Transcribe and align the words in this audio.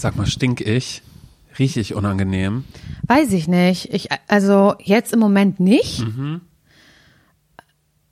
Sag 0.00 0.16
mal, 0.16 0.24
stink 0.26 0.62
ich? 0.62 1.02
Riech 1.58 1.76
ich 1.76 1.94
unangenehm? 1.94 2.64
Weiß 3.06 3.32
ich 3.32 3.48
nicht. 3.48 3.92
Ich, 3.92 4.08
also 4.28 4.74
jetzt 4.78 5.12
im 5.12 5.18
Moment 5.18 5.60
nicht. 5.60 6.02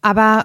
Aber 0.03 0.45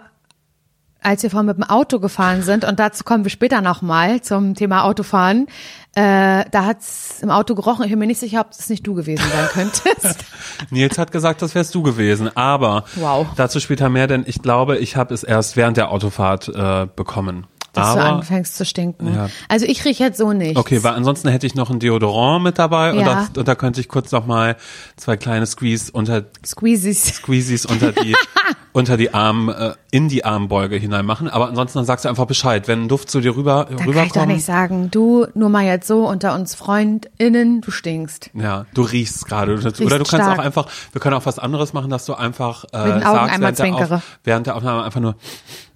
als 1.01 1.21
wir 1.21 1.29
vorhin 1.29 1.47
mit 1.47 1.57
dem 1.57 1.65
Auto 1.65 1.99
gefahren 1.99 2.43
sind, 2.43 2.63
und 2.63 2.79
dazu 2.79 3.03
kommen 3.03 3.25
wir 3.25 3.29
später 3.29 3.59
nochmal 3.59 4.21
zum 4.21 4.55
Thema 4.55 4.85
Autofahren, 4.85 5.47
äh, 5.95 6.45
da 6.49 6.63
hat's 6.65 7.19
im 7.21 7.29
Auto 7.29 7.55
gerochen. 7.55 7.83
Ich 7.83 7.89
bin 7.89 7.99
mir 7.99 8.07
nicht 8.07 8.21
sicher, 8.21 8.39
ob 8.39 8.51
das 8.51 8.69
nicht 8.69 8.87
du 8.87 8.93
gewesen 8.93 9.25
sein 9.29 9.47
könntest. 9.51 10.23
Nils 10.69 10.97
hat 10.97 11.11
gesagt, 11.11 11.41
das 11.41 11.55
wärst 11.55 11.75
du 11.75 11.83
gewesen, 11.83 12.29
aber 12.37 12.85
Wow. 12.95 13.27
dazu 13.35 13.59
später 13.59 13.89
mehr, 13.89 14.07
denn 14.07 14.23
ich 14.25 14.41
glaube, 14.41 14.77
ich 14.77 14.95
habe 14.95 15.13
es 15.13 15.23
erst 15.23 15.57
während 15.57 15.75
der 15.75 15.91
Autofahrt 15.91 16.47
äh, 16.47 16.87
bekommen. 16.95 17.47
Dass 17.73 17.93
du 17.93 17.99
aber 17.99 18.17
anfängst 18.17 18.55
zu 18.55 18.65
stinken. 18.65 19.13
Ja. 19.13 19.29
Also 19.49 19.65
ich 19.65 19.83
rieche 19.83 20.03
jetzt 20.03 20.17
so 20.17 20.31
nicht. 20.31 20.57
Okay, 20.57 20.83
weil 20.83 20.93
ansonsten 20.93 21.27
hätte 21.29 21.45
ich 21.47 21.55
noch 21.55 21.69
ein 21.69 21.79
Deodorant 21.79 22.43
mit 22.43 22.59
dabei 22.59 22.93
und, 22.93 22.99
Ja. 22.99 23.27
da, 23.33 23.39
und 23.39 23.47
da 23.47 23.55
könnte 23.55 23.81
ich 23.81 23.87
kurz 23.87 24.11
noch 24.11 24.25
mal 24.25 24.55
zwei 24.95 25.17
kleine 25.17 25.45
Squeeze 25.45 25.91
unter 25.91 26.23
Squeezies. 26.45 27.15
Squeezies 27.15 27.65
unter 27.65 27.91
die 27.91 28.15
unter 28.73 28.97
die 28.97 29.13
Arm 29.13 29.49
äh, 29.49 29.73
in 29.91 30.07
die 30.09 30.25
Armbeuge 30.25 30.75
hinein 30.77 31.05
machen. 31.05 31.29
Aber 31.29 31.47
ansonsten 31.47 31.77
dann 31.79 31.85
sagst 31.85 32.05
du 32.05 32.09
einfach 32.09 32.25
Bescheid, 32.25 32.67
wenn 32.67 32.83
ein 32.83 32.87
Duft 32.87 33.09
zu 33.11 33.21
dir 33.21 33.35
rüber 33.35 33.65
Da 33.69 33.75
kann 33.75 33.77
ich 33.77 33.83
doch 33.83 33.87
rüberkommt. 33.87 34.27
nicht 34.29 34.45
sagen, 34.45 34.89
du 34.89 35.27
nur 35.35 35.49
mal 35.49 35.63
jetzt 35.63 35.87
so 35.87 36.07
unter 36.07 36.33
uns 36.33 36.55
FreundInnen, 36.55 37.61
du 37.61 37.71
stinkst. 37.71 38.31
Ja, 38.33 38.65
du 38.73 38.81
riechst 38.81 39.25
gerade. 39.27 39.53
Oder 39.53 39.71
du 39.71 39.85
kannst 39.87 40.07
stark. 40.07 40.39
auch 40.39 40.43
einfach, 40.43 40.67
wir 40.91 41.01
können 41.01 41.15
auch 41.15 41.25
was 41.25 41.37
anderes 41.39 41.73
machen, 41.73 41.89
dass 41.91 42.05
du 42.05 42.13
einfach 42.15 42.65
äh, 42.73 42.77
Mit 42.85 42.95
den 42.95 43.03
Augen 43.03 43.15
sagst, 43.29 43.33
einmal 43.35 43.57
während 43.57 43.79
der. 43.79 43.97
Auf, 43.97 44.03
während 44.23 44.47
der 44.47 44.55
Aufnahme 44.55 44.83
einfach 44.83 44.99
nur, 45.01 45.15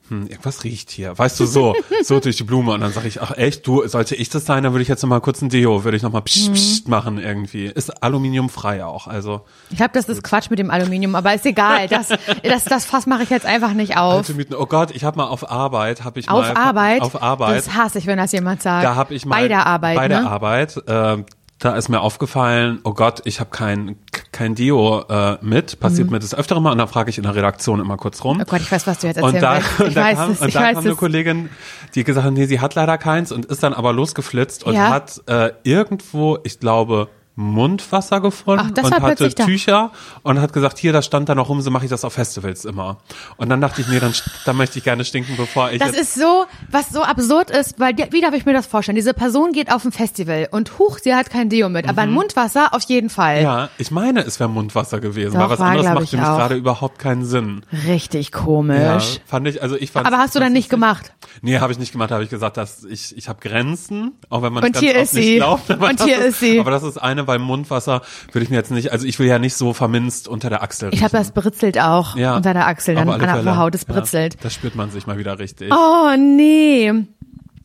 hm, 0.09 0.27
irgendwas 0.27 0.63
riecht 0.63 0.89
hier. 0.91 1.17
Weißt 1.17 1.39
du, 1.39 1.45
so, 1.45 1.75
so 2.03 2.19
durch 2.19 2.37
die 2.37 2.43
Blume. 2.43 2.73
Und 2.73 2.81
dann 2.81 2.91
sage 2.93 3.07
ich, 3.07 3.21
ach 3.21 3.31
echt, 3.37 3.65
du, 3.67 3.85
sollte 3.87 4.15
ich 4.15 4.29
das 4.29 4.45
sein, 4.45 4.63
dann 4.63 4.73
würde 4.73 4.81
ich 4.83 4.87
jetzt 4.87 5.01
noch 5.03 5.09
mal 5.09 5.19
kurz 5.19 5.41
ein 5.41 5.49
Deo, 5.49 5.83
würde 5.83 5.97
ich 5.97 6.03
noch 6.03 6.11
mal 6.11 6.19
Mhm. 6.21 6.53
psst 6.53 6.87
machen 6.87 7.17
irgendwie. 7.17 7.65
Ist 7.65 8.01
aluminiumfrei 8.03 8.83
auch, 8.85 9.07
also. 9.07 9.41
Ich 9.69 9.77
glaube, 9.77 9.91
das 9.93 10.09
ist 10.09 10.23
Quatsch 10.23 10.49
mit 10.49 10.59
dem 10.59 10.69
Aluminium, 10.71 11.15
aber 11.15 11.33
ist 11.33 11.45
egal. 11.45 11.87
Das, 11.87 12.09
das, 12.43 12.63
das 12.65 12.85
Fass 12.85 13.05
mache 13.05 13.23
ich 13.23 13.29
jetzt 13.29 13.45
einfach 13.45 13.73
nicht 13.73 13.97
auf. 13.97 14.29
Oh 14.57 14.65
Gott, 14.65 14.91
ich 14.91 15.03
habe 15.03 15.17
mal 15.17 15.25
auf 15.27 15.49
Arbeit, 15.49 16.03
habe 16.03 16.19
ich 16.19 16.29
Auf 16.29 16.47
mal 16.47 16.53
Arbeit? 16.55 17.01
auf 17.01 17.21
Arbeit, 17.21 17.57
Das 17.57 17.73
hasse 17.73 17.97
ich, 17.99 18.07
wenn 18.07 18.17
das 18.17 18.31
jemand 18.31 18.61
sagt. 18.61 18.83
da 18.85 18.95
habe 18.95 19.13
ich 19.13 19.25
mal 19.25 19.35
Bei 19.41 19.47
der 19.47 19.65
Arbeit, 19.65 19.95
bei 19.95 20.07
der 20.07 20.21
ne? 20.21 20.29
Arbeit, 20.29 20.77
äh, 20.87 21.23
da 21.59 21.75
ist 21.75 21.89
mir 21.89 22.01
aufgefallen, 22.01 22.79
oh 22.83 22.93
Gott, 22.93 23.21
ich 23.25 23.39
habe 23.39 23.49
kein 23.49 23.97
kein 24.31 24.53
Deo 24.53 25.03
äh, 25.09 25.37
mit, 25.41 25.79
passiert 25.79 26.11
mir 26.11 26.19
das 26.19 26.35
öfter 26.35 26.59
mal 26.59 26.71
und 26.71 26.77
dann 26.77 26.87
frage 26.87 27.09
ich 27.09 27.17
in 27.17 27.23
der 27.23 27.33
Redaktion 27.33 27.79
immer 27.79 27.97
kurz 27.97 28.23
rum. 28.23 28.37
Mhm. 28.37 28.43
Oh 28.43 28.51
Gott, 28.51 28.61
ich 28.61 28.71
weiß, 28.71 28.85
was 28.85 28.99
du 28.99 29.07
jetzt 29.07 29.17
Und 29.17 29.33
erzählen 29.35 29.41
da, 29.41 29.55
willst. 29.55 29.79
und 29.79 29.87
Ich 29.87 29.93
da 29.95 30.01
weiß 30.03 30.17
kam, 30.17 30.31
es, 30.31 30.41
und 30.41 30.55
da 30.55 30.59
kam 30.73 30.77
eine 30.77 30.89
es. 30.91 30.97
Kollegin, 30.97 31.49
die 31.95 32.03
gesagt 32.03 32.25
hat, 32.27 32.33
nee, 32.33 32.45
sie 32.45 32.59
hat 32.59 32.75
leider 32.75 32.97
keins 32.99 33.31
und 33.31 33.45
ist 33.47 33.63
dann 33.63 33.73
aber 33.73 33.93
losgeflitzt 33.93 34.63
und 34.65 34.75
Ja. 34.75 34.89
hat 34.89 35.21
äh, 35.27 35.51
irgendwo, 35.63 36.37
ich 36.43 36.59
glaube, 36.59 37.09
Mundwasser 37.39 38.19
gefunden 38.19 38.65
Ach, 38.67 38.71
das 38.71 38.85
und 38.85 38.99
hatte. 38.99 39.29
Tücher 39.35 39.91
und 40.23 40.41
hat 40.41 40.53
gesagt, 40.53 40.79
hier, 40.79 40.91
das 40.91 41.05
stand 41.05 41.29
da 41.29 41.35
noch 41.35 41.49
rum, 41.49 41.61
so 41.61 41.69
mache 41.69 41.85
ich 41.85 41.89
das 41.91 42.03
auf 42.03 42.13
Festivals 42.13 42.65
immer. 42.65 42.97
Und 43.37 43.49
dann 43.49 43.61
dachte 43.61 43.79
ich, 43.81 43.87
nee, 43.87 43.99
dann, 43.99 44.11
dann 44.45 44.57
möchte 44.57 44.79
ich 44.79 44.83
gerne 44.83 45.05
stinken, 45.05 45.37
bevor 45.37 45.71
ich 45.71 45.77
Das 45.79 45.91
ist 45.91 46.15
so, 46.15 46.45
was 46.71 46.89
so 46.89 47.03
absurd 47.03 47.51
ist, 47.51 47.79
weil, 47.79 47.95
wie 48.09 48.21
darf 48.21 48.33
ich 48.33 48.45
mir 48.47 48.53
das 48.53 48.65
vorstellen? 48.65 48.95
Diese 48.95 49.13
Person 49.13 49.51
geht 49.51 49.71
auf 49.71 49.85
ein 49.85 49.91
Festival 49.91 50.47
und 50.49 50.79
huch, 50.79 50.97
sie 50.97 51.13
hat 51.13 51.29
kein 51.29 51.47
Deo 51.49 51.69
mit, 51.69 51.87
aber 51.87 52.01
ein 52.01 52.11
Mundwasser 52.11 52.73
auf 52.73 52.81
jeden 52.83 53.11
Fall. 53.11 53.37
Mhm. 53.37 53.43
Ja, 53.43 53.69
ich 53.77 53.91
meine, 53.91 54.21
es 54.21 54.39
wäre 54.39 54.49
Mundwasser 54.49 54.99
gewesen, 54.99 55.33
Doch, 55.35 55.41
weil 55.41 55.49
was 55.51 55.59
war, 55.59 55.67
anderes 55.67 55.93
macht 55.93 56.03
ich, 56.05 56.13
nämlich 56.13 56.29
auch. 56.29 56.37
gerade 56.39 56.55
überhaupt 56.55 56.97
keinen 56.97 57.23
Sinn. 57.23 57.61
Richtig 57.85 58.31
Ja, 58.33 58.39
komisch. 58.39 59.19
fand 59.27 59.47
ich, 59.47 59.61
also 59.61 59.75
ich 59.75 59.91
fand 59.91 60.07
Aber 60.07 60.17
hast 60.17 60.33
du 60.33 60.39
dann 60.39 60.53
nicht 60.53 60.69
gemacht? 60.71 61.13
Nee, 61.43 61.59
habe 61.59 61.71
ich 61.71 61.77
nicht 61.77 61.91
gemacht, 61.91 62.09
habe 62.09 62.23
ich 62.23 62.31
gesagt, 62.31 62.57
dass 62.57 62.83
ich 62.83 63.15
ich 63.15 63.29
habe 63.29 63.39
Grenzen, 63.47 64.13
auch 64.29 64.41
wenn 64.41 64.53
man 64.53 64.63
Und 64.63 64.73
ganz 64.73 64.83
hier 64.83 64.95
ist 64.95 65.13
nicht 65.13 65.25
sie. 65.25 65.35
glaubt, 65.35 65.69
aber 65.69 65.89
Und 65.89 66.01
hier 66.03 66.17
ist 66.25 66.39
sie. 66.39 66.59
Aber 66.59 66.71
das 66.71 66.81
ist 66.81 66.97
eine, 66.97 67.26
weil 67.27 67.39
Mundwasser 67.39 68.01
würde 68.31 68.43
ich 68.43 68.49
mir 68.49 68.55
jetzt 68.57 68.71
nicht, 68.71 68.91
also 68.91 69.05
ich 69.05 69.19
will 69.19 69.27
ja 69.27 69.39
nicht 69.39 69.55
so 69.55 69.73
verminzt 69.73 70.27
unter 70.27 70.49
der 70.49 70.63
Achsel. 70.63 70.89
Ich 70.93 71.03
habe 71.03 71.11
das 71.17 71.31
britzelt 71.31 71.79
auch 71.79 72.15
ja, 72.15 72.35
unter 72.37 72.53
der 72.53 72.67
Achsel, 72.67 72.95
dann 72.95 73.09
an 73.09 73.19
der. 73.19 73.43
Vorhaut, 73.43 73.75
es 73.75 73.85
Ja, 73.87 73.93
britzelt. 73.93 74.43
da 74.43 74.49
spürt 74.49 74.75
man 74.75 74.89
sich 74.91 75.07
mal 75.07 75.17
wieder 75.17 75.39
richtig. 75.39 75.71
Oh, 75.73 76.15
nee. 76.17 76.91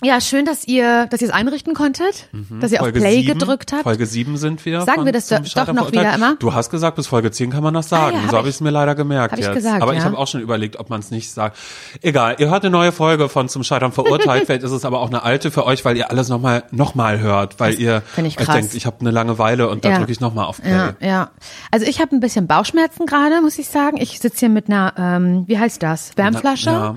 Ja, 0.05 0.21
schön, 0.21 0.45
dass 0.45 0.67
ihr, 0.67 1.07
dass 1.07 1.21
ihr 1.23 1.29
es 1.29 1.33
einrichten 1.33 1.75
konntet, 1.75 2.29
dass 2.61 2.73
ihr 2.73 2.81
auf 2.81 2.87
Folge 2.87 2.99
Play 3.01 3.21
sieben, 3.23 3.39
gedrückt 3.39 3.73
habt. 3.73 3.85
Folge 3.85 4.05
7 4.05 4.37
sind 4.37 4.65
wir. 4.67 4.81
Sagen 4.83 5.05
wir 5.05 5.13
das 5.13 5.29
doch- 5.29 5.39
doch 5.41 5.73
noch 5.73 5.93
wieder 5.93 6.13
immer? 6.15 6.35
Du 6.41 6.53
hast 6.55 6.71
gesagt, 6.71 6.97
bis 6.97 7.07
Folge 7.07 7.31
10 7.31 7.51
kann 7.51 7.63
man 7.63 7.73
das 7.73 7.89
sagen. 7.89 8.17
Ah, 8.17 8.19
ja, 8.19 8.23
hab 8.25 8.31
so 8.33 8.37
habe 8.39 8.49
ich- 8.49 8.55
ich 8.55 8.57
es 8.57 8.61
mir 8.63 8.71
leider 8.71 8.95
gemerkt 8.97 9.33
hab 9.33 9.39
ich 9.39 9.45
jetzt. 9.47 9.55
gesagt, 9.55 9.81
aber 9.81 9.93
ich 9.93 10.01
ja. 10.01 10.05
habe 10.07 10.19
auch 10.19 10.27
schon 10.27 10.41
überlegt, 10.41 10.79
ob 10.81 10.91
man 10.91 10.99
es 11.01 11.11
nicht 11.13 11.31
sagt. 11.31 11.57
Egal, 12.01 12.35
ihr 12.39 12.51
hört 12.51 12.65
eine 12.65 12.73
neue 12.73 12.91
Folge 12.91 13.29
von 13.29 13.49
Zum 13.49 13.63
Scheitern 13.63 13.93
verurteilt. 13.93 14.43
Vielleicht 14.47 14.65
ist 14.65 14.73
es 14.73 14.85
aber 14.85 14.99
auch 15.01 15.09
eine 15.09 15.23
alte 15.23 15.51
für 15.53 15.65
euch, 15.67 15.85
weil 15.85 15.97
ihr 15.97 16.11
alles 16.11 16.29
nochmal 16.29 16.65
noch 16.73 16.95
mal 16.97 17.21
hört, 17.21 17.61
weil 17.61 17.75
ihr 17.79 18.01
find 18.01 18.27
ich 18.27 18.41
euch 18.41 18.49
denkt, 18.49 18.75
ich 18.75 18.87
habe 18.87 18.97
eine 19.01 19.13
Langeweile 19.13 19.69
und 19.69 19.85
da 19.85 19.91
Ja. 19.91 19.99
drücke 19.99 20.11
ich 20.11 20.21
nochmal 20.21 20.47
auf 20.47 20.61
Play. 20.61 20.71
Ja, 20.73 20.95
ja. 21.01 21.31
Also 21.71 21.87
ich 21.87 22.01
habe 22.01 22.17
ein 22.17 22.21
bisschen 22.21 22.49
Bauchschmerzen 22.49 23.07
gerade, 23.07 23.41
muss 23.41 23.57
ich 23.59 23.69
sagen. 23.69 23.99
Ich 23.99 24.19
sitze 24.19 24.41
hier 24.41 24.49
mit 24.49 24.67
einer, 24.69 24.95
ähm, 24.99 25.45
wie 25.47 25.59
heißt 25.59 25.81
das? 25.83 26.11
Wärmflasche. 26.17 26.71
Ja. 26.71 26.97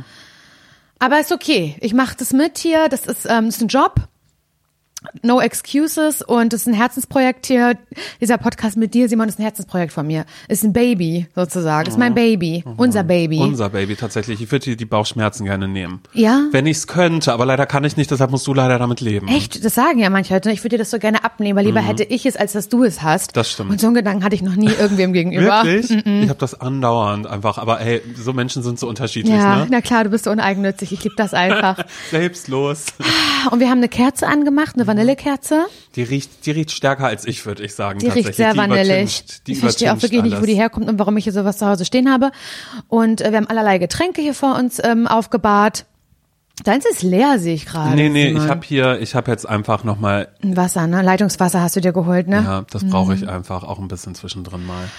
Aber 1.00 1.20
ist 1.20 1.32
okay. 1.32 1.76
Ich 1.82 1.94
mache 1.94 2.16
das 2.18 2.34
mit 2.34 2.58
hier. 2.58 2.90
Das 2.90 3.06
ist, 3.06 3.26
ähm, 3.30 3.48
ist 3.48 3.62
ein 3.62 3.68
Job. 3.68 3.96
No 5.22 5.42
Excuses 5.42 6.22
und 6.22 6.54
das 6.54 6.62
ist 6.62 6.68
ein 6.68 6.74
Herzensprojekt 6.74 7.46
hier. 7.46 7.78
Dieser 8.22 8.38
Podcast 8.38 8.78
mit 8.78 8.94
dir, 8.94 9.10
Simon, 9.10 9.28
ist 9.28 9.40
ein 9.40 9.44
Herzensprojekt 9.44 9.92
von 9.94 10.06
mir. 10.08 10.26
Ist 10.48 10.64
ein 10.64 10.74
Baby 10.74 11.28
sozusagen. 11.36 11.88
Ist 11.90 11.98
mein 11.98 12.14
Baby. 12.14 12.64
Unser 12.78 13.04
Baby. 13.04 13.40
Unser 13.40 13.70
Baby 13.70 13.96
tatsächlich. 13.96 14.42
Ich 14.42 14.52
würde 14.52 14.66
dir 14.66 14.76
die 14.78 14.86
Bauchschmerzen 14.86 15.46
gerne 15.46 15.68
nehmen. 15.68 16.02
Ja? 16.14 16.42
Wenn 16.52 16.66
ich 16.68 16.78
es 16.78 16.88
könnte, 16.88 17.34
aber 17.34 17.46
leider 17.46 17.66
kann 17.66 17.84
ich 17.84 17.98
nicht, 17.98 18.12
deshalb 18.12 18.32
musst 18.32 18.48
du 18.48 18.54
leider 18.54 18.80
damit 18.80 19.02
leben. 19.02 19.28
Echt? 19.28 19.64
Das 19.64 19.76
sagen 19.76 20.00
ja 20.00 20.10
manche 20.10 20.34
Leute. 20.34 20.52
Ich 20.52 20.60
würde 20.64 20.76
dir 20.76 20.80
das 20.80 20.92
so 20.92 21.00
gerne 21.00 21.24
abnehmen, 21.24 21.58
weil 21.58 21.66
lieber 21.66 21.82
hätte 21.82 22.04
ich 22.04 22.26
es, 22.26 22.36
als 22.36 22.54
dass 22.54 22.70
du 22.70 22.84
es 22.84 23.02
hast. 23.02 23.32
Mhm. 23.32 23.34
Das 23.36 23.52
stimmt. 23.52 23.72
Und 23.72 23.80
so 23.82 23.88
einen 23.88 23.96
Gedanken 23.96 24.24
hatte 24.24 24.36
ich 24.36 24.42
noch 24.42 24.56
nie 24.56 24.70
irgendwem 24.80 25.14
gegenüber. 25.14 25.64
Wirklich? 25.64 25.92
Ich 26.06 26.30
habe 26.30 26.40
das 26.40 26.60
andauernd 26.60 27.28
einfach. 27.28 27.58
Aber 27.58 27.82
ey, 27.82 28.02
so 28.16 28.34
Menschen 28.34 28.64
sind 28.64 28.80
so 28.80 28.88
unterschiedlich, 28.88 29.34
Ja, 29.36 29.58
ne? 29.58 29.68
na 29.70 29.82
klar, 29.82 30.04
du 30.04 30.10
bist 30.10 30.26
so 30.26 30.32
uneigennützig. 30.32 30.92
Ich 30.92 31.04
liebe 31.04 31.16
das 31.18 31.34
einfach. 31.36 31.78
Selbstlos. 32.12 32.86
Und 33.52 33.60
wir 33.60 33.70
haben 33.70 33.78
eine 33.80 33.90
Kerze 33.90 34.28
angemacht, 34.28 34.76
eine 34.76 34.88
Vanillekerze. 34.98 35.66
Die 35.96 36.04
riecht, 36.04 36.46
die 36.46 36.52
riecht 36.52 36.72
stärker 36.72 37.06
als 37.06 37.26
ich, 37.26 37.46
würde 37.46 37.64
ich 37.64 37.76
sagen. 37.76 38.00
Die 38.00 38.08
riecht 38.08 38.36
sehr 38.36 38.54
die 38.54 38.58
vanillig. 38.58 39.24
Die 39.48 39.54
ich 39.54 39.60
verstehe 39.60 39.94
auch 39.94 40.02
wirklich 40.02 40.22
nicht, 40.24 40.38
wo 40.42 40.46
die 40.46 40.52
alles. 40.54 40.60
herkommt 40.60 40.90
und 40.90 41.00
warum 41.00 41.16
ich 41.18 41.24
hier 41.26 41.34
sowas 41.34 41.58
zu 41.58 41.66
Hause 41.68 41.86
stehen 41.86 42.12
habe. 42.12 42.32
Und 42.88 43.22
äh, 43.22 43.32
wir 43.32 43.38
haben 43.38 43.48
allerlei 43.48 43.78
Getränke 43.78 44.22
hier 44.22 44.34
vor 44.34 44.56
uns 44.58 44.82
ähm, 44.84 45.08
aufgebahrt. 45.08 45.86
Deins 46.64 46.86
ist 46.86 47.04
leer, 47.04 47.38
sehe 47.38 47.54
ich 47.56 47.66
gerade. 47.66 47.96
Nee, 47.96 48.08
nee, 48.10 48.28
Simon. 48.30 48.44
ich 48.44 48.50
habe 48.50 48.66
hier, 48.66 49.02
ich 49.02 49.14
habe 49.14 49.30
jetzt 49.30 49.48
einfach 49.48 49.84
nochmal, 49.84 50.30
Ein 50.42 50.56
Wasser, 50.56 50.88
ne? 50.88 51.02
Leitungswasser 51.02 51.60
hast 51.62 51.76
du 51.76 51.82
dir 51.82 51.92
geholt, 51.92 52.28
ne? 52.30 52.38
ja, 52.46 52.66
das 52.72 52.88
brauche 52.88 53.12
Mhm. 53.14 53.24
ich 53.24 53.30
einfach 53.30 53.64
auch 53.64 53.78
ein 53.80 53.90
bisschen 53.90 54.16
zwischendrin 54.16 54.66
mal. 54.66 54.90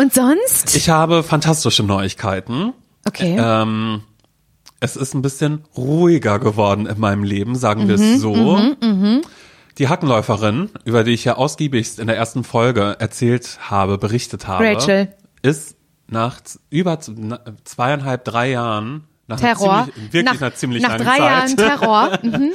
Und 0.00 0.14
sonst? 0.14 0.74
Ich 0.74 0.88
habe 0.88 1.22
fantastische 1.22 1.82
Neuigkeiten. 1.82 2.72
Okay. 3.06 3.36
Ähm, 3.38 4.02
es 4.84 4.96
ist 4.96 5.14
ein 5.14 5.22
bisschen 5.22 5.64
ruhiger 5.76 6.38
geworden 6.38 6.86
in 6.86 7.00
meinem 7.00 7.24
Leben, 7.24 7.56
sagen 7.56 7.88
wir 7.88 7.96
Mhm, 7.98 8.14
es 8.14 8.20
so. 8.20 8.58
Die 9.78 9.88
Hackenläuferin, 9.88 10.70
über 10.84 11.02
die 11.02 11.12
ich 11.12 11.24
ja 11.24 11.34
ausgiebigst 11.36 11.98
in 11.98 12.06
der 12.06 12.16
ersten 12.16 12.44
Folge 12.44 12.96
erzählt 13.00 13.58
habe, 13.70 13.98
berichtet 13.98 14.46
habe, 14.46 14.64
Rachel. 14.64 15.08
ist 15.42 15.76
nach 16.06 16.40
über 16.70 16.98
zweieinhalb, 17.64 18.24
drei 18.24 18.50
Jahren, 18.50 19.04
nach 19.26 19.40
Terror. 19.40 19.72
einer 19.72 19.84
ziemlich, 19.86 20.12
wirklich 20.12 20.24
nach, 20.34 20.40
einer 20.42 20.54
ziemlich 20.54 20.82
nach 20.82 20.88
langen 20.90 21.04
drei 21.04 21.16
Zeit, 21.16 21.30
Jahren 21.30 21.56
Terror. 21.56 22.18
Mhm. 22.22 22.52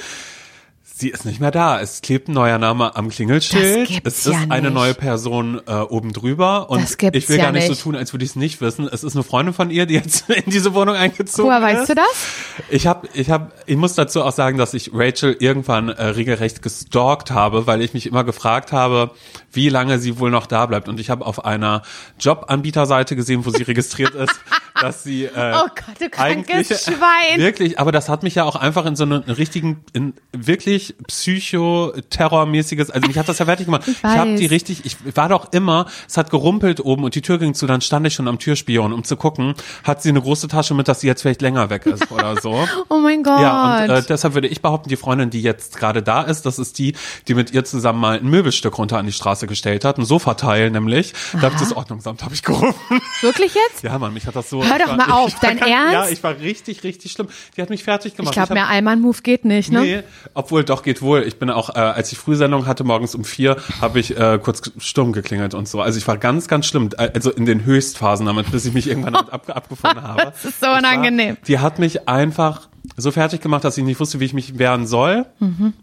Sie 0.99 1.07
ist 1.07 1.23
nicht 1.23 1.39
mehr 1.39 1.51
da. 1.51 1.79
Es 1.79 2.01
klebt 2.01 2.27
ein 2.27 2.33
neuer 2.33 2.57
Name 2.57 2.97
am 2.97 3.07
Klingelschild. 3.07 4.01
Es 4.03 4.25
ist 4.25 4.33
ja 4.33 4.41
eine 4.49 4.63
nicht. 4.63 4.73
neue 4.73 4.93
Person 4.93 5.61
äh, 5.65 5.75
oben 5.75 6.11
drüber. 6.11 6.69
Und 6.69 6.83
ich 7.13 7.29
will 7.29 7.37
ja 7.37 7.45
gar 7.45 7.51
nicht, 7.53 7.69
nicht. 7.69 7.77
so 7.79 7.83
tun, 7.83 7.95
als 7.95 8.11
würde 8.11 8.25
ich 8.25 8.31
es 8.31 8.35
nicht 8.35 8.59
wissen. 8.59 8.85
Es 8.91 9.05
ist 9.05 9.15
eine 9.15 9.23
Freundin 9.23 9.53
von 9.53 9.71
ihr, 9.71 9.85
die 9.85 9.93
jetzt 9.93 10.29
in 10.45 10.51
diese 10.51 10.73
Wohnung 10.73 10.95
eingezogen 10.95 11.49
Woher 11.49 11.59
ist. 11.71 11.79
weißt 11.79 11.89
du 11.91 11.95
das? 11.95 12.25
Ich 12.67 12.85
habe, 12.85 13.07
ich 13.13 13.29
habe, 13.29 13.53
ich 13.65 13.77
muss 13.77 13.93
dazu 13.93 14.23
auch 14.23 14.33
sagen, 14.33 14.57
dass 14.57 14.73
ich 14.73 14.91
Rachel 14.93 15.37
irgendwann 15.39 15.87
äh, 15.87 16.03
regelrecht 16.03 16.61
gestalkt 16.61 17.31
habe, 17.31 17.65
weil 17.65 17.81
ich 17.81 17.93
mich 17.93 18.05
immer 18.05 18.25
gefragt 18.25 18.73
habe, 18.73 19.11
wie 19.53 19.69
lange 19.69 19.99
sie 19.99 20.19
wohl 20.19 20.31
noch 20.31 20.47
da 20.47 20.65
bleibt. 20.65 20.89
Und 20.89 20.99
ich 20.99 21.09
habe 21.09 21.25
auf 21.25 21.45
einer 21.45 21.81
Jobanbieterseite 22.19 23.15
gesehen, 23.15 23.45
wo 23.45 23.51
sie 23.51 23.63
registriert 23.63 24.15
ist, 24.15 24.37
dass 24.81 25.03
sie 25.03 25.25
äh, 25.25 25.53
Oh 25.55 25.67
Gott, 25.67 25.99
du 25.99 26.09
krankes 26.09 26.49
eigentlich 26.55 26.79
Schwein. 26.79 27.37
wirklich, 27.37 27.79
aber 27.79 27.91
das 27.91 28.09
hat 28.09 28.23
mich 28.23 28.35
ja 28.35 28.43
auch 28.45 28.55
einfach 28.55 28.85
in 28.85 28.95
so 28.95 29.03
einen 29.03 29.23
richtigen, 29.23 29.83
in 29.93 30.13
wirklich 30.31 30.95
Psycho-Terrormäßiges, 31.07 32.91
also 32.91 33.07
mich 33.07 33.17
hat 33.17 33.27
das 33.29 33.39
ja 33.39 33.45
fertig 33.45 33.65
gemacht. 33.65 33.83
Ich, 33.87 33.97
Ich 33.97 34.03
habe 34.03 34.35
die 34.35 34.45
richtig, 34.45 34.85
ich 34.85 34.97
war 35.15 35.29
doch 35.29 35.51
immer, 35.51 35.85
es 36.07 36.17
hat 36.17 36.29
gerumpelt 36.29 36.79
oben 36.83 37.03
und 37.03 37.15
die 37.15 37.21
Tür 37.21 37.37
ging 37.37 37.53
zu, 37.53 37.67
dann 37.67 37.81
stand 37.81 38.05
ich 38.07 38.13
schon 38.13 38.27
am 38.27 38.39
Türspion, 38.39 38.93
um 38.93 39.03
zu 39.03 39.15
gucken, 39.15 39.53
hat 39.83 40.01
sie 40.01 40.09
eine 40.09 40.21
große 40.21 40.47
Tasche 40.47 40.73
mit, 40.73 40.87
dass 40.87 41.01
sie 41.01 41.07
jetzt 41.07 41.21
vielleicht 41.21 41.41
länger 41.41 41.69
weg 41.69 41.85
ist 41.85 42.11
oder 42.11 42.39
so. 42.41 42.49
Oh 42.91 42.97
mein 42.97 43.23
Gott. 43.23 43.39
Ja, 43.39 43.83
und 43.83 43.89
äh, 43.89 44.03
deshalb 44.07 44.33
würde 44.33 44.47
ich 44.47 44.61
behaupten, 44.61 44.89
die 44.89 44.95
Freundin, 44.95 45.29
die 45.29 45.41
jetzt 45.41 45.77
gerade 45.77 46.01
da 46.01 46.21
ist, 46.23 46.45
das 46.45 46.59
ist 46.59 46.77
die, 46.79 46.93
die 47.27 47.33
mit 47.33 47.51
ihr 47.51 47.63
zusammen 47.63 47.99
mal 47.99 48.17
ein 48.17 48.25
Möbelstück 48.27 48.77
runter 48.77 48.97
an 48.97 49.05
die 49.05 49.11
Straße 49.11 49.47
gestellt 49.47 49.85
hat, 49.85 49.97
ein 49.97 50.05
Sofateil 50.05 50.71
nämlich. 50.71 51.13
Da 51.33 51.41
habe 51.43 51.55
ich 51.55 51.59
das 51.61 51.73
Ordnungsamt 51.73 52.23
habe 52.23 52.33
ich 52.33 52.43
gerufen. 52.43 53.01
Wirklich 53.21 53.53
jetzt? 53.53 53.83
Ja, 53.89 53.97
Mann, 53.97 54.13
mich 54.13 54.27
hat 54.27 54.35
das 54.35 54.49
so, 54.49 54.58
hör 54.63 54.79
doch 54.79 54.95
mal 54.97 55.11
auf, 55.11 55.33
dein 55.39 55.59
kann, 55.59 55.69
Ernst? 55.69 55.93
Ja, 55.93 56.09
ich 56.09 56.23
war 56.23 56.37
richtig, 56.39 56.83
richtig 56.83 57.11
schlimm. 57.11 57.27
Die 57.55 57.61
hat 57.61 57.69
mich 57.69 57.83
fertig 57.83 58.15
gemacht. 58.15 58.31
Ich 58.33 58.35
glaube, 58.35 58.53
mehr 58.53 58.67
Allmann-Move 58.69 59.21
geht 59.21 59.45
nicht, 59.45 59.71
ne? 59.71 59.81
Nee, 59.81 60.03
obwohl 60.33 60.63
doch 60.63 60.83
geht 60.83 61.01
wohl. 61.01 61.23
Ich 61.23 61.39
bin 61.39 61.49
auch, 61.49 61.69
äh, 61.75 61.79
als 61.79 62.11
ich 62.11 62.17
Frühsendung 62.17 62.65
hatte, 62.65 62.83
morgens 62.83 63.15
um 63.15 63.23
vier, 63.23 63.57
habe 63.81 63.99
ich 63.99 64.17
äh, 64.17 64.39
kurz 64.41 64.61
Sturm 64.79 65.13
geklingelt 65.13 65.53
und 65.53 65.67
so. 65.67 65.81
Also 65.81 65.97
ich 65.97 66.07
war 66.07 66.17
ganz, 66.17 66.47
ganz 66.47 66.65
schlimm. 66.65 66.89
Also 66.97 67.31
in 67.31 67.45
den 67.45 67.65
Höchstphasen 67.65 68.25
damit, 68.25 68.51
bis 68.51 68.65
ich 68.65 68.73
mich 68.73 68.87
irgendwann 68.87 69.15
ab, 69.15 69.49
abgefunden 69.49 70.01
habe. 70.03 70.21
Das 70.25 70.45
ist 70.45 70.59
so 70.59 70.65
Ich 70.65 70.71
war- 70.71 70.77
unangenehm. 70.79 71.37
die 71.47 71.59
hat 71.59 71.79
mich 71.79 72.07
einfach 72.07 72.67
so 72.97 73.11
fertig 73.11 73.41
gemacht, 73.41 73.63
dass 73.63 73.77
ich 73.77 73.83
nicht 73.83 73.99
wusste, 73.99 74.19
wie 74.19 74.25
ich 74.25 74.33
mich 74.33 74.57
wehren 74.57 74.87
soll. 74.87 75.25
Mhm. 75.39 75.73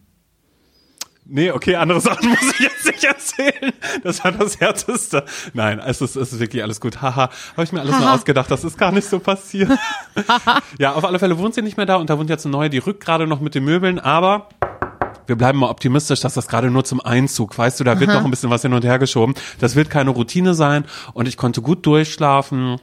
Nee, 1.28 1.50
okay, 1.50 1.74
andere 1.76 2.00
Sachen 2.00 2.28
muss 2.30 2.52
ich 2.52 2.60
jetzt 2.60 2.86
nicht 2.86 3.04
erzählen. 3.04 3.72
Das 4.04 4.22
war 4.22 4.32
das 4.32 4.60
Härteste. 4.60 5.24
Nein, 5.54 5.80
es 5.80 6.00
ist, 6.00 6.16
es 6.16 6.32
ist 6.32 6.40
wirklich 6.40 6.62
alles 6.62 6.80
gut. 6.80 7.02
Haha, 7.02 7.30
habe 7.52 7.64
ich 7.64 7.72
mir 7.72 7.80
alles 7.80 7.98
nur 7.98 8.12
ausgedacht. 8.12 8.50
Das 8.50 8.62
ist 8.64 8.78
gar 8.78 8.92
nicht 8.92 9.08
so 9.08 9.18
passiert. 9.18 9.70
ja, 10.78 10.92
auf 10.92 11.04
alle 11.04 11.18
Fälle 11.18 11.38
wohnt 11.38 11.54
sie 11.54 11.62
nicht 11.62 11.76
mehr 11.76 11.86
da 11.86 11.96
und 11.96 12.10
da 12.10 12.18
wohnt 12.18 12.30
jetzt 12.30 12.46
eine 12.46 12.52
neue, 12.52 12.70
die 12.70 12.78
rückt 12.78 13.04
gerade 13.04 13.26
noch 13.26 13.40
mit 13.40 13.54
den 13.54 13.64
Möbeln, 13.64 13.98
aber 13.98 14.48
wir 15.26 15.36
bleiben 15.36 15.58
mal 15.58 15.70
optimistisch, 15.70 16.20
dass 16.20 16.34
das 16.34 16.46
gerade 16.46 16.70
nur 16.70 16.84
zum 16.84 17.00
Einzug, 17.00 17.58
weißt 17.58 17.80
du, 17.80 17.84
da 17.84 17.98
wird 17.98 18.10
noch 18.10 18.24
ein 18.24 18.30
bisschen 18.30 18.50
was 18.50 18.62
hin 18.62 18.72
und 18.72 18.84
her 18.84 19.00
geschoben. 19.00 19.34
Das 19.58 19.74
wird 19.74 19.90
keine 19.90 20.10
Routine 20.10 20.54
sein 20.54 20.84
und 21.14 21.26
ich 21.26 21.36
konnte 21.36 21.62
gut 21.62 21.84
durchschlafen. 21.84 22.80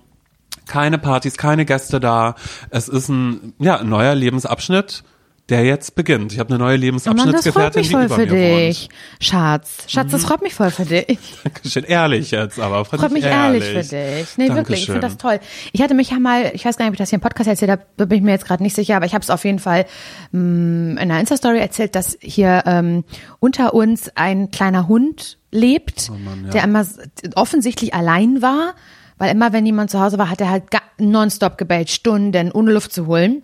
Keine 0.66 0.98
Partys, 0.98 1.38
keine 1.38 1.66
Gäste 1.66 2.00
da. 2.00 2.36
Es 2.70 2.90
ist 2.90 3.10
ein, 3.10 3.54
ja, 3.60 3.78
ein 3.78 3.90
neuer 3.90 4.16
Lebensabschnitt, 4.16 5.04
der 5.50 5.66
jetzt 5.66 5.96
beginnt. 5.96 6.32
Ich 6.32 6.40
habe 6.40 6.50
eine 6.50 6.58
neue 6.58 6.78
Oh 6.78 6.80
Mann, 6.80 6.94
das 6.96 7.04
freut 7.04 7.76
Lebensabschnittsgefährtin, 7.76 7.82
mich 7.82 7.92
voll 7.92 8.10
für 8.10 8.26
mir 8.34 8.52
wohnt. 8.52 8.60
dich. 8.62 8.90
Schatz, 9.20 9.84
Schatz, 9.88 10.12
das 10.12 10.24
freut 10.24 10.42
mich 10.42 10.54
voll 10.54 10.72
für 10.72 10.86
dich. 10.86 11.18
Dankeschön, 11.44 11.84
ehrlich 11.84 12.32
jetzt, 12.32 12.60
aber 12.60 12.86
freut, 12.86 13.02
Freut 13.02 13.12
mich 13.12 13.26
ehrlich 13.26 13.64
für 13.66 13.82
dich. 13.84 14.38
Nee, 14.38 14.48
wirklich, 14.48 14.48
ich 14.48 14.56
Dankeschön. 14.56 14.86
finde 14.86 15.00
das 15.02 15.18
toll. 15.18 15.40
Ich 15.74 15.82
hatte 15.82 15.94
mich 15.96 16.12
ja 16.12 16.20
mal, 16.20 16.52
ich 16.54 16.64
weiß 16.64 16.78
gar 16.78 16.86
nicht, 16.86 16.92
ob 16.92 16.94
ich 16.94 17.00
das 17.00 17.10
hier 17.10 17.18
im 17.18 17.22
Podcast 17.22 17.50
erzählt 17.50 17.72
habe, 17.72 17.86
da 17.98 18.06
bin 18.06 18.20
ich 18.20 18.24
mir 18.24 18.32
jetzt 18.32 18.46
gerade 18.46 18.64
nicht 18.64 18.74
sicher, 18.76 18.96
aber 18.96 19.06
ich 19.06 19.14
habe 19.14 19.22
es 19.24 19.30
auf 19.30 19.44
jeden 19.44 19.60
Fall 19.60 19.86
mh, 20.32 20.92
in 20.94 20.98
einer 20.98 21.20
Insta-Story 21.20 21.60
erzählt, 21.60 21.96
dass 21.96 22.18
hier 22.22 22.64
ähm, 22.66 23.04
unter 23.40 23.74
uns 23.74 24.12
ein 24.16 24.50
kleiner 24.50 24.88
Hund 24.88 25.38
lebt, 25.52 26.10
Oh 26.12 26.16
der 26.54 26.64
immer 26.64 26.82
s- 26.82 27.00
offensichtlich 27.36 27.94
allein 27.94 28.42
war, 28.42 28.76
weil 29.18 29.32
immer, 29.32 29.52
wenn 29.54 29.66
jemand 29.66 29.92
zu 29.92 30.00
Hause 30.00 30.18
war, 30.18 30.30
hat 30.30 30.42
er 30.42 30.50
halt 30.50 30.64
nonstop 31.00 31.58
gebellt, 31.58 31.90
Stunden, 31.90 32.52
ohne 32.52 32.72
Luft 32.72 32.94
zu 32.94 33.08
holen. 33.08 33.44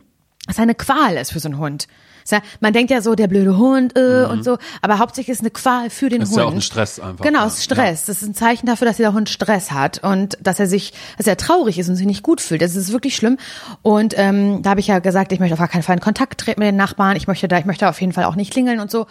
Was 0.50 0.60
eine 0.60 0.74
Qual 0.75 1.16
ist 1.16 1.31
für 1.31 1.40
so 1.40 1.48
einen 1.48 1.60
Hund. 1.60 1.88
Ist 2.24 2.31
ja- 2.34 2.42
Man 2.60 2.74
denkt 2.74 2.92
ja 2.92 3.01
so, 3.01 3.16
der 3.16 3.28
blöde 3.28 3.56
Hund 3.57 3.96
äh, 3.98 4.25
und 4.30 4.44
so, 4.44 4.57
aber 4.81 5.00
hauptsächlich 5.00 5.30
ist 5.31 5.38
es 5.38 5.42
eine 5.44 5.51
Qual 5.51 5.90
für 5.90 6.10
den 6.10 6.22
ist 6.24 6.30
Hund. 6.30 6.38
ja 6.40 6.44
auch 6.46 6.51
ein 6.54 6.62
Stress 6.62 7.00
einfach. 7.00 7.24
Genau, 7.24 7.40
Ja. 7.42 7.46
es 7.48 7.54
ist 7.60 7.63
Stress. 7.63 8.06
Das 8.06 8.22
ist 8.22 8.28
ein 8.28 8.36
Zeichen 8.36 8.66
dafür, 8.66 8.86
dass 8.88 8.98
der 8.98 9.13
Hund 9.13 9.30
Stress 9.30 9.72
hat 9.72 10.04
und 10.04 10.38
dass 10.42 10.60
er 10.60 10.68
sich, 10.68 10.94
dass 11.18 11.28
er 11.28 11.38
traurig 11.38 11.80
ist 11.80 11.88
und 11.88 11.96
sich 11.96 12.06
nicht 12.06 12.24
gut 12.24 12.42
fühlt. 12.42 12.62
Das 12.62 12.75
ist 12.75 12.92
wirklich 12.92 13.16
schlimm. 13.16 13.38
Und 13.84 14.13
ähm, 14.18 14.62
da 14.63 14.72
habe 14.72 14.80
ich 14.80 14.88
ja 14.88 15.00
gesagt, 15.00 15.31
ich 15.31 15.40
möchte 15.40 15.54
auf 15.54 15.60
gar 15.60 15.68
keinen 15.69 15.84
Fall 15.84 15.96
in 15.96 16.01
Kontakt 16.01 16.40
treten 16.42 16.60
mit 16.60 16.68
den 16.68 16.75
Nachbarn. 16.75 17.16
Ich 17.16 17.28
möchte 17.28 17.48
da, 17.48 17.57
ich 17.57 17.66
möchte 17.66 17.88
auf 17.88 18.02
jeden 18.02 18.12
Fall 18.13 18.25
auch 18.25 18.36
nicht 18.36 18.52
klingeln 18.52 18.80
und 18.80 18.92
so. 18.92 19.06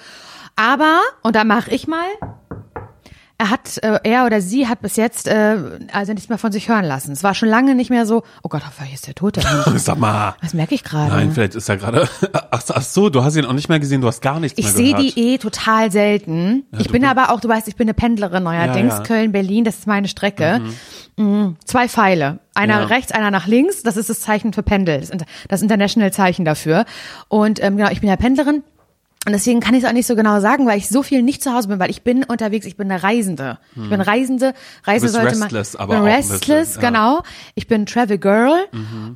Aber 0.57 1.01
und 1.23 1.35
da 1.37 1.45
mache 1.45 1.71
ich 1.71 1.87
mal. 1.87 2.05
Er 3.41 3.51
hat, 3.51 3.79
äh, 3.85 4.01
er 4.03 4.27
oder 4.27 4.41
sie 4.41 4.67
hat 4.67 4.81
bis 4.83 4.97
jetzt 4.97 5.29
äh, 5.29 5.57
also 5.93 6.13
nichts 6.13 6.29
mehr 6.29 6.39
von 6.39 6.51
sich 6.51 6.69
hören 6.69 6.85
lassen. 6.85 7.13
Es 7.13 7.23
war 7.23 7.37
schon 7.37 7.49
lange 7.49 7.77
nicht 7.77 7.89
mehr 7.89 8.05
so. 8.05 8.25
Oh 8.43 8.49
Gott, 8.49 8.63
hier 8.85 8.93
ist 8.93 9.07
der 9.07 9.15
tote 9.15 9.41
Hund. 9.65 9.79
Sag 9.81 9.97
mal. 9.97 10.35
Das 10.43 10.55
merke 10.55 10.75
ich 10.75 10.83
gerade. 10.83 11.13
Nein, 11.15 11.31
vielleicht 11.33 11.55
ist 11.55 11.69
er 11.69 11.77
gerade. 11.77 12.09
Ach, 12.51 12.63
ach 12.69 12.83
so, 12.83 13.11
du 13.11 13.23
hast 13.23 13.37
ihn 13.37 13.45
auch 13.45 13.53
nicht 13.53 13.69
mehr 13.69 13.79
gesehen, 13.79 14.01
du 14.01 14.09
hast 14.09 14.23
gar 14.23 14.41
nichts 14.41 14.59
Ich 14.59 14.65
mehr 14.65 14.75
sehe 14.75 14.95
gehört. 14.95 15.15
die 15.17 15.35
eh 15.35 15.39
total 15.39 15.93
selten. 15.93 16.65
ich 16.77 16.87
du 16.89 16.93
bin 16.93 17.03
bist- 17.03 17.11
aber 17.17 17.31
auch, 17.33 17.39
du 17.41 17.49
weißt, 17.49 17.69
ich 17.69 17.77
bin 17.77 17.85
eine 17.87 17.95
Pendlerin 17.95 18.43
neuerdings. 18.43 18.93
Ja, 18.95 18.99
ja. 18.99 19.05
Köln, 19.05 19.31
Berlin, 19.31 19.63
das 19.65 19.77
ist 19.79 19.87
meine 19.87 20.09
Strecke. 20.09 20.61
Mhm. 21.17 21.57
Zwei 21.65 21.89
Pfeile. 21.89 22.41
Einer 22.55 22.81
Ja. 22.81 22.87
rechts, 22.87 23.13
einer 23.13 23.31
nach 23.31 23.47
links. 23.47 23.85
Das 23.85 23.97
ist 23.97 24.11
das 24.11 24.19
Zeichen 24.21 24.53
für 24.53 24.65
Pendel. 24.65 24.99
Das, 24.99 25.11
Inter- 25.11 25.27
das 25.49 25.63
International 25.63 26.13
Zeichen 26.13 26.45
dafür. 26.45 26.87
Und 27.29 27.63
ähm, 27.63 27.77
genau, 27.77 27.91
ich 27.91 28.01
bin 28.01 28.09
ja 28.09 28.17
Pendlerin. 28.17 28.65
Und 29.29 29.33
deswegen 29.33 29.61
kann 29.61 29.75
ich 29.75 29.85
es 29.85 29.89
auch 29.91 29.93
nicht 29.93 30.07
so 30.07 30.17
genau 30.17 30.41
sagen, 30.41 30.67
weil 30.67 30.79
ich 30.79 30.89
so 30.89 31.03
viel 31.03 31.23
nicht 31.23 31.43
zu 31.43 31.53
Hause 31.53 31.69
bin, 31.69 31.79
weil 31.79 31.91
ich 31.91 32.01
bin 32.01 32.25
unterwegs, 32.25 32.65
ich 32.65 32.79
bin 32.79 32.91
eine 32.91 33.03
Reisende. 33.03 33.59
Ich 33.77 33.91
bin 33.91 34.01
Reisende. 34.01 34.55
Reise 34.85 35.09
sollte 35.11 35.37
man. 35.37 35.51
restless, 35.51 35.77
aber 35.77 35.97
bin 35.97 36.03
auch 36.03 36.07
restless, 36.07 36.69
bisschen, 36.69 36.83
ja. 36.83 36.89
genau. 36.89 37.23
Ich 37.55 37.67
bin 37.67 37.85
Travel 37.85 38.17
Girl, 38.17 38.55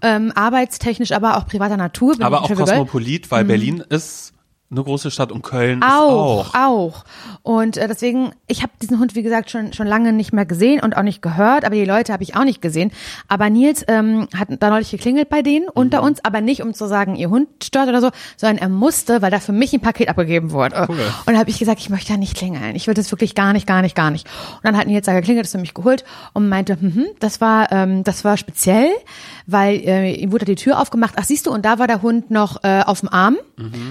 ähm, 0.02 0.30
arbeitstechnisch, 0.34 1.12
aber 1.12 1.38
auch 1.38 1.46
privater 1.46 1.78
Natur. 1.78 2.14
Aber 2.20 2.42
auch 2.42 2.46
Travel 2.46 2.66
Girl. 2.66 2.76
Kosmopolit, 2.76 3.30
weil 3.30 3.46
Berlin 3.46 3.82
ist 3.88 4.34
eine 4.72 4.82
große 4.82 5.10
Stadt 5.10 5.30
und 5.30 5.42
Köln 5.42 5.82
Auch, 5.82 6.46
ist 6.48 6.54
auch. 6.54 6.54
auch. 6.54 7.04
Und 7.42 7.76
äh, 7.76 7.86
deswegen, 7.88 8.32
ich 8.46 8.62
habe 8.62 8.72
diesen 8.80 8.98
Hund, 8.98 9.14
wie 9.14 9.22
gesagt, 9.22 9.50
schon 9.50 9.72
schon 9.72 9.86
lange 9.86 10.12
nicht 10.12 10.32
mehr 10.32 10.46
gesehen 10.46 10.80
und 10.80 10.96
auch 10.96 11.02
nicht 11.02 11.22
gehört, 11.22 11.64
aber 11.64 11.74
die 11.74 11.84
Leute 11.84 12.12
habe 12.12 12.22
ich 12.22 12.34
auch 12.36 12.44
nicht 12.44 12.62
gesehen. 12.62 12.90
Aber 13.28 13.50
Nils 13.50 13.84
ähm, 13.88 14.28
hat 14.36 14.48
da 14.60 14.70
neulich 14.70 14.90
geklingelt 14.90 15.28
bei 15.28 15.42
denen 15.42 15.68
unter 15.68 16.00
Mhm. 16.00 16.06
uns, 16.08 16.24
aber 16.24 16.40
nicht, 16.40 16.62
um 16.62 16.72
zu 16.74 16.86
sagen, 16.88 17.14
ihr 17.16 17.28
Hund 17.30 17.48
stört 17.62 17.88
oder 17.88 18.00
so, 18.00 18.10
sondern 18.36 18.58
er 18.58 18.68
musste, 18.68 19.20
weil 19.22 19.30
da 19.30 19.40
für 19.40 19.52
mich 19.52 19.72
ein 19.72 19.80
Paket 19.80 20.08
abgegeben 20.08 20.50
wurde. 20.52 20.86
Cool. 20.88 20.96
Und 21.26 21.34
da 21.34 21.38
habe 21.38 21.50
ich 21.50 21.58
gesagt, 21.58 21.80
ich 21.80 21.90
möchte 21.90 22.12
da 22.12 22.18
nicht 22.18 22.36
klingeln. 22.36 22.74
Ich 22.74 22.86
will 22.86 22.94
das 22.94 23.10
wirklich 23.12 23.34
gar 23.34 23.52
nicht, 23.52 23.66
gar 23.66 23.82
nicht, 23.82 23.94
gar 23.94 24.10
nicht. 24.10 24.26
Und 24.56 24.64
dann 24.64 24.76
hat 24.76 24.86
Nils 24.86 25.04
da 25.06 25.12
geklingelt, 25.12 25.44
ist 25.46 25.52
für 25.52 25.58
mich 25.58 25.74
geholt 25.74 26.04
und 26.32 26.48
meinte, 26.48 26.80
hm, 26.80 27.06
das 27.20 27.40
war, 27.40 27.70
ähm, 27.72 28.04
das 28.04 28.24
war 28.24 28.36
speziell, 28.38 28.88
weil 29.46 29.76
äh, 29.84 30.12
ihm 30.14 30.32
wurde 30.32 30.44
die 30.46 30.54
Tür 30.54 30.80
aufgemacht. 30.80 31.14
Ach, 31.18 31.24
siehst 31.24 31.46
du, 31.46 31.50
und 31.50 31.64
da 31.64 31.78
war 31.78 31.86
der 31.88 32.00
Hund 32.02 32.30
noch 32.30 32.62
äh, 32.64 32.82
auf 32.86 33.00
dem 33.00 33.08
Arm, 33.10 33.36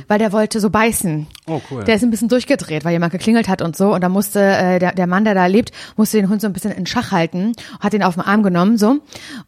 weil 0.07 0.17
der 0.19 0.31
wollte 0.31 0.59
so 0.59 0.70
beißen. 0.71 1.27
Oh, 1.47 1.61
cool. 1.69 1.83
Der 1.83 1.95
ist 1.95 2.03
ein 2.03 2.11
bisschen 2.11 2.29
durchgedreht, 2.29 2.85
weil 2.85 2.93
jemand 2.93 3.11
geklingelt 3.11 3.47
hat 3.47 3.61
und 3.61 3.75
so. 3.75 3.93
Und 3.93 4.01
da 4.01 4.09
musste 4.09 4.39
äh, 4.39 4.79
der, 4.79 4.93
der 4.93 5.07
Mann, 5.07 5.25
der 5.25 5.35
da 5.35 5.45
lebt, 5.45 5.71
musste 5.97 6.17
den 6.17 6.29
Hund 6.29 6.41
so 6.41 6.47
ein 6.47 6.53
bisschen 6.53 6.71
in 6.71 6.85
Schach 6.85 7.11
halten, 7.11 7.53
hat 7.79 7.93
ihn 7.93 8.03
auf 8.03 8.15
den 8.15 8.23
Arm 8.23 8.43
genommen, 8.43 8.77
so. 8.77 8.99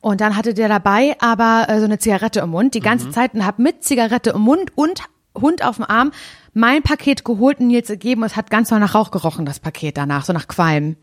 Und 0.02 0.22
dann 0.22 0.36
hatte 0.36 0.54
der 0.54 0.70
dabei 0.70 1.16
aber 1.20 1.66
äh, 1.70 1.80
so 1.80 1.86
eine 1.86 2.00
Zigarette 2.00 2.42
im 2.42 2.50
Mund, 2.50 2.74
die 2.74 2.80
ganze 2.80 3.10
Zeit 3.12 3.34
und 3.34 3.46
hab 3.46 3.60
mit 3.60 3.84
Zigarette 3.84 4.32
im 4.32 4.42
Mund 4.42 4.72
und 4.76 5.02
Hund 5.40 5.66
auf 5.66 5.78
dem 5.78 5.86
Arm 5.86 6.12
mein 6.54 6.84
Paket 6.84 7.26
geholt 7.26 7.60
und 7.60 7.68
Nils 7.68 7.88
gegeben 7.88 8.22
und 8.22 8.28
es 8.28 8.36
hat 8.36 8.52
ganz 8.52 8.70
doll 8.70 8.80
nach 8.80 8.94
Rauch 8.94 9.12
gerochen, 9.12 9.46
das 9.46 9.60
Paket 9.60 9.98
danach, 9.98 10.26
so 10.26 10.34
nach 10.34 10.48
Qualm, 10.48 10.96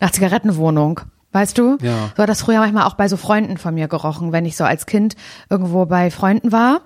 nach 0.00 0.10
Zigarettenwohnung. 0.10 1.00
Weißt 1.32 1.58
du? 1.58 1.76
Ja. 1.82 2.10
So 2.16 2.22
hat 2.22 2.28
das 2.28 2.40
früher 2.40 2.58
manchmal 2.58 2.84
auch 2.84 2.94
bei 2.94 3.06
so 3.06 3.18
Freunden 3.18 3.58
von 3.58 3.74
mir 3.74 3.86
gerochen, 3.86 4.32
wenn 4.32 4.46
ich 4.46 4.56
so 4.56 4.64
als 4.64 4.86
Kind 4.86 5.14
irgendwo 5.50 5.84
bei 5.84 6.10
Freunden 6.10 6.52
war 6.52 6.80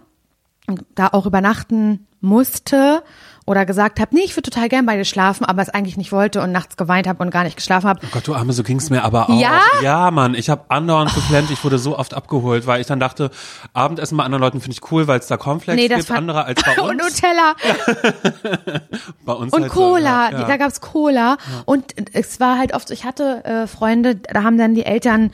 da 0.94 1.09
auch 1.09 1.26
übernachten 1.26 2.06
musste 2.20 3.03
oder 3.44 3.67
gesagt 3.67 3.99
habe, 3.99 4.14
nee, 4.14 4.23
ich 4.25 4.37
würde 4.37 4.49
total 4.49 4.69
gern 4.69 4.87
bei 4.87 4.97
dir 4.97 5.05
schlafen, 5.05 5.44
aber 5.44 5.61
es 5.61 5.69
eigentlich 5.69 5.97
nicht 5.97 6.12
wollte 6.12 6.41
und 6.41 6.53
nachts 6.53 6.76
geweint 6.76 7.09
habe 7.09 7.20
und 7.25 7.31
gar 7.31 7.43
nicht 7.43 7.56
geschlafen 7.56 7.88
habe. 7.88 8.00
Oh 8.05 8.09
Gott, 8.12 8.29
du 8.29 8.35
Arme, 8.37 8.53
so 8.53 8.62
ging's 8.62 8.88
mir 8.91 9.03
aber 9.03 9.29
auch. 9.29 9.41
Ja? 9.41 9.61
Ja, 9.82 10.11
Mann, 10.12 10.35
ich 10.37 10.49
habe 10.49 10.67
andauernd 10.69 11.12
geklemmt, 11.12 11.50
ich 11.50 11.64
wurde 11.64 11.79
so 11.79 11.99
oft 11.99 12.14
abgeholt, 12.14 12.69
weil 12.69 12.81
ich 12.81 12.87
dann 12.87 13.00
dachte, 13.00 13.32
Abendessen 13.73 14.17
bei 14.17 14.23
anderen 14.23 14.41
Leuten 14.43 14.61
finde 14.61 14.76
ich 14.81 14.93
cool, 14.93 15.09
weil 15.09 15.19
es 15.19 15.26
da 15.26 15.37
Cornflakes 15.37 15.82
Nee, 15.82 15.88
das 15.88 16.06
gibt, 16.06 16.17
andere 16.17 16.44
als 16.44 16.62
bei 16.62 16.81
Und 16.81 17.03
uns. 17.03 17.20
Nutella 17.20 17.55
bei 19.25 19.32
uns 19.32 19.53
und 19.53 19.62
halt 19.62 19.73
Cola, 19.73 20.26
So, 20.29 20.32
ja, 20.35 20.41
ja. 20.43 20.47
da 20.47 20.56
gab's 20.56 20.81
Cola 20.81 21.37
und 21.65 21.94
es 22.12 22.39
war 22.39 22.58
halt 22.58 22.75
oft 22.75 22.93
ich 22.93 23.05
hatte 23.05 23.44
äh, 23.44 23.67
Freunde, 23.67 24.15
da 24.15 24.44
haben 24.44 24.58
dann 24.58 24.75
die 24.75 24.84
Eltern, 24.84 25.32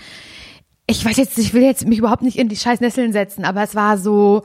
ich 0.87 1.05
weiß 1.05 1.19
jetzt, 1.19 1.37
ich 1.38 1.52
will 1.52 1.62
jetzt 1.62 1.87
mich 1.87 1.99
überhaupt 1.99 2.23
nicht 2.23 2.38
in 2.38 2.49
die 2.49 2.57
scheiß 2.57 2.81
Nesseln 2.81 3.12
setzen, 3.12 3.45
aber 3.45 3.62
es 3.62 3.75
war 3.75 3.99
so, 3.99 4.45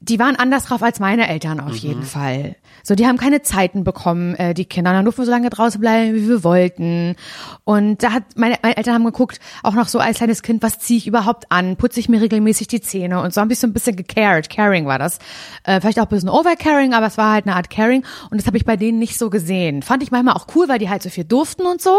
die 0.00 0.18
waren 0.18 0.36
anders 0.36 0.64
drauf 0.64 0.82
als 0.82 0.98
meine 0.98 1.28
Eltern 1.28 1.60
auf 1.60 1.76
jeden 1.76 2.02
Fall. 2.02 2.56
So, 2.82 2.94
die 2.94 3.06
haben 3.06 3.18
keine 3.18 3.42
Zeiten 3.42 3.84
bekommen, 3.84 4.34
äh, 4.36 4.54
die 4.54 4.64
Kinder. 4.64 4.92
Dann 4.92 5.04
durften 5.04 5.22
wir 5.22 5.26
so 5.26 5.30
lange 5.30 5.50
draußen 5.50 5.78
bleiben, 5.78 6.14
wie 6.14 6.26
wir 6.26 6.42
wollten. 6.42 7.16
Und 7.64 8.02
da 8.02 8.12
hat 8.12 8.22
meine, 8.36 8.56
meine 8.62 8.78
Eltern 8.78 8.94
haben 8.94 9.04
geguckt, 9.04 9.38
auch 9.62 9.74
noch 9.74 9.88
so 9.88 9.98
als 9.98 10.16
kleines 10.16 10.42
Kind, 10.42 10.62
was 10.62 10.78
ziehe 10.78 10.96
ich 10.96 11.06
überhaupt 11.06 11.52
an? 11.52 11.76
Putze 11.76 12.00
ich 12.00 12.08
mir 12.08 12.22
regelmäßig 12.22 12.68
die 12.68 12.80
Zähne? 12.80 13.20
Und 13.20 13.34
so 13.34 13.42
haben 13.42 13.50
sich 13.50 13.58
so 13.58 13.66
ein 13.66 13.74
bisschen 13.74 13.96
gecared. 13.96 14.48
Caring 14.48 14.86
war 14.86 14.98
das. 14.98 15.18
Äh, 15.64 15.80
vielleicht 15.82 16.00
auch 16.00 16.04
ein 16.04 16.08
bisschen 16.08 16.30
overcaring, 16.30 16.94
aber 16.94 17.06
es 17.06 17.18
war 17.18 17.32
halt 17.34 17.46
eine 17.46 17.54
Art 17.54 17.68
Caring. 17.68 18.02
Und 18.30 18.40
das 18.40 18.46
habe 18.46 18.56
ich 18.56 18.64
bei 18.64 18.76
denen 18.76 18.98
nicht 18.98 19.18
so 19.18 19.28
gesehen. 19.28 19.82
Fand 19.82 20.02
ich 20.02 20.10
manchmal 20.10 20.34
auch 20.34 20.46
cool, 20.54 20.68
weil 20.68 20.78
die 20.78 20.88
halt 20.88 21.02
so 21.02 21.10
viel 21.10 21.24
durften 21.24 21.66
und 21.66 21.82
so. 21.82 21.98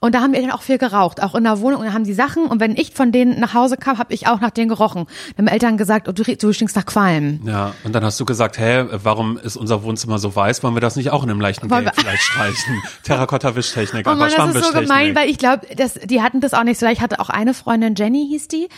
Und 0.00 0.14
da 0.14 0.22
haben 0.22 0.32
die 0.32 0.38
Eltern 0.38 0.52
auch 0.52 0.62
viel 0.62 0.78
geraucht, 0.78 1.22
auch 1.22 1.34
in 1.34 1.44
der 1.44 1.60
Wohnung. 1.60 1.80
Und 1.80 1.86
da 1.86 1.92
haben 1.92 2.04
die 2.04 2.14
Sachen. 2.14 2.46
Und 2.46 2.60
wenn 2.60 2.74
ich 2.76 2.94
von 2.94 3.12
denen 3.12 3.38
nach 3.38 3.52
Hause 3.52 3.76
kam, 3.76 3.98
habe 3.98 4.14
ich 4.14 4.26
auch 4.26 4.40
nach 4.40 4.50
denen 4.50 4.70
gerochen. 4.70 5.06
Dann 5.36 5.46
haben 5.46 5.52
Eltern 5.52 5.76
gesagt, 5.76 6.08
oh, 6.08 6.12
du, 6.12 6.22
du 6.22 6.52
stinkst 6.54 6.74
nach 6.74 6.86
Qualm. 6.86 7.17
Ja, 7.44 7.74
und 7.84 7.92
dann 7.94 8.04
hast 8.04 8.18
du 8.20 8.24
gesagt, 8.24 8.58
hä, 8.58 8.84
warum 8.90 9.36
ist 9.38 9.56
unser 9.56 9.82
Wohnzimmer 9.82 10.18
so 10.18 10.34
weiß? 10.34 10.62
Wollen 10.62 10.74
wir 10.74 10.80
das 10.80 10.96
nicht 10.96 11.10
auch 11.10 11.22
in 11.24 11.30
einem 11.30 11.40
leichten 11.40 11.68
Gelb 11.68 11.92
vielleicht 11.94 12.22
streichen? 12.22 12.82
Terrakotta-Wischtechnik, 13.04 14.06
Oh 14.06 14.14
Mann, 14.14 14.30
das 14.36 14.54
ist 14.54 14.64
so 14.72 14.78
gemein, 14.80 15.14
weil 15.14 15.28
ich 15.28 15.38
glaube, 15.38 15.66
dass 15.76 15.94
die 15.94 16.22
hatten 16.22 16.40
das 16.40 16.54
auch 16.54 16.64
nicht 16.64 16.78
so. 16.78 16.86
Ich 16.86 17.00
hatte 17.00 17.20
auch 17.20 17.30
eine 17.30 17.54
Freundin, 17.54 17.94
Jenny 17.96 18.26
hieß 18.30 18.48
die, 18.48 18.68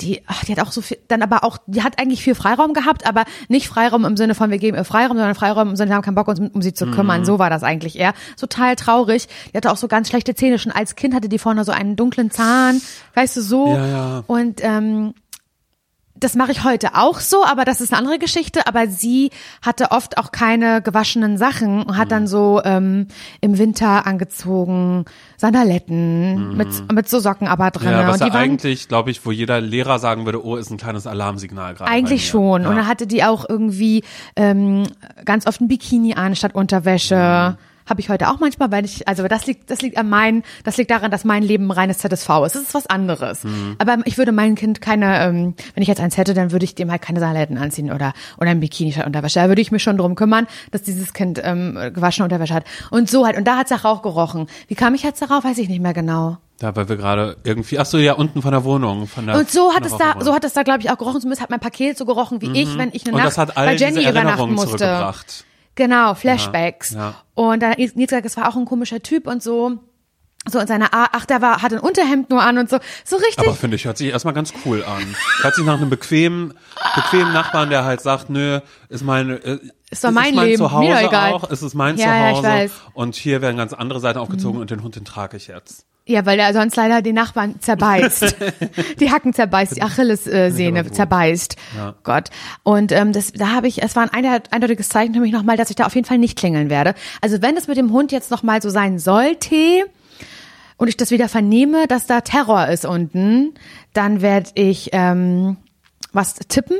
die, 0.00 0.22
ach, 0.26 0.44
die 0.44 0.52
hat 0.56 0.60
auch 0.66 0.72
so 0.72 0.80
viel, 0.80 0.98
dann 1.08 1.22
aber 1.22 1.44
auch, 1.44 1.58
die 1.66 1.82
hat 1.82 1.98
eigentlich 1.98 2.22
viel 2.22 2.34
Freiraum 2.34 2.72
gehabt, 2.72 3.06
aber 3.06 3.24
nicht 3.48 3.68
Freiraum 3.68 4.04
im 4.04 4.16
Sinne 4.16 4.34
von 4.34 4.50
wir 4.50 4.58
geben 4.58 4.76
ihr 4.76 4.84
Freiraum, 4.84 5.16
sondern 5.16 5.34
Freiraum 5.34 5.70
im 5.70 5.76
Sinne, 5.76 5.90
wir 5.90 5.96
haben 5.96 6.02
keinen 6.02 6.14
Bock, 6.14 6.28
uns 6.28 6.38
um, 6.40 6.62
sie 6.62 6.72
zu 6.74 6.86
Mhm. 6.86 6.92
kümmern. 6.92 7.24
So 7.24 7.38
war 7.38 7.50
das 7.50 7.62
eigentlich 7.62 7.98
eher. 7.98 8.14
Total 8.38 8.76
traurig. 8.76 9.28
Die 9.52 9.56
hatte 9.56 9.70
auch 9.70 9.76
so 9.76 9.88
ganz 9.88 10.08
schlechte 10.08 10.34
Zähne. 10.34 10.58
Schon 10.58 10.72
als 10.72 10.94
Kind 10.96 11.14
hatte 11.14 11.28
die 11.28 11.38
vorne 11.38 11.64
so 11.64 11.72
einen 11.72 11.96
dunklen 11.96 12.30
Zahn, 12.30 12.80
weißt 13.14 13.36
du 13.36 13.42
so. 13.42 13.74
Ja, 13.74 13.86
ja. 13.86 14.24
Und 14.26 14.60
ähm, 14.62 15.14
das 16.20 16.34
mache 16.34 16.52
ich 16.52 16.64
heute 16.64 16.94
auch 16.94 17.20
so, 17.20 17.44
aber 17.44 17.64
das 17.64 17.80
ist 17.80 17.92
eine 17.92 17.98
andere 17.98 18.18
Geschichte. 18.18 18.66
Aber 18.66 18.88
sie 18.88 19.30
hatte 19.62 19.90
oft 19.90 20.18
auch 20.18 20.32
keine 20.32 20.82
gewaschenen 20.82 21.38
Sachen 21.38 21.82
und 21.82 21.96
hat 21.96 22.10
dann 22.10 22.26
so 22.26 22.60
ähm, 22.64 23.06
im 23.40 23.58
Winter 23.58 24.06
angezogen 24.06 25.04
Sandaletten 25.36 26.56
mit, 26.56 26.92
mit 26.92 27.08
so 27.08 27.20
Socken 27.20 27.46
aber 27.46 27.70
drin. 27.70 27.90
Ja, 27.90 28.08
was 28.08 28.14
und 28.14 28.20
ja 28.20 28.26
die 28.26 28.32
waren 28.32 28.42
eigentlich, 28.42 28.88
glaube 28.88 29.10
ich, 29.10 29.24
wo 29.24 29.30
jeder 29.30 29.60
Lehrer 29.60 29.98
sagen 29.98 30.24
würde, 30.24 30.44
oh, 30.44 30.56
ist 30.56 30.70
ein 30.70 30.78
kleines 30.78 31.06
Alarmsignal 31.06 31.74
gerade. 31.74 31.90
eigentlich 31.90 32.28
schon. 32.28 32.62
Ja. 32.62 32.68
Und 32.70 32.76
dann 32.76 32.86
hatte 32.86 33.06
die 33.06 33.22
auch 33.24 33.48
irgendwie 33.48 34.02
ähm, 34.36 34.84
ganz 35.24 35.46
oft 35.46 35.60
ein 35.60 35.68
Bikini 35.68 36.14
an 36.14 36.34
statt 36.34 36.54
Unterwäsche. 36.54 37.56
Habe 37.88 38.00
ich 38.00 38.08
heute 38.08 38.28
auch 38.28 38.38
manchmal, 38.40 38.70
weil 38.70 38.84
ich, 38.84 39.08
also 39.08 39.26
das 39.28 39.46
liegt, 39.46 39.70
das 39.70 39.82
liegt 39.82 39.96
an 39.96 40.08
mein, 40.08 40.42
das 40.64 40.76
liegt 40.76 40.90
daran, 40.90 41.10
dass 41.10 41.24
mein 41.24 41.42
Leben 41.42 41.68
ein 41.68 41.70
reines 41.70 41.98
ZSV 41.98 42.28
ist. 42.46 42.54
Das 42.54 42.62
ist 42.62 42.74
was 42.74 42.86
anderes. 42.86 43.42
Aber 43.78 43.98
ich 44.04 44.18
würde 44.18 44.32
meinem 44.32 44.54
Kind 44.54 44.80
keine, 44.80 45.20
ähm, 45.24 45.54
wenn 45.74 45.82
ich 45.82 45.88
jetzt 45.88 46.00
eins 46.00 46.16
hätte, 46.16 46.34
dann 46.34 46.52
würde 46.52 46.64
ich 46.64 46.74
dem 46.74 46.90
halt 46.90 47.02
keine 47.02 47.20
Sandaletten 47.20 47.58
anziehen 47.58 47.92
oder 47.92 48.12
oder 48.38 48.50
ein 48.50 48.60
Bikini 48.60 48.92
statt 48.92 49.06
Unterwäsche. 49.06 49.40
Da 49.40 49.48
würde 49.48 49.60
ich 49.60 49.72
mich 49.72 49.82
schon 49.82 49.96
drum 49.96 50.14
kümmern, 50.14 50.46
dass 50.70 50.82
dieses 50.82 51.12
Kind 51.12 51.40
ähm, 51.42 51.78
gewaschene 51.94 52.24
Unterwäsche 52.24 52.54
hat. 52.54 52.64
Und 52.90 53.10
so 53.10 53.26
halt. 53.26 53.36
Und 53.36 53.46
da 53.46 53.56
hat's 53.56 53.70
nach 53.70 53.84
Rauch 53.84 54.02
gerochen. 54.02 54.46
Wie 54.68 54.74
kam 54.74 54.94
ich 54.94 55.02
jetzt 55.02 55.22
darauf? 55.22 55.44
Weiß 55.44 55.58
ich 55.58 55.68
nicht 55.68 55.80
mehr 55.80 55.94
genau. 55.94 56.38
Da, 56.58 56.74
weil 56.74 56.88
wir 56.88 56.96
gerade 56.96 57.36
irgendwie, 57.44 57.78
ach 57.78 57.86
so, 57.86 57.98
ja, 57.98 58.14
unten 58.14 58.42
von 58.42 58.50
der 58.50 58.64
Wohnung. 58.64 59.06
Von 59.06 59.26
der, 59.26 59.36
Und 59.36 59.48
so 59.48 59.72
hat 59.74 59.86
es 59.86 59.96
da, 59.96 60.16
so 60.20 60.34
hat 60.34 60.42
es 60.44 60.54
da, 60.54 60.64
glaube 60.64 60.80
ich, 60.80 60.90
auch 60.90 60.98
gerochen. 60.98 61.20
Zumindest 61.20 61.40
hat 61.40 61.50
mein 61.50 61.60
Paket 61.60 61.96
so 61.96 62.04
gerochen 62.04 62.40
wie 62.40 62.50
ich, 62.60 62.76
wenn 62.76 62.90
ich 62.92 63.06
eine 63.06 63.16
Nacht 63.16 63.36
bei 63.54 63.74
diese 63.74 63.84
Jenny 63.84 64.00
übernachten 64.00 64.16
Erinnerungen 64.26 64.54
musste. 64.56 64.76
zurückgebracht. 64.78 65.44
Genau, 65.78 66.14
Flashbacks. 66.14 66.90
Ja, 66.90 66.98
ja. 66.98 67.14
Und 67.34 67.62
dann 67.62 67.70
hat 67.70 67.78
Nils 67.78 67.94
gesagt, 68.10 68.26
es 68.26 68.36
war 68.36 68.48
auch 68.48 68.56
ein 68.56 68.64
komischer 68.64 69.00
Typ 69.00 69.28
und 69.28 69.42
so. 69.42 69.78
So 70.50 70.58
in 70.58 70.66
seiner 70.66 70.92
Art, 70.94 71.10
ach, 71.12 71.24
der 71.26 71.40
war, 71.42 71.62
hatte 71.62 71.76
ein 71.76 71.80
Unterhemd 71.80 72.30
nur 72.30 72.42
an 72.42 72.58
und 72.58 72.68
so. 72.70 72.78
So 73.04 73.16
richtig. 73.16 73.38
Aber 73.38 73.54
finde 73.54 73.76
ich, 73.76 73.84
hört 73.84 73.96
sich 73.98 74.08
erstmal 74.08 74.34
ganz 74.34 74.52
cool 74.64 74.82
an. 74.84 75.14
Hört 75.42 75.54
sich 75.54 75.64
nach 75.64 75.74
einem 75.78 75.90
bequemen, 75.90 76.54
bequemen 76.94 77.32
Nachbarn, 77.32 77.70
der 77.70 77.84
halt 77.84 78.00
sagt, 78.00 78.28
nö, 78.30 78.60
ist 78.88 79.04
mein, 79.04 79.30
äh, 79.30 79.58
Ist 79.90 80.02
doch 80.04 80.10
mein 80.10 80.34
Leben, 80.34 80.56
Zuhause 80.56 80.88
mir 80.88 81.00
egal. 81.06 81.32
auch, 81.34 81.50
es 81.50 81.62
ist 81.62 81.74
mein 81.74 81.96
Ja, 81.96 82.06
ja, 82.06 82.30
ich 82.30 82.36
Zuhause. 82.38 82.48
weiß. 82.48 82.70
Mhm. 82.72 82.90
und 82.94 83.14
hier 83.16 83.40
werden 83.42 83.56
ganz 83.56 83.72
andere 83.72 84.00
Seiten 84.00 84.18
aufgezogen 84.18 84.60
und 84.60 84.70
den 84.70 84.82
Hund, 84.82 84.96
den 84.96 85.04
trage 85.04 85.36
ich 85.36 85.46
jetzt. 85.48 85.84
Ja, 86.08 86.24
weil 86.26 86.38
der 86.38 86.52
sonst 86.54 86.74
leider 86.74 87.02
die 87.02 87.12
Nachbarn 87.12 87.60
zerbeißt. 87.60 88.34
die 89.00 89.10
Hacken 89.12 89.34
zerbeißt, 89.34 89.76
die 89.76 89.82
Achillessehne 89.82 90.82
gut. 90.84 90.94
zerreißt. 90.94 91.56
Gott. 92.02 92.30
Und 92.62 92.92
ähm, 92.92 93.12
das, 93.12 93.32
da 93.32 93.50
habe 93.50 93.68
ich, 93.68 93.82
es 93.82 93.94
war 93.94 94.04
ein 94.04 94.10
einde- 94.10 94.42
eindeutiges 94.50 94.88
Zeichen 94.88 95.12
für 95.14 95.20
mich 95.20 95.32
nochmal, 95.32 95.56
dass 95.56 95.70
ich 95.70 95.76
da 95.76 95.84
auf 95.86 95.94
jeden 95.94 96.06
Fall 96.06 96.18
nicht 96.18 96.38
klingeln 96.38 96.70
werde. 96.70 96.94
Also 97.20 97.42
wenn 97.42 97.56
es 97.56 97.68
mit 97.68 97.76
dem 97.76 97.92
Hund 97.92 98.10
jetzt 98.10 98.30
nochmal 98.30 98.62
so 98.62 98.70
sein 98.70 98.98
sollte 98.98 99.54
und 100.78 100.88
ich 100.88 100.96
das 100.96 101.10
wieder 101.10 101.28
vernehme, 101.28 101.86
dass 101.86 102.06
da 102.06 102.22
Terror 102.22 102.68
ist 102.68 102.86
unten, 102.86 103.52
dann 103.92 104.22
werde 104.22 104.50
ich 104.54 104.90
ähm, 104.92 105.56
was 106.12 106.34
tippen. 106.36 106.78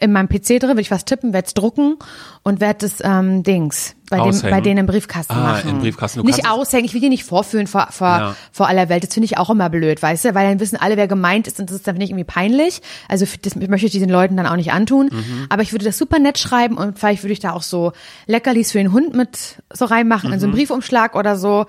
In 0.00 0.12
meinem 0.12 0.28
PC 0.28 0.58
drin 0.58 0.68
werde 0.70 0.80
ich 0.80 0.90
was 0.90 1.04
tippen, 1.04 1.32
werde 1.34 1.46
es 1.46 1.54
drucken 1.54 1.96
und 2.42 2.60
werde 2.60 2.78
das 2.88 2.96
ähm, 3.04 3.42
Dings 3.42 3.94
bei, 4.08 4.18
dem, 4.18 4.40
bei 4.40 4.60
denen 4.62 4.78
im 4.78 4.86
Briefkasten 4.86 5.32
Ah, 5.34 5.52
machen. 5.52 5.68
im 5.70 5.78
Briefkasten. 5.80 6.20
Du 6.20 6.24
Nicht 6.26 6.38
es- 6.40 6.48
aushängen, 6.48 6.86
ich 6.86 6.94
will 6.94 7.02
die 7.02 7.10
nicht 7.10 7.24
vorführen 7.24 7.66
vor, 7.66 7.88
vor, 7.90 8.08
Ja. 8.08 8.36
vor 8.50 8.66
aller 8.66 8.88
Welt. 8.88 9.04
Das 9.04 9.12
finde 9.12 9.26
ich 9.26 9.36
auch 9.36 9.50
immer 9.50 9.68
blöd, 9.68 10.02
weißt 10.02 10.24
du, 10.24 10.34
weil 10.34 10.48
dann 10.48 10.58
wissen 10.58 10.76
alle, 10.80 10.96
wer 10.96 11.06
gemeint 11.06 11.46
ist 11.46 11.60
und 11.60 11.68
das 11.68 11.76
ist 11.76 11.86
dann 11.86 11.94
finde 11.96 12.04
ich 12.06 12.10
irgendwie 12.10 12.24
peinlich. 12.24 12.80
Also 13.08 13.26
das 13.42 13.54
möchte 13.56 13.86
ich 13.86 13.92
diesen 13.92 14.08
Leuten 14.08 14.36
dann 14.38 14.46
auch 14.46 14.56
nicht 14.56 14.72
antun. 14.72 15.10
Mhm. 15.12 15.46
Aber 15.50 15.60
ich 15.62 15.72
würde 15.72 15.84
das 15.84 15.98
super 15.98 16.18
nett 16.18 16.38
schreiben 16.38 16.78
und 16.78 16.98
vielleicht 16.98 17.22
würde 17.22 17.34
ich 17.34 17.40
da 17.40 17.52
auch 17.52 17.62
so 17.62 17.92
Leckerlis 18.26 18.72
für 18.72 18.78
den 18.78 18.92
Hund 18.92 19.14
mit 19.14 19.56
so 19.72 19.84
reinmachen 19.84 20.32
in 20.32 20.40
so 20.40 20.46
Mhm. 20.46 20.52
einen 20.54 20.58
Briefumschlag 20.58 21.14
oder 21.14 21.36
so. 21.36 21.66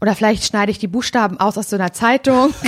Oder 0.00 0.14
vielleicht 0.14 0.44
schneide 0.44 0.70
ich 0.70 0.78
die 0.78 0.86
Buchstaben 0.86 1.40
aus 1.40 1.58
aus 1.58 1.70
so 1.70 1.76
einer 1.76 1.92
Zeitung. 1.92 2.54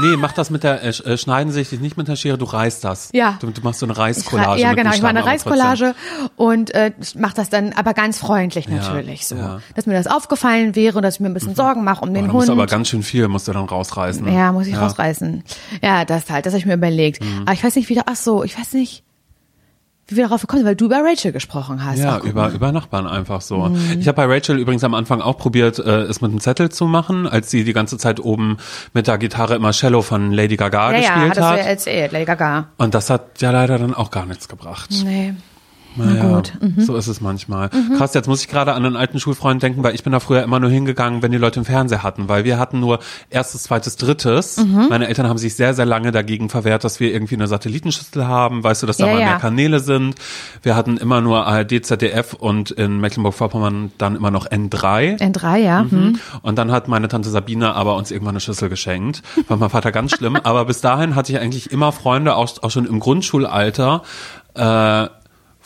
Nee, 0.00 0.16
mach 0.16 0.32
das 0.32 0.50
mit 0.50 0.62
der, 0.62 0.82
äh, 0.84 0.88
äh, 0.88 1.18
schneiden 1.18 1.52
sich 1.52 1.72
nicht 1.80 1.96
mit 1.96 2.06
der 2.06 2.14
Schere, 2.14 2.38
du 2.38 2.44
reißt 2.44 2.84
das. 2.84 3.10
Ja. 3.12 3.38
Du, 3.40 3.50
du 3.50 3.60
machst 3.62 3.80
so 3.80 3.86
eine 3.86 3.96
Reißcollage. 3.96 4.60
ja, 4.60 4.72
genau. 4.74 4.92
Ich 4.92 5.02
mache 5.02 5.10
eine. 5.10 5.24
Reißcollage 5.24 5.94
und 6.36 6.72
äh, 6.74 6.92
mach 7.16 7.32
das 7.32 7.50
dann 7.50 7.72
aber 7.72 7.92
ganz 7.92 8.18
freundlich 8.18 8.68
natürlich 8.68 9.26
so. 9.26 9.34
ja. 9.34 9.60
Dass 9.74 9.86
mir 9.86 9.94
das 9.94 10.06
aufgefallen 10.06 10.76
wäre 10.76 10.96
und 10.96 11.02
dass 11.02 11.14
ich 11.14 11.20
mir 11.20 11.26
ein 11.26 11.34
bisschen 11.34 11.54
Sorgen 11.54 11.84
mache 11.84 12.02
um 12.04 12.14
den 12.14 12.26
Hund. 12.26 12.34
musst 12.34 12.50
aber 12.50 12.66
ganz 12.66 12.88
schön 12.88 13.02
viel, 13.02 13.26
musst 13.28 13.48
du 13.48 13.52
dann 13.52 13.64
rausreißen. 13.64 14.32
Ja, 14.32 14.52
muss 14.52 14.66
ich 14.66 14.76
rausreißen. 14.76 15.42
Ja, 15.82 16.04
das 16.04 16.30
halt, 16.30 16.46
das 16.46 16.52
habe 16.52 16.60
ich 16.60 16.66
mir 16.66 16.74
überlegt. 16.74 17.22
Mhm. 17.22 17.42
Aber 17.42 17.52
ich 17.52 17.64
weiß 17.64 17.74
nicht, 17.74 17.88
wie 17.88 17.94
da, 17.94 18.02
ach 18.06 18.16
so, 18.16 18.44
ich 18.44 18.58
weiß 18.58 18.74
nicht, 18.74 19.02
wie 20.10 20.16
wir 20.16 20.24
darauf 20.24 20.40
gekommen 20.42 20.60
sind, 20.60 20.66
weil 20.68 20.76
du 20.76 20.86
über 20.86 21.02
Rachel 21.04 21.32
gesprochen 21.32 21.84
hast. 21.84 21.98
Ja, 21.98 22.18
über, 22.18 22.50
über 22.50 22.72
Nachbarn 22.72 23.06
einfach 23.06 23.40
so. 23.40 23.58
Mhm. 23.68 23.98
Ich 24.00 24.08
habe 24.08 24.16
bei 24.16 24.26
Rachel 24.26 24.58
übrigens 24.58 24.84
am 24.84 24.94
Anfang 24.94 25.20
auch 25.20 25.38
probiert, 25.38 25.78
äh, 25.78 26.02
es 26.02 26.20
mit 26.20 26.30
einem 26.30 26.40
Zettel 26.40 26.70
zu 26.70 26.86
machen, 26.86 27.26
als 27.26 27.50
sie 27.50 27.64
die 27.64 27.72
ganze 27.72 27.96
Zeit 27.98 28.20
oben 28.20 28.56
mit 28.92 29.06
der 29.06 29.18
Gitarre 29.18 29.54
immer 29.54 29.70
Cello 29.72 30.02
von 30.02 30.32
Lady 30.32 30.56
Gaga 30.56 30.92
Ja, 30.92 30.98
ja, 30.98 31.14
gespielt 31.14 31.36
du 31.36 31.42
hat. 31.44 31.58
ja 31.58 31.64
erzählt, 31.64 32.12
Lady 32.12 32.24
Gaga. 32.24 32.68
Und 32.76 32.94
das 32.94 33.08
hat 33.10 33.40
ja 33.40 33.50
leider 33.50 33.78
dann 33.78 33.94
auch 33.94 34.10
gar 34.10 34.26
nichts 34.26 34.48
gebracht. 34.48 34.90
Nee. 35.04 35.34
Naja, 35.96 36.36
gut. 36.36 36.52
Mhm. 36.60 36.80
so 36.80 36.96
ist 36.96 37.06
es 37.06 37.20
manchmal. 37.20 37.70
Krass, 37.96 38.14
jetzt 38.14 38.28
muss 38.28 38.42
ich 38.42 38.48
gerade 38.48 38.72
an 38.74 38.84
einen 38.84 38.96
alten 38.96 39.18
Schulfreund 39.18 39.62
denken, 39.62 39.82
weil 39.82 39.94
ich 39.94 40.04
bin 40.04 40.12
da 40.12 40.20
früher 40.20 40.42
immer 40.42 40.60
nur 40.60 40.70
hingegangen, 40.70 41.22
wenn 41.22 41.32
die 41.32 41.38
Leute 41.38 41.60
im 41.60 41.66
Fernseher 41.66 42.02
hatten, 42.02 42.28
weil 42.28 42.44
wir 42.44 42.58
hatten 42.58 42.80
nur 42.80 43.00
erstes, 43.28 43.64
zweites, 43.64 43.96
drittes. 43.96 44.58
Mhm. 44.58 44.86
Meine 44.88 45.08
Eltern 45.08 45.28
haben 45.28 45.38
sich 45.38 45.54
sehr, 45.54 45.74
sehr 45.74 45.86
lange 45.86 46.12
dagegen 46.12 46.48
verwehrt, 46.48 46.84
dass 46.84 47.00
wir 47.00 47.12
irgendwie 47.12 47.34
eine 47.34 47.46
Satellitenschüssel 47.46 48.26
haben, 48.26 48.62
weißt 48.62 48.82
du, 48.82 48.86
dass 48.86 48.98
da 48.98 49.06
Ja, 49.06 49.12
mal 49.12 49.20
ja. 49.20 49.26
mehr 49.26 49.38
Kanäle 49.38 49.80
sind. 49.80 50.14
Wir 50.62 50.76
hatten 50.76 50.96
immer 50.96 51.20
nur 51.20 51.46
ARD, 51.46 51.84
ZDF 51.84 52.34
und 52.34 52.70
in 52.70 53.00
Mecklenburg-Vorpommern 53.00 53.92
dann 53.98 54.16
immer 54.16 54.30
noch 54.30 54.46
N3. 54.46 55.18
N3, 55.20 55.56
ja. 55.56 55.86
Hm. 55.88 56.18
Und 56.42 56.58
dann 56.58 56.70
hat 56.70 56.88
meine 56.88 57.08
Tante 57.08 57.30
Sabine 57.30 57.74
aber 57.74 57.96
uns 57.96 58.10
irgendwann 58.10 58.34
eine 58.34 58.40
Schüssel 58.40 58.68
geschenkt. 58.68 59.22
War 59.48 59.56
mein 59.56 59.70
Vater 59.70 59.92
ganz 59.92 60.12
schlimm. 60.12 60.36
aber 60.42 60.64
bis 60.64 60.80
dahin 60.80 61.14
hatte 61.14 61.32
ich 61.32 61.38
eigentlich 61.38 61.70
immer 61.70 61.92
Freunde, 61.92 62.36
auch, 62.36 62.50
auch 62.62 62.70
schon 62.70 62.86
im 62.86 63.00
Grundschulalter, 63.00 64.02
äh, 64.54 65.06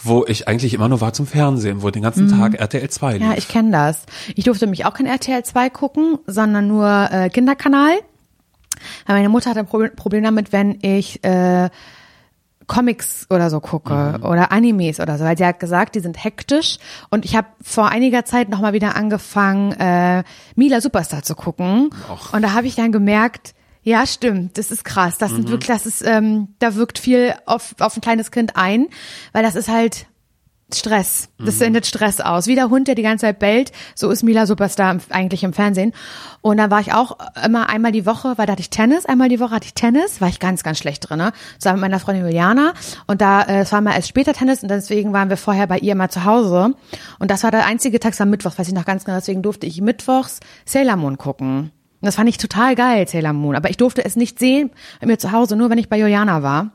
wo 0.05 0.25
ich 0.27 0.47
eigentlich 0.49 0.75
immer 0.75 0.89
nur 0.89 1.01
war 1.01 1.13
zum 1.13 1.27
Fernsehen, 1.27 1.83
wo 1.83 1.91
den 1.91 2.03
ganzen 2.03 2.29
Tag 2.29 2.55
RTL 2.61 2.89
2 2.89 3.13
lief. 3.15 3.23
Mhm. 3.23 3.31
Ja, 3.31 3.37
ich 3.39 3.49
kenne 3.49 3.71
das. 3.73 4.05
Ich 4.35 4.45
durfte 4.45 4.67
mich 4.67 4.85
auch 4.87 4.95
kein 4.95 5.07
RTL 5.07 5.43
2 5.43 5.71
gucken, 5.71 6.19
sondern 6.27 6.69
nur 6.69 7.09
äh, 7.11 7.29
Kinderkanal. 7.31 7.93
Weil 9.07 9.17
meine 9.17 9.29
Mutter 9.29 9.51
hatte 9.51 9.61
ein 9.61 9.67
Pro- 9.67 9.89
Problem 9.97 10.25
damit, 10.25 10.53
wenn 10.53 10.79
ich 10.83 11.25
äh, 11.25 11.71
Comics 12.67 13.27
oder 13.29 13.51
so 13.51 13.61
gucke 13.61 14.19
oder 14.23 14.51
Animes 14.51 14.99
oder 14.99 15.19
so, 15.19 15.25
weil 15.25 15.37
sie 15.37 15.45
hat 15.45 15.61
gesagt, 15.61 15.95
die 15.97 16.01
sind 16.01 16.23
hektisch 16.23 16.79
und 17.11 17.27
ich 17.27 17.37
habe 17.37 17.47
vor 17.61 17.89
einiger 17.91 18.25
Zeit 18.25 18.49
nochmal 18.49 18.73
wieder 18.73 18.97
angefangen, 18.97 19.73
äh, 19.73 20.23
Mila 20.57 20.81
Superstar 20.81 21.23
zu 21.23 21.35
gucken 21.35 21.91
und 22.33 22.43
da 22.43 22.55
habe 22.55 22.67
ich 22.67 22.75
dann 22.75 22.91
gemerkt, 22.91 23.54
ja, 23.85 24.07
stimmt, 24.07 24.57
das 24.59 24.71
ist 24.71 24.85
krass, 24.85 25.19
das 25.19 25.31
sind 25.31 25.49
wirklich, 25.51 25.69
das 25.69 25.85
ist, 25.87 26.03
ähm, 26.05 26.49
da 26.59 26.75
wirkt 26.75 26.99
viel 26.99 27.35
auf, 27.45 27.75
auf 27.79 27.97
ein 27.97 28.01
kleines 28.01 28.31
Kind 28.31 28.57
ein, 28.57 28.89
weil 29.33 29.43
das 29.43 29.55
ist 29.55 29.69
halt 29.69 30.07
Stress. 30.73 31.29
Das 31.39 31.59
sendet 31.59 31.87
Stress 31.87 32.21
aus. 32.21 32.47
Wie 32.47 32.55
der 32.55 32.71
Hund, 32.71 32.89
der 32.89 32.95
die 32.95 33.03
ganze 33.03 33.27
Zeit 33.27 33.39
bellt, 33.39 33.71
so 33.95 34.11
ist 34.11 34.23
Mila 34.23 34.47
Superstar 34.47 34.97
eigentlich 35.11 35.45
im 35.45 35.53
Fernsehen. 35.53 35.93
Und 36.41 36.57
dann 36.57 36.71
war 36.71 36.81
ich 36.81 36.93
auch 36.93 37.19
immer 37.45 37.69
einmal 37.69 37.93
die 37.93 38.07
Woche, 38.07 38.33
weil 38.37 38.47
da 38.47 38.53
hatte 38.53 38.63
ich 38.63 38.71
Tennis, 38.71 39.05
einmal 39.05 39.29
die 39.29 39.41
Woche 39.41 39.55
hatte 39.55 39.67
ich 39.67 39.75
Tennis, 39.75 40.23
war 40.23 40.29
ich 40.29 40.41
ganz, 40.41 40.63
ganz 40.63 40.79
schlecht 40.79 41.09
drin. 41.09 41.19
Ne? 41.19 41.33
Zusammen 41.59 41.81
mit 41.81 41.91
meiner 41.91 42.01
Freundin 42.01 42.25
Juliana. 42.25 42.73
Und 43.07 43.21
da, 43.21 43.43
äh, 43.43 43.61
es 43.61 43.73
war 43.73 43.83
mal 43.83 43.95
erst 43.95 44.09
später 44.09 44.33
Tennis 44.33 44.63
und 44.63 44.71
deswegen 44.71 45.13
waren 45.13 45.29
wir 45.29 45.37
vorher 45.37 45.67
bei 45.67 45.79
ihr 45.79 45.95
mal 45.95 46.09
zu 46.09 46.25
Hause. 46.25 46.75
Und 47.19 47.31
das 47.31 47.45
war 47.45 47.51
der 47.51 47.67
einzige 47.67 48.01
Tag, 48.01 48.19
war 48.19 48.27
Mittwoch, 48.27 48.59
weiß 48.59 48.69
ich 48.69 48.75
noch 48.75 48.87
ganz 48.87 49.05
genau, 49.05 49.19
deswegen 49.19 49.43
durfte 49.43 49.67
ich 49.67 49.81
mittwochs 49.81 50.41
Sailor 50.65 50.97
Moon 50.97 51.19
gucken. 51.19 51.73
Und 52.05 52.09
das 52.09 52.17
fand 52.17 52.29
ich 52.29 52.37
total 52.37 52.75
geil, 52.75 53.09
Sailor 53.09 53.33
Moon. 53.33 53.57
Aber 53.57 53.71
ich 53.71 53.79
durfte 53.79 54.05
es 54.05 54.15
nicht 54.15 54.39
sehen 54.39 54.71
bei 55.01 55.07
mir 55.07 55.19
zu 55.19 55.33
Hause, 55.33 55.57
nur 55.57 55.71
wenn 55.71 55.79
ich 55.79 55.89
bei 55.89 55.97
Juliana 55.99 56.43
war 56.43 56.69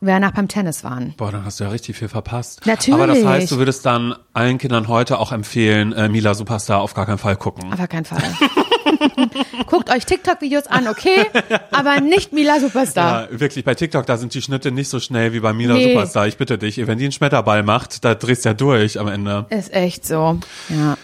und 0.00 0.06
wir 0.06 0.14
danach 0.14 0.30
beim 0.30 0.46
Tennis 0.46 0.84
waren. 0.84 1.12
Boah, 1.16 1.32
dann 1.32 1.44
hast 1.44 1.58
du 1.58 1.64
ja 1.64 1.70
richtig 1.70 1.96
viel 1.96 2.06
verpasst. 2.06 2.64
Natürlich. 2.66 2.94
Aber 2.94 3.12
das 3.12 3.24
heißt, 3.24 3.50
du 3.50 3.58
würdest 3.58 3.84
dann 3.84 4.14
allen 4.32 4.58
Kindern 4.58 4.86
heute 4.86 5.18
auch 5.18 5.32
empfehlen, 5.32 5.92
äh, 5.92 6.08
Mila 6.08 6.34
Superstar 6.34 6.82
auf 6.82 6.94
gar 6.94 7.04
keinen 7.04 7.18
Fall 7.18 7.34
gucken. 7.34 7.72
Auf 7.72 7.78
gar 7.78 7.88
keinen 7.88 8.04
Fall. 8.04 8.22
Guckt 9.66 9.90
euch 9.90 10.06
TikTok-Videos 10.06 10.68
an, 10.68 10.86
okay, 10.86 11.26
aber 11.72 12.00
nicht 12.00 12.32
Mila 12.32 12.60
Superstar. 12.60 13.28
Ja, 13.32 13.40
wirklich, 13.40 13.64
bei 13.64 13.74
TikTok, 13.74 14.06
da 14.06 14.16
sind 14.18 14.34
die 14.34 14.40
Schnitte 14.40 14.70
nicht 14.70 14.88
so 14.88 15.00
schnell 15.00 15.32
wie 15.32 15.40
bei 15.40 15.52
Mila 15.52 15.74
Nee. 15.74 15.94
Superstar. 15.94 16.28
Ich 16.28 16.36
bitte 16.36 16.58
dich, 16.58 16.76
wenn 16.86 16.96
die 16.98 17.06
einen 17.06 17.12
Schmetterball 17.12 17.64
macht, 17.64 18.04
da 18.04 18.14
drehst 18.14 18.44
du 18.44 18.50
ja 18.50 18.54
durch 18.54 19.00
am 19.00 19.08
Ende. 19.08 19.46
Ist 19.50 19.72
echt 19.72 20.06
so. 20.06 20.38
Ja. 20.68 20.96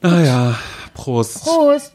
Naja, 0.00 0.58
Prost. 0.94 1.44
Prost. 1.44 1.92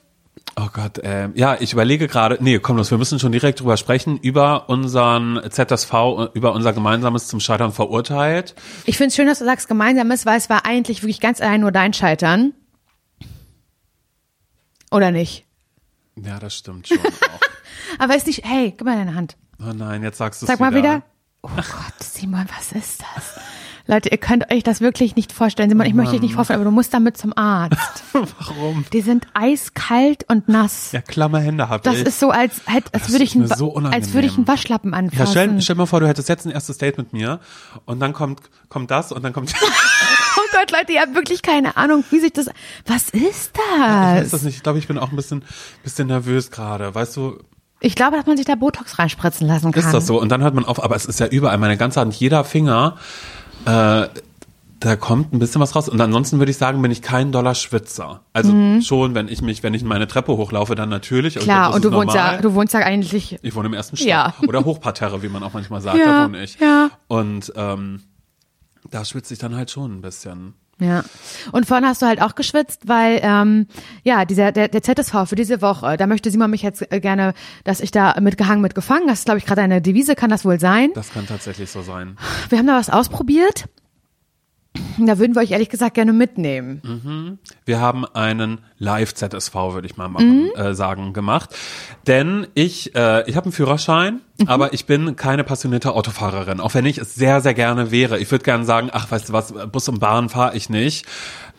Oh 0.58 0.70
Gott, 0.72 1.00
äh, 1.00 1.30
ja, 1.36 1.58
ich 1.60 1.74
überlege 1.74 2.08
gerade, 2.08 2.38
nee, 2.40 2.60
komm 2.60 2.78
los, 2.78 2.90
wir 2.90 2.98
müssen 2.98 3.20
schon 3.20 3.34
direkt 3.34 3.60
drüber 3.60 3.76
sprechen, 3.76 4.18
über 4.18 4.70
unseren 4.70 5.42
ZSV, 5.50 5.94
über 6.34 6.54
unser 6.54 6.72
gemeinsames 6.72 7.28
zum 7.28 7.42
Scheitern 7.42 7.74
verurteilt. 7.74 8.56
Ich 8.86 8.96
finde 8.96 9.10
es 9.10 9.16
schön, 9.16 9.28
dass 9.28 9.40
du 9.40 9.46
sagst 9.46 9.68
gemeinsames, 9.68 10.26
weil 10.26 10.38
es 10.38 10.50
war 10.50 10.66
eigentlich 10.66 11.04
wirklich 11.04 11.20
ganz 11.20 11.42
allein 11.42 11.60
nur 11.60 11.74
dein 11.74 11.92
Scheitern. 11.92 12.54
Oder 14.92 15.12
nicht? 15.12 15.46
Ja, 16.16 16.40
das 16.40 16.56
stimmt 16.56 16.88
schon. 16.88 17.00
Aber 18.00 18.16
ist 18.16 18.28
nicht, 18.28 18.46
hey, 18.46 18.72
gib 18.72 18.86
mal 18.86 18.96
deine 18.96 19.14
Hand. 19.14 19.36
Oh 19.60 19.74
nein, 19.74 20.04
jetzt 20.04 20.18
sagst 20.20 20.42
du 20.42 20.46
es 20.46 20.48
Sag 20.48 20.62
mal 20.62 20.74
wieder. 20.74 21.04
Oh 21.42 21.50
Gott, 21.56 22.02
Simon, 22.02 22.46
was 22.58 22.72
ist 22.72 23.02
das? 23.02 23.40
Leute, 23.88 24.10
ihr 24.10 24.18
könnt 24.18 24.52
euch 24.52 24.64
das 24.64 24.82
wirklich 24.82 25.16
nicht 25.16 25.32
vorstellen. 25.32 25.70
Simon, 25.70 25.86
ich 25.86 25.94
möchte 25.94 26.14
dich 26.14 26.22
nicht 26.22 26.34
vorstellen, 26.34 26.58
aber 26.60 26.66
du 26.70 26.74
musst 26.76 26.92
damit 26.94 27.18
zum 27.18 27.38
Arzt. 27.38 27.78
Warum? 28.14 28.84
Die 28.94 29.02
sind 29.02 29.28
eiskalt 29.36 30.26
und 30.28 30.50
nass. 30.50 30.92
Ja, 30.92 31.02
klamme 31.02 31.40
Hände 31.40 31.70
hab 31.70 31.84
Das 31.84 31.98
ich. 31.98 32.06
ist 32.06 32.20
so, 32.20 32.32
als, 32.32 32.62
als, 32.66 32.86
als 32.92 33.04
Das 33.04 33.12
würde 33.12 33.24
ist 33.26 33.30
ich, 33.32 33.36
mir 33.36 33.48
so 33.48 33.76
als 33.76 34.14
würde 34.14 34.26
ich 34.28 34.38
einen. 34.38 34.48
Waschlappen 34.48 34.92
ja, 34.92 34.98
anfassen. 34.98 35.28
stell, 35.32 35.62
stell 35.62 35.76
mal 35.76 35.86
vor, 35.86 36.00
du 36.00 36.08
hättest 36.08 36.30
jetzt 36.30 36.46
ein 36.46 36.52
erstes 36.52 36.80
Date 36.80 36.98
mit 36.98 37.14
mir 37.14 37.40
und 37.86 38.00
dann 38.00 38.14
kommt, 38.14 38.42
kommt 38.70 38.90
das 38.90 39.12
und 39.12 39.24
dann 39.24 39.34
kommt, 39.34 39.54
oh 39.62 40.42
Gott, 40.52 40.72
Leute, 40.72 40.94
ihr 40.94 41.02
habt 41.02 41.14
wirklich 41.14 41.44
keine 41.44 41.78
Ahnung, 41.78 42.04
wie 42.10 42.20
sich 42.20 42.34
das, 42.34 42.48
was 42.88 43.10
ist 43.12 43.24
ich 43.24 43.50
das? 43.54 44.22
weiß 44.22 44.32
das 44.32 44.42
nicht, 44.44 44.56
ich 44.58 44.64
glaube, 44.64 44.80
ich 44.80 44.88
bin 44.88 44.98
auch 44.98 45.12
ein 45.12 45.16
bisschen, 45.16 45.44
bisschen 45.84 46.08
nervös 46.08 46.50
gerade, 46.50 46.96
weißt 46.96 47.16
du, 47.18 47.38
Ich 47.82 47.96
glaube, 47.96 48.18
dass 48.18 48.26
man 48.26 48.36
sich 48.38 48.48
da 48.48 48.56
Botox 48.56 48.98
reinspritzen 48.98 49.48
lassen 49.48 49.72
kann. 49.72 49.84
ist 49.84 49.94
das 49.94 50.08
so? 50.08 50.20
Und 50.20 50.30
dann 50.30 50.42
hört 50.42 50.56
man 50.56 50.66
auf, 50.66 50.84
aber 50.84 50.96
es 50.96 51.06
ist 51.06 51.20
ja 51.20 51.28
überall, 51.28 51.58
meine 51.60 51.78
ganze 51.78 52.00
Hand, 52.02 52.16
jeder 52.16 52.44
Finger, 52.44 52.98
äh, 53.66 54.08
da 54.80 54.96
kommt 54.98 55.34
ein 55.34 55.40
bisschen 55.40 55.62
was 55.62 55.76
raus. 55.76 55.90
Und 55.90 56.00
ansonsten 56.00 56.38
würde 56.40 56.52
ich 56.52 56.58
sagen, 56.58 56.82
bin 56.82 56.92
ich 56.92 57.02
kein 57.02 57.32
doller 57.32 57.56
Schwitzer. 57.56 58.22
Also 58.34 58.54
schon, 58.82 59.16
wenn 59.16 59.28
ich 59.28 59.42
mich, 59.42 59.64
wenn 59.64 59.74
ich 59.74 59.84
meine 59.84 60.08
Treppe 60.08 60.38
hochlaufe, 60.38 60.76
dann 60.76 60.90
natürlich. 60.90 61.36
Mhm. 61.36 61.40
Klar, 61.40 61.68
das 61.68 61.76
und 61.78 61.86
du 61.86 61.92
wohnst 61.92 62.14
ja, 62.14 62.38
du 62.38 62.54
wohnst 62.54 62.74
ja 62.74 62.82
eigentlich, 62.82 63.40
Ich 63.42 63.56
wohne 63.56 63.68
im 63.68 63.74
ersten 63.74 63.96
Stock. 63.98 64.08
Ja. 64.08 64.34
Oder 64.48 64.64
Hochparterre, 64.66 65.24
wie 65.24 65.30
man 65.30 65.42
auch 65.44 65.54
manchmal 65.54 65.82
sagt, 65.82 65.98
Ja, 65.98 66.06
da 66.06 66.26
wohne 66.26 66.44
ich. 66.44 66.60
ja. 66.60 66.92
Und 67.08 67.52
ähm, 67.56 68.02
da 68.92 69.04
schwitze 69.06 69.34
ich 69.34 69.40
dann 69.40 69.56
halt 69.56 69.72
schon 69.72 69.98
ein 69.98 70.02
bisschen. 70.02 70.54
Ja. 70.80 71.04
Und 71.52 71.66
vorhin 71.66 71.86
hast 71.86 72.02
du 72.02 72.06
halt 72.06 72.22
auch 72.22 72.36
geschwitzt, 72.36 72.88
weil, 72.88 73.20
ähm, 73.24 73.68
ja, 74.04 74.26
dieser, 74.26 74.52
der, 74.52 74.68
der 74.68 74.84
ZSV 74.84 75.26
für 75.26 75.36
diese 75.36 75.62
Woche, 75.62 75.96
da 75.98 76.06
möchte 76.06 76.30
Simon 76.30 76.52
mich 76.52 76.64
jetzt 76.64 76.92
äh, 76.92 77.00
gerne, 77.00 77.34
dass 77.64 77.80
ich 77.80 77.92
da 77.92 78.20
mitgehangen, 78.20 78.62
mitgefangen, 78.62 79.08
das 79.08 79.20
ist, 79.20 79.26
glaube 79.26 79.38
ich, 79.38 79.46
gerade 79.46 79.62
eine 79.62 79.82
Devise, 79.82 80.16
kann 80.16 80.30
das 80.30 80.44
wohl 80.44 80.60
sein. 80.60 80.92
Das 80.94 81.12
kann 81.12 81.28
tatsächlich 81.28 81.72
so 81.72 81.82
sein. 81.82 82.18
Wir 82.50 82.58
haben 82.58 82.68
da 82.68 82.78
was 82.78 82.90
ausprobiert. 82.90 83.66
Da 84.98 85.20
würden 85.20 85.36
wir 85.36 85.42
euch 85.42 85.52
ehrlich 85.52 85.70
gesagt 85.70 85.96
gerne 85.96 86.14
mitnehmen. 86.14 87.40
Wir 87.66 87.80
haben 87.80 88.06
einen 88.06 88.60
Live-ZSV, 88.78 89.54
würde 89.54 89.88
ich 89.88 89.98
mal 89.98 90.10
machen, 90.10 90.50
äh, 90.56 90.74
sagen, 90.74 91.14
gemacht. 91.14 91.56
Denn 92.08 92.48
ich, 92.54 92.96
äh, 92.96 93.30
ich 93.30 93.36
habe 93.36 93.46
einen 93.46 93.52
Führerschein, 93.54 94.22
aber 94.48 94.74
ich 94.74 94.86
bin 94.86 95.16
keine 95.16 95.44
passionierte 95.44 95.94
Autofahrerin. 95.94 96.60
Auch 96.60 96.74
wenn 96.74 96.86
ich 96.86 96.98
es 96.98 97.16
sehr, 97.16 97.42
sehr 97.42 97.54
gerne 97.54 97.92
wäre. 97.92 98.20
Ich 98.20 98.32
würde 98.32 98.44
gerne 98.44 98.66
sagen, 98.66 98.90
ach, 98.92 99.10
weißt 99.12 99.30
du 99.30 99.34
was, 99.34 99.54
Bus 99.72 99.88
und 99.90 100.00
Bahn 100.00 100.30
fahre 100.30 100.56
ich 100.56 100.70
nicht. 100.70 101.06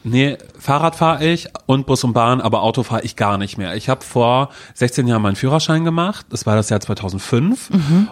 Nee, 0.06 0.38
Fahrrad 0.58 0.94
fahre 0.94 1.24
ich 1.24 1.48
und 1.66 1.86
Bus 1.86 2.04
und 2.04 2.12
Bahn, 2.12 2.40
aber 2.40 2.62
Auto 2.62 2.84
fahre 2.84 3.02
ich 3.02 3.16
gar 3.16 3.38
nicht 3.38 3.58
mehr. 3.58 3.74
Ich 3.74 3.88
habe 3.88 4.04
vor 4.04 4.50
16 4.74 5.08
Jahren 5.08 5.20
meinen 5.20 5.34
Führerschein 5.34 5.84
gemacht. 5.84 6.26
Das 6.30 6.46
war 6.46 6.54
das 6.54 6.70
Jahr 6.70 6.80
2005 6.80 7.70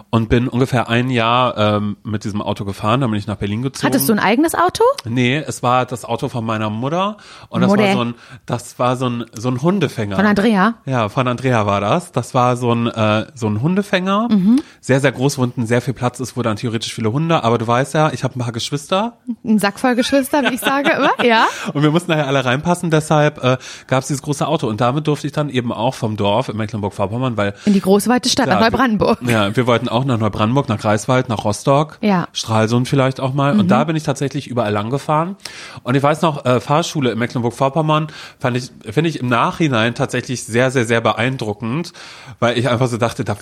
und 0.09 0.27
bin 0.29 0.49
ungefähr 0.49 0.89
ein 0.89 1.09
Jahr 1.09 1.57
ähm, 1.57 1.95
mit 2.03 2.25
diesem 2.25 2.41
Auto 2.41 2.65
gefahren. 2.65 2.99
Dann 2.99 3.11
bin 3.11 3.17
ich 3.17 3.27
nach 3.27 3.37
Berlin 3.37 3.61
gezogen. 3.61 3.87
Hattest 3.87 4.09
du 4.09 4.13
ein 4.13 4.19
eigenes 4.19 4.55
Auto? 4.55 4.83
Nee, 5.05 5.37
es 5.37 5.63
war 5.63 5.85
das 5.85 6.03
Auto 6.03 6.27
von 6.27 6.45
meiner 6.45 6.69
Mutter 6.69 7.15
und 7.47 7.61
das 7.61 7.69
Mutter. 7.69 7.83
war 7.83 7.93
so 7.93 8.03
ein, 8.03 8.15
das 8.45 8.77
war 8.79 8.97
so 8.97 9.09
ein, 9.09 9.25
so 9.33 9.49
ein 9.49 9.61
Hundefänger. 9.61 10.17
Von 10.17 10.25
Andrea? 10.25 10.75
Ja, 10.85 11.07
von 11.07 11.27
Andrea 11.29 11.65
war 11.65 11.79
das. 11.79 12.11
Das 12.11 12.33
war 12.33 12.57
so 12.57 12.73
ein, 12.73 12.87
äh, 12.87 13.27
so 13.35 13.47
ein 13.47 13.61
Hundefänger. 13.61 14.27
Mhm. 14.29 14.61
Sehr, 14.81 14.99
sehr 14.99 15.13
groß, 15.13 15.37
wo 15.37 15.43
unten 15.43 15.65
sehr 15.65 15.81
viel 15.81 15.93
Platz 15.93 16.19
ist, 16.19 16.35
wo 16.35 16.41
dann 16.41 16.57
theoretisch 16.57 16.93
viele 16.93 17.13
Hunde. 17.13 17.43
Aber 17.43 17.57
du 17.57 17.65
weißt 17.65 17.93
ja, 17.93 18.11
ich 18.11 18.25
habe 18.25 18.37
ein 18.37 18.41
paar 18.41 18.51
Geschwister 18.51 19.13
Ein 19.45 19.59
Sack 19.59 19.79
voll 19.79 19.95
Geschwister, 19.95 20.43
wie 20.43 20.55
ich 20.55 20.59
sage, 20.59 20.91
immer, 20.91 21.23
ja? 21.23 21.45
und 21.73 21.84
wir 21.85 21.91
mussten 21.91 22.11
nachher 22.11 22.27
alle 22.27 22.43
reinpassen. 22.43 22.91
Deshalb 22.91 23.43
äh, 23.43 23.57
gab 23.87 24.01
es 24.01 24.07
dieses 24.07 24.21
große 24.21 24.47
Auto 24.47 24.67
und 24.67 24.81
damit 24.81 25.07
durfte 25.07 25.27
ich 25.27 25.33
dann 25.33 25.49
eben 25.49 25.71
auch 25.71 25.93
vom 25.93 26.17
Dorf 26.17 26.49
in 26.49 26.57
Mecklenburg-Vorpommern, 26.57 27.37
weil 27.37 27.53
In 27.65 27.73
die 27.73 27.81
große 27.81 28.09
weite 28.09 28.27
Stadt, 28.29 28.47
nach 28.47 28.59
Ja, 28.59 28.69
Neubrandenburg. 28.69 29.19
wir- 29.21 29.31
Ja, 29.31 29.55
wir 29.55 29.67
wollten 29.67 29.87
auch 29.89 30.03
nach 30.05 30.17
Neubrandenburg, 30.17 30.67
nach 30.69 30.79
Greifswald, 30.79 31.29
nach 31.29 31.43
Rostock, 31.45 31.97
Ja. 32.01 32.21
Mhm. 32.21 32.25
Stralsund 32.33 32.87
vielleicht 32.89 33.19
auch 33.19 33.33
mal. 33.33 33.57
Und 33.59 33.69
da 33.71 33.83
bin 33.85 33.95
ich 33.95 34.03
tatsächlich 34.03 34.47
überall 34.47 34.73
lang 34.73 34.89
gefahren. 34.89 35.35
Und 35.83 35.95
ich 35.95 36.03
weiß 36.03 36.21
noch, 36.21 36.43
äh, 36.45 36.59
Fahrschule 36.59 37.11
in 37.11 37.19
Mecklenburg-Vorpommern 37.19 38.07
fand 38.39 38.57
ich, 38.57 38.71
finde 38.91 39.09
ich 39.09 39.19
im 39.19 39.27
Nachhinein 39.27 39.95
tatsächlich 39.95 40.43
sehr, 40.43 40.71
sehr, 40.71 40.85
sehr 40.85 41.01
beeindruckend, 41.01 41.93
weil 42.39 42.57
ich 42.57 42.69
einfach 42.69 42.87
so 42.87 42.97
dachte, 42.97 43.23
da, 43.23 43.37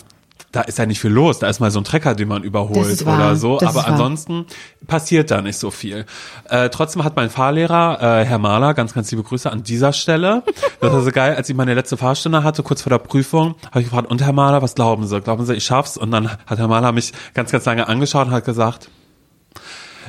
da 0.53 0.61
ist 0.61 0.77
ja 0.77 0.85
nicht 0.85 1.01
viel 1.01 1.11
los. 1.11 1.39
Da 1.39 1.47
ist 1.49 1.59
mal 1.59 1.71
so 1.71 1.79
ein 1.81 1.83
Trecker, 1.83 2.13
den 2.15 2.27
man 2.29 2.43
überholt 2.43 3.01
oder 3.01 3.35
so. 3.35 3.57
Das 3.57 3.75
Aber 3.75 3.87
ansonsten 3.87 4.45
passiert 4.87 5.31
da 5.31 5.41
nicht 5.41 5.57
so 5.57 5.71
viel. 5.71 6.05
Äh, 6.47 6.69
trotzdem 6.69 7.03
hat 7.03 7.15
mein 7.17 7.29
Fahrlehrer, 7.29 8.21
äh, 8.21 8.25
Herr 8.25 8.37
Mahler, 8.37 8.73
ganz, 8.75 8.93
ganz 8.93 9.09
liebe 9.11 9.23
Grüße 9.23 9.51
an 9.51 9.63
dieser 9.63 9.91
Stelle. 9.93 10.43
Das 10.79 10.91
war 10.91 11.01
so 11.01 11.11
geil, 11.11 11.35
als 11.35 11.47
ich 11.49 11.55
meine 11.55 11.73
letzte 11.73 11.95
Fahrstunde 11.97 12.43
hatte, 12.43 12.61
kurz 12.61 12.81
vor 12.81 12.89
der 12.89 12.97
Prüfung, 12.99 13.55
habe 13.71 13.79
ich 13.79 13.85
gefragt, 13.85 14.11
und 14.11 14.21
Herr 14.21 14.33
Mahler, 14.33 14.61
was 14.61 14.75
glauben 14.75 15.07
Sie? 15.07 15.21
Glauben 15.21 15.45
Sie, 15.45 15.53
ich 15.53 15.63
schaff's? 15.63 15.95
Und 15.97 16.11
dann 16.11 16.29
hat 16.45 16.59
Herr 16.59 16.67
Mahler 16.67 16.91
mich 16.91 17.13
ganz, 17.33 17.51
ganz 17.51 17.63
lange 17.65 17.87
angeschaut 17.87 18.27
und 18.27 18.33
hat 18.33 18.43
gesagt, 18.45 18.89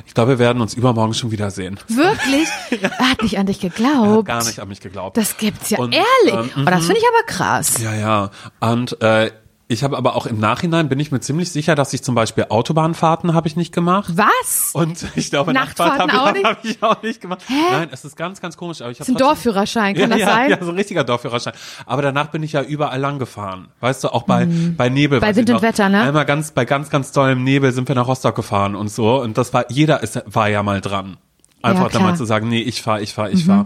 ich 0.05 0.13
glaube, 0.13 0.31
wir 0.31 0.39
werden 0.39 0.61
uns 0.61 0.73
übermorgen 0.73 1.13
schon 1.13 1.31
wiedersehen. 1.31 1.79
Wirklich? 1.87 2.47
Er 2.81 2.91
hat 3.11 3.21
nicht 3.23 3.37
an 3.39 3.45
dich 3.45 3.63
Er 3.63 3.69
hat 3.69 3.75
geglaubt. 3.77 4.27
gar 4.27 4.43
nicht 4.45 4.59
an 4.59 4.67
mich 4.67 4.81
geglaubt. 4.81 5.15
Das 5.17 5.37
gibt's 5.37 5.69
ja 5.69 5.79
Und, 5.79 5.93
ehrlich. 5.95 6.51
ähm, 6.55 6.63
oh, 6.67 6.69
das 6.69 6.85
finde 6.85 6.99
ich 6.99 7.07
aber 7.07 7.25
krass. 7.25 7.77
Ja, 7.81 7.93
ja. 7.95 8.29
Und 8.59 9.01
äh, 9.01 9.31
ich 9.67 9.83
habe 9.83 9.97
aber 9.97 10.15
auch 10.15 10.27
im 10.27 10.39
Nachhinein 10.39 10.89
bin 10.89 10.99
ich 10.99 11.11
mir 11.11 11.21
ziemlich 11.21 11.51
sicher, 11.51 11.73
dass 11.73 11.91
ich 11.91 12.03
zum 12.03 12.13
Beispiel 12.13 12.45
Autobahnfahrten 12.49 13.33
habe 13.33 13.47
ich 13.47 13.55
nicht 13.55 13.73
gemacht. 13.73 14.13
Was? 14.15 14.71
Und 14.73 15.03
ich 15.15 15.31
glaube, 15.31 15.53
Nachtfahrten 15.53 16.11
habe 16.11 16.37
ich, 16.37 16.43
hab 16.45 16.65
ich 16.65 16.83
auch 16.83 17.01
nicht 17.01 17.19
gemacht. 17.19 17.41
Hä? 17.47 17.53
Nein, 17.71 17.89
es 17.91 18.05
ist 18.05 18.15
ganz, 18.15 18.41
ganz 18.41 18.57
komisch. 18.57 18.81
Aber 18.81 18.91
ich 18.91 18.99
habe 18.99 19.05
Das 19.05 19.09
ist 19.09 19.15
ein 19.15 19.17
Dorfführerschein, 19.17 19.95
kann 19.95 20.03
ja, 20.03 20.07
das 20.09 20.19
ja, 20.19 20.27
sein? 20.27 20.49
Ja, 20.51 20.63
so 20.63 20.69
ein 20.69 20.75
richtiger 20.75 21.03
Dorfführerschein. 21.03 21.53
Aber 21.87 22.03
danach 22.03 22.27
bin 22.27 22.43
ich 22.43 22.51
ja 22.51 22.61
überall 22.61 22.99
lang 22.99 23.17
gefahren. 23.17 23.69
Weißt 23.79 24.03
du, 24.03 24.09
auch 24.09 24.23
bei, 24.23 24.47
bei 24.77 24.89
Nebel. 24.89 25.17
Mhm. 25.17 25.21
Bei 25.21 25.35
Wind 25.35 25.49
und 25.49 25.55
noch. 25.55 25.61
Wetter, 25.63 25.89
ne? 25.89 26.01
Einmal 26.01 26.25
ganz, 26.25 26.51
bei 26.51 26.65
ganz, 26.65 26.91
ganz 26.91 27.11
tollem 27.11 27.43
Nebel 27.43 27.71
sind 27.71 27.87
wir 27.87 27.95
nach 27.95 28.07
Rostock 28.07 28.35
gefahren 28.35 28.75
und 28.75 28.89
so. 28.89 29.19
Und 29.19 29.35
das 29.39 29.51
war, 29.51 29.71
jeder 29.71 30.03
ist, 30.03 30.21
war 30.27 30.47
ja 30.47 30.61
mal 30.61 30.79
dran. 30.79 31.17
Einfach 31.63 31.85
Ja, 31.85 31.89
dann 31.89 32.03
mal 32.03 32.15
zu 32.15 32.25
sagen, 32.25 32.47
nee, 32.49 32.61
ich 32.61 32.83
fahr, 32.83 33.01
ich 33.01 33.15
fahr, 33.15 33.31
ich 33.31 33.45
fahr. 33.45 33.65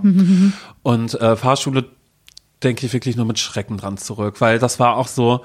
Und 0.81 1.19
äh, 1.19 1.35
Fahrschule 1.35 1.89
denke 2.63 2.85
ich 2.85 2.93
wirklich 2.93 3.17
nur 3.17 3.25
mit 3.25 3.39
Schrecken 3.39 3.77
dran 3.77 3.97
zurück, 3.97 4.39
weil 4.39 4.59
das 4.59 4.79
war 4.79 4.95
auch 4.95 5.07
so, 5.07 5.43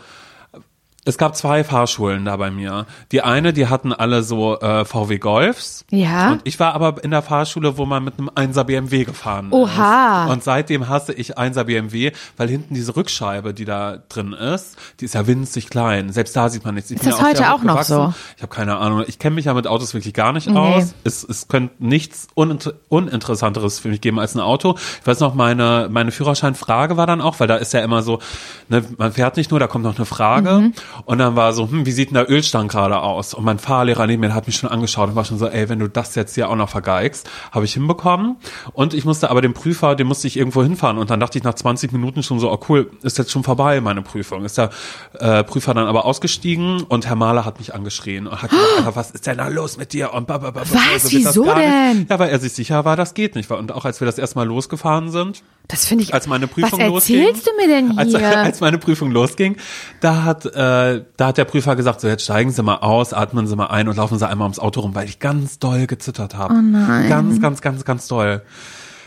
es 1.07 1.19
gab 1.19 1.37
zwei 1.37 1.65
Fahrschulen 1.65 2.25
da 2.25 2.37
bei 2.37 2.51
mir. 2.51 2.87
Die 3.13 3.21
eine, 3.23 3.53
die 3.53 3.67
hatten 3.67 3.93
alle 3.93 4.23
so 4.23 4.59
äh, 4.61 4.85
VW 4.85 5.19
Golfs. 5.19 5.85
Ja. 5.91 6.33
Und 6.33 6.41
ich 6.45 6.59
war 6.59 6.75
aber 6.75 7.05
in 7.05 7.11
der 7.11 7.23
Fahrschule, 7.23 7.77
wo 7.77 7.85
man 7.85 8.05
mit 8.05 8.15
einem 8.19 8.31
1er 8.31 8.65
BMW 8.65 9.05
gefahren 9.05 9.49
Oha. 9.51 10.25
ist. 10.25 10.33
Und 10.33 10.43
seitdem 10.45 10.89
hasse 10.89 11.13
ich 11.13 11.37
1er 11.39 11.65
BMW, 11.65 12.13
weil 12.37 12.49
hinten 12.49 12.75
diese 12.75 12.97
Rückscheibe, 12.97 13.53
die 13.53 13.65
da 13.67 13.99
drin 14.09 14.33
ist, 14.33 14.77
die 15.01 15.05
ist 15.05 15.15
ja 15.15 15.27
winzig 15.27 15.69
klein. 15.69 16.11
Selbst 16.11 16.35
da 16.37 16.49
sieht 16.49 16.65
man 16.65 16.75
nichts. 16.75 16.91
Ich 16.91 16.99
bin 17.01 17.11
das 17.11 17.19
ja 17.21 17.27
heute 17.27 17.53
auch 17.53 17.63
noch 17.63 17.83
so? 17.83 18.15
Ich 18.37 18.43
habe 18.43 18.55
keine 18.55 18.77
Ahnung. 18.79 19.05
Ich 19.07 19.19
kenne 19.19 19.35
mich 19.35 19.45
ja 19.45 19.55
mit 19.55 19.67
Autos 19.67 19.93
wirklich 19.95 20.15
gar 20.15 20.33
nicht 20.33 20.49
Nee. 20.49 20.59
aus. 20.59 20.95
Es, 21.05 21.23
es 21.25 21.49
könnte 21.49 21.75
nichts 21.85 22.29
Uninter 22.35 22.73
Uninteressanteres 22.89 23.79
für 23.79 23.89
mich 23.89 24.01
geben 24.01 24.19
als 24.19 24.35
ein 24.35 24.41
Auto. 24.41 24.77
Ich 25.01 25.07
weiß 25.07 25.21
noch, 25.21 25.35
meine, 25.35 25.89
meine 25.91 26.11
Führerscheinfrage 26.13 26.97
war 26.97 27.07
dann 27.07 27.21
auch, 27.21 27.41
weil 27.41 27.47
da 27.49 27.57
ist 27.57 27.73
ja 27.73 27.81
immer 27.81 28.03
so, 28.03 28.21
ne, 28.69 28.83
man 28.97 29.13
fährt 29.13 29.37
nicht 29.37 29.51
nur, 29.51 29.61
da 29.61 29.67
kommt 29.67 29.85
noch 29.85 29.97
eine 29.97 30.07
Frage. 30.07 30.51
Mhm. 30.53 30.73
Und 31.05 31.19
dann 31.19 31.37
war 31.37 31.53
so, 31.53 31.69
hm, 31.69 31.87
wie 31.87 31.93
sieht 31.93 32.11
denn 32.11 32.15
der 32.15 32.31
Ölstand 32.31 32.71
gerade 32.71 33.01
aus? 33.01 33.35
Und 33.35 33.45
mein 33.45 33.59
Fahrlehrer 33.59 34.07
neben 34.07 34.21
mir 34.21 34.35
hat 34.35 34.47
mich 34.47 34.57
schon 34.57 34.71
angeschaut 34.71 35.11
und 35.11 35.17
war 35.17 35.25
schon 35.25 35.39
so, 35.39 35.47
ey, 35.49 35.69
wenn 35.69 35.79
du 35.79 35.89
das 35.89 36.15
jetzt 36.15 36.35
hier 36.35 36.49
auch 36.51 36.57
noch 36.57 36.69
vergeigst, 36.69 37.29
habe 37.53 37.65
ich 37.65 37.75
hinbekommen. 37.75 38.37
Und 38.73 38.95
ich 38.95 39.05
musste 39.05 39.31
aber 39.31 39.43
den 39.43 39.55
Prüfer, 39.55 39.95
den 39.95 40.07
musste 40.07 40.27
ich 40.27 40.37
irgendwo 40.37 40.63
hinfahren. 40.63 40.99
Und 40.99 41.11
dann 41.11 41.21
dachte 41.21 41.39
ich 41.39 41.45
nach 41.45 41.55
20 41.55 41.93
Minuten 41.93 42.23
schon 42.23 42.39
so, 42.41 42.51
oh 42.53 42.59
cool, 42.69 42.91
ist 43.03 43.19
jetzt 43.19 43.31
schon 43.31 43.43
vorbei, 43.45 43.81
meine 43.81 44.03
Prüfung. 44.03 44.45
Ist 44.45 44.59
der 44.59 44.71
äh, 45.19 45.45
Prüfer 45.45 45.75
dann 45.75 45.87
aber 45.87 46.05
ausgestiegen 46.05 46.83
und 46.83 47.07
Herr 47.07 47.17
Mahler 47.17 47.45
hat 47.45 47.59
mich 47.59 47.75
angeschrien 47.75 48.27
und 48.27 48.43
hat 48.43 48.51
gesagt, 48.51 48.69
Alter, 48.79 48.97
was 48.97 49.11
ist 49.11 49.27
denn 49.27 49.39
da 49.39 49.49
los 49.49 49.77
mit 49.77 49.93
dir? 49.93 50.13
Und 50.15 50.27
babababa, 50.27 50.61
Was? 50.61 51.03
so 51.05 51.13
wird 51.13 51.25
das 51.27 51.35
Wieso 51.35 51.45
gar 51.45 51.57
nicht. 51.57 51.69
denn? 51.69 52.07
Ja, 52.09 52.19
weil 52.19 52.31
er 52.31 52.39
sich 52.39 52.53
sicher 52.53 52.85
war, 52.85 52.97
das 52.97 53.15
geht 53.15 53.35
nicht. 53.35 53.51
Und 53.51 53.73
auch 53.73 53.85
als 53.85 54.01
wir 54.01 54.07
das 54.07 54.19
erstmal 54.19 54.47
losgefahren 54.47 55.11
sind, 55.11 55.43
Das 55.69 55.87
finde 55.87 56.05
ich. 56.05 56.13
als 56.13 56.27
meine 56.27 56.47
Prüfung 56.47 56.79
Was 56.79 56.89
losging. 56.89 57.21
erzählst 57.21 57.47
du 57.47 57.51
mir 57.57 57.69
denn 57.69 57.99
Als, 57.99 58.11
hier? 58.17 58.39
als 58.39 58.61
meine 58.61 58.79
Prüfung 58.79 59.11
losging, 59.11 59.57
da 60.01 60.25
hat, 60.25 60.45
äh, 60.47 61.05
da 61.17 61.27
hat 61.27 61.39
der 61.39 61.45
Prüfer 61.47 61.75
gesagt, 61.75 62.01
so 62.01 62.09
jetzt 62.09 62.25
steigen 62.25 62.51
Sie 62.51 62.63
mal 62.63 62.77
aus, 62.77 63.13
atmen 63.15 63.47
Sie 63.47 63.57
mal 63.57 63.67
ein 63.69 63.89
und 63.89 63.97
laufen 63.97 64.19
Sie 64.19 64.29
einmal 64.29 64.45
ums 64.45 64.59
Auto 64.59 64.81
rum, 64.81 64.95
weil 64.95 65.09
ich 65.09 65.21
ganz 65.21 65.59
doll 65.59 65.87
gezittert 65.87 66.35
habe. 66.37 66.55
Oh 66.55 66.61
nein. 66.61 67.09
Ganz, 67.09 67.41
ganz, 67.41 67.63
ganz, 67.63 67.85
ganz 67.85 68.09
doll. 68.09 68.43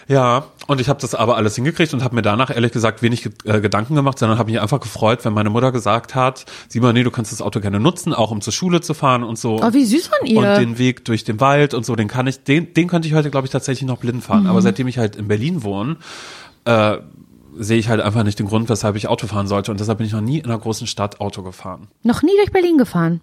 Ja, 0.10 0.46
und 0.68 0.80
ich 0.80 0.88
habe 0.88 1.02
das 1.02 1.14
aber 1.16 1.36
alles 1.36 1.56
hingekriegt 1.56 1.94
und 1.94 2.02
habe 2.02 2.16
mir 2.16 2.22
danach 2.22 2.50
ehrlich 2.50 2.72
gesagt 2.72 3.02
wenig 3.02 3.30
äh, 3.44 3.60
Gedanken 3.60 3.94
gemacht, 3.94 4.18
sondern 4.18 4.40
habe 4.40 4.50
mich 4.50 4.62
einfach 4.62 4.80
gefreut, 4.80 5.26
wenn 5.26 5.34
meine 5.34 5.50
Mutter 5.50 5.74
gesagt 5.74 6.16
hat, 6.16 6.46
Simon, 6.70 6.94
nee, 6.94 7.04
du 7.04 7.12
kannst 7.12 7.34
das 7.34 7.42
Auto 7.42 7.60
gerne 7.60 7.82
nutzen, 7.82 8.14
auch 8.14 8.32
um 8.32 8.40
zur 8.40 8.54
Schule 8.54 8.80
zu 8.80 8.94
fahren 8.94 9.24
und 9.24 9.38
so. 9.38 9.60
oh, 9.62 9.74
wie 9.74 9.84
süß 9.84 10.08
von 10.08 10.26
ihr. 10.26 10.38
Und 10.40 10.46
den 10.60 10.78
Weg 10.78 11.04
durch 11.04 11.26
den 11.26 11.42
Wald 11.42 11.74
und 11.74 11.86
so, 11.86 11.98
den 11.98 12.08
kann 12.08 12.26
ich, 12.26 12.42
den, 12.42 12.74
den 12.74 12.88
könnte 12.88 13.10
ich 13.10 13.16
heute, 13.16 13.30
glaube 13.30 13.48
ich, 13.48 13.52
tatsächlich 13.52 13.86
noch 13.86 13.98
blind 13.98 14.24
fahren. 14.24 14.44
Mhm. 14.44 14.50
Aber 14.50 14.62
seitdem 14.62 14.88
ich 14.88 14.98
halt 14.98 15.18
in 15.18 15.28
Berlin 15.28 15.64
wohne, 15.64 15.98
äh, 16.68 17.02
sehe 17.56 17.78
ich 17.78 17.90
halt 17.90 18.02
einfach 18.02 18.24
nicht 18.24 18.40
den 18.40 18.48
Grund, 18.48 18.70
weshalb 18.70 18.96
ich 18.96 19.08
Auto 19.08 19.28
fahren 19.28 19.48
sollte. 19.48 19.72
Und 19.72 19.80
deshalb 19.80 19.98
bin 19.98 20.08
ich 20.08 20.14
noch 20.14 20.22
nie 20.22 20.40
in 20.40 20.46
einer 20.46 20.60
großen 20.60 20.86
Stadt 20.88 21.20
Auto 21.20 21.42
gefahren. 21.42 21.88
Noch 22.04 22.22
nie 22.22 22.36
durch 22.38 22.52
Berlin 22.52 22.78
gefahren. 22.78 23.22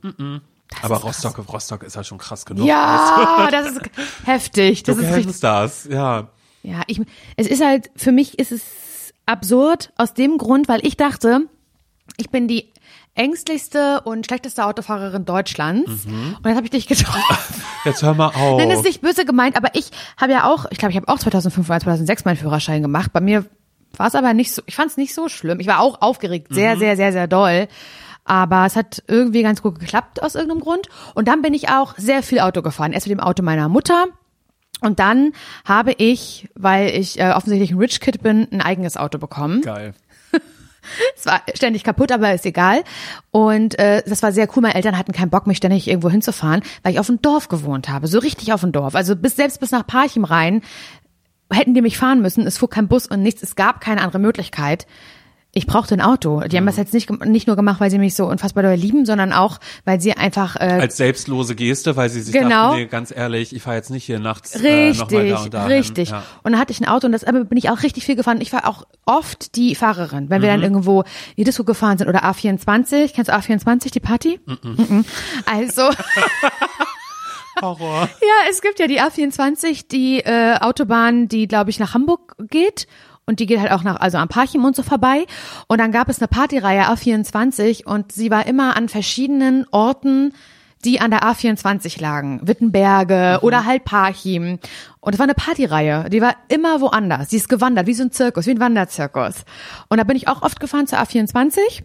Aber 0.82 0.96
Rostock, 0.96 1.40
Rostock 1.52 1.82
ist 1.82 1.96
halt 1.96 2.06
schon 2.06 2.18
krass 2.18 2.44
genug. 2.44 2.66
Ja, 2.66 3.48
das 3.50 3.72
ist 3.72 3.80
heftig. 4.24 4.82
Das 4.82 4.96
du 4.96 5.02
ist 5.02 5.14
richtig. 5.14 5.40
das, 5.40 5.84
ja. 5.84 6.28
Ja, 6.62 6.82
ich, 6.86 7.00
es 7.36 7.46
ist 7.46 7.62
halt, 7.62 7.90
für 7.94 8.10
mich 8.10 8.38
ist 8.38 8.50
es 8.50 8.62
absurd 9.26 9.92
aus 9.96 10.14
dem 10.14 10.38
Grund, 10.38 10.68
weil 10.68 10.84
ich 10.84 10.96
dachte, 10.96 11.42
ich 12.16 12.30
bin 12.30 12.48
die 12.48 12.72
ängstlichste 13.14 14.00
und 14.02 14.26
schlechteste 14.26 14.64
Autofahrerin 14.64 15.24
Deutschlands. 15.24 16.06
Und 16.06 16.44
jetzt 16.44 16.56
habe 16.56 16.64
ich 16.64 16.70
dich 16.70 16.86
getroffen. 16.86 17.62
Jetzt 17.84 18.02
hör 18.02 18.14
mal 18.14 18.28
auf. 18.28 18.58
Nein, 18.58 18.70
das 18.70 18.78
ist 18.78 18.84
nicht 18.84 19.02
böse 19.02 19.26
gemeint, 19.26 19.56
aber 19.56 19.68
ich 19.74 19.90
habe 20.16 20.32
ja 20.32 20.50
auch, 20.50 20.64
ich 20.70 20.78
glaube, 20.78 20.90
ich 20.90 20.96
habe 20.96 21.08
auch 21.08 21.18
2005 21.18 21.68
oder 21.68 21.80
2006 21.80 22.24
meinen 22.24 22.36
Führerschein 22.36 22.80
gemacht. 22.80 23.12
Bei 23.12 23.20
mir 23.20 23.44
war 23.96 24.06
es 24.06 24.14
aber 24.14 24.32
nicht 24.32 24.52
so, 24.52 24.62
ich 24.66 24.74
fand 24.74 24.90
es 24.90 24.96
nicht 24.96 25.14
so 25.14 25.28
schlimm. 25.28 25.60
Ich 25.60 25.66
war 25.66 25.80
auch 25.80 26.00
aufgeregt, 26.00 26.48
sehr, 26.50 26.76
sehr, 26.78 26.96
sehr, 26.96 27.12
sehr 27.12 27.26
doll. 27.26 27.68
Aber 28.24 28.64
es 28.64 28.74
hat 28.74 29.02
irgendwie 29.06 29.42
ganz 29.42 29.60
gut 29.60 29.78
geklappt 29.78 30.22
aus 30.22 30.34
irgendeinem 30.34 30.60
Grund. 30.60 30.88
Und 31.14 31.28
dann 31.28 31.42
bin 31.42 31.52
ich 31.52 31.68
auch 31.68 31.94
sehr 31.98 32.22
viel 32.22 32.40
Auto 32.40 32.62
gefahren. 32.62 32.92
Erst 32.92 33.06
mit 33.06 33.18
dem 33.18 33.20
Auto 33.20 33.42
meiner 33.42 33.68
Mutter. 33.68 34.06
Und 34.80 34.98
dann 34.98 35.32
habe 35.64 35.92
ich, 35.92 36.48
weil 36.54 36.88
ich 36.88 37.20
äh, 37.20 37.32
offensichtlich 37.32 37.70
ein 37.70 37.78
Rich 37.78 38.00
Kid 38.00 38.22
bin, 38.22 38.48
ein 38.50 38.60
eigenes 38.60 38.96
Auto 38.96 39.18
bekommen. 39.18 39.60
Geil. 39.62 39.94
Es 41.16 41.26
war 41.26 41.42
ständig 41.54 41.84
kaputt, 41.84 42.12
aber 42.12 42.34
ist 42.34 42.46
egal. 42.46 42.84
Und 43.30 43.78
äh, 43.78 44.02
das 44.06 44.22
war 44.22 44.32
sehr 44.32 44.48
cool. 44.54 44.62
Meine 44.62 44.74
Eltern 44.74 44.98
hatten 44.98 45.12
keinen 45.12 45.30
Bock, 45.30 45.46
mich 45.46 45.56
ständig 45.56 45.88
irgendwo 45.88 46.10
hinzufahren, 46.10 46.62
weil 46.82 46.92
ich 46.92 47.00
auf 47.00 47.06
dem 47.06 47.22
Dorf 47.22 47.48
gewohnt 47.48 47.88
habe. 47.88 48.06
So 48.06 48.18
richtig 48.18 48.52
auf 48.52 48.60
dem 48.60 48.72
Dorf. 48.72 48.94
Also 48.94 49.16
bis 49.16 49.36
selbst 49.36 49.60
bis 49.60 49.70
nach 49.70 49.86
Parchim 49.86 50.24
rein 50.24 50.62
hätten 51.52 51.74
die 51.74 51.82
mich 51.82 51.98
fahren 51.98 52.22
müssen. 52.22 52.46
Es 52.46 52.58
fuhr 52.58 52.70
kein 52.70 52.88
Bus 52.88 53.06
und 53.06 53.22
nichts. 53.22 53.42
Es 53.42 53.56
gab 53.56 53.80
keine 53.80 54.02
andere 54.02 54.18
Möglichkeit. 54.18 54.86
Ich 55.56 55.66
brauchte 55.68 55.94
ein 55.94 56.00
Auto. 56.00 56.40
Die 56.40 56.56
haben 56.56 56.66
das 56.66 56.76
jetzt 56.76 56.92
nicht, 56.92 57.08
nicht 57.24 57.46
nur 57.46 57.54
gemacht, 57.54 57.80
weil 57.80 57.90
sie 57.90 57.98
mich 57.98 58.14
so 58.16 58.26
unfassbar 58.26 58.64
doll 58.64 58.74
lieben, 58.74 59.06
sondern 59.06 59.32
auch, 59.32 59.58
weil 59.84 60.00
sie 60.00 60.12
einfach 60.12 60.56
äh, 60.56 60.78
Als 60.80 60.96
selbstlose 60.96 61.54
Geste, 61.54 61.94
weil 61.96 62.10
sie 62.10 62.22
sich 62.22 62.32
Genau. 62.34 62.48
dachten, 62.70 62.76
nee, 62.76 62.86
ganz 62.86 63.12
ehrlich, 63.14 63.54
ich 63.54 63.62
fahre 63.62 63.76
jetzt 63.76 63.90
nicht 63.90 64.04
hier 64.04 64.18
nachts 64.18 64.56
äh, 64.56 64.88
Richtig, 64.88 65.30
da 65.30 65.42
und 65.42 65.54
da 65.54 65.64
richtig. 65.66 66.10
Ja. 66.10 66.24
Und 66.42 66.52
dann 66.52 66.60
hatte 66.60 66.72
ich 66.72 66.80
ein 66.80 66.88
Auto 66.88 67.06
und 67.06 67.12
das 67.12 67.22
aber 67.24 67.44
bin 67.44 67.56
ich 67.56 67.70
auch 67.70 67.82
richtig 67.84 68.04
viel 68.04 68.16
gefahren. 68.16 68.40
Ich 68.40 68.52
war 68.52 68.66
auch 68.68 68.84
oft 69.06 69.54
die 69.54 69.74
Fahrerin, 69.76 70.28
wenn 70.28 70.42
wir 70.42 70.48
Mhm. 70.48 70.54
dann 70.54 70.62
irgendwo 70.62 71.00
in 71.02 71.06
die 71.38 71.44
Disco 71.44 71.62
gefahren 71.64 71.98
sind 71.98 72.08
oder 72.08 72.24
A24. 72.24 73.12
Kennst 73.14 73.28
du 73.30 73.34
A24, 73.34 73.92
die 73.92 74.00
Party? 74.00 74.40
Mhm. 74.46 75.04
Also, 75.46 75.82
Horror. 77.62 78.08
ja, 78.20 78.50
es 78.50 78.60
gibt 78.60 78.80
ja 78.80 78.86
die 78.88 79.00
A24, 79.00 79.86
die 79.88 80.18
äh, 80.20 80.56
Autobahn, 80.60 81.28
die, 81.28 81.46
glaube 81.46 81.70
ich, 81.70 81.78
nach 81.78 81.94
Hamburg 81.94 82.34
geht. 82.50 82.86
Und 83.26 83.40
die 83.40 83.46
geht 83.46 83.60
halt 83.60 83.70
auch 83.70 83.82
nach, 83.82 83.96
also 83.96 84.18
am 84.18 84.28
Parchim 84.28 84.64
und 84.64 84.76
so 84.76 84.82
vorbei. 84.82 85.24
Und 85.66 85.80
dann 85.80 85.92
gab 85.92 86.08
es 86.08 86.18
eine 86.18 86.28
Partyreihe 86.28 86.82
A24 86.82 87.86
und 87.86 88.12
sie 88.12 88.30
war 88.30 88.46
immer 88.46 88.76
an 88.76 88.88
verschiedenen 88.88 89.66
Orten, 89.70 90.34
die 90.84 91.00
an 91.00 91.10
der 91.10 91.22
A24 91.22 92.00
lagen. 92.00 92.40
Wittenberge 92.42 93.38
oder 93.42 93.64
halt 93.64 93.84
Parchim. 93.84 94.58
Und 95.00 95.12
es 95.14 95.18
war 95.18 95.24
eine 95.24 95.34
Partyreihe. 95.34 96.10
Die 96.10 96.20
war 96.20 96.36
immer 96.48 96.80
woanders. 96.80 97.28
Die 97.28 97.36
ist 97.36 97.48
gewandert, 97.48 97.86
wie 97.86 97.94
so 97.94 98.02
ein 98.02 98.12
Zirkus, 98.12 98.46
wie 98.46 98.50
ein 98.50 98.60
Wanderzirkus. 98.60 99.44
Und 99.88 99.98
da 99.98 100.04
bin 100.04 100.16
ich 100.16 100.28
auch 100.28 100.42
oft 100.42 100.60
gefahren 100.60 100.86
zur 100.86 100.98
A24. 100.98 101.84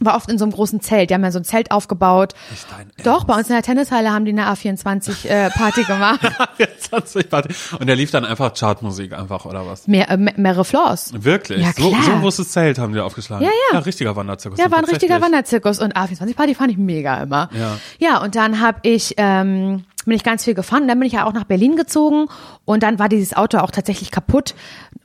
War 0.00 0.16
oft 0.16 0.30
in 0.30 0.38
so 0.38 0.44
einem 0.44 0.52
großen 0.52 0.80
Zelt. 0.80 1.10
Die 1.10 1.14
haben 1.14 1.22
ja 1.22 1.30
so 1.30 1.38
ein 1.38 1.44
Zelt 1.44 1.70
aufgebaut. 1.70 2.34
Nicht 2.50 2.66
dein 2.70 2.90
Doch, 3.04 3.24
bei 3.24 3.34
uns 3.36 3.48
in 3.48 3.54
der 3.54 3.62
Tennishalle 3.62 4.12
haben 4.12 4.24
die 4.24 4.32
eine 4.32 4.46
A24 4.48 5.28
äh, 5.28 5.50
Party 5.50 5.82
gemacht. 5.86 6.20
Jetzt 6.58 6.92
hat's 6.92 7.12
sich 7.12 7.30
warte. 7.30 7.54
Und 7.78 7.86
der 7.86 7.96
lief 7.96 8.10
dann 8.10 8.24
einfach 8.24 8.52
Chartmusik 8.54 9.12
einfach, 9.12 9.44
oder 9.44 9.66
was? 9.66 9.86
Mehr, 9.86 10.10
äh, 10.10 10.16
mehrere 10.16 10.64
Floors. 10.64 11.12
Wirklich? 11.14 11.62
Ja, 11.62 11.72
so, 11.76 11.90
klar. 11.90 12.02
so 12.02 12.12
ein 12.12 12.20
großes 12.20 12.48
Zelt 12.50 12.78
haben 12.78 12.92
die 12.92 13.00
aufgeschlagen. 13.00 13.44
Ja, 13.44 13.50
ja. 13.50 13.78
Ja, 13.78 13.84
richtiger 13.84 14.16
Wanderzirkus. 14.16 14.58
Ja, 14.58 14.70
war 14.70 14.78
ein 14.78 14.84
richtiger 14.84 15.20
Wanderzirkus 15.20 15.78
und 15.78 15.96
A24 15.96 16.34
Party 16.34 16.54
fand 16.54 16.72
ich 16.72 16.78
mega 16.78 17.22
immer. 17.22 17.48
Ja. 17.52 17.78
Ja, 17.98 18.22
und 18.22 18.34
dann 18.34 18.60
habe 18.60 18.78
ich 18.82 19.14
ähm, 19.16 19.84
bin 20.04 20.16
ich 20.16 20.24
ganz 20.24 20.44
viel 20.44 20.54
gefahren. 20.54 20.82
Und 20.82 20.88
dann 20.88 20.98
bin 20.98 21.06
ich 21.06 21.14
ja 21.14 21.26
auch 21.26 21.32
nach 21.32 21.44
Berlin 21.44 21.76
gezogen 21.76 22.26
und 22.64 22.82
dann 22.82 22.98
war 22.98 23.08
dieses 23.08 23.36
Auto 23.36 23.58
auch 23.58 23.70
tatsächlich 23.70 24.10
kaputt. 24.10 24.54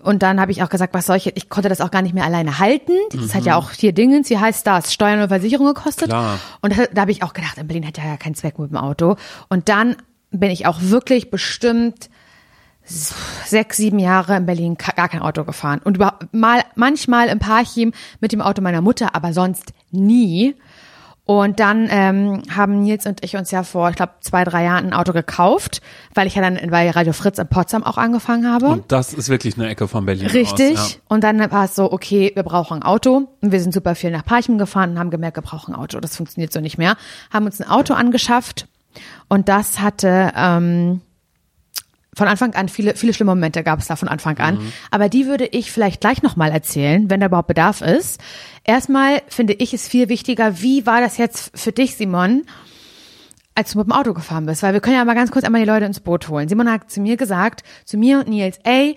Und 0.02 0.24
dann 0.24 0.40
habe 0.40 0.52
ich 0.52 0.64
auch 0.64 0.70
gesagt, 0.70 0.94
was 0.94 1.06
soll 1.06 1.18
ich, 1.18 1.36
ich 1.36 1.50
konnte 1.50 1.70
das 1.70 1.82
auch 1.82 1.92
gar 1.92 2.02
nicht 2.02 2.14
mehr 2.14 2.24
alleine 2.24 2.60
halten. 2.60 2.94
Das 3.14 3.36
hat 3.36 3.44
ja 3.44 3.56
auch 3.56 3.72
hier 3.72 3.92
Dingens, 3.92 4.30
wie 4.30 4.38
heißt 4.38 4.66
das, 4.66 4.94
Steuern 4.94 5.22
und 5.22 5.28
Versicherung 5.28 5.68
gekostet. 5.68 6.08
Mhm. 6.08 6.12
Klar. 6.12 6.40
Und 6.62 6.78
da, 6.78 6.86
da 6.94 7.02
habe 7.02 7.12
ich 7.12 7.24
auch 7.24 7.34
gedacht, 7.34 7.58
in 7.58 7.68
Berlin 7.68 7.86
hat 7.86 7.98
ja 7.98 8.18
keinen 8.18 8.36
Zweck 8.36 8.58
mit 8.60 8.70
dem 8.70 8.78
Auto. 8.78 9.18
Und 9.50 9.68
dann 9.68 9.98
bin 10.32 10.52
ich 10.52 10.66
auch 10.66 10.78
wirklich 10.82 11.32
bestimmt 11.32 12.10
sechs, 12.86 13.78
sieben 13.78 14.00
Jahre 14.00 14.36
in 14.36 14.46
Berlin 14.46 14.76
gar 14.76 15.10
kein 15.10 15.22
Auto 15.22 15.44
gefahren. 15.44 15.80
Und 15.84 15.98
über, 15.98 16.20
mal, 16.32 16.64
manchmal 16.76 17.28
im 17.28 17.40
Parchim 17.40 17.94
mit 18.20 18.32
dem 18.32 18.42
Auto 18.42 18.62
meiner 18.62 18.82
Mutter, 18.82 19.16
aber 19.16 19.34
sonst 19.34 19.74
nie. 19.92 20.56
Und 21.30 21.60
dann 21.60 21.88
ähm, 21.92 22.42
haben 22.50 22.82
Nils 22.82 23.06
und 23.06 23.24
ich 23.24 23.36
uns 23.36 23.52
ja 23.52 23.62
vor, 23.62 23.88
ich 23.92 23.96
glaube, 23.96 24.14
zwei, 24.22 24.44
drei 24.44 24.64
Jahren 24.64 24.88
ein 24.88 24.94
Auto 24.94 25.14
gekauft, 25.14 25.80
weil 26.16 26.26
ich 26.26 26.34
ja 26.34 26.42
dann 26.42 26.72
bei 26.72 26.90
Radio 26.90 27.14
Fritz 27.14 27.38
in 27.38 27.48
Potsdam 27.48 27.84
auch 27.84 28.00
angefangen 28.00 28.52
habe. 28.52 28.66
Und 28.66 28.92
das 28.92 29.14
ist 29.14 29.30
wirklich 29.30 29.56
eine 29.56 29.70
Ecke 29.70 29.88
von 29.88 30.08
Berlin 30.08 30.26
Richtig. 30.26 30.80
aus. 30.80 30.94
Ja. 30.94 31.00
Und 31.08 31.24
dann 31.24 31.52
war 31.52 31.66
es 31.66 31.76
so, 31.76 31.92
okay, 31.92 32.32
wir 32.34 32.42
brauchen 32.42 32.78
ein 32.78 32.82
Auto. 32.82 33.28
Und 33.42 33.52
wir 33.52 33.62
sind 33.62 33.76
super 33.76 33.94
viel 33.94 34.10
nach 34.10 34.26
Parchim 34.26 34.58
gefahren 34.58 34.94
und 34.94 34.98
haben 34.98 35.12
gemerkt, 35.12 35.38
wir 35.38 35.44
brauchen 35.44 35.76
ein 35.76 35.80
Auto. 35.80 36.00
Das 36.00 36.16
funktioniert 36.16 36.52
so 36.52 36.62
nicht 36.62 36.80
mehr. 36.80 36.98
Haben 37.32 37.46
uns 37.46 37.62
ein 37.62 37.70
Auto 37.70 37.94
angeschafft. 37.94 38.68
Und 39.28 39.50
das 39.50 39.80
hatte 39.80 40.32
ähm, 40.36 41.02
von 42.20 42.28
Anfang 42.28 42.54
an 42.54 42.70
viele, 42.70 42.96
viele 42.96 43.14
schlimme 43.14 43.32
Momente 43.32 43.64
gab 43.64 43.80
es 43.80 43.88
da 43.88 43.96
von 43.96 44.10
Anfang 44.10 44.38
an. 44.40 44.60
Aber 44.92 45.08
die 45.08 45.26
würde 45.26 45.46
ich 45.46 45.72
vielleicht 45.72 46.02
gleich 46.02 46.22
nochmal 46.22 46.52
erzählen, 46.52 47.10
wenn 47.10 47.22
da 47.22 47.28
überhaupt 47.28 47.48
Bedarf 47.48 47.82
ist. 47.82 48.20
Erstmal 48.66 49.22
finde 49.30 49.54
ich 49.54 49.74
es 49.74 49.88
viel 49.88 50.10
wichtiger, 50.10 50.62
wie 50.62 50.86
war 50.86 51.00
das 51.00 51.18
jetzt 51.18 51.58
für 51.58 51.72
dich, 51.72 51.96
Simon? 51.96 52.44
als 53.56 53.74
du 53.74 53.80
mit 53.80 53.88
dem 53.88 53.92
Auto 53.92 54.14
gefahren 54.14 54.46
bist, 54.46 54.64
weil 54.64 54.72
wir 54.72 54.80
können 54.80 54.96
ja 54.96 55.04
mal 55.04 55.16
ganz 55.16 55.32
kurz 55.32 55.44
einmal 55.44 55.60
die 55.60 55.68
Leute 55.68 55.84
ins 55.86 56.00
Boot 56.00 56.30
holen. 56.30 56.48
Simon 56.48 56.72
hat 56.72 56.90
zu 56.90 57.02
mir 57.02 57.18
gesagt, 57.18 57.64
zu 57.84 57.98
mir 57.98 58.20
und 58.20 58.30
Nils, 58.30 58.58
ey, 58.64 58.96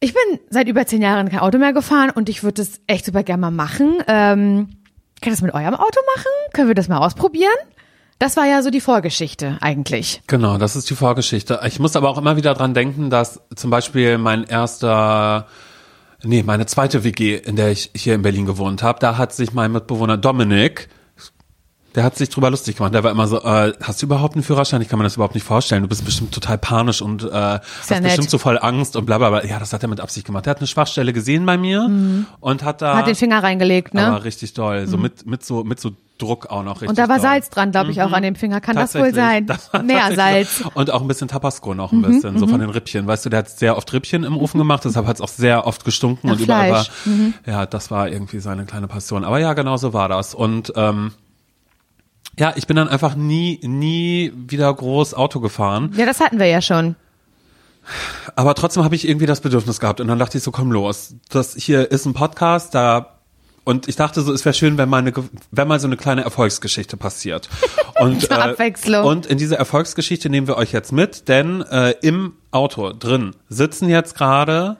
ich 0.00 0.12
bin 0.12 0.38
seit 0.50 0.68
über 0.68 0.84
zehn 0.86 1.00
Jahren 1.00 1.30
kein 1.30 1.38
Auto 1.38 1.56
mehr 1.56 1.72
gefahren 1.72 2.10
und 2.10 2.28
ich 2.28 2.42
würde 2.42 2.60
das 2.60 2.80
echt 2.88 3.06
super 3.06 3.22
gerne 3.22 3.40
mal 3.40 3.50
machen. 3.50 3.94
Ähm, 4.06 4.68
kann 5.22 5.32
ich 5.32 5.38
das 5.38 5.40
mit 5.40 5.54
eurem 5.54 5.74
Auto 5.74 6.00
machen? 6.14 6.30
Können 6.52 6.68
wir 6.68 6.74
das 6.74 6.88
mal 6.88 6.98
ausprobieren? 6.98 7.56
Das 8.20 8.36
war 8.36 8.44
ja 8.44 8.62
so 8.62 8.68
die 8.68 8.82
Vorgeschichte 8.82 9.56
eigentlich. 9.62 10.20
Genau, 10.26 10.58
das 10.58 10.76
ist 10.76 10.90
die 10.90 10.94
Vorgeschichte. 10.94 11.60
Ich 11.66 11.80
muss 11.80 11.96
aber 11.96 12.10
auch 12.10 12.18
immer 12.18 12.36
wieder 12.36 12.52
dran 12.52 12.74
denken, 12.74 13.08
dass 13.08 13.40
zum 13.56 13.70
Beispiel 13.70 14.18
mein 14.18 14.44
erster, 14.44 15.46
nee, 16.22 16.42
meine 16.42 16.66
zweite 16.66 17.02
WG, 17.02 17.36
in 17.36 17.56
der 17.56 17.70
ich 17.70 17.90
hier 17.96 18.14
in 18.14 18.20
Berlin 18.20 18.44
gewohnt 18.44 18.82
habe, 18.82 18.98
da 18.98 19.16
hat 19.16 19.32
sich 19.32 19.54
mein 19.54 19.72
Mitbewohner 19.72 20.18
Dominik, 20.18 20.90
der 21.94 22.04
hat 22.04 22.16
sich 22.16 22.28
drüber 22.28 22.50
lustig 22.50 22.76
gemacht. 22.76 22.94
Der 22.94 23.02
war 23.02 23.10
immer 23.10 23.26
so, 23.26 23.42
äh, 23.42 23.72
hast 23.82 24.00
du 24.02 24.06
überhaupt 24.06 24.34
einen 24.34 24.42
Führerschein? 24.44 24.80
Ich 24.82 24.88
kann 24.88 24.98
mir 24.98 25.04
das 25.04 25.14
überhaupt 25.16 25.34
nicht 25.34 25.44
vorstellen. 25.44 25.82
Du 25.82 25.88
bist 25.88 26.04
bestimmt 26.04 26.32
total 26.32 26.58
panisch 26.58 27.02
und 27.02 27.24
äh, 27.24 27.28
hast 27.30 27.90
nett. 27.90 28.02
bestimmt 28.04 28.30
so 28.30 28.38
voll 28.38 28.58
Angst 28.60 28.96
und 28.96 29.06
bla 29.06 29.18
bla 29.18 29.30
bla. 29.30 29.44
Ja, 29.44 29.58
das 29.58 29.72
hat 29.72 29.82
er 29.82 29.88
mit 29.88 30.00
Absicht 30.00 30.26
gemacht. 30.26 30.46
Der 30.46 30.52
hat 30.52 30.58
eine 30.58 30.66
Schwachstelle 30.66 31.12
gesehen 31.12 31.44
bei 31.46 31.56
mir 31.58 31.90
und 32.40 32.62
hat 32.64 32.82
da 32.82 32.94
Mhm. 32.94 32.98
Hat 32.98 33.06
den 33.06 33.14
Finger 33.14 33.42
reingelegt, 33.42 33.94
ne? 33.94 34.06
aber 34.06 34.24
richtig 34.24 34.54
doll, 34.54 34.86
so 34.86 34.96
mit 34.96 35.26
mit 35.26 35.44
so 35.44 35.64
mit 35.64 35.80
so 35.80 35.90
Druck 36.18 36.46
auch 36.50 36.62
noch 36.62 36.76
richtig. 36.76 36.90
Und 36.90 36.98
da 36.98 37.08
war 37.08 37.16
doll. 37.16 37.22
Salz 37.22 37.48
dran, 37.50 37.70
glaube 37.70 37.90
ich, 37.90 38.02
auch 38.02 38.12
an 38.12 38.22
dem 38.22 38.34
Finger. 38.34 38.60
Kann 38.60 38.76
das 38.76 38.94
wohl 38.94 39.14
sein? 39.14 39.46
Das 39.46 39.70
Mehr 39.82 40.14
Salz. 40.14 40.60
Mhm. 40.64 40.70
Und 40.74 40.90
auch 40.90 41.00
ein 41.00 41.08
bisschen 41.08 41.28
Tabasco 41.28 41.74
noch 41.74 41.92
ein 41.92 42.02
bisschen, 42.02 42.38
so 42.38 42.46
von 42.46 42.60
den 42.60 42.70
Rippchen. 42.70 43.06
Weißt 43.06 43.24
du, 43.24 43.30
der 43.30 43.40
hat 43.40 43.48
sehr 43.50 43.76
oft 43.76 43.90
Rippchen 43.92 44.24
im 44.24 44.36
Ofen 44.36 44.58
gemacht, 44.58 44.84
deshalb 44.84 45.06
hat 45.06 45.16
es 45.16 45.22
auch 45.22 45.28
sehr 45.28 45.66
oft 45.66 45.84
gestunken 45.84 46.28
Nach 46.28 46.36
und 46.36 46.42
überall 46.42 46.70
war, 46.72 46.84
Fleisch. 46.84 47.06
Mhm. 47.06 47.34
ja, 47.46 47.64
das 47.66 47.90
war 47.90 48.08
irgendwie 48.08 48.38
seine 48.40 48.64
kleine 48.66 48.86
Passion. 48.86 49.24
Aber 49.24 49.38
ja, 49.38 49.54
genau 49.54 49.76
so 49.78 49.92
war 49.92 50.08
das. 50.08 50.34
Und 50.34 50.72
ähm, 50.76 51.12
ja, 52.40 52.54
ich 52.56 52.66
bin 52.66 52.74
dann 52.76 52.88
einfach 52.88 53.14
nie, 53.14 53.60
nie 53.62 54.32
wieder 54.34 54.72
groß 54.72 55.12
Auto 55.12 55.40
gefahren. 55.40 55.92
Ja, 55.94 56.06
das 56.06 56.20
hatten 56.20 56.38
wir 56.38 56.46
ja 56.46 56.62
schon. 56.62 56.96
Aber 58.34 58.54
trotzdem 58.54 58.82
habe 58.82 58.94
ich 58.94 59.06
irgendwie 59.06 59.26
das 59.26 59.42
Bedürfnis 59.42 59.78
gehabt 59.78 60.00
und 60.00 60.08
dann 60.08 60.18
dachte 60.18 60.38
ich 60.38 60.44
so, 60.44 60.50
komm 60.50 60.72
los. 60.72 61.14
Das 61.28 61.54
hier 61.54 61.90
ist 61.90 62.06
ein 62.06 62.14
Podcast, 62.14 62.74
da 62.74 63.18
und 63.64 63.88
ich 63.88 63.96
dachte 63.96 64.22
so, 64.22 64.32
es 64.32 64.46
wäre 64.46 64.54
schön, 64.54 64.78
wenn 64.78 64.88
mal, 64.88 64.98
eine, 64.98 65.12
wenn 65.50 65.68
mal 65.68 65.78
so 65.78 65.86
eine 65.86 65.98
kleine 65.98 66.22
Erfolgsgeschichte 66.22 66.96
passiert. 66.96 67.50
Und, 68.00 68.30
Abwechslung. 68.30 69.04
und 69.04 69.26
in 69.26 69.36
diese 69.36 69.58
Erfolgsgeschichte 69.58 70.30
nehmen 70.30 70.46
wir 70.46 70.56
euch 70.56 70.72
jetzt 70.72 70.90
mit, 70.90 71.28
denn 71.28 71.60
äh, 71.60 71.90
im 72.00 72.32
Auto 72.50 72.94
drin 72.94 73.36
sitzen 73.50 73.90
jetzt 73.90 74.16
gerade 74.16 74.78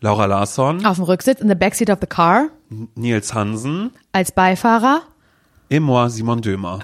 Laura 0.00 0.24
Larsson, 0.24 0.86
Auf 0.86 0.96
dem 0.96 1.04
Rücksitz, 1.04 1.42
in 1.42 1.48
the 1.50 1.54
backseat 1.54 1.90
of 1.90 1.98
the 2.00 2.06
car, 2.06 2.46
Nils 2.94 3.34
Hansen, 3.34 3.90
als 4.12 4.32
Beifahrer. 4.32 5.02
Et 5.72 5.80
moi, 5.80 6.08
Simon 6.08 6.40
Dömer. 6.42 6.80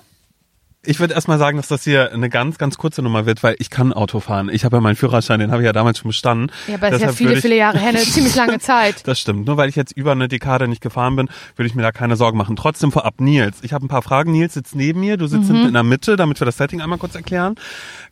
Ich 0.85 1.01
würde 1.01 1.13
erstmal 1.13 1.39
sagen, 1.39 1.57
dass 1.59 1.69
das 1.69 1.85
hier 1.85 2.13
eine 2.13 2.31
ganz, 2.31 2.57
ganz 2.57 2.79
kurze 2.79 3.03
Nummer 3.03 3.27
wird, 3.27 3.43
weil 3.43 3.57
ich 3.59 3.69
kann 3.69 3.93
Auto 3.93 4.21
fahren. 4.21 4.49
Ich 4.49 4.65
habe 4.65 4.77
ja 4.77 4.81
meinen 4.81 4.95
Führerschein, 4.97 5.41
den 5.41 5.51
habe 5.51 5.61
ich 5.61 5.67
ja 5.67 5.73
damals 5.73 5.99
schon 5.99 6.09
bestanden. 6.09 6.51
Ja, 6.69 6.77
aber 6.77 6.91
das 6.91 7.01
ist 7.01 7.07
ja 7.07 7.13
viele, 7.13 7.35
ich- 7.35 7.41
viele 7.41 7.57
Jahre 7.57 7.79
her, 7.79 7.89
eine 7.91 7.99
ziemlich 8.05 8.35
lange 8.37 8.59
Zeit. 8.61 9.07
Das 9.07 9.19
stimmt. 9.21 9.47
Nur 9.47 9.57
weil 9.57 9.69
ich 9.69 9.77
jetzt 9.77 9.93
über 9.93 10.13
eine 10.13 10.29
Dekade 10.29 10.67
nicht 10.69 10.81
gefahren 10.81 11.17
bin, 11.17 11.29
würde 11.57 11.67
ich 11.69 11.75
mir 11.75 11.83
da 11.83 11.93
keine 11.93 12.17
Sorgen 12.17 12.39
machen. 12.39 12.57
Trotzdem 12.57 12.93
vorab, 12.93 13.21
Nils. 13.21 13.59
Ich 13.63 13.73
habe 13.73 13.85
ein 13.85 13.89
paar 13.89 14.03
Fragen. 14.03 14.31
Nils 14.33 14.55
sitzt 14.55 14.75
neben 14.77 15.01
mir. 15.01 15.17
Du 15.17 15.27
sitzt 15.27 15.51
Mhm. 15.51 15.67
in 15.67 15.73
der 15.75 15.83
Mitte, 15.83 16.17
damit 16.17 16.41
wir 16.41 16.45
das 16.47 16.57
Setting 16.57 16.81
einmal 16.81 16.99
kurz 16.99 17.15
erklären. 17.17 17.57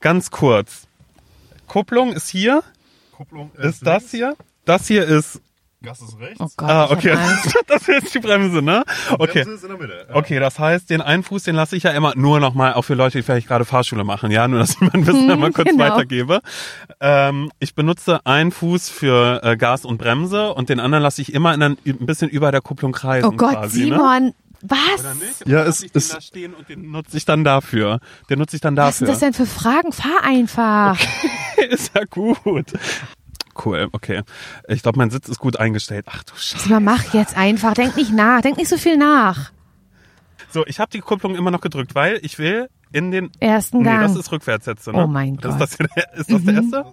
Ganz 0.00 0.30
kurz. 0.30 0.86
Kupplung 1.68 2.12
ist 2.12 2.28
hier. 2.28 2.62
Kupplung 3.12 3.52
Ist 3.54 3.86
das 3.86 4.10
hier? 4.10 4.34
Das 4.66 4.86
hier 4.88 5.04
ist. 5.06 5.40
Gas 5.82 6.00
ist 6.00 6.18
rechts. 6.18 6.40
Oh 6.40 6.48
Gott, 6.56 6.68
Ah, 6.70 6.90
okay. 6.90 7.16
Das 7.68 7.82
ist 7.82 7.88
jetzt 7.88 8.14
die 8.14 8.18
Bremse, 8.18 8.62
ne? 8.62 8.82
Okay. 9.18 9.44
Bremse 9.44 9.52
ist 9.52 9.62
in 9.62 9.68
der 9.68 9.78
Mitte. 9.78 10.06
Ja. 10.08 10.14
Okay, 10.16 10.40
das 10.40 10.58
heißt, 10.58 10.88
den 10.90 11.00
einen 11.02 11.22
Fuß, 11.22 11.44
den 11.44 11.54
lasse 11.54 11.76
ich 11.76 11.82
ja 11.84 11.90
immer 11.92 12.12
nur 12.16 12.40
nochmal, 12.40 12.74
auch 12.74 12.82
für 12.82 12.94
Leute, 12.94 13.18
die 13.18 13.22
vielleicht 13.22 13.46
gerade 13.48 13.64
Fahrschule 13.64 14.02
machen, 14.02 14.30
ja, 14.30 14.48
nur 14.48 14.58
dass 14.60 14.70
ich 14.70 14.80
mein 14.80 15.06
Wissen 15.06 15.30
einmal 15.30 15.52
kurz 15.52 15.68
genau. 15.68 15.84
weitergebe. 15.84 16.40
Ähm, 17.00 17.50
ich 17.60 17.74
benutze 17.74 18.24
einen 18.24 18.52
Fuß 18.52 18.88
für 18.88 19.40
äh, 19.44 19.56
Gas 19.56 19.84
und 19.84 19.98
Bremse 19.98 20.52
und 20.54 20.68
den 20.70 20.80
anderen 20.80 21.02
lasse 21.02 21.20
ich 21.22 21.32
immer 21.34 21.52
in 21.54 21.62
ein, 21.62 21.76
ein 21.84 22.06
bisschen 22.06 22.30
über 22.30 22.50
der 22.52 22.62
Kupplung 22.62 22.92
kreisen 22.92 23.26
Oh 23.26 23.32
Gott, 23.32 23.52
quasi. 23.54 23.80
Ne? 23.90 23.96
Simon, 23.96 24.34
Was? 24.62 25.00
Oder 25.00 25.14
nicht? 25.14 25.46
Ja, 25.46 25.62
es 25.64 25.82
ist- 25.82 26.14
da 26.14 26.20
stehen 26.20 26.54
und 26.54 26.68
den 26.68 26.90
nutze 26.90 27.16
ich 27.18 27.24
dann 27.26 27.44
dafür. 27.44 28.00
Den 28.30 28.38
nutze 28.38 28.56
ich 28.56 28.62
dann 28.62 28.76
Was 28.76 28.98
sind 28.98 29.08
dafür. 29.08 29.28
das 29.28 29.36
denn 29.36 29.46
für 29.46 29.52
Fragen? 29.52 29.92
Fahr 29.92 30.24
einfach. 30.24 30.98
ist 31.68 31.92
ja 31.94 32.02
gut. 32.08 32.72
Cool, 33.64 33.88
okay. 33.92 34.22
Ich 34.68 34.82
glaube, 34.82 34.98
mein 34.98 35.10
Sitz 35.10 35.28
ist 35.28 35.38
gut 35.38 35.58
eingestellt. 35.58 36.06
Ach 36.08 36.22
du 36.24 36.34
Scheiße. 36.36 36.68
Mal, 36.68 36.80
mach 36.80 37.14
jetzt 37.14 37.36
einfach. 37.36 37.74
Denk 37.74 37.96
nicht 37.96 38.12
nach. 38.12 38.40
Denk 38.40 38.56
nicht 38.56 38.68
so 38.68 38.76
viel 38.76 38.96
nach. 38.96 39.50
So, 40.50 40.66
ich 40.66 40.78
habe 40.78 40.90
die 40.90 41.00
Kupplung 41.00 41.34
immer 41.34 41.50
noch 41.50 41.60
gedrückt, 41.60 41.94
weil 41.94 42.18
ich 42.22 42.38
will 42.38 42.68
in 42.96 43.10
den 43.10 43.30
Ersten 43.40 43.78
Nee, 43.78 43.84
Gang. 43.84 44.00
das 44.02 44.16
ist 44.16 44.32
rückwärts 44.32 44.64
jetzt, 44.66 44.86
ne? 44.86 44.94
Oh 44.94 45.06
mein 45.06 45.36
das 45.36 45.58
Gott. 45.58 45.68
Ist 45.68 45.78
das, 45.80 45.88
der- 45.94 46.14
ist 46.18 46.32
das 46.32 46.44
der 46.44 46.54
erste? 46.54 46.84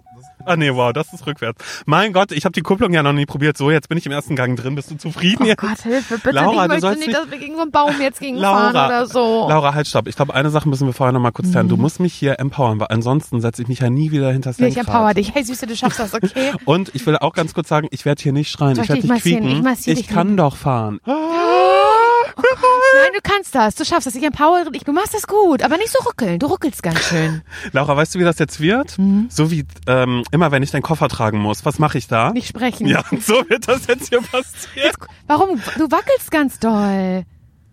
Ah 0.46 0.56
nee, 0.56 0.70
wow, 0.74 0.92
das 0.92 1.10
ist 1.14 1.26
rückwärts. 1.26 1.64
Mein 1.86 2.12
Gott, 2.12 2.30
ich 2.30 2.44
habe 2.44 2.52
die 2.52 2.60
Kupplung 2.60 2.92
ja 2.92 3.02
noch 3.02 3.14
nie 3.14 3.24
probiert. 3.24 3.56
So, 3.56 3.70
jetzt 3.70 3.88
bin 3.88 3.96
ich 3.96 4.04
im 4.04 4.12
ersten 4.12 4.36
Gang 4.36 4.58
drin. 4.58 4.74
Bist 4.74 4.90
du 4.90 4.96
zufrieden 4.96 5.44
Oh 5.44 5.46
jetzt? 5.46 5.58
Gott, 5.60 5.80
Hilfe, 5.82 6.16
bitte. 6.18 6.32
Laura, 6.32 6.50
ich 6.50 6.56
du 6.62 6.68
möchte 6.68 6.80
sollst 6.82 6.98
nicht, 6.98 7.06
nicht- 7.08 7.18
dass 7.18 7.30
wir 7.30 7.38
gegen 7.38 7.54
so 7.56 7.62
einen 7.62 7.70
Baum 7.70 7.92
jetzt 8.00 8.20
gegenfahren 8.20 8.74
Laura, 8.74 8.86
oder 8.86 9.06
so. 9.06 9.48
Laura, 9.48 9.72
halt 9.74 9.86
stopp. 9.86 10.06
Ich 10.06 10.16
glaube, 10.16 10.34
eine 10.34 10.50
Sache 10.50 10.68
müssen 10.68 10.86
wir 10.86 10.92
vorher 10.92 11.12
noch 11.12 11.20
mal 11.20 11.32
kurz 11.32 11.50
klären. 11.50 11.68
Du 11.68 11.78
musst 11.78 11.98
mich 12.00 12.12
hier 12.12 12.38
empowern, 12.38 12.78
weil 12.80 12.88
ansonsten 12.90 13.40
setze 13.40 13.62
ich 13.62 13.68
mich 13.68 13.78
ja 13.80 13.88
nie 13.88 14.10
wieder 14.10 14.30
hinter 14.30 14.50
das 14.50 14.58
Hier, 14.58 14.68
ich 14.68 14.76
empower 14.76 15.14
dich. 15.14 15.34
Hey, 15.34 15.42
Süße, 15.44 15.66
du 15.66 15.74
schaffst 15.74 15.98
das, 15.98 16.12
okay? 16.12 16.52
Und 16.66 16.94
ich 16.94 17.06
will 17.06 17.16
auch 17.16 17.32
ganz 17.32 17.54
kurz 17.54 17.68
sagen, 17.68 17.88
ich 17.90 18.04
werde 18.04 18.22
hier 18.22 18.32
nicht 18.32 18.50
schreien, 18.50 18.74
Soll 18.74 18.84
ich 18.84 18.90
ich 18.90 18.96
werde 18.96 19.02
dich 19.02 19.10
nicht 19.10 19.40
quieken. 19.40 19.66
Ich 19.66 19.84
dich 19.84 20.08
kann 20.08 20.26
nicht. 20.28 20.38
doch 20.40 20.56
fahren. 20.56 21.00
Nein, 22.96 23.12
du 23.14 23.20
kannst 23.22 23.54
das. 23.54 23.74
Du 23.74 23.84
schaffst 23.84 24.06
das. 24.06 24.14
Ich 24.14 24.22
empowere 24.22 24.70
dich. 24.70 24.84
Du 24.84 24.92
machst 24.92 25.14
das 25.14 25.26
gut. 25.26 25.62
Aber 25.62 25.76
nicht 25.76 25.90
so 25.90 25.98
ruckeln. 26.04 26.38
Du 26.38 26.46
ruckelst 26.46 26.82
ganz 26.82 27.00
schön. 27.08 27.42
Laura, 27.72 27.96
weißt 27.96 28.14
du, 28.14 28.18
wie 28.18 28.24
das 28.24 28.38
jetzt 28.38 28.60
wird? 28.60 28.98
Mhm. 28.98 29.26
So 29.30 29.50
wie 29.50 29.64
ähm, 29.86 30.24
immer, 30.32 30.50
wenn 30.50 30.62
ich 30.62 30.70
deinen 30.70 30.82
Koffer 30.82 31.08
tragen 31.08 31.38
muss. 31.38 31.64
Was 31.64 31.78
mache 31.78 31.98
ich 31.98 32.06
da? 32.08 32.32
Nicht 32.32 32.48
sprechen. 32.48 32.86
Ja, 32.86 33.04
und 33.10 33.22
so 33.24 33.34
wird 33.48 33.68
das 33.68 33.86
jetzt 33.86 34.08
hier 34.08 34.20
passieren. 34.20 34.92
Warum? 35.26 35.60
Du 35.78 35.90
wackelst 35.90 36.30
ganz 36.30 36.58
doll. 36.58 37.24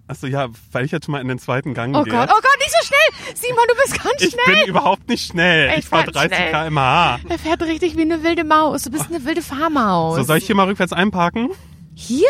Achso, 0.08 0.28
ja, 0.28 0.48
weil 0.74 0.84
ich 0.84 0.92
jetzt 0.92 1.06
schon 1.06 1.14
mal 1.14 1.22
in 1.22 1.30
den 1.30 1.40
zweiten 1.40 1.74
Gang 1.74 1.96
Oh 1.96 2.04
gehe. 2.04 2.12
Gott, 2.14 2.30
oh 2.30 2.40
Gott, 2.42 2.58
nicht 2.60 2.72
so 2.72 2.86
schnell. 2.86 3.36
Simon, 3.36 3.64
du 3.70 3.76
bist 3.76 4.04
ganz 4.04 4.16
ich 4.22 4.32
schnell. 4.32 4.56
bin 4.58 4.68
überhaupt 4.68 5.08
nicht 5.08 5.26
schnell. 5.26 5.70
Ey, 5.70 5.80
ich 5.80 5.86
fahre 5.88 6.04
ganz 6.04 6.18
30 6.18 6.36
schnell. 6.38 6.52
km/h. 6.52 7.20
Er 7.30 7.40
fährt 7.40 7.62
richtig 7.62 7.96
wie 7.96 8.02
eine 8.02 8.22
wilde 8.22 8.44
Maus. 8.44 8.84
Du 8.84 8.92
bist 8.92 9.06
eine 9.08 9.24
wilde 9.24 9.42
Fahrmaus. 9.42 10.18
So, 10.18 10.24
soll 10.24 10.38
ich 10.38 10.46
hier 10.46 10.56
mal 10.56 10.66
rückwärts 10.66 10.92
einparken? 10.92 11.52
Hier? 11.96 12.28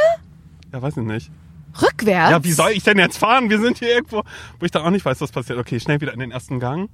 Ja, 0.72 0.82
weiß 0.82 0.96
ich 0.98 1.04
nicht. 1.04 1.32
Rückwärts? 1.82 2.32
Ja, 2.32 2.44
wie 2.44 2.52
soll 2.52 2.72
ich 2.72 2.84
denn 2.84 2.98
jetzt 2.98 3.18
fahren? 3.18 3.50
Wir 3.50 3.60
sind 3.60 3.78
hier 3.78 3.90
irgendwo, 3.90 4.24
wo 4.60 4.66
ich 4.66 4.72
da 4.72 4.84
auch 4.84 4.90
nicht 4.90 5.06
weiß, 5.06 5.22
was 5.22 5.32
passiert. 5.32 5.60
Okay, 5.60 5.80
schnell 5.80 6.02
wieder 6.02 6.14
in 6.14 6.20
den 6.20 6.32
ersten 6.32 6.60
Gang. 6.60 6.90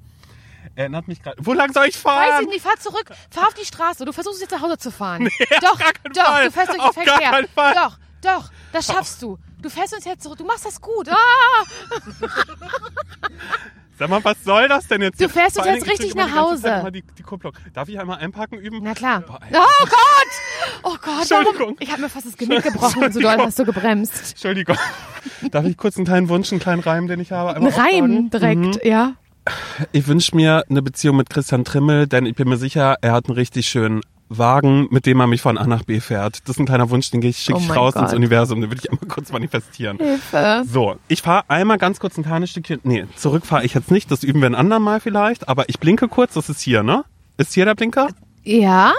Erinnert 0.76 1.08
mich 1.08 1.22
gerade. 1.22 1.38
Wo 1.40 1.54
lang 1.54 1.72
soll 1.74 1.88
ich 1.88 1.98
fahren? 1.98 2.30
Weiß 2.30 2.42
ich 2.42 2.48
nicht, 2.50 2.62
fahr 2.62 2.76
zurück. 2.78 3.10
Fahr 3.32 3.48
auf 3.48 3.54
die 3.54 3.66
Straße. 3.66 4.06
Du 4.06 4.12
versuchst 4.12 4.42
jetzt 4.42 4.52
nach 4.52 4.62
Hause 4.62 4.78
zu 4.78 4.92
fahren. 4.92 5.24
Nee, 5.24 5.32
doch, 5.62 5.80
auf 5.80 5.92
doch, 6.14 6.24
Fall. 6.24 6.46
du 6.46 6.52
fährst 6.52 6.70
durch 6.70 6.80
Auf 6.80 6.96
den 6.96 7.06
gar 7.06 7.20
Verkehr. 7.20 7.74
Doch, 7.74 7.98
doch, 8.22 8.52
das 8.74 8.86
schaffst 8.86 9.22
du. 9.22 9.40
Du 9.60 9.70
fährst 9.70 9.96
uns 9.96 10.06
jetzt 10.06 10.24
zurück. 10.24 10.38
Du 10.38 10.46
machst 10.46 10.66
das 10.66 10.80
gut. 10.80 11.10
Ah! 11.10 11.16
Sag 14.00 14.10
mal, 14.10 14.24
was 14.24 14.44
soll 14.44 14.68
das 14.68 14.88
denn 14.88 15.02
jetzt? 15.02 15.20
Du 15.20 15.28
fährst 15.28 15.60
allen 15.60 15.76
jetzt 15.76 15.86
Dingen, 15.86 15.98
richtig 15.98 16.16
nach 16.16 16.36
Hause. 16.36 16.92
Die, 16.94 17.04
die 17.18 17.24
Kupplung. 17.24 17.54
Darf 17.74 17.90
ich 17.90 18.00
einmal 18.00 18.20
einparken 18.20 18.60
üben? 18.60 18.80
Na 18.84 18.94
klar. 18.94 19.22
Boah. 19.22 19.40
Oh 19.52 19.86
Gott! 19.86 20.28
Oh 20.84 20.90
Gott, 20.90 21.02
warum? 21.04 21.20
Entschuldigung. 21.22 21.78
Ich 21.80 21.92
habe 21.92 22.02
mir 22.04 22.10
fast 22.10 22.28
das 22.28 22.38
Genick 22.38 22.62
gebrochen, 22.64 23.12
so 23.12 23.20
doll 23.20 23.38
hast 23.38 23.58
du 23.58 23.66
gebremst. 23.66 24.32
Entschuldigung. 24.32 24.78
Darf 25.52 25.66
ich 25.66 25.78
kurz 25.78 25.98
einen 25.98 26.06
kleinen 26.06 26.30
Wunsch, 26.30 26.52
einen 26.52 26.62
kleinen 26.62 26.82
Reim, 26.82 27.08
den 27.08 27.20
ich 27.20 27.32
habe? 27.32 27.52
Ein 27.52 27.58
einmal 27.58 27.72
Reim 27.72 28.30
direkt, 28.30 28.86
ja. 28.86 29.14
Ich 29.94 30.08
wünsche 30.08 30.36
mir 30.36 30.64
eine 30.70 30.82
Beziehung 30.84 31.18
mit 31.18 31.30
Christian 31.30 31.66
Trimmel, 31.66 32.06
denn 32.06 32.26
ich 32.26 32.36
bin 32.36 32.48
mir 32.50 32.58
sicher, 32.58 32.98
er 33.02 33.14
hat 33.14 33.28
einen 33.28 33.36
richtig 33.36 33.68
schönen 33.68 34.02
Wagen, 34.30 34.88
mit 34.92 35.06
dem 35.06 35.20
er 35.20 35.28
mich 35.28 35.42
von 35.42 35.58
A 35.58 35.66
nach 35.68 35.84
B 35.84 36.00
fährt. 36.00 36.42
Das 36.48 36.56
ist 36.56 36.60
ein 36.60 36.66
kleiner 36.66 36.90
Wunsch, 36.90 37.10
den 37.12 37.22
schicke 37.34 37.58
Oh 37.58 37.62
ich 37.62 37.68
mein 37.68 37.78
raus 37.78 37.96
ins 37.96 38.10
Gott. 38.12 38.16
Universum, 38.16 38.62
den 38.62 38.70
würde 38.70 38.82
ich 38.84 38.92
einmal 38.92 39.08
kurz 39.08 39.32
manifestieren. 39.32 39.98
Hilfe. 39.98 40.64
So, 40.68 40.98
ich 41.08 41.22
fahre 41.22 41.50
einmal 41.50 41.78
ganz 41.78 42.00
kurz 42.00 42.18
ein 42.18 42.24
kleines 42.24 42.50
Stückchen. 42.50 42.80
Nee, 42.84 43.06
zurück 43.16 43.46
fahre 43.46 43.64
ich 43.64 43.74
jetzt 43.74 43.92
nicht, 43.92 44.12
das 44.12 44.24
üben 44.24 44.42
wir 44.42 44.50
ein 44.50 44.56
andermal 44.56 45.00
vielleicht, 45.00 45.48
aber 45.48 45.70
ich 45.70 45.80
blinke 45.80 46.08
kurz, 46.08 46.34
das 46.34 46.50
ist 46.50 46.62
hier, 46.62 46.84
ne? 46.84 47.06
Ist 47.38 47.54
hier 47.54 47.66
der 47.66 47.76
Blinker? 47.76 48.10
Ja? 48.44 48.94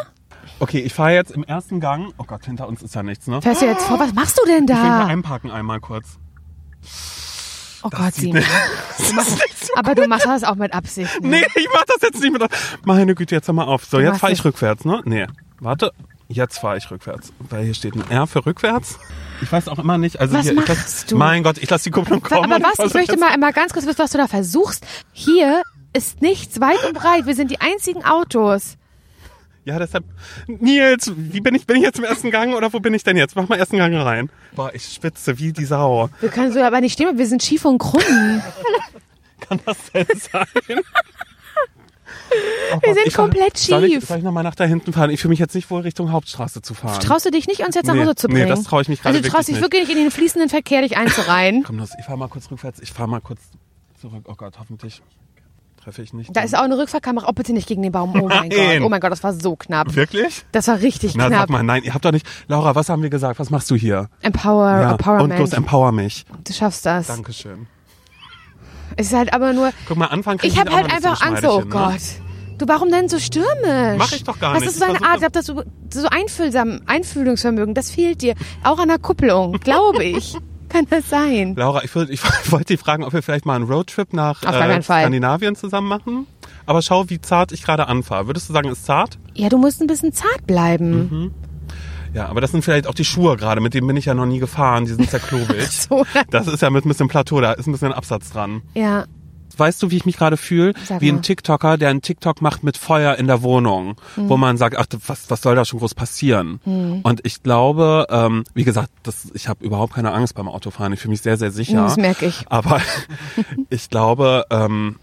Okay, 0.61 0.81
ich 0.81 0.95
fahre 0.95 1.13
jetzt 1.13 1.31
im 1.31 1.45
ersten 1.45 1.81
Gang. 1.81 2.13
Oh 2.19 2.25
Gott, 2.25 2.45
hinter 2.47 2.67
uns 2.67 2.83
ist 2.83 2.95
ja 2.95 3.03
nichts, 3.03 3.27
ne? 3.27 3.43
Fährst 3.43 3.63
du 3.63 3.67
jetzt 3.67 3.85
vor? 3.85 3.99
Was 4.01 4.15
machst 4.15 4.39
du 4.39 4.47
denn 4.47 4.65
Ich 4.65 4.71
will 4.71 4.77
da? 4.77 5.07
einparken 5.07 5.51
einmal 5.51 5.81
kurz. 5.81 6.19
Oh 7.83 7.91
Gott, 7.91 8.15
sieht 8.15 8.33
Simon. 8.35 8.43
Das 8.99 9.29
ist 9.29 9.35
nicht 9.39 9.67
so 9.67 9.75
Aber 9.77 9.95
du 9.95 10.07
machst 10.09 10.27
das 10.27 10.45
auch 10.45 10.57
mit 10.57 10.73
Absicht. 10.75 11.21
Ne? 11.21 11.29
Nee, 11.29 11.47
ich 11.55 11.69
mach 11.73 11.85
das 11.85 11.99
jetzt 12.03 12.21
nicht 12.21 12.33
mit. 12.33 12.43
Meine 12.85 13.15
Güte, 13.15 13.35
jetzt 13.37 13.47
hör 13.49 13.55
mal 13.55 13.65
auf. 13.65 13.85
So, 13.85 13.99
Du 13.99 14.03
jetzt 14.03 14.11
machst 14.13 14.21
fahre 14.21 14.33
ich 14.33 14.39
das- 14.39 14.45
rückwärts, 14.47 14.85
ne? 14.85 15.01
Nee, 15.05 15.27
warte. 15.61 15.93
Jetzt 16.31 16.59
fahre 16.59 16.77
ich 16.77 16.91
rückwärts. 16.91 17.33
Weil 17.39 17.65
hier 17.65 17.75
steht 17.75 17.95
ein 17.95 18.05
R 18.11 18.27
für 18.27 18.45
rückwärts. 18.45 18.99
Ich 19.41 19.51
weiß 19.51 19.69
auch 19.69 19.79
immer 19.79 19.97
nicht. 19.99 20.21
Also 20.21 20.35
Was 20.35 20.43
hier, 20.43 20.53
ich 20.53 20.67
lass, 20.69 20.77
machst 20.79 21.11
du? 21.11 21.17
Mein 21.17 21.43
Gott, 21.43 21.59
ich 21.59 21.71
lasse 21.71 21.85
die 21.85 21.91
Kupplung 21.91 22.21
kommen. 22.21 22.53
Aber 22.53 22.63
was? 22.63 22.85
Ich 22.87 22.93
möchte 22.95 23.17
mal 23.17 23.31
einmal 23.31 23.53
ganz 23.53 23.73
kurz 23.73 23.87
wissen, 23.87 23.99
was 23.99 24.11
du 24.11 24.19
da 24.19 24.27
versuchst. 24.29 24.85
Hier 25.13 25.63
ist 25.95 26.21
nichts 26.21 26.61
weit 26.61 26.85
und 26.87 26.95
breit. 26.95 27.25
Wir 27.27 27.35
sind 27.35 27.51
die 27.51 27.61
einzigen 27.61 28.05
Autos. 28.05 28.77
Ja, 29.69 29.79
deshalb. 29.79 30.05
Nils, 30.47 31.13
wie 31.15 31.41
bin 31.41 31.55
ich? 31.55 31.67
Bin 31.67 31.77
ich 31.77 31.83
jetzt 31.83 31.99
im 31.99 32.05
ersten 32.05 32.31
Gang 32.31 32.55
oder 32.55 32.73
wo 32.73 32.81
bin 32.81 32.95
ich 32.95 33.05
denn 33.05 33.17
jetzt? 33.19 33.37
Mach 33.37 33.49
mal 33.49 33.59
ersten 33.59 33.77
Gang 33.77 33.95
rein. 33.95 34.31
Boah, 34.53 34.75
ich 34.75 34.83
schwitze 34.95 35.39
wie 35.39 35.53
die 35.53 35.67
Sau. 35.67 36.09
Wir 36.21 36.31
können 36.31 36.53
so 36.53 36.61
aber 36.63 36.81
nicht 36.81 36.95
stehen, 36.95 37.19
wir 37.19 37.27
sind 37.27 37.43
schief 37.43 37.65
und 37.67 37.77
krumm. 37.79 38.01
Kann 39.41 39.61
das 39.67 39.77
denn 39.93 40.07
sein? 40.19 40.81
Oh 42.31 42.75
Wir 42.75 42.81
Gott, 42.81 42.95
sind 42.95 43.07
ich 43.07 43.15
fahr- 43.15 43.25
komplett 43.27 43.57
Soll 43.57 43.85
ich, 43.85 43.93
schief. 43.95 44.05
soll 44.07 44.19
ich 44.19 44.25
nochmal 44.25 44.43
nach 44.45 44.55
da 44.55 44.65
hinten 44.65 44.93
fahren? 44.93 45.11
Ich 45.11 45.21
fühle 45.21 45.31
mich 45.31 45.39
jetzt 45.39 45.55
nicht 45.55 45.71
wohl, 45.71 45.81
Richtung 45.83 46.13
Hauptstraße 46.13 46.61
zu 46.63 46.75
fahren. 46.75 47.01
Traust 47.01 47.25
du 47.27 47.31
dich 47.31 47.47
nicht, 47.47 47.61
uns 47.65 47.75
jetzt 47.75 47.87
nach 47.87 47.95
Nee, 47.95 48.01
Hause 48.03 48.15
zu 48.17 48.29
nee, 48.29 48.35
bringen? 48.35 48.49
das 48.49 48.65
trau 48.65 48.81
ich 48.81 48.89
mich 48.89 49.01
gerade 49.03 49.17
Also 49.17 49.27
du 49.27 49.33
traust 49.35 49.49
dich 49.49 49.61
wirklich 49.61 49.89
nicht 49.89 49.97
in 49.97 50.03
den 50.05 50.11
fließenden 50.11 50.51
Verkehr 50.51 50.83
dich 50.83 50.97
einzureihen. 50.99 51.63
Komm 51.65 51.79
los, 51.79 51.91
ich 51.99 52.05
fahr 52.05 52.17
mal 52.19 52.29
kurz 52.29 52.51
rückwärts. 52.51 52.81
Ich 52.81 52.93
fahr 52.93 53.07
mal 53.07 53.21
kurz 53.21 53.41
zurück. 54.01 54.25
Oh 54.27 54.35
Gott, 54.35 54.59
hoffentlich 54.59 55.01
treffe 55.83 56.03
ich 56.03 56.13
nicht. 56.13 56.35
Da 56.37 56.43
ist 56.43 56.57
auch 56.57 56.63
eine 56.63 56.77
Rückfahrkamera. 56.77 57.27
Oh, 57.29 57.33
bitte 57.33 57.53
nicht 57.53 57.67
gegen 57.69 57.83
den 57.83 57.93
Baum. 57.93 58.11
Oh 58.21 58.29
mein 58.29 58.49
Nein. 58.49 58.51
Gott. 58.51 58.87
Oh 58.87 58.89
mein 58.89 59.01
Gott, 59.01 59.13
das 59.13 59.23
war 59.23 59.33
so 59.33 59.57
knapp. 59.57 59.95
Wirklich? 59.95 60.45
Das 60.53 60.69
war 60.69 60.81
richtig 60.81 61.15
Na, 61.15 61.29
knapp. 61.29 61.41
sag 61.43 61.51
mal, 61.51 61.63
nein, 61.63 61.83
ihr 61.85 61.95
habt 61.95 62.05
doch 62.05 62.13
nicht. 62.13 62.27
Laura, 62.49 62.75
was 62.75 62.89
haben 62.89 63.03
wir 63.03 63.11
gesagt? 63.11 63.39
Was 63.39 63.51
machst 63.51 63.71
du 63.71 63.75
hier? 63.77 64.09
Empower, 64.21 64.71
Ja, 64.71 64.87
und 64.87 64.91
Empowerment. 64.93 65.37
bloß 65.37 65.53
empower 65.55 65.93
mich. 65.93 66.25
du 66.45 66.53
schaffst 66.53 66.85
das. 66.87 67.07
Dankeschön. 67.07 67.67
Es 68.97 69.09
ist 69.09 69.15
halt 69.15 69.33
aber 69.33 69.53
nur. 69.53 69.71
Guck 69.87 69.97
mal, 69.97 70.07
Anfang 70.07 70.39
Ich 70.43 70.59
habe 70.59 70.73
halt 70.75 70.93
einfach 70.93 71.21
Angst. 71.23 71.45
Oh 71.45 71.61
hin, 71.61 71.69
ne? 71.69 71.73
Gott. 71.75 72.01
Du, 72.59 72.67
warum 72.67 72.91
denn 72.91 73.09
so 73.09 73.19
stürmisch? 73.21 73.99
Mach 73.99 74.11
ich 74.11 74.25
doch 74.25 74.41
gar 74.41 74.55
das 74.55 74.63
nicht. 74.63 74.71
ist 74.73 74.79
so 74.81 74.85
eine 74.85 75.01
Art, 75.03 75.19
ich 75.19 75.25
hab 75.25 75.33
das 75.33 75.47
so, 75.47 75.63
so 75.93 76.09
einfühlsam, 76.09 76.81
Einfühlungsvermögen. 76.87 77.75
Das 77.75 77.91
fehlt 77.93 78.21
dir. 78.23 78.35
Auch 78.65 78.79
an 78.81 78.89
der 78.89 78.99
Kupplung, 78.99 79.53
glaube 79.61 80.03
ich. 80.05 80.37
Kann 80.69 80.87
das 80.91 81.09
sein? 81.09 81.55
Laura, 81.57 81.83
ich, 81.85 81.95
würd, 81.95 82.11
ich 82.11 82.21
wollte 82.51 82.67
dich 82.75 82.81
fragen, 82.81 83.05
ob 83.05 83.13
wir 83.13 83.23
vielleicht 83.23 83.47
mal 83.47 83.57
einen 83.57 83.65
Roadtrip 83.67 84.13
nach 84.13 84.43
äh. 84.43 84.83
Skandinavien 84.83 85.57
zusammen 85.57 85.89
machen. 85.89 86.27
Aber 86.67 86.83
schau, 86.83 87.09
wie 87.09 87.21
zart 87.21 87.53
ich 87.53 87.63
gerade 87.63 87.87
anfahre. 87.89 88.27
Würdest 88.27 88.49
du 88.49 88.53
sagen, 88.53 88.69
ist 88.69 88.85
zart? 88.85 89.19
Ja, 89.35 89.49
du 89.49 89.57
musst 89.59 89.81
ein 89.81 89.87
bisschen 89.87 90.13
zart 90.13 90.47
bleiben. 90.47 91.09
Mhm. 91.11 91.31
Ja, 92.15 92.27
aber 92.27 92.41
das 92.41 92.51
sind 92.53 92.63
vielleicht 92.65 92.87
auch 92.87 92.95
die 92.95 93.05
Schuhe 93.05 93.37
gerade, 93.37 93.61
mit 93.61 93.75
denen 93.75 93.87
bin 93.87 93.97
ich 93.97 94.07
ja 94.07 94.15
noch 94.15 94.27
nie 94.27 94.39
gefahren. 94.39 94.85
Die 94.87 94.93
sind 94.93 95.11
sehr 95.11 95.21
klobig. 95.21 95.69
So, 95.71 96.05
Das 96.31 96.47
ist 96.47 96.63
ja 96.63 96.71
mit 96.71 96.85
ein 96.85 96.89
bisschen 96.89 97.09
Plateau, 97.09 97.41
da 97.41 97.53
ist 97.53 97.67
ein 97.67 97.73
bisschen 97.73 97.93
Absatz 97.93 98.31
dran. 98.31 98.63
ja. 98.75 99.05
Weißt 99.59 99.83
du, 99.83 99.91
wie 99.91 99.97
ich 99.97 100.07
mich 100.07 100.17
gerade 100.17 100.37
fühle? 100.37 100.73
Wie 101.01 101.11
ein 101.11 101.23
TikToker, 101.23 101.77
der 101.79 101.91
einen 101.91 102.03
TikTok 102.03 102.41
macht 102.43 102.63
mit 102.63 102.77
Feuer 102.77 103.17
in 103.17 103.27
der 103.27 103.43
Wohnung, 103.43 103.97
Hm. 104.15 104.29
wo 104.29 104.37
man 104.37 104.57
sagt, 104.57 104.77
ach, 104.79 104.87
was, 105.07 105.31
was 105.31 105.43
soll 105.43 105.55
da 105.57 105.65
schon 105.65 105.81
groß 105.81 105.95
passieren? 105.95 106.61
Und 107.03 107.21
ich 107.25 107.43
glaube, 107.43 108.07
ähm, 108.11 108.45
wie 108.55 108.65
gesagt, 108.65 108.91
das, 109.03 109.29
ich 109.35 109.49
habe 109.49 109.65
überhaupt 109.65 109.95
keine 109.95 110.13
Angst 110.13 110.35
beim 110.35 110.49
Autofahren. 110.49 110.93
Ich 110.93 111.01
fühle 111.01 111.11
mich 111.11 111.23
sehr, 111.23 111.37
sehr 111.37 111.51
sicher. 111.51 111.83
Das 111.85 111.97
merke 111.97 112.27
ich. 112.27 112.45
Aber 112.49 112.81
ich 113.71 113.91
glaube, 113.91 114.45
ähm, 114.51 114.97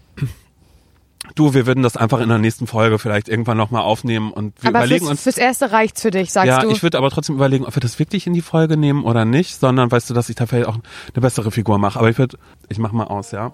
du, 1.34 1.54
wir 1.54 1.66
würden 1.66 1.82
das 1.82 1.96
einfach 1.96 2.20
in 2.20 2.28
der 2.28 2.38
nächsten 2.38 2.66
Folge 2.66 2.98
vielleicht 2.98 3.28
irgendwann 3.28 3.56
nochmal 3.56 3.82
aufnehmen 3.82 4.30
und 4.30 4.54
wir 4.62 4.68
Aber 4.70 4.80
überlegen 4.80 5.00
fürs, 5.06 5.10
uns. 5.10 5.22
fürs 5.22 5.38
Erste 5.38 5.72
reicht's 5.72 6.02
für 6.02 6.10
dich, 6.10 6.32
sagst 6.32 6.48
Ja, 6.48 6.60
du. 6.62 6.70
ich 6.70 6.82
würde 6.82 6.98
aber 6.98 7.10
trotzdem 7.10 7.34
überlegen, 7.36 7.64
ob 7.64 7.74
wir 7.74 7.80
das 7.80 7.98
wirklich 7.98 8.26
in 8.26 8.32
die 8.32 8.42
Folge 8.42 8.76
nehmen 8.76 9.04
oder 9.04 9.24
nicht, 9.24 9.58
sondern 9.58 9.90
weißt 9.90 10.08
du, 10.10 10.14
dass 10.14 10.28
ich 10.28 10.36
da 10.36 10.46
vielleicht 10.46 10.68
auch 10.68 10.74
eine 10.76 11.20
bessere 11.20 11.50
Figur 11.50 11.78
mache. 11.78 11.98
Aber 11.98 12.08
ich 12.10 12.18
würde, 12.18 12.38
ich 12.68 12.78
mach 12.78 12.92
mal 12.92 13.04
aus, 13.04 13.32
ja. 13.32 13.52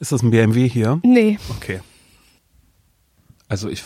Ist 0.00 0.12
das 0.12 0.22
ein 0.22 0.30
BMW 0.30 0.68
hier? 0.68 1.00
nee. 1.02 1.38
Okay. 1.56 1.80
Also 3.48 3.68
ich. 3.68 3.82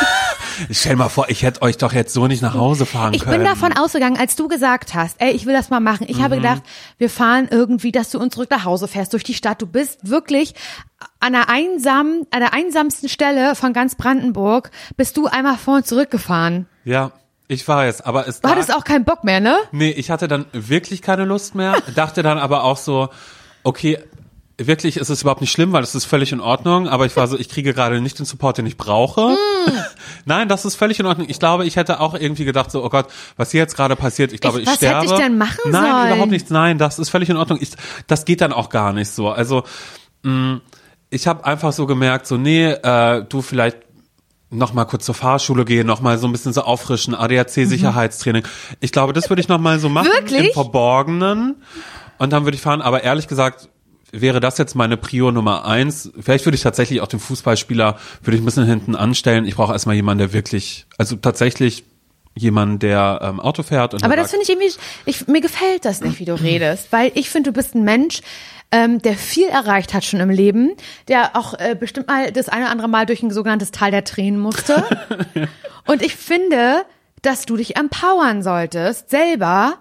ich 0.68 0.78
stell 0.80 0.96
mal 0.96 1.08
vor, 1.08 1.28
ich 1.28 1.42
hätte 1.42 1.60
euch 1.62 1.76
doch 1.76 1.92
jetzt 1.92 2.12
so 2.14 2.26
nicht 2.28 2.40
nach 2.40 2.54
Hause 2.54 2.86
fahren 2.86 3.14
Ich 3.14 3.22
können. 3.22 3.38
bin 3.38 3.44
davon 3.44 3.72
ausgegangen, 3.76 4.16
als 4.16 4.36
du 4.36 4.48
gesagt 4.48 4.94
hast, 4.94 5.20
ey, 5.20 5.32
ich 5.32 5.44
will 5.44 5.52
das 5.52 5.70
mal 5.70 5.80
machen. 5.80 6.06
Ich 6.08 6.18
Mhm. 6.18 6.22
habe 6.22 6.36
gedacht, 6.36 6.62
wir 6.98 7.10
fahren 7.10 7.48
irgendwie, 7.50 7.92
dass 7.92 8.10
du 8.10 8.18
uns 8.18 8.34
zurück 8.34 8.50
nach 8.50 8.64
Hause 8.64 8.88
fährst 8.88 9.12
durch 9.12 9.24
die 9.24 9.34
Stadt. 9.34 9.60
Du 9.60 9.66
bist 9.66 10.08
wirklich 10.08 10.54
an 11.20 11.32
der 11.32 11.48
einsamen, 11.50 12.26
an 12.30 12.40
der 12.40 12.54
einsamsten 12.54 13.08
Stelle 13.08 13.54
von 13.54 13.72
ganz 13.72 13.96
Brandenburg, 13.96 14.70
bist 14.96 15.16
du 15.16 15.26
einmal 15.26 15.56
vor 15.58 15.76
und 15.76 15.86
zurück 15.86 16.10
gefahren. 16.10 16.66
Ja, 16.84 17.12
ich 17.48 17.66
weiß, 17.66 18.02
aber 18.02 18.26
es 18.28 18.40
Du 18.40 18.48
lag- 18.48 18.54
hattest 18.56 18.74
auch 18.74 18.84
keinen 18.84 19.04
Bock 19.04 19.24
mehr, 19.24 19.40
ne? 19.40 19.56
Nee, 19.72 19.90
ich 19.90 20.10
hatte 20.10 20.28
dann 20.28 20.46
wirklich 20.52 21.02
keine 21.02 21.24
Lust 21.24 21.54
mehr, 21.54 21.80
dachte 21.94 22.22
dann 22.22 22.38
aber 22.38 22.64
auch 22.64 22.76
so, 22.76 23.08
okay, 23.62 23.98
wirklich 24.58 24.96
ist 24.96 25.10
es 25.10 25.20
überhaupt 25.20 25.42
nicht 25.42 25.50
schlimm, 25.52 25.72
weil 25.72 25.82
es 25.82 25.94
ist 25.94 26.06
völlig 26.06 26.32
in 26.32 26.40
Ordnung, 26.40 26.88
aber 26.88 27.04
ich 27.04 27.14
war 27.16 27.26
so, 27.26 27.38
ich 27.38 27.48
kriege 27.50 27.74
gerade 27.74 28.00
nicht 28.00 28.18
den 28.18 28.24
Support, 28.24 28.56
den 28.58 28.66
ich 28.66 28.76
brauche. 28.78 29.36
Nein, 30.24 30.48
das 30.48 30.64
ist 30.64 30.76
völlig 30.76 30.98
in 30.98 31.04
Ordnung. 31.06 31.26
Ich 31.28 31.38
glaube, 31.38 31.66
ich 31.66 31.76
hätte 31.76 32.00
auch 32.00 32.14
irgendwie 32.14 32.44
gedacht, 32.46 32.70
so, 32.70 32.82
oh 32.84 32.88
Gott, 32.88 33.06
was 33.36 33.50
hier 33.50 33.60
jetzt 33.60 33.76
gerade 33.76 33.96
passiert, 33.96 34.32
ich 34.32 34.40
glaube, 34.40 34.58
Ich- 34.60 34.62
ich, 34.64 34.68
was 34.68 34.80
hätte 34.80 34.86
sterbe. 35.06 35.06
ich 35.06 35.12
denn 35.12 35.36
machen 35.38 35.70
Nein, 35.70 35.90
sollen? 35.92 36.06
überhaupt 36.12 36.30
nichts. 36.30 36.50
Nein, 36.50 36.78
das 36.78 36.98
ist 36.98 37.10
völlig 37.10 37.28
in 37.28 37.36
Ordnung. 37.36 37.58
Ich, 37.60 37.70
das 38.06 38.24
geht 38.24 38.40
dann 38.40 38.52
auch 38.54 38.70
gar 38.70 38.92
nicht 38.94 39.10
so. 39.10 39.28
Also, 39.28 39.64
mh, 40.22 40.60
ich 41.10 41.26
habe 41.26 41.44
einfach 41.44 41.72
so 41.72 41.86
gemerkt, 41.86 42.26
so, 42.26 42.36
nee, 42.38 42.66
äh, 42.66 43.24
du 43.28 43.42
vielleicht 43.42 43.76
noch 44.48 44.72
mal 44.72 44.84
kurz 44.86 45.04
zur 45.04 45.14
Fahrschule 45.14 45.64
gehen, 45.64 45.86
noch 45.86 46.00
mal 46.00 46.18
so 46.18 46.26
ein 46.26 46.32
bisschen 46.32 46.52
so 46.52 46.62
auffrischen, 46.62 47.14
ADAC-Sicherheitstraining. 47.14 48.44
Ich 48.80 48.92
glaube, 48.92 49.12
das 49.12 49.28
würde 49.28 49.40
ich 49.40 49.48
noch 49.48 49.58
mal 49.58 49.78
so 49.78 49.88
machen 49.88 50.06
Wirklich? 50.08 50.48
im 50.48 50.52
Verborgenen. 50.52 51.56
Und 52.18 52.32
dann 52.32 52.44
würde 52.44 52.54
ich 52.56 52.62
fahren. 52.62 52.80
Aber 52.80 53.02
ehrlich 53.04 53.28
gesagt, 53.28 53.68
wäre 54.20 54.40
das 54.40 54.58
jetzt 54.58 54.74
meine 54.74 54.96
Prio 54.96 55.30
Nummer 55.30 55.64
eins. 55.64 56.10
Vielleicht 56.18 56.46
würde 56.46 56.56
ich 56.56 56.62
tatsächlich 56.62 57.00
auch 57.00 57.08
den 57.08 57.20
Fußballspieler, 57.20 57.98
würde 58.22 58.36
ich 58.36 58.42
ein 58.42 58.44
bisschen 58.44 58.66
hinten 58.66 58.94
anstellen. 58.94 59.44
Ich 59.44 59.56
brauche 59.56 59.72
erstmal 59.72 59.96
jemanden, 59.96 60.18
der 60.18 60.32
wirklich, 60.32 60.86
also 60.98 61.16
tatsächlich 61.16 61.84
jemanden, 62.34 62.78
der 62.78 63.20
ähm, 63.22 63.40
Auto 63.40 63.62
fährt. 63.62 63.94
Und 63.94 64.04
Aber 64.04 64.16
das 64.16 64.30
finde 64.30 64.44
ich 64.44 64.50
irgendwie, 64.50 64.72
ich, 65.06 65.26
mir 65.26 65.40
gefällt 65.40 65.84
das 65.84 66.00
nicht, 66.00 66.20
wie 66.20 66.26
du 66.26 66.34
redest, 66.34 66.92
weil 66.92 67.10
ich 67.14 67.30
finde, 67.30 67.50
du 67.50 67.54
bist 67.54 67.74
ein 67.74 67.82
Mensch, 67.82 68.20
ähm, 68.70 69.00
der 69.00 69.14
viel 69.14 69.46
erreicht 69.46 69.94
hat 69.94 70.04
schon 70.04 70.20
im 70.20 70.30
Leben, 70.30 70.72
der 71.08 71.36
auch 71.36 71.54
äh, 71.54 71.74
bestimmt 71.78 72.08
mal 72.08 72.32
das 72.32 72.48
eine 72.48 72.64
oder 72.64 72.72
andere 72.72 72.88
Mal 72.88 73.06
durch 73.06 73.22
ein 73.22 73.30
sogenanntes 73.30 73.70
Tal 73.70 73.90
der 73.90 74.04
Tränen 74.04 74.38
musste. 74.38 74.84
Und 75.86 76.02
ich 76.02 76.16
finde, 76.16 76.82
dass 77.22 77.46
du 77.46 77.56
dich 77.56 77.76
empowern 77.76 78.42
solltest, 78.42 79.08
selber, 79.10 79.78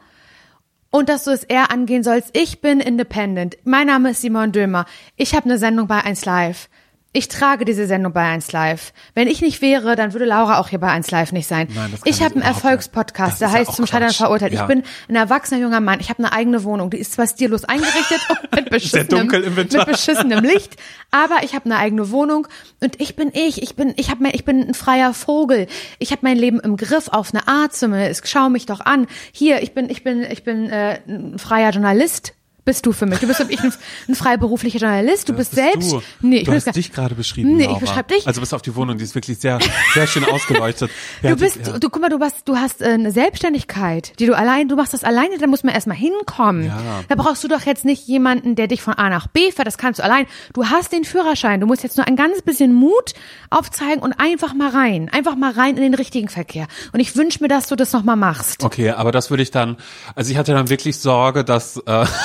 und 0.95 1.09
dass 1.09 1.25
du 1.25 1.31
es 1.31 1.43
eher 1.43 1.71
angehen 1.71 2.03
sollst. 2.03 2.29
Ich 2.37 2.61
bin 2.61 2.79
independent. 2.79 3.57
Mein 3.65 3.87
Name 3.87 4.11
ist 4.11 4.21
Simon 4.21 4.53
Dömer. 4.53 4.85
Ich 5.17 5.35
habe 5.35 5.43
eine 5.43 5.57
Sendung 5.57 5.87
bei 5.87 6.01
1 6.01 6.23
Live. 6.23 6.69
Ich 7.15 7.29
trage 7.29 7.63
diese 7.63 7.87
Sendung 7.87 8.11
bei 8.11 8.27
1 8.27 8.51
Live. 8.51 8.91
Wenn 9.13 9.29
ich 9.29 9.41
nicht 9.41 9.61
wäre, 9.61 9.95
dann 9.95 10.11
würde 10.11 10.25
Laura 10.25 10.59
auch 10.59 10.67
hier 10.67 10.79
bei 10.79 10.89
1 10.89 11.11
Live 11.11 11.31
nicht 11.31 11.47
sein. 11.47 11.69
Nein, 11.73 11.93
ich 12.03 12.21
habe 12.21 12.35
einen 12.35 12.43
Erfolgspodcast, 12.43 13.39
der 13.39 13.47
ja 13.47 13.53
heißt 13.53 13.69
auch 13.69 13.75
Zum 13.75 13.87
Scheitern 13.87 14.11
verurteilt. 14.11 14.51
Ja. 14.51 14.63
Ich 14.63 14.67
bin 14.67 14.83
ein 15.07 15.15
erwachsener 15.15 15.61
junger 15.61 15.79
Mann. 15.79 16.01
Ich 16.01 16.09
habe 16.09 16.19
eine 16.19 16.33
eigene 16.33 16.65
Wohnung. 16.65 16.89
Die 16.89 16.97
ist 16.97 17.13
zwar 17.13 17.25
stillos 17.25 17.63
eingerichtet 17.63 18.19
und 18.29 18.51
mit 18.51 18.69
beschissenem, 18.69 19.55
mit 19.55 19.85
beschissenem 19.85 20.43
Licht, 20.43 20.75
aber 21.09 21.43
ich 21.43 21.55
habe 21.55 21.65
eine 21.65 21.77
eigene 21.77 22.11
Wohnung 22.11 22.49
und 22.81 22.99
ich 22.99 23.15
bin 23.15 23.31
ich. 23.33 23.61
Ich 23.63 23.77
bin 23.77 23.93
ich 23.95 24.09
habe 24.09 24.21
mein, 24.21 24.33
ich 24.35 24.43
bin 24.43 24.67
ein 24.67 24.73
freier 24.73 25.13
Vogel. 25.13 25.67
Ich 25.99 26.11
habe 26.11 26.19
mein 26.23 26.37
Leben 26.37 26.59
im 26.59 26.75
Griff 26.75 27.07
auf 27.07 27.33
eine 27.33 27.47
Art 27.47 27.73
zumindest. 27.73 28.27
Schau 28.27 28.49
mich 28.49 28.65
doch 28.65 28.81
an. 28.81 29.07
Hier, 29.31 29.63
ich 29.63 29.73
bin 29.73 29.89
ich 29.89 30.03
bin 30.03 30.23
ich 30.23 30.43
bin 30.43 30.69
äh, 30.69 30.99
ein 31.07 31.39
freier 31.39 31.69
Journalist. 31.69 32.33
Bist 32.65 32.85
du 32.85 32.91
für 32.93 33.05
mich? 33.05 33.19
Du 33.19 33.27
bist 33.27 33.39
für 33.39 33.45
mich 33.45 33.59
ein, 33.61 34.15
freiberuflicher 34.15 34.79
Journalist. 34.79 35.29
Du 35.29 35.33
bist 35.33 35.51
bist 35.51 35.61
selbst. 35.61 35.91
Du, 35.91 36.01
Nee, 36.21 36.37
ich 36.37 36.43
du 36.45 36.51
bin 36.51 36.61
hast 36.65 36.75
dich 36.75 36.91
gerade 36.91 37.13
beschrieben. 37.13 37.55
Nee, 37.57 37.63
ich 37.63 37.67
Laura. 37.69 37.79
beschreib 37.79 38.07
dich. 38.07 38.25
Also 38.25 38.41
bis 38.41 38.53
auf 38.53 38.61
die 38.63 38.75
Wohnung, 38.75 38.97
die 38.97 39.03
ist 39.03 39.13
wirklich 39.13 39.37
sehr, 39.37 39.59
sehr 39.93 40.07
schön 40.07 40.25
ausgeleuchtet. 40.25 40.89
Ja, 41.21 41.29
Du 41.31 41.37
bist, 41.37 41.57
ja. 41.65 41.77
du 41.77 41.89
guck 41.89 42.01
mal, 42.01 42.09
du 42.09 42.19
hast, 42.19 42.47
du 42.47 42.57
hast 42.57 42.81
äh, 42.81 42.85
eine 42.85 43.11
Selbstständigkeit, 43.11 44.19
die 44.19 44.25
du 44.25 44.35
allein, 44.35 44.67
du 44.67 44.75
machst 44.75 44.93
das 44.93 45.03
alleine, 45.03 45.37
da 45.37 45.47
muss 45.47 45.63
man 45.63 45.73
erstmal 45.73 45.95
hinkommen. 45.97 46.65
Ja. 46.65 47.03
Da 47.07 47.15
brauchst 47.15 47.43
du 47.43 47.47
doch 47.47 47.61
jetzt 47.61 47.85
nicht 47.85 48.07
jemanden, 48.07 48.55
der 48.55 48.67
dich 48.67 48.81
von 48.81 48.95
A 48.95 49.09
nach 49.09 49.27
B 49.27 49.51
fährt, 49.51 49.67
das 49.67 49.77
kannst 49.77 49.99
du 49.99 50.03
allein. 50.03 50.25
Du 50.53 50.65
hast 50.65 50.91
den 50.91 51.03
Führerschein, 51.03 51.59
du 51.61 51.67
musst 51.67 51.83
jetzt 51.83 51.97
nur 51.97 52.07
ein 52.07 52.15
ganz 52.15 52.41
bisschen 52.41 52.73
Mut 52.73 53.13
aufzeigen 53.49 54.01
und 54.01 54.13
einfach 54.13 54.53
mal 54.55 54.69
rein, 54.69 55.09
einfach 55.13 55.35
mal 55.35 55.51
rein 55.51 55.75
in 55.77 55.83
den 55.83 55.93
richtigen 55.93 56.29
Verkehr. 56.29 56.67
Und 56.93 56.99
ich 56.99 57.15
wünsche 57.15 57.39
mir, 57.41 57.47
dass 57.47 57.67
du 57.67 57.75
das 57.75 57.93
nochmal 57.93 58.15
machst. 58.15 58.63
Okay, 58.63 58.89
aber 58.89 59.11
das 59.11 59.29
würde 59.29 59.43
ich 59.43 59.51
dann, 59.51 59.77
also 60.15 60.31
ich 60.31 60.37
hatte 60.37 60.53
dann 60.53 60.69
wirklich 60.69 60.97
Sorge, 60.99 61.43
dass, 61.43 61.77
äh, 61.85 62.05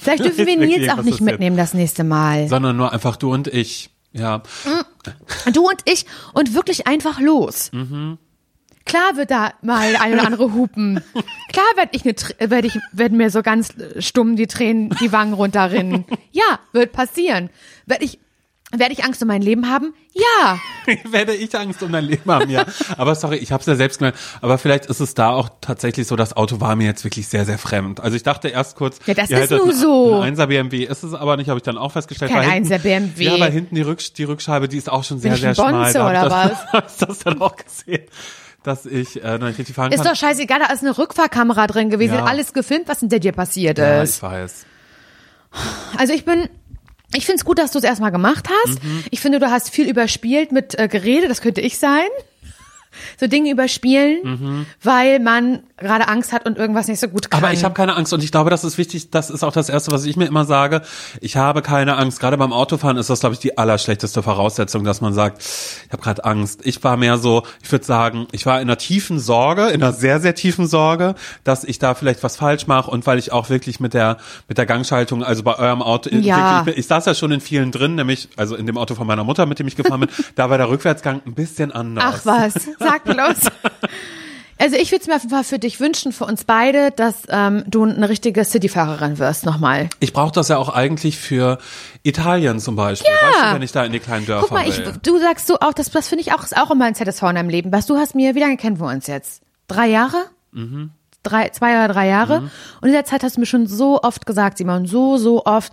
Vielleicht 0.00 0.24
dürfen 0.24 0.46
wir 0.46 0.56
Nils 0.56 0.88
auch 0.90 1.02
nicht 1.02 1.20
mitnehmen 1.20 1.56
das 1.56 1.74
nächste 1.74 2.04
Mal. 2.04 2.48
sondern 2.48 2.76
nur 2.76 2.92
einfach 2.92 3.16
du 3.16 3.32
und 3.32 3.48
ich. 3.48 3.90
Ja. 4.12 4.42
Du 5.52 5.68
und 5.68 5.82
ich 5.84 6.06
und 6.34 6.54
wirklich 6.54 6.86
einfach 6.86 7.20
los. 7.20 7.70
Klar 8.84 9.16
wird 9.16 9.30
da 9.30 9.52
mal 9.62 9.96
eine 9.96 10.14
oder 10.14 10.26
andere 10.26 10.54
hupen. 10.54 11.02
Klar 11.52 11.66
werde 11.76 11.90
ich, 11.92 12.04
ne, 12.04 12.14
werd 12.38 12.64
ich 12.64 12.78
werden 12.92 13.18
mir 13.18 13.30
so 13.30 13.42
ganz 13.42 13.74
stumm 13.98 14.34
die 14.36 14.46
Tränen 14.46 14.94
die 15.00 15.12
Wangen 15.12 15.34
runterrinnen. 15.34 16.06
Ja, 16.32 16.58
wird 16.72 16.92
passieren. 16.92 17.50
Werde 17.86 18.04
ich 18.04 18.18
werde 18.76 18.92
ich 18.92 19.02
Angst 19.04 19.22
um 19.22 19.28
mein 19.28 19.40
Leben 19.42 19.70
haben? 19.70 19.94
Ja. 20.12 20.58
Werde 21.10 21.34
ich 21.34 21.56
Angst 21.56 21.82
um 21.82 21.90
dein 21.92 22.04
Leben 22.04 22.30
haben, 22.30 22.50
ja. 22.50 22.64
Aber 22.96 23.14
sorry, 23.14 23.36
ich 23.36 23.52
habe 23.52 23.60
es 23.60 23.66
ja 23.66 23.76
selbst 23.76 23.98
gemerkt. 23.98 24.18
Aber 24.40 24.58
vielleicht 24.58 24.86
ist 24.86 25.00
es 25.00 25.14
da 25.14 25.30
auch 25.30 25.48
tatsächlich 25.60 26.06
so, 26.06 26.16
das 26.16 26.36
Auto 26.36 26.60
war 26.60 26.76
mir 26.76 26.84
jetzt 26.86 27.04
wirklich 27.04 27.28
sehr, 27.28 27.44
sehr 27.46 27.58
fremd. 27.58 28.00
Also 28.00 28.16
ich 28.16 28.22
dachte 28.24 28.48
erst 28.48 28.76
kurz, 28.76 28.98
Ja, 29.06 29.14
das 29.14 29.30
ist 29.30 29.50
nur 29.50 29.72
so. 29.72 30.20
Ein 30.20 30.34
1er 30.36 30.46
BMW 30.46 30.84
ist 30.84 31.02
es 31.02 31.14
aber 31.14 31.36
nicht, 31.36 31.48
habe 31.48 31.58
ich 31.58 31.62
dann 31.62 31.78
auch 31.78 31.92
festgestellt. 31.92 32.30
Kein 32.30 32.42
weil 32.46 32.50
hinten- 32.52 32.72
1er 32.72 32.78
BMW. 32.78 33.24
Ja, 33.24 33.38
weil 33.40 33.52
hinten 33.52 33.74
die, 33.74 33.82
Rücksch 33.82 34.12
die 34.14 34.24
Rückscheibe, 34.24 34.68
die 34.68 34.76
ist 34.78 34.90
auch 34.90 35.04
schon 35.04 35.18
sehr, 35.18 35.34
ich 35.34 35.40
sehr 35.40 35.50
ein 35.50 35.54
schmal. 35.54 35.72
Bonze 35.72 35.90
ich 35.98 36.04
oder 36.04 36.28
das, 36.28 36.66
hab 36.72 36.90
ich 36.90 36.96
das 37.06 37.18
dann 37.20 37.40
auch 37.40 37.56
gesehen, 37.56 38.02
dass 38.64 38.84
ich 38.86 39.22
äh, 39.22 39.38
noch 39.38 39.46
nicht 39.48 39.58
richtig 39.58 39.74
fahren 39.76 39.92
Ist 39.92 40.02
kann. 40.02 40.12
doch 40.12 40.16
scheißegal, 40.18 40.58
da 40.58 40.72
ist 40.72 40.82
eine 40.82 40.96
Rückfahrkamera 40.98 41.66
drin 41.68 41.90
gewesen, 41.90 42.14
Ja. 42.16 42.24
alles 42.24 42.52
gefilmt, 42.52 42.88
was 42.88 43.00
hinter 43.00 43.18
dir 43.18 43.32
passiert 43.32 43.78
ja, 43.78 44.02
ist. 44.02 44.16
ich 44.16 44.22
weiß. 44.22 44.64
Also 45.96 46.12
ich 46.12 46.24
bin, 46.24 46.48
ich 47.14 47.24
finde 47.26 47.36
es 47.38 47.44
gut, 47.44 47.58
dass 47.58 47.70
du 47.72 47.78
es 47.78 47.84
erstmal 47.84 48.10
gemacht 48.12 48.48
hast. 48.64 48.82
Mhm. 48.84 49.04
Ich 49.10 49.20
finde, 49.20 49.38
du 49.38 49.50
hast 49.50 49.70
viel 49.70 49.88
überspielt 49.88 50.52
mit 50.52 50.78
äh, 50.78 50.88
Gerede, 50.88 51.28
das 51.28 51.40
könnte 51.40 51.60
ich 51.60 51.78
sein. 51.78 52.08
So 53.20 53.26
Dinge 53.26 53.50
überspielen, 53.50 54.18
Mhm. 54.24 54.66
weil 54.82 55.18
man 55.20 55.62
gerade 55.80 56.08
Angst 56.08 56.32
hat 56.32 56.46
und 56.46 56.58
irgendwas 56.58 56.88
nicht 56.88 57.00
so 57.00 57.08
gut 57.08 57.30
kann. 57.30 57.42
Aber 57.42 57.52
ich 57.52 57.64
habe 57.64 57.74
keine 57.74 57.96
Angst 57.96 58.12
und 58.12 58.22
ich 58.22 58.30
glaube, 58.30 58.50
das 58.50 58.64
ist 58.64 58.78
wichtig. 58.78 59.10
Das 59.10 59.30
ist 59.30 59.42
auch 59.42 59.52
das 59.52 59.68
Erste, 59.68 59.90
was 59.92 60.04
ich 60.04 60.16
mir 60.16 60.26
immer 60.26 60.44
sage. 60.44 60.82
Ich 61.20 61.36
habe 61.36 61.62
keine 61.62 61.96
Angst. 61.96 62.20
Gerade 62.20 62.36
beim 62.36 62.52
Autofahren 62.52 62.96
ist 62.96 63.10
das, 63.10 63.20
glaube 63.20 63.34
ich, 63.34 63.40
die 63.40 63.56
allerschlechteste 63.58 64.22
Voraussetzung, 64.22 64.84
dass 64.84 65.00
man 65.00 65.14
sagt, 65.14 65.40
ich 65.42 65.92
habe 65.92 66.02
gerade 66.02 66.24
Angst. 66.24 66.60
Ich 66.64 66.82
war 66.84 66.96
mehr 66.96 67.18
so, 67.18 67.42
ich 67.62 67.70
würde 67.70 67.84
sagen, 67.84 68.26
ich 68.32 68.46
war 68.46 68.60
in 68.60 68.68
einer 68.68 68.78
tiefen 68.78 69.18
Sorge, 69.18 69.68
in 69.68 69.82
einer 69.82 69.92
sehr, 69.92 70.20
sehr 70.20 70.34
tiefen 70.34 70.66
Sorge, 70.66 71.14
dass 71.44 71.64
ich 71.64 71.78
da 71.78 71.94
vielleicht 71.94 72.22
was 72.22 72.36
falsch 72.36 72.66
mache 72.66 72.90
und 72.90 73.06
weil 73.06 73.18
ich 73.18 73.32
auch 73.32 73.48
wirklich 73.48 73.80
mit 73.80 73.94
der 73.94 74.18
mit 74.48 74.58
der 74.58 74.66
Gangschaltung, 74.66 75.22
also 75.22 75.42
bei 75.42 75.58
eurem 75.58 75.82
Auto, 75.82 76.10
Ja. 76.10 76.58
wirklich, 76.64 76.74
ich, 76.74 76.80
ich 76.80 76.86
saß 76.86 77.04
ja 77.06 77.14
schon 77.14 77.32
in 77.32 77.40
vielen 77.40 77.72
drin, 77.72 77.94
nämlich 77.94 78.28
also 78.36 78.56
in 78.56 78.66
dem 78.66 78.76
Auto 78.78 78.94
von 78.94 79.06
meiner 79.06 79.24
Mutter, 79.24 79.46
mit 79.46 79.58
dem 79.58 79.68
ich 79.68 79.76
gefahren 79.76 80.00
bin, 80.00 80.08
da 80.34 80.50
war 80.50 80.58
der 80.58 80.68
Rückwärtsgang 80.68 81.22
ein 81.26 81.34
bisschen 81.34 81.72
anders. 81.72 82.04
Ach 82.06 82.20
was, 82.26 82.54
sag 82.78 83.04
bloß. 83.04 83.50
Also 84.58 84.76
ich 84.76 84.90
würde 84.90 85.02
es 85.02 85.06
mir 85.06 85.14
auf 85.14 85.22
jeden 85.22 85.34
Fall 85.34 85.44
für 85.44 85.58
dich 85.58 85.78
wünschen, 85.78 86.12
für 86.12 86.24
uns 86.24 86.44
beide, 86.44 86.90
dass 86.90 87.22
ähm, 87.28 87.62
du 87.66 87.84
eine 87.84 88.08
richtige 88.08 88.44
Cityfahrerin 88.44 89.18
wirst, 89.18 89.46
nochmal. 89.46 89.88
Ich 90.00 90.12
brauche 90.12 90.32
das 90.32 90.48
ja 90.48 90.58
auch 90.58 90.68
eigentlich 90.68 91.16
für 91.16 91.58
Italien 92.02 92.58
zum 92.58 92.74
Beispiel. 92.74 93.10
Ja. 93.22 93.28
Weißt 93.28 93.42
du, 93.42 93.54
wenn 93.54 93.62
ich 93.62 93.72
da 93.72 93.84
in 93.84 93.92
die 93.92 94.00
kleinen 94.00 94.26
Dörfer 94.26 94.48
Guck 94.48 94.58
mal, 94.58 94.68
ich, 94.68 94.82
du 95.02 95.18
sagst 95.18 95.46
so 95.46 95.60
auch, 95.60 95.72
das, 95.72 95.90
das 95.90 96.08
finde 96.08 96.22
ich 96.22 96.32
auch, 96.32 96.42
ist 96.42 96.56
auch 96.56 96.72
immer 96.72 96.86
ein 96.86 96.96
ZSV 96.96 97.22
in 97.22 97.34
deinem 97.36 97.50
Leben. 97.50 97.72
Was 97.72 97.86
du 97.86 97.96
hast 97.96 98.16
mir, 98.16 98.34
wie 98.34 98.40
lange 98.40 98.56
kennen 98.56 98.80
wir 98.80 98.88
uns 98.88 99.06
jetzt? 99.06 99.42
Drei 99.68 99.86
Jahre? 99.86 100.24
Mhm. 100.50 100.90
Drei, 101.22 101.50
zwei 101.50 101.84
oder 101.84 101.92
drei 101.92 102.08
Jahre. 102.08 102.50
Und 102.80 102.88
in 102.88 102.92
der 102.92 103.04
Zeit 103.04 103.22
hast 103.22 103.36
du 103.36 103.40
mir 103.40 103.46
schon 103.46 103.66
so 103.66 104.00
oft 104.02 104.26
gesagt, 104.26 104.58
Simon, 104.58 104.86
so, 104.86 105.18
so 105.18 105.44
oft. 105.44 105.72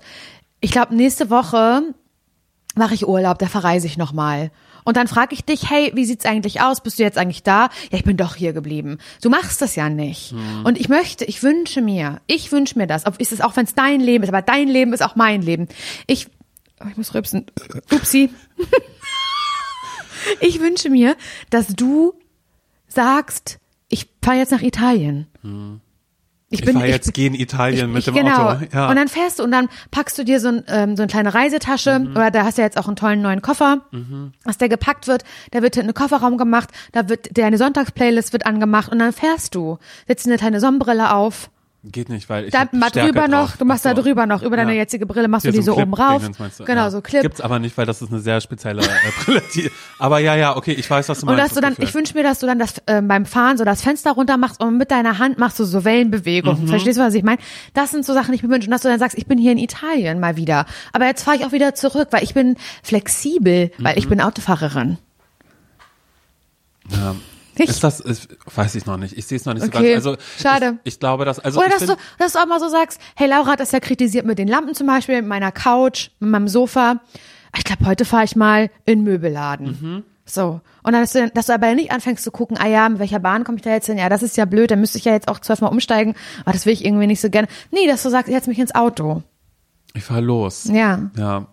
Ich 0.59 0.71
glaube, 0.71 0.95
nächste 0.95 1.29
Woche 1.29 1.81
mache 2.75 2.93
ich 2.93 3.07
Urlaub, 3.07 3.39
da 3.39 3.47
verreise 3.47 3.87
ich 3.87 3.97
nochmal. 3.97 4.51
Und 4.85 4.95
dann 4.95 5.07
frage 5.07 5.33
ich 5.33 5.43
dich, 5.43 5.69
hey, 5.69 5.91
wie 5.95 6.05
sieht's 6.05 6.25
eigentlich 6.25 6.61
aus? 6.61 6.81
Bist 6.81 6.99
du 6.99 7.03
jetzt 7.03 7.17
eigentlich 7.17 7.43
da? 7.43 7.69
Ja, 7.91 7.97
ich 7.97 8.03
bin 8.05 8.15
doch 8.15 8.35
hier 8.35 8.53
geblieben. 8.53 8.99
Du 9.21 9.29
machst 9.29 9.61
das 9.61 9.75
ja 9.75 9.89
nicht. 9.89 10.31
Mhm. 10.31 10.63
Und 10.63 10.79
ich 10.79 10.87
möchte, 10.87 11.25
ich 11.25 11.43
wünsche 11.43 11.81
mir, 11.81 12.21
ich 12.27 12.51
wünsche 12.51 12.77
mir 12.77 12.87
das, 12.87 13.05
ob 13.05 13.19
ist 13.19 13.33
es 13.33 13.41
auch, 13.41 13.55
wenn 13.57 13.65
es 13.65 13.73
dein 13.73 13.99
Leben 13.99 14.23
ist, 14.23 14.29
aber 14.29 14.43
dein 14.43 14.67
Leben 14.67 14.93
ist 14.93 15.01
auch 15.01 15.15
mein 15.15 15.41
Leben. 15.41 15.67
Ich, 16.07 16.27
oh, 16.81 16.87
ich 16.89 16.97
muss 16.97 17.13
rübsen. 17.15 17.47
Upsi. 17.91 18.29
ich 20.39 20.59
wünsche 20.59 20.89
mir, 20.89 21.17
dass 21.49 21.67
du 21.67 22.13
sagst, 22.87 23.59
ich 23.89 24.07
fahre 24.21 24.37
jetzt 24.37 24.51
nach 24.51 24.61
Italien. 24.61 25.27
Ich, 26.63 26.71
fahre 26.71 26.87
jetzt 26.87 27.13
gehen 27.13 27.33
Italien 27.33 27.91
mit 27.91 27.99
ich, 27.99 28.05
dem 28.05 28.13
genau. 28.15 28.51
Auto. 28.51 28.65
Ja. 28.73 28.89
Und 28.89 28.95
dann 28.95 29.07
fährst 29.07 29.39
du 29.39 29.43
und 29.43 29.51
dann 29.51 29.69
packst 29.91 30.17
du 30.17 30.23
dir 30.23 30.39
so, 30.39 30.49
ein, 30.49 30.63
ähm, 30.67 30.95
so 30.95 31.03
eine 31.03 31.09
kleine 31.09 31.33
Reisetasche 31.33 31.99
Mhm. 31.99 32.11
oder 32.11 32.31
da 32.31 32.43
hast 32.43 32.57
du 32.57 32.61
ja 32.61 32.67
jetzt 32.67 32.77
auch 32.77 32.87
einen 32.87 32.95
tollen 32.95 33.21
neuen 33.21 33.41
Koffer, 33.41 33.81
dass 34.43 34.57
der 34.57 34.69
gepackt 34.69 35.07
wird, 35.07 35.23
da 35.51 35.61
wird 35.61 35.77
in 35.77 35.85
den 35.87 35.93
Kofferraum 35.93 36.37
gemacht, 36.37 36.69
da 36.91 37.09
wird 37.09 37.37
deine 37.37 37.57
Sonntagsplaylist 37.57 38.33
wird 38.33 38.45
angemacht 38.45 38.91
und 38.91 38.99
dann 38.99 39.13
fährst 39.13 39.55
du, 39.55 39.77
setzt 40.07 40.27
eine 40.27 40.37
kleine 40.37 40.59
Sonnenbrille 40.59 41.13
auf, 41.13 41.49
Geht 41.91 42.09
nicht, 42.09 42.27
weil 42.29 42.45
ich 42.45 42.51
da 42.51 42.61
hab 42.61 42.73
mal 42.73 42.89
drüber 42.89 43.27
noch, 43.27 43.49
drauf. 43.49 43.57
du 43.57 43.65
machst 43.65 43.85
Ach 43.85 43.91
da 43.91 43.95
so. 43.95 44.01
drüber 44.01 44.25
noch, 44.25 44.41
über 44.41 44.57
deine 44.57 44.71
Ja. 44.73 44.79
jetzige 44.79 45.05
Brille 45.05 45.27
machst 45.27 45.45
du 45.45 45.51
Hier 45.51 45.59
die 45.59 45.63
so 45.63 45.75
so 45.75 45.81
oben 45.81 45.93
rauf. 45.93 46.23
du. 46.27 46.63
Genau, 46.65 46.81
ja. 46.81 46.89
so 46.89 47.01
Clip. 47.01 47.21
Gibt's 47.21 47.41
aber 47.41 47.59
nicht, 47.59 47.77
weil 47.77 47.85
das 47.85 48.01
ist 48.01 48.11
eine 48.11 48.19
sehr 48.21 48.41
spezielle 48.41 48.81
äh, 48.81 48.87
Brille. 49.23 49.43
Die, 49.53 49.69
aber 49.99 50.17
ja, 50.19 50.35
ja, 50.35 50.57
okay, 50.57 50.71
ich 50.73 50.89
weiß, 50.89 51.07
was 51.09 51.19
du 51.19 51.27
Und 51.27 51.35
meinst. 51.35 51.51
dass 51.51 51.55
du 51.55 51.61
dann, 51.61 51.75
ich 51.79 51.93
wünsche 51.93 52.15
mir, 52.15 52.23
dass 52.23 52.39
du 52.39 52.47
dann 52.47 52.57
das 52.57 52.81
ähm, 52.87 53.07
beim 53.07 53.25
Fahren 53.27 53.57
so 53.57 53.65
das 53.65 53.83
Fenster 53.83 54.11
runter 54.13 54.37
machst 54.37 54.59
und 54.63 54.77
mit 54.77 54.89
deiner 54.89 55.19
Hand 55.19 55.37
machst 55.37 55.59
du 55.59 55.63
so 55.65 55.83
Wellenbewegungen. 55.85 56.63
Mhm. 56.63 56.67
Verstehst 56.69 56.97
du, 56.97 57.03
was 57.03 57.13
ich 57.13 57.23
meine? 57.23 57.37
Das 57.75 57.91
sind 57.91 58.03
so 58.03 58.13
Sachen, 58.13 58.31
die 58.31 58.37
ich 58.37 58.43
mir 58.43 58.49
wünsche. 58.49 58.67
Und 58.67 58.71
dass 58.71 58.81
du 58.81 58.87
dann 58.87 58.97
sagst, 58.99 59.17
ich 59.17 59.27
bin 59.27 59.37
hier 59.37 59.51
in 59.51 59.57
Italien 59.59 60.19
mal 60.19 60.37
wieder. 60.37 60.65
Aber 60.91 61.05
jetzt 61.05 61.23
fahre 61.23 61.37
ich 61.37 61.45
auch 61.45 61.51
wieder 61.51 61.75
zurück, 61.75 62.07
weil 62.11 62.23
ich 62.23 62.33
bin 62.33 62.55
flexibel, 62.81 63.71
weil 63.77 63.93
Mhm. 63.93 63.99
ich 63.99 64.09
bin 64.09 64.21
Autofahrerin. 64.21 64.97
Ja. 66.89 67.15
Ich- 67.57 67.69
Ist 67.69 67.83
das, 67.83 67.99
ist, 67.99 68.27
weiß 68.53 68.75
ich 68.75 68.85
noch 68.85 68.97
nicht. 68.97 69.17
Ich 69.17 69.25
sehe 69.27 69.37
es 69.37 69.45
noch 69.45 69.53
nicht 69.53 69.63
Okay, 69.63 69.99
so 69.99 70.11
ganz. 70.11 70.21
Also, 70.21 70.39
schade. 70.41 70.79
Ich, 70.83 70.93
ich 70.93 70.99
glaube, 70.99 71.25
dass, 71.25 71.39
also 71.39 71.59
Oder 71.59 71.67
ich 71.67 71.73
dass 71.73 71.81
du, 71.81 71.87
find, 71.87 71.99
dass 72.19 72.33
du 72.33 72.39
auch 72.39 72.47
mal 72.47 72.59
so 72.59 72.67
sagst, 72.69 72.99
hey, 73.15 73.27
Laura 73.29 73.51
hat 73.51 73.59
das 73.59 73.71
ja 73.71 73.79
kritisiert 73.79 74.25
mit 74.25 74.37
den 74.39 74.47
Lampen 74.47 74.75
zum 74.75 74.87
Beispiel, 74.87 75.15
mit 75.15 75.27
meiner 75.27 75.51
Couch, 75.51 76.09
mit 76.19 76.29
meinem 76.29 76.47
Sofa. 76.47 77.01
Ich 77.57 77.63
glaube, 77.63 77.85
heute 77.85 78.03
fahre 78.05 78.25
ich 78.25 78.35
mal 78.35 78.69
in 78.85 78.99
den 78.99 79.03
Möbelladen. 79.03 80.03
So. 80.25 80.59
Und 80.83 80.93
dann, 80.93 81.01
dass 81.01 81.13
du, 81.13 81.29
dass 81.29 81.45
du 81.45 81.53
aber 81.53 81.73
nicht 81.75 81.91
anfängst 81.91 82.23
zu 82.23 82.31
gucken, 82.31 82.57
ah 82.59 82.67
ja, 82.67 82.89
mit 82.89 82.99
welcher 82.99 83.19
Bahn 83.19 83.43
komme 83.43 83.57
ich 83.57 83.61
da 83.63 83.69
jetzt 83.71 83.85
hin? 83.85 83.97
Ja, 83.97 84.09
das 84.09 84.23
ist 84.23 84.37
ja 84.37 84.45
blöd, 84.45 84.71
dann 84.71 84.79
müsste 84.81 84.97
ich 84.97 85.05
ja 85.05 85.13
jetzt 85.13 85.27
auch 85.27 85.39
zwölfmal 85.39 85.71
umsteigen. 85.71 86.15
Aber 86.41 86.51
das 86.53 86.65
will 86.65 86.73
ich 86.73 86.83
irgendwie 86.83 87.07
nicht 87.07 87.21
so 87.21 87.29
gerne. 87.29 87.47
Nee, 87.71 87.87
dass 87.87 88.03
du 88.03 88.09
sagst, 88.09 88.29
jetzt 88.31 88.47
mich 88.47 88.59
ins 88.59 88.73
Auto. 88.75 89.23
Ich 89.93 90.03
fahr 90.03 90.21
los. 90.21 90.65
Ja. 90.65 91.09
Ja. 91.17 91.47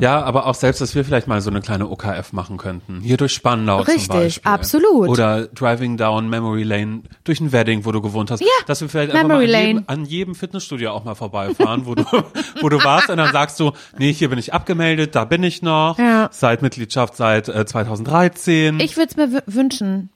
Ja, 0.00 0.22
aber 0.22 0.46
auch 0.46 0.54
selbst, 0.54 0.80
dass 0.80 0.94
wir 0.94 1.04
vielleicht 1.04 1.26
mal 1.26 1.40
so 1.40 1.50
eine 1.50 1.60
kleine 1.60 1.88
OKF 1.88 2.32
machen 2.32 2.56
könnten. 2.56 3.00
Hier 3.00 3.16
durch 3.16 3.32
Spandau 3.32 3.78
Richtig, 3.78 4.06
zum 4.06 4.16
Beispiel. 4.16 4.52
absolut. 4.52 5.08
Oder 5.08 5.46
Driving 5.46 5.96
Down 5.96 6.28
Memory 6.28 6.62
Lane 6.62 7.02
durch 7.24 7.40
ein 7.40 7.52
Wedding, 7.52 7.84
wo 7.84 7.92
du 7.92 8.00
gewohnt 8.00 8.30
hast. 8.30 8.40
Ja, 8.40 8.46
Dass 8.66 8.80
wir 8.80 8.88
vielleicht 8.88 9.12
einfach 9.12 9.28
mal 9.28 9.38
Memory 9.38 9.54
an 9.54 9.66
jedem, 9.66 9.84
an 9.86 10.04
jedem 10.04 10.34
Fitnessstudio 10.34 10.90
auch 10.90 11.04
mal 11.04 11.14
vorbeifahren, 11.14 11.86
wo 11.86 11.94
du, 11.94 12.04
wo 12.60 12.68
du 12.68 12.82
warst 12.84 13.10
und 13.10 13.16
dann 13.16 13.32
sagst 13.32 13.58
du, 13.60 13.72
nee, 13.98 14.12
hier 14.12 14.28
bin 14.30 14.38
ich 14.38 14.52
abgemeldet, 14.54 15.14
da 15.14 15.24
bin 15.24 15.42
ich 15.42 15.62
noch. 15.62 15.98
Ja. 15.98 16.28
Seit 16.32 16.62
Mitgliedschaft 16.62 17.16
seit 17.16 17.48
äh, 17.48 17.66
2013. 17.66 18.80
Ich 18.80 18.96
würde 18.96 19.10
es 19.10 19.16
mir 19.16 19.42
wünschen. 19.46 20.10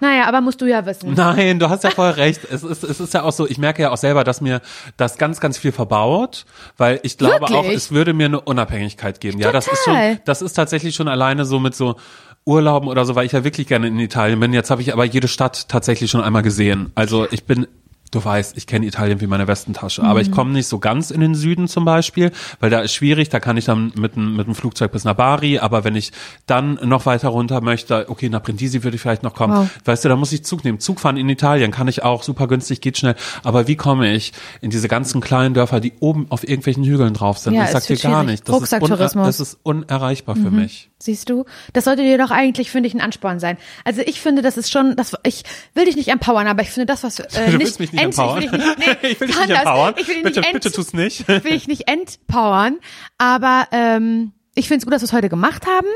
Naja, 0.00 0.26
aber 0.26 0.40
musst 0.40 0.60
du 0.60 0.66
ja 0.66 0.84
wissen. 0.86 1.14
Nein, 1.14 1.58
du 1.58 1.68
hast 1.68 1.84
ja 1.84 1.90
voll 1.90 2.10
recht. 2.16 2.40
Es 2.50 2.62
ist, 2.62 2.84
es 2.84 3.00
ist 3.00 3.14
ja 3.14 3.22
auch 3.22 3.32
so, 3.32 3.46
ich 3.48 3.58
merke 3.58 3.82
ja 3.82 3.90
auch 3.90 3.96
selber, 3.96 4.24
dass 4.24 4.40
mir 4.40 4.60
das 4.96 5.18
ganz, 5.18 5.40
ganz 5.40 5.58
viel 5.58 5.72
verbaut, 5.72 6.46
weil 6.76 7.00
ich 7.02 7.18
glaube 7.18 7.40
Wirklich? 7.40 7.58
auch, 7.58 7.64
es 7.66 7.90
würde 7.92 8.12
mir 8.12 8.26
eine 8.26 8.40
Unabhängigkeit 8.40 9.20
geben. 9.20 9.38
Ja, 9.38 9.52
das 9.52 9.66
ist 9.66 9.84
schon, 9.84 9.94
Total. 9.94 10.20
das 10.24 10.42
ist 10.42 10.54
tatsächlich 10.54 10.94
schon 10.94 11.08
alleine 11.08 11.44
so 11.44 11.60
mit 11.60 11.74
so 11.74 11.96
Urlauben 12.44 12.88
oder 12.88 13.04
so, 13.04 13.14
weil 13.14 13.26
ich 13.26 13.32
ja 13.32 13.44
wirklich 13.44 13.66
gerne 13.66 13.86
in 13.86 13.98
Italien 13.98 14.38
bin. 14.40 14.52
Jetzt 14.52 14.70
habe 14.70 14.82
ich 14.82 14.92
aber 14.92 15.04
jede 15.04 15.28
Stadt 15.28 15.68
tatsächlich 15.68 16.10
schon 16.10 16.20
einmal 16.20 16.42
gesehen. 16.42 16.92
Also 16.94 17.26
ich 17.30 17.44
bin 17.44 17.66
Du 18.14 18.24
weißt, 18.24 18.56
ich 18.56 18.68
kenne 18.68 18.86
Italien 18.86 19.20
wie 19.20 19.26
meine 19.26 19.48
Westentasche, 19.48 20.04
aber 20.04 20.20
ich 20.20 20.30
komme 20.30 20.52
nicht 20.52 20.68
so 20.68 20.78
ganz 20.78 21.10
in 21.10 21.20
den 21.20 21.34
Süden 21.34 21.66
zum 21.66 21.84
Beispiel, 21.84 22.30
weil 22.60 22.70
da 22.70 22.78
ist 22.80 22.92
schwierig, 22.94 23.28
da 23.28 23.40
kann 23.40 23.56
ich 23.56 23.64
dann 23.64 23.92
mit, 23.96 24.14
dem- 24.14 24.36
mit 24.36 24.46
dem 24.46 24.54
Flugzeug 24.54 24.92
bis 24.92 25.02
nach 25.02 25.14
Bari, 25.14 25.58
aber 25.58 25.82
wenn 25.82 25.96
ich 25.96 26.12
dann 26.46 26.74
noch 26.84 27.06
weiter 27.06 27.28
runter 27.30 27.60
möchte, 27.60 28.08
okay, 28.08 28.28
nach 28.28 28.40
Brindisi 28.42 28.84
würde 28.84 28.94
ich 28.94 29.00
vielleicht 29.02 29.24
noch 29.24 29.34
kommen, 29.34 29.54
Wow. 29.54 29.68
weißt 29.84 30.04
du, 30.04 30.08
da 30.08 30.14
muss 30.16 30.30
ich 30.32 30.44
Zug 30.44 30.62
nehmen. 30.64 30.78
Zug 30.78 31.00
fahren 31.00 31.16
in 31.16 31.28
Italien 31.28 31.72
kann 31.72 31.88
ich 31.88 32.04
auch, 32.04 32.22
super 32.22 32.46
günstig, 32.46 32.80
geht 32.80 32.98
schnell, 32.98 33.16
aber 33.42 33.66
wie 33.66 33.74
komme 33.74 34.12
ich 34.12 34.32
in 34.60 34.70
diese 34.70 34.86
ganzen 34.86 35.20
kleinen 35.20 35.52
Dörfer, 35.54 35.80
die 35.80 35.94
oben 35.98 36.26
auf 36.28 36.44
irgendwelchen 36.48 36.84
Hügeln 36.84 37.14
drauf 37.14 37.38
sind? 37.38 37.54
Ja, 37.54 37.64
ich 37.64 37.70
sag 37.70 37.84
dir 37.84 37.96
gar 37.96 38.22
schwierig. 38.22 38.26
nicht, 38.44 38.48
das 38.48 38.62
ist, 38.62 38.72
das 39.14 39.40
ist 39.40 39.58
unerreichbar 39.64 40.36
für 40.36 40.50
mich. 40.52 40.88
Siehst 41.04 41.28
du? 41.28 41.44
Das 41.74 41.84
sollte 41.84 42.02
dir 42.02 42.16
doch 42.16 42.30
eigentlich, 42.30 42.70
finde 42.70 42.86
ich, 42.88 42.94
ein 42.94 43.00
Ansporn 43.02 43.38
sein. 43.38 43.58
Also 43.84 44.00
ich 44.00 44.20
finde, 44.22 44.40
das 44.40 44.56
ist 44.56 44.70
schon, 44.72 44.96
das, 44.96 45.14
ich 45.22 45.42
will 45.74 45.84
dich 45.84 45.96
nicht 45.96 46.08
empowern, 46.08 46.46
aber 46.46 46.62
ich 46.62 46.70
finde 46.70 46.86
das, 46.86 47.02
was 47.04 47.18
äh, 47.18 47.26
Du 47.34 47.40
nicht, 47.52 47.58
willst 47.60 47.78
mich 47.80 47.92
nicht 47.92 48.02
ent- 48.02 48.14
empowern? 48.18 48.42
Ich 48.42 48.50
will, 48.52 48.58
dich 48.58 48.76
nicht, 48.78 48.78
nee, 49.02 49.08
Ich 49.10 49.20
will 49.20 49.26
dich 49.28 49.38
nicht 49.38 49.50
empowern. 49.50 49.94
Ich 49.98 50.08
will 50.08 50.14
dich 50.14 50.24
Bitte, 50.24 50.40
nicht 50.40 50.46
ent, 50.48 50.62
bitte 50.62 50.72
tu's 50.72 50.92
nicht. 50.94 51.28
will 51.44 51.52
ich 51.52 51.68
nicht 51.68 51.88
entpowern, 51.88 52.78
aber 53.18 53.68
ähm, 53.72 54.32
ich 54.54 54.68
finde 54.68 54.78
es 54.78 54.84
gut, 54.86 54.94
dass 54.94 55.02
wir 55.02 55.06
es 55.06 55.12
heute 55.12 55.28
gemacht 55.28 55.66
haben. 55.66 55.86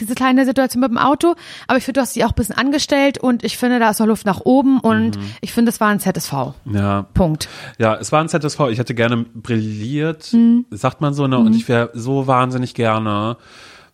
Diese 0.00 0.14
kleine 0.14 0.44
Situation 0.44 0.80
mit 0.80 0.90
dem 0.90 0.98
Auto, 0.98 1.34
aber 1.66 1.78
ich 1.78 1.82
finde, 1.84 1.98
du 1.98 2.02
hast 2.02 2.14
sie 2.14 2.24
auch 2.24 2.28
ein 2.28 2.34
bisschen 2.36 2.56
angestellt 2.56 3.18
und 3.18 3.42
ich 3.42 3.56
finde, 3.58 3.80
da 3.80 3.90
ist 3.90 3.98
noch 3.98 4.06
Luft 4.06 4.26
nach 4.26 4.40
oben 4.44 4.78
und 4.78 5.16
Mhm. 5.16 5.30
ich 5.40 5.52
finde, 5.52 5.70
es 5.70 5.80
war 5.80 5.88
ein 5.88 5.98
ZSV. 5.98 6.52
Ja, 6.72 7.02
Punkt. 7.14 7.48
Ja, 7.78 7.96
es 7.96 8.12
war 8.12 8.20
ein 8.20 8.28
ZSV. 8.28 8.60
Ich 8.70 8.78
hätte 8.78 8.94
gerne 8.94 9.16
brilliert, 9.34 10.32
Mhm. 10.32 10.66
sagt 10.70 11.00
man 11.00 11.14
so, 11.14 11.26
ne? 11.26 11.38
Und 11.38 11.56
ich 11.56 11.68
wäre 11.68 11.90
so 11.94 12.28
wahnsinnig 12.28 12.74
gerne. 12.74 13.38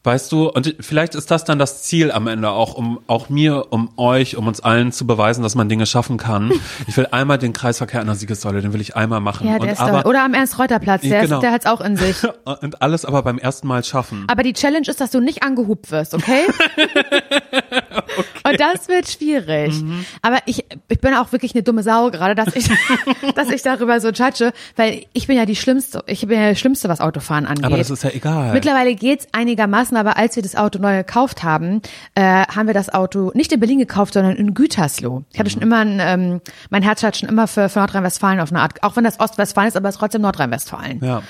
Weißt 0.07 0.31
du, 0.33 0.51
und 0.51 0.77
vielleicht 0.81 1.15
ist 1.15 1.31
das 1.31 1.45
dann 1.45 1.59
das 1.59 1.83
Ziel 1.83 2.13
am 2.13 2.27
Ende 2.27 2.51
auch, 2.51 2.75
um 2.75 3.01
auch 3.07 3.31
mir, 3.31 3.69
um 3.73 3.89
euch, 3.97 4.37
um 4.37 4.47
uns 4.47 4.61
allen 4.61 4.93
zu 4.93 5.07
beweisen, 5.07 5.43
dass 5.43 5.55
man 5.55 5.71
Dinge 5.71 5.87
schaffen 5.87 6.19
kann. 6.19 6.53
Ich 6.87 6.97
will 6.97 7.07
einmal 7.11 7.39
den 7.39 7.53
Kreisverkehr 7.55 8.01
an 8.01 8.07
der 8.07 8.15
Siegessäule, 8.17 8.61
den 8.61 8.73
will 8.75 8.81
ich 8.81 8.95
einmal 8.95 9.21
machen. 9.21 9.47
Ja, 9.47 9.55
der 9.55 9.63
und 9.63 9.69
ist 9.71 9.81
aber 9.81 10.07
oder 10.07 10.23
am 10.25 10.35
Ernst-Reuter-Platz, 10.35 11.01
der, 11.03 11.23
Genau. 11.23 11.37
ist, 11.37 11.43
der 11.43 11.53
hat's 11.53 11.67
auch 11.67 11.81
in 11.81 11.97
sich. 11.97 12.17
und 12.45 12.83
alles 12.83 13.05
aber 13.07 13.23
beim 13.23 13.39
ersten 13.39 13.67
Mal 13.67 13.83
schaffen. 13.83 14.25
Aber 14.29 14.43
die 14.43 14.53
Challenge 14.53 14.87
ist, 14.87 15.01
dass 15.01 15.11
du 15.11 15.21
nicht 15.21 15.43
angehupt 15.43 15.91
wirst, 15.91 16.15
okay? 16.15 16.43
Und 18.45 18.61
das 18.61 18.89
wird 18.89 19.09
schwierig. 19.09 19.83
Mhm. 19.83 20.05
Aber 20.23 20.39
ich, 20.47 20.65
ich 20.89 21.01
bin 21.01 21.15
auch 21.15 21.33
wirklich 21.33 21.55
eine 21.55 21.63
dumme 21.63 21.83
Sau 21.83 22.11
gerade, 22.11 22.35
dass 22.35 22.55
ich, 22.55 22.69
dass 23.35 23.51
ich 23.51 23.63
darüber 23.63 24.01
so 24.01 24.11
judge, 24.11 24.53
weil 24.77 25.07
ich 25.13 25.27
bin 25.27 25.37
ja 25.37 25.47
die 25.47 25.57
Schlimmste. 25.57 26.03
Ich 26.07 26.27
bin 26.27 26.41
ja 26.41 26.51
die 26.51 26.57
Schlimmste, 26.57 26.89
was 26.89 27.01
Autofahren 27.01 27.47
angeht. 27.47 27.65
Aber 27.65 27.77
das 27.79 27.91
ist 27.91 28.05
ja 28.05 28.11
egal. 28.11 28.53
Mittlerweile 28.53 28.95
geht's 28.95 29.27
einigermaßen, 29.33 29.97
aber 29.97 30.17
als 30.17 30.37
wir 30.37 30.43
das 30.43 30.57
Auto 30.57 30.79
neu 30.79 30.97
gekauft 30.99 31.43
haben, 31.43 31.81
äh, 32.15 32.23
haben 32.47 32.67
wir 32.67 32.75
das 32.75 32.93
Auto 32.93 33.31
nicht 33.35 33.53
in 33.53 33.61
Berlin 33.61 33.79
gekauft, 33.79 34.15
sondern 34.15 34.37
in 34.37 34.55
Gütersloh. 34.55 35.25
Ich 35.33 35.39
hatte 35.39 35.51
schon 35.51 35.63
immer 35.63 35.79
ein, 35.79 35.99
ähm, 36.01 36.41
mein 36.71 36.83
Herz 36.83 37.03
hat 37.03 37.17
schon 37.17 37.29
immer 37.29 37.47
für, 37.47 37.69
für 37.69 37.79
Nordrhein-Westfalen 37.81 38.41
auf 38.41 38.51
eine 38.51 38.61
Art, 38.61 38.83
auch 38.83 38.97
wenn 38.97 39.05
das 39.05 39.21
Ostwestfalen 39.21 39.69
ist, 39.69 39.77
aber 39.77 39.89
es 39.89 39.95
ist 39.97 39.99
trotzdem 40.01 40.23
Nordrhein-Westfalen 40.23 41.01
Ja. 41.05 41.23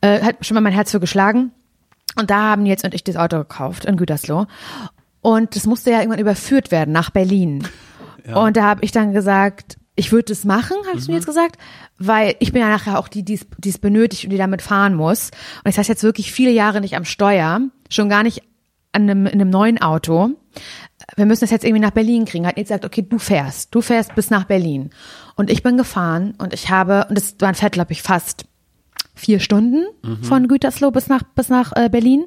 äh, 0.00 0.20
hat 0.22 0.44
schon 0.44 0.54
mal 0.54 0.60
mein 0.60 0.72
Herz 0.72 0.90
für 0.90 1.00
geschlagen. 1.00 1.52
Und 2.16 2.30
da 2.30 2.50
haben 2.50 2.62
Nils 2.62 2.82
und 2.84 2.94
ich 2.94 3.04
das 3.04 3.16
Auto 3.16 3.38
gekauft 3.38 3.84
in 3.84 3.96
Gütersloh. 3.96 4.46
Und 5.20 5.56
das 5.56 5.66
musste 5.66 5.90
ja 5.90 5.98
irgendwann 5.98 6.20
überführt 6.20 6.70
werden 6.70 6.92
nach 6.92 7.10
Berlin. 7.10 7.66
Und 8.34 8.56
da 8.56 8.62
habe 8.64 8.84
ich 8.84 8.92
dann 8.92 9.12
gesagt, 9.12 9.78
ich 9.96 10.12
würde 10.12 10.26
das 10.26 10.44
machen, 10.44 10.76
habe 10.86 10.90
ich 10.98 11.02
Mhm. 11.02 11.06
zu 11.06 11.10
Nils 11.12 11.26
gesagt, 11.26 11.56
weil 11.98 12.36
ich 12.40 12.52
bin 12.52 12.60
ja 12.62 12.68
nachher 12.68 12.98
auch 12.98 13.08
die, 13.08 13.24
die 13.24 13.40
es 13.68 13.78
benötigt 13.78 14.24
und 14.24 14.30
die 14.30 14.36
damit 14.36 14.62
fahren 14.62 14.94
muss. 14.94 15.30
Und 15.64 15.68
ich 15.70 15.74
saß 15.76 15.88
jetzt 15.88 16.02
wirklich 16.04 16.30
viele 16.30 16.50
Jahre 16.50 16.80
nicht 16.80 16.94
am 16.96 17.04
Steuer, 17.04 17.60
schon 17.90 18.08
gar 18.08 18.22
nicht 18.22 18.42
an 18.92 19.02
einem, 19.02 19.26
in 19.26 19.32
einem 19.40 19.50
neuen 19.50 19.80
Auto. 19.80 20.30
Wir 21.16 21.26
müssen 21.26 21.40
das 21.40 21.50
jetzt 21.50 21.64
irgendwie 21.64 21.80
nach 21.82 21.90
Berlin 21.90 22.26
kriegen. 22.26 22.46
Hat 22.46 22.56
Nils 22.56 22.68
gesagt, 22.68 22.84
okay, 22.84 23.02
du 23.02 23.18
fährst, 23.18 23.74
du 23.74 23.80
fährst 23.80 24.14
bis 24.14 24.30
nach 24.30 24.44
Berlin. 24.44 24.90
Und 25.34 25.50
ich 25.50 25.62
bin 25.62 25.76
gefahren 25.76 26.34
und 26.38 26.52
ich 26.52 26.70
habe, 26.70 27.06
und 27.08 27.16
das 27.16 27.34
waren 27.40 27.54
fährt, 27.54 27.72
glaube 27.72 27.92
ich, 27.92 28.02
fast 28.02 28.44
vier 29.14 29.40
Stunden 29.40 29.84
Mhm. 30.04 30.22
von 30.22 30.46
Gütersloh 30.48 30.90
bis 30.92 31.08
nach 31.08 31.22
bis 31.34 31.48
nach 31.48 31.72
äh, 31.74 31.88
Berlin. 31.88 32.26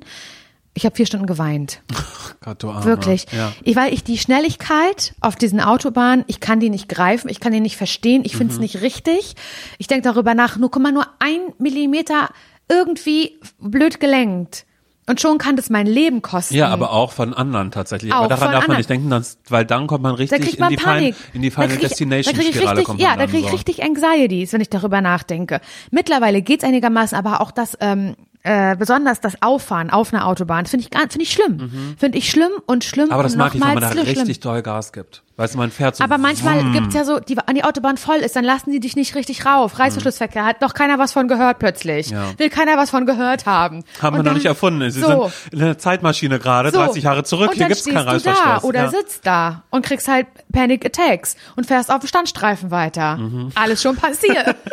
Ich 0.74 0.86
habe 0.86 0.96
vier 0.96 1.06
Stunden 1.06 1.26
geweint, 1.28 1.82
Gott, 2.42 2.64
du 2.64 2.70
Arme. 2.70 2.86
wirklich. 2.86 3.26
Ja. 3.36 3.52
Ich, 3.64 3.76
weil 3.76 3.94
ich 3.94 4.04
die 4.06 4.18
Schnelligkeit 4.18 5.14
auf 5.20 5.36
diesen 5.36 5.60
Autobahnen, 5.60 6.24
ich 6.28 6.40
kann 6.40 6.60
die 6.62 6.70
nicht 6.70 6.88
greifen, 6.88 7.28
ich 7.30 7.40
kann 7.42 7.52
die 7.52 7.60
nicht 7.60 7.76
verstehen, 7.78 8.24
ich 8.26 8.34
Mhm. 8.34 8.38
finde 8.38 8.54
es 8.54 8.60
nicht 8.60 8.82
richtig. 8.82 9.36
Ich 9.80 9.88
denke 9.88 10.04
darüber 10.04 10.34
nach, 10.34 10.56
nur 10.58 10.72
guck 10.72 10.82
mal, 10.82 10.92
nur 10.94 11.08
ein 11.20 11.40
Millimeter 11.60 12.30
irgendwie 12.70 13.40
blöd 13.60 14.00
gelenkt. 14.00 14.66
Und 15.08 15.20
schon 15.20 15.40
kann 15.40 15.56
das 15.58 15.70
mein 15.70 15.88
Leben 15.88 16.22
kosten. 16.22 16.54
Ja, 16.56 16.70
aber 16.70 16.92
auch 16.94 17.12
von 17.12 17.34
anderen 17.34 17.72
tatsächlich. 17.72 18.14
Auch 18.14 18.18
aber 18.20 18.28
daran 18.30 18.44
von 18.46 18.52
darf 18.52 18.62
man 18.62 18.62
anderen. 18.64 18.78
nicht 18.78 18.90
denken, 18.90 19.10
dass, 19.10 19.40
weil 19.50 19.66
dann 19.66 19.88
kommt 19.88 20.04
man 20.04 20.16
richtig 20.16 20.42
kriegt 20.42 20.54
in 20.54 20.60
man 20.62 20.70
die, 20.70 20.78
Final, 20.78 20.94
Panik. 20.96 21.16
in 21.34 21.42
die 21.42 21.50
Da 21.50 21.62
Final 21.64 21.78
Destination 21.80 22.34
da 22.36 22.42
krieg 22.42 22.56
ich 22.56 22.62
richtig, 22.62 22.86
kommt 22.86 23.02
Ja, 23.02 23.10
man 23.10 23.20
da 23.20 23.26
kriege 23.26 23.40
ich 23.40 23.46
so. 23.48 23.52
richtig 23.56 23.84
Anxieties, 23.84 24.54
wenn 24.54 24.62
ich 24.62 24.70
darüber 24.70 25.02
nachdenke. 25.02 25.60
Mittlerweile 25.90 26.42
geht's 26.42 26.64
einigermaßen, 26.64 27.18
aber 27.18 27.42
auch 27.42 27.52
das, 27.52 27.76
ähm, 27.82 28.16
äh, 28.44 28.76
besonders 28.76 29.20
das 29.22 29.42
Auffahren 29.42 29.90
auf 29.90 30.14
einer 30.14 30.28
Autobahn, 30.28 30.66
finde 30.66 30.88
ich, 30.92 31.00
finde 31.00 31.22
ich 31.24 31.32
schlimm. 31.32 31.96
Finde 31.98 32.18
ich 32.18 32.30
schlimm 32.30 32.52
und 32.66 32.84
schlimm 32.84 33.08
Mhm. 33.08 33.12
Aber 33.14 33.24
das 33.24 33.36
mag 33.36 33.54
ich, 33.54 33.62
wenn 33.62 33.68
man 33.68 33.76
da 33.82 33.88
nochmals 33.90 34.08
schlimm. 34.10 34.18
richtig 34.20 34.40
doll 34.40 34.62
Gas 34.62 34.94
gibt. 34.94 35.24
Weißt 35.38 35.56
du, 35.56 35.58
man 35.58 35.72
fährt 35.72 35.96
so. 35.96 36.04
Aber 36.04 36.18
manchmal 36.20 36.72
gibt's 36.72 36.94
ja 36.94 37.04
so, 37.04 37.20
die, 37.20 37.38
an 37.38 37.56
die 37.56 37.64
Autobahn 37.64 37.98
voll 37.98 38.18
ist, 38.18 38.36
dann 38.36 38.44
lassen 38.44 38.72
die 38.72 38.80
dich 38.80 38.96
nicht 38.96 39.16
richtig 39.16 39.46
rauf. 39.46 39.80
Reißverschlussverkehr, 39.80 40.46
hat 40.46 40.62
noch 40.62 40.74
keiner 40.74 41.00
was 41.00 41.14
von 41.14 41.28
gehört 41.28 41.58
plötzlich. 41.60 42.12
Ja. 42.12 42.38
Will 42.38 42.50
keiner 42.50 42.78
was 42.78 42.92
von 42.92 43.06
gehört 43.06 43.46
haben. 43.48 43.84
Haben 44.02 44.18
wir 44.18 44.24
noch 44.24 44.34
nicht 44.34 44.46
erfunden. 44.46 44.90
Sie 44.92 45.00
so. 45.02 45.30
sind 45.30 45.54
in 45.54 45.62
einer 45.64 45.78
Zeitmaschine 45.78 46.38
gerade, 46.38 46.70
So. 46.72 46.78
30 46.78 47.04
Jahre 47.04 47.24
zurück. 47.24 47.50
Und 47.50 47.56
Hier 47.58 47.68
gibt's 47.68 47.86
keinen 47.86 47.98
du 47.98 48.04
da 48.04 48.12
Reißverschluss. 48.12 48.64
oder 48.64 48.84
ja. 48.84 48.90
sitzt 48.90 49.26
da 49.26 49.64
und 49.72 49.84
kriegst 49.86 50.08
halt 50.08 50.28
Panic 50.54 50.86
Attacks 50.86 51.36
und 51.56 51.66
fährst 51.66 51.92
auf 51.92 52.00
dem 52.02 52.08
Standstreifen 52.08 52.70
weiter. 52.70 53.18
Mhm. 53.18 53.52
Alles 53.56 53.82
schon 53.82 53.96
passiert. 53.96 54.56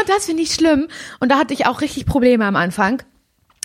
und 0.00 0.08
das 0.08 0.26
finde 0.26 0.42
ich 0.42 0.54
schlimm. 0.54 0.88
Und 1.20 1.30
da 1.30 1.38
hatte 1.38 1.54
ich 1.54 1.66
auch 1.66 1.80
richtig 1.80 2.06
Probleme 2.06 2.44
am 2.44 2.56
Anfang. 2.56 3.02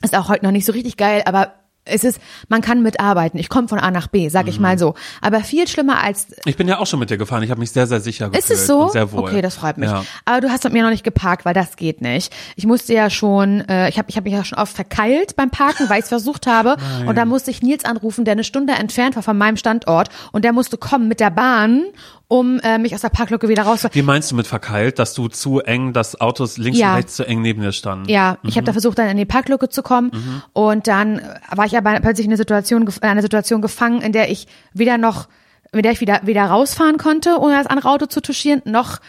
Ist 0.03 0.15
auch 0.15 0.29
heute 0.29 0.45
noch 0.45 0.51
nicht 0.51 0.65
so 0.65 0.71
richtig 0.73 0.97
geil, 0.97 1.23
aber 1.25 1.53
es 1.87 2.03
ist, 2.03 2.19
man 2.49 2.61
kann 2.61 2.81
mitarbeiten. 2.81 3.37
Ich 3.39 3.47
komme 3.47 3.67
von 3.67 3.77
A 3.77 3.91
nach 3.91 4.07
B, 4.07 4.27
sag 4.29 4.47
ich 4.47 4.55
Mhm. 4.57 4.63
mal 4.63 4.79
so. 4.79 4.95
Aber 5.21 5.41
viel 5.41 5.67
schlimmer 5.67 6.03
als 6.03 6.27
Ich 6.45 6.57
bin 6.57 6.67
ja 6.67 6.79
auch 6.79 6.87
schon 6.87 6.99
mit 6.99 7.11
dir 7.11 7.17
gefahren. 7.17 7.43
Ich 7.43 7.51
habe 7.51 7.59
mich 7.59 7.69
sehr, 7.69 7.85
sehr 7.85 8.01
sicher 8.01 8.29
gefühlt. 8.31 8.43
ist 8.43 8.49
es 8.49 8.65
so? 8.65 8.87
Sehr 8.89 9.11
wohl. 9.11 9.19
Okay, 9.21 9.43
das 9.43 9.55
freut 9.57 9.77
mich. 9.77 9.87
Ja. 9.91 10.03
Aber 10.25 10.41
du 10.41 10.49
hast 10.49 10.63
mit 10.63 10.73
mir 10.73 10.81
noch 10.81 10.89
nicht 10.89 11.03
geparkt, 11.03 11.45
weil 11.45 11.53
das 11.53 11.75
geht 11.75 12.01
nicht. 12.01 12.33
Ich 12.55 12.65
musste 12.65 12.91
ja 12.95 13.11
schon, 13.11 13.61
äh, 13.69 13.87
ich 13.89 13.99
habe 13.99 14.09
ich 14.09 14.17
hab 14.17 14.23
mich 14.23 14.33
ja 14.33 14.43
schon 14.43 14.57
oft 14.57 14.73
verkeilt 14.75 15.35
beim 15.35 15.51
Parken, 15.51 15.87
weil 15.87 15.99
ich 15.99 16.05
es 16.05 16.09
versucht 16.09 16.47
habe. 16.47 16.75
Und 17.05 17.15
da 17.19 17.25
musste 17.25 17.51
ich 17.51 17.61
Nils 17.61 17.85
anrufen, 17.85 18.25
der 18.25 18.31
eine 18.31 18.43
Stunde 18.43 18.73
entfernt 18.73 19.15
war 19.15 19.21
von 19.21 19.37
meinem 19.37 19.57
Standort. 19.57 20.09
Und 20.31 20.43
der 20.43 20.53
musste 20.53 20.77
kommen 20.77 21.07
mit 21.07 21.19
der 21.19 21.29
Bahn, 21.29 21.83
um 22.27 22.59
äh, 22.59 22.77
mich 22.77 22.93
aus 22.95 23.01
der 23.01 23.09
Parklücke 23.09 23.47
wieder 23.49 23.63
raus. 23.63 23.85
Wie 23.91 24.01
meinst 24.01 24.31
du 24.31 24.35
mit 24.35 24.47
verkeilt, 24.47 24.97
dass 24.99 25.13
du 25.13 25.27
zu 25.27 25.59
eng, 25.59 25.93
dass 25.93 26.19
Autos 26.19 26.57
links 26.57 26.79
Ja. 26.79 26.89
und 26.91 26.95
rechts 26.97 27.15
zu 27.15 27.23
eng 27.25 27.41
neben 27.41 27.61
dir 27.61 27.71
standen? 27.71 28.09
Ja, 28.09 28.37
ich 28.43 28.55
habe 28.55 28.65
da 28.65 28.71
versucht, 28.71 28.97
dann 28.97 29.07
in 29.09 29.17
die 29.17 29.25
Parklücke 29.25 29.69
zu 29.69 29.83
kommen 29.83 30.11
und 30.53 30.87
dann 30.87 31.21
war 31.51 31.65
ich 31.65 31.77
aber 31.77 31.99
plötzlich 31.99 32.25
in 32.25 32.31
eine 32.31 32.37
Situation, 32.37 32.83
in 32.87 33.03
einer 33.03 33.21
Situation 33.21 33.61
gefangen, 33.61 34.01
in 34.01 34.11
der 34.11 34.31
ich 34.31 34.47
weder 34.73 34.97
noch, 34.97 35.27
in 35.71 35.81
der 35.83 35.91
ich 35.91 36.01
wieder, 36.01 36.21
weder 36.23 36.45
rausfahren 36.45 36.97
konnte, 36.97 37.37
ohne 37.39 37.57
das 37.57 37.67
andere 37.67 37.89
Auto 37.89 38.05
zu 38.07 38.21
touchieren, 38.21 38.61
noch 38.65 38.99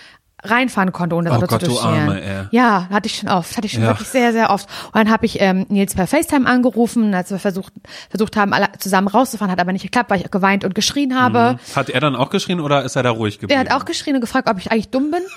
reinfahren 0.51 0.93
konnte, 0.93 1.17
ohne 1.17 1.29
das 1.29 1.39
Oh 1.39 1.43
Auto 1.43 1.47
Gott, 1.49 1.61
zu 1.63 1.67
du 1.69 1.75
touchieren. 1.75 2.09
Arme, 2.09 2.23
ey. 2.23 2.45
Ja, 2.51 2.89
hatte 2.91 3.07
ich 3.07 3.17
schon 3.19 3.29
oft, 3.29 3.57
hatte 3.57 3.67
ich 3.67 3.73
schon 3.73 3.83
Ja. 3.83 3.89
wirklich 3.89 4.09
sehr, 4.09 4.33
sehr 4.33 4.51
oft. 4.51 4.69
Und 4.87 4.95
dann 4.97 5.11
habe 5.11 5.27
ich 5.27 5.41
ähm, 5.41 5.67
Nils 5.69 5.95
per 5.95 6.07
FaceTime 6.07 6.47
angerufen, 6.49 7.15
als 7.15 7.31
wir 7.31 7.39
versucht, 7.39 7.73
versucht 8.11 8.37
haben, 8.37 8.53
alle 8.53 8.69
zusammen 8.79 9.09
rauszufahren, 9.09 9.51
hat 9.53 9.61
aber 9.61 9.73
nicht 9.73 9.83
geklappt, 9.83 10.11
weil 10.11 10.21
ich 10.21 10.31
geweint 10.31 10.65
und 10.65 10.75
geschrien 10.75 11.19
habe. 11.21 11.59
Hat 11.75 11.91
er 11.91 12.01
dann 12.01 12.17
auch 12.17 12.31
geschrien 12.31 12.61
oder 12.61 12.83
ist 12.85 12.97
er 12.97 13.03
da 13.03 13.11
ruhig 13.11 13.39
geblieben? 13.39 13.61
Er 13.61 13.71
hat 13.73 13.81
auch 13.81 13.85
geschrien 13.85 14.15
und 14.17 14.21
gefragt, 14.21 14.49
ob 14.49 14.59
ich 14.59 14.71
eigentlich 14.73 14.91
dumm 14.91 15.11
bin. 15.11 15.23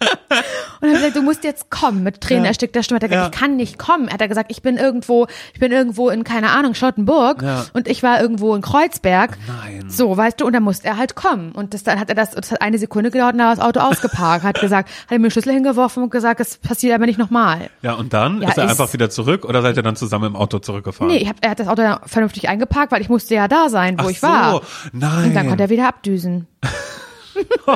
und 0.84 0.94
habe 0.96 0.98
hat 0.98 1.12
gesagt, 1.12 1.16
du 1.16 1.22
musst 1.22 1.44
jetzt 1.44 1.70
kommen. 1.70 2.02
Mit 2.02 2.20
Tränen 2.20 2.44
erstickter 2.44 2.82
Stimme 2.82 2.96
hat 2.96 3.02
er 3.04 3.08
gesagt, 3.08 3.34
Ja. 3.34 3.38
ich 3.38 3.40
kann 3.40 3.56
nicht 3.56 3.78
kommen. 3.78 4.10
Hat 4.12 4.20
er 4.20 4.28
gesagt, 4.28 4.50
ich 4.50 4.62
bin 4.62 4.76
irgendwo, 4.76 5.26
ich 5.52 5.60
bin 5.60 5.72
irgendwo 5.72 6.10
in, 6.10 6.24
keine 6.24 6.50
Ahnung, 6.50 6.74
Charlottenburg 6.74 7.42
Ja. 7.42 7.64
und 7.72 7.88
ich 7.88 8.02
war 8.02 8.20
irgendwo 8.20 8.54
in 8.54 8.62
Kreuzberg. 8.62 9.36
Nein. 9.46 9.90
So, 9.90 10.16
weißt 10.16 10.40
du, 10.40 10.46
und 10.46 10.52
dann 10.52 10.62
musste 10.62 10.86
er 10.88 10.96
halt 10.96 11.14
kommen. 11.14 11.52
Und 11.52 11.74
das, 11.74 11.82
dann 11.82 11.98
hat 12.00 12.08
er 12.08 12.14
das, 12.14 12.30
das 12.32 12.50
hat 12.52 12.60
eine 12.62 12.78
Sekunde 12.78 13.10
gedauert 13.10 13.32
und 13.32 13.38
dann 13.38 13.48
war 13.48 13.56
das 13.56 13.64
Auto 13.64 13.80
ausgeparkt. 13.80 14.44
Hat 14.44 14.60
gesagt, 14.60 14.88
hat 14.88 15.10
er 15.12 15.18
mir 15.18 15.26
den 15.28 15.30
Schlüssel 15.30 15.52
hingeworfen 15.52 16.02
und 16.02 16.10
gesagt, 16.10 16.40
es 16.40 16.56
passiert 16.58 16.94
aber 16.94 17.06
nicht 17.06 17.18
nochmal. 17.18 17.70
Ja, 17.82 17.94
und 17.94 18.12
dann 18.12 18.42
Ja, 18.42 18.48
ist 18.50 18.58
er 18.58 18.64
ist- 18.64 18.70
einfach 18.70 18.92
wieder 18.92 19.10
zurück 19.10 19.44
oder 19.44 19.62
seid 19.62 19.76
ihr 19.76 19.82
dann 19.82 19.96
zusammen 19.96 20.26
im 20.26 20.36
Auto 20.36 20.58
zurückgefahren? 20.58 21.12
Nee, 21.12 21.18
ich 21.18 21.28
hab, 21.28 21.36
er 21.40 21.50
hat 21.50 21.60
das 21.60 21.68
Auto 21.68 21.82
vernünftig 22.06 22.48
eingeparkt, 22.48 22.92
weil 22.92 23.00
ich 23.00 23.08
musste 23.08 23.34
ja 23.34 23.48
da 23.48 23.68
sein, 23.68 23.98
wo 23.98 24.04
Ach 24.06 24.10
ich 24.10 24.22
war. 24.22 24.52
so, 24.52 24.62
nein. 24.92 25.24
Und 25.28 25.34
dann 25.34 25.48
konnte 25.48 25.64
er 25.64 25.70
wieder 25.70 25.88
abdüsen. 25.88 26.46
Oh 27.66 27.74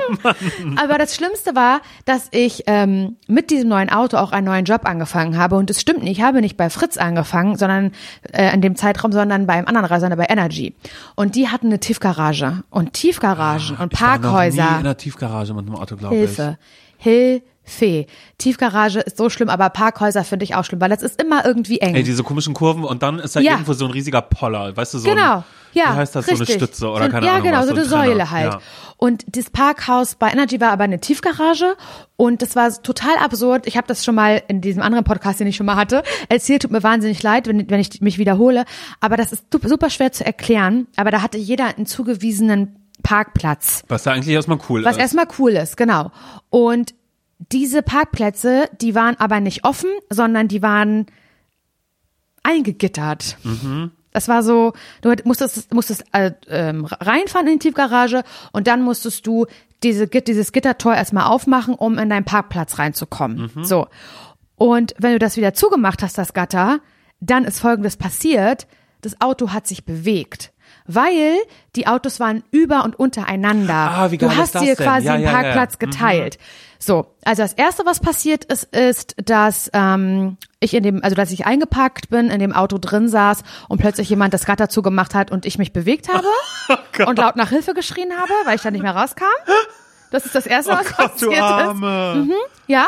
Aber 0.77 0.99
das 0.99 1.15
Schlimmste 1.15 1.55
war, 1.55 1.81
dass 2.05 2.29
ich 2.31 2.65
ähm, 2.67 3.17
mit 3.27 3.51
diesem 3.51 3.69
neuen 3.69 3.91
Auto 3.91 4.17
auch 4.19 4.33
einen 4.33 4.47
neuen 4.47 4.65
Job 4.65 4.83
angefangen 4.85 5.39
habe. 5.39 5.57
Und 5.57 5.71
es 5.71 5.81
stimmt 5.81 6.03
nicht, 6.03 6.19
ich 6.19 6.23
habe 6.25 6.41
nicht 6.41 6.57
bei 6.57 6.69
Fritz 6.71 6.97
angefangen, 6.99 7.57
sondern 7.57 7.93
äh, 8.33 8.53
in 8.55 8.61
dem 8.61 8.77
Zeitraum, 8.77 9.13
sondern 9.13 9.47
beim 9.47 9.67
anderen 9.67 9.87
Reiter, 9.87 10.01
sondern 10.01 10.19
bei 10.19 10.27
Energy. 10.29 10.75
Und 11.15 11.35
die 11.37 11.49
hatten 11.49 11.67
eine 11.69 11.81
Tiefgarage 11.81 12.63
und 12.71 12.93
Tiefgaragen 12.93 13.77
und 13.79 13.81
Ah, 13.81 13.89
Ich 13.93 14.01
war 14.01 14.19
noch 14.19 14.23
nie 14.23 14.29
Parkhäuser. 14.31 14.79
in 14.79 14.85
der 14.85 14.97
Tiefgarage 14.97 15.55
mit 15.55 15.67
einem 15.67 15.77
Auto, 15.77 15.97
glaube 15.97 16.15
ich. 16.15 16.21
Hilfe. 16.21 16.59
Hilfe. 16.99 18.07
Tiefgarage 18.39 19.01
ist 19.01 19.17
so 19.17 19.29
schlimm, 19.31 19.49
aber 19.49 19.69
Parkhäuser 19.71 20.25
finde 20.25 20.45
ich 20.45 20.55
auch 20.55 20.65
schlimm, 20.65 20.81
weil 20.81 20.89
das 20.91 21.03
ist 21.03 21.21
immer 21.21 21.45
irgendwie 21.45 21.79
eng. 21.81 21.95
Ey, 21.95 22.03
diese 22.03 22.23
komischen 22.25 22.55
Kurven 22.55 22.85
und 22.85 23.03
dann 23.03 23.19
ist 23.19 23.37
da 23.37 23.41
Ja. 23.41 23.53
irgendwo 23.53 23.73
so 23.75 23.85
ein 23.85 23.91
riesiger 23.91 24.23
Poller, 24.23 24.77
weißt 24.77 24.95
du, 24.95 24.99
so 24.99 25.09
Genau, 25.09 25.39
ein, 25.39 25.45
ja. 25.75 25.85
wie 25.93 25.97
heißt 25.99 26.15
das, 26.17 26.27
richtig. 26.29 26.47
so 26.47 26.53
eine 26.55 26.59
Stütze 26.63 26.89
oder 26.89 27.05
So- 27.07 27.11
keine 27.11 27.27
ja, 27.27 27.33
Ahnung 27.35 27.45
genau, 27.47 27.59
was, 27.59 27.67
so 27.69 27.75
eine. 27.75 27.85
Säule 27.85 28.31
halt. 28.31 28.53
Ja. 28.55 28.61
Und 28.99 29.25
das 29.29 29.49
Parkhaus 29.49 30.17
bei 30.17 30.31
Energy 30.31 30.61
war 30.61 30.73
aber 30.73 30.85
eine 30.85 30.99
Tiefgarage 30.99 31.77
und 32.17 32.43
das 32.43 32.57
war 32.57 32.71
total 32.83 33.17
absurd. 33.17 33.67
Ich 33.69 33.77
habe 33.77 33.87
das 33.87 34.05
schon 34.05 34.17
mal 34.17 34.43
in 34.49 34.61
diesem 34.61 34.83
anderen 34.83 35.05
Podcast, 35.05 35.39
den 35.39 35.47
ich 35.47 35.57
schon 35.57 35.67
mal 35.67 35.77
hatte, 35.77 36.03
erzählt. 36.29 36.63
Tut 36.63 36.73
mir 36.73 36.83
wahnsinnig 36.83 37.23
leid, 37.23 37.47
wenn, 37.47 37.71
wenn 37.71 37.79
ich 37.79 38.01
mich 38.01 38.19
wiederhole. 38.19 38.65
Aber 39.01 39.17
das 39.17 39.33
ist 39.33 39.45
super, 39.65 39.89
schwer 39.89 40.11
zu 40.11 40.27
erklären. 40.27 40.89
Aber 40.97 41.13
da 41.13 41.23
hatte 41.23 41.39
jeder 41.39 41.77
einen 41.77 41.87
zugewiesenen 41.87 42.75
Parkplatz. 43.05 43.85
Was 43.87 44.05
ja 44.05 44.13
eigentlich 44.13 44.35
erstmal 44.35 44.59
cool 44.69 44.85
Was 44.85 44.97
ist. 44.97 45.03
erstmal 45.03 45.29
cool 45.39 45.53
ist, 45.53 45.77
genau. 45.77 46.11
Und 46.51 46.93
diese 47.53 47.83
Parkplätze, 47.83 48.69
die 48.81 48.97
waren 48.97 49.15
aber 49.21 49.39
nicht 49.39 49.65
offen, 49.65 49.91
sondern 50.11 50.49
die 50.49 50.61
waren 50.61 51.07
eingegittert. 52.43 53.37
Das 54.19 54.27
war 54.27 54.43
so, 54.43 54.73
du 55.03 55.15
musstest, 55.23 55.73
musstest 55.73 56.05
äh, 56.11 56.33
ähm, 56.49 56.87
reinfahren 56.87 57.47
in 57.47 57.61
die 57.61 57.69
Tiefgarage 57.69 58.25
und 58.51 58.67
dann 58.67 58.83
musstest 58.83 59.25
du 59.29 59.47
diese, 59.85 60.09
dieses 60.09 60.51
Gittertor 60.51 60.97
erstmal 60.97 61.27
aufmachen, 61.27 61.75
um 61.75 61.99
in 61.99 62.11
deinen 62.11 62.25
Parkplatz 62.25 62.81
reinzukommen. 62.81 63.49
So. 63.63 63.87
Und 64.57 64.93
wenn 64.99 65.13
du 65.13 65.21
das 65.21 65.37
wieder 65.37 65.55
zugemacht 65.55 66.03
hast, 66.03 66.19
das 66.19 66.33
Gatter, 66.33 66.81
dann 67.21 67.45
ist 67.45 67.61
Folgendes 67.61 67.97
passiert. 67.97 68.67
Das 69.03 69.21
Auto 69.21 69.51
hat 69.51 69.69
sich 69.69 69.85
bewegt. 69.85 70.53
Weil 70.91 71.37
die 71.77 71.87
Autos 71.87 72.19
waren 72.19 72.43
über 72.51 72.83
und 72.83 72.99
untereinander. 72.99 73.75
Ah, 73.75 74.11
wie 74.11 74.17
geil 74.17 74.31
du 74.31 74.37
hast 74.37 74.55
dir 74.55 74.75
denn? 74.75 74.77
quasi 74.77 75.07
Ja, 75.07 75.15
einen 75.15 75.23
ja, 75.23 75.31
ja, 75.31 75.37
ja. 75.37 75.43
Parkplatz 75.43 75.79
geteilt. 75.79 76.39
So, 76.79 77.15
also 77.25 77.43
das 77.43 77.53
erste, 77.53 77.85
was 77.85 78.01
passiert 78.01 78.45
ist, 78.45 78.65
ist, 78.75 79.15
dass 79.23 79.71
ähm, 79.75 80.39
ich 80.61 80.73
in 80.73 80.83
dem, 80.83 81.05
also 81.05 81.15
dass 81.15 81.31
ich 81.31 81.45
eingeparkt 81.45 82.09
bin, 82.09 82.31
in 82.31 82.39
dem 82.39 82.55
Auto 82.55 82.79
drin 82.79 83.09
saß 83.09 83.43
und 83.69 83.79
plötzlich 83.79 84.09
jemand 84.09 84.33
das 84.33 84.47
Gatter 84.47 84.71
zugemacht 84.71 85.15
hat 85.15 85.31
und 85.31 85.45
ich 85.45 85.59
mich 85.59 85.75
bewegt 85.75 86.09
habe 86.13 86.27
Oh 86.69 87.05
und 87.07 87.19
laut 87.19 87.37
nach 87.37 87.51
Hilfe 87.51 87.75
geschrien 87.75 88.13
habe, 88.17 88.33
weil 88.45 88.57
ich 88.57 88.63
dann 88.63 88.73
nicht 88.73 88.83
mehr 88.83 88.97
rauskam. 88.97 89.25
Das 90.11 90.25
ist 90.25 90.35
das 90.35 90.47
erste, 90.47 90.73
was 90.73 90.87
oh 90.87 90.95
Gott, 90.97 91.13
passiert 91.13 91.33
ist. 91.33 91.41
Arme. 91.41 92.31
Ja. 92.67 92.87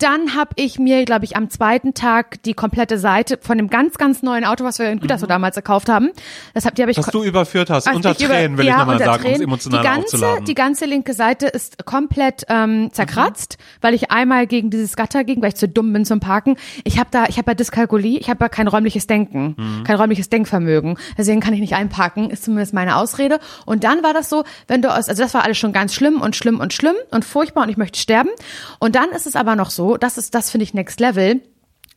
Dann 0.00 0.34
habe 0.34 0.50
ich 0.56 0.78
mir, 0.78 1.04
glaube 1.04 1.24
ich, 1.26 1.36
am 1.36 1.50
zweiten 1.50 1.94
Tag 1.94 2.42
die 2.44 2.54
komplette 2.54 2.98
Seite 2.98 3.38
von 3.40 3.56
dem 3.58 3.68
ganz, 3.70 3.98
ganz 3.98 4.22
neuen 4.22 4.44
Auto, 4.44 4.64
was 4.64 4.78
wir 4.78 4.90
in 4.90 4.98
Gütersloh 4.98 5.26
damals 5.28 5.54
gekauft 5.56 5.88
haben, 5.88 6.10
das 6.54 6.64
hab, 6.64 6.74
die 6.74 6.82
habe 6.82 6.90
ich 6.90 6.98
Was 6.98 7.06
du 7.06 7.22
überführt 7.22 7.70
hast, 7.70 7.86
also 7.86 7.96
unter 7.96 8.12
ich 8.12 8.20
über- 8.24 8.34
Tränen, 8.34 8.56
will 8.58 8.64
ja, 8.66 8.72
ich 8.72 8.78
nochmal 8.78 8.98
sagen, 8.98 9.10
um 9.10 9.16
es 9.18 9.22
Tränen. 9.22 9.42
emotional 9.42 9.80
die 9.80 9.86
ganze, 9.86 10.02
aufzuladen. 10.16 10.44
Die 10.46 10.54
ganze 10.54 10.84
linke 10.86 11.12
Seite 11.12 11.46
ist 11.46 11.84
komplett 11.84 12.44
ähm, 12.48 12.88
zerkratzt, 12.92 13.58
weil 13.82 13.92
ich 13.94 14.10
einmal 14.10 14.46
gegen 14.46 14.70
dieses 14.70 14.96
Gatter 14.96 15.22
ging, 15.22 15.42
weil 15.42 15.50
ich 15.50 15.56
zu 15.56 15.68
dumm 15.68 15.92
bin 15.92 16.04
zum 16.06 16.18
Parken. 16.18 16.56
Ich 16.84 16.98
habe 16.98 17.08
da, 17.10 17.26
ich 17.28 17.36
habe 17.36 17.50
ja 17.50 17.54
Dyskalkulie, 17.54 18.18
ich 18.18 18.30
habe 18.30 18.42
ja 18.44 18.48
kein 18.48 18.68
räumliches 18.68 19.06
Denken, 19.06 19.54
Mhm. 19.58 19.84
kein 19.84 19.96
räumliches 19.96 20.30
Denkvermögen. 20.30 20.96
Deswegen 21.18 21.40
kann 21.40 21.52
ich 21.52 21.60
nicht 21.60 21.74
einparken, 21.74 22.30
ist 22.30 22.44
zumindest 22.44 22.72
meine 22.72 22.96
Ausrede. 22.96 23.38
Und 23.66 23.84
dann 23.84 24.02
war 24.02 24.14
das 24.14 24.30
so, 24.30 24.44
wenn 24.66 24.80
du 24.80 24.88
aus, 24.88 25.08
also 25.10 25.22
das 25.22 25.34
war 25.34 25.44
alles 25.44 25.58
schon 25.58 25.72
ganz 25.74 25.94
schlimm 25.94 26.22
und 26.22 26.36
schlimm 26.36 26.58
und 26.58 26.72
schlimm 26.72 26.94
und 27.10 27.24
furchtbar 27.24 27.64
und 27.64 27.68
ich 27.68 27.76
möchte 27.76 27.98
sterben. 27.98 28.30
Und 28.78 28.94
dann 28.96 29.10
ist 29.10 29.26
es 29.26 29.36
aber 29.36 29.56
noch 29.56 29.68
so, 29.70 29.89
das 29.96 30.18
ist, 30.18 30.34
das 30.34 30.50
finde 30.50 30.64
ich 30.64 30.74
next 30.74 31.00
level. 31.00 31.40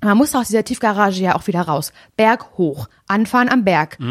Man 0.01 0.17
muss 0.17 0.35
aus 0.35 0.47
dieser 0.47 0.65
Tiefgarage 0.65 1.21
ja 1.21 1.35
auch 1.35 1.47
wieder 1.47 1.61
raus. 1.61 1.93
Berg 2.17 2.57
hoch. 2.57 2.89
Anfahren 3.07 3.47
am 3.47 3.63
Berg. 3.63 3.97
Horror. 3.99 4.07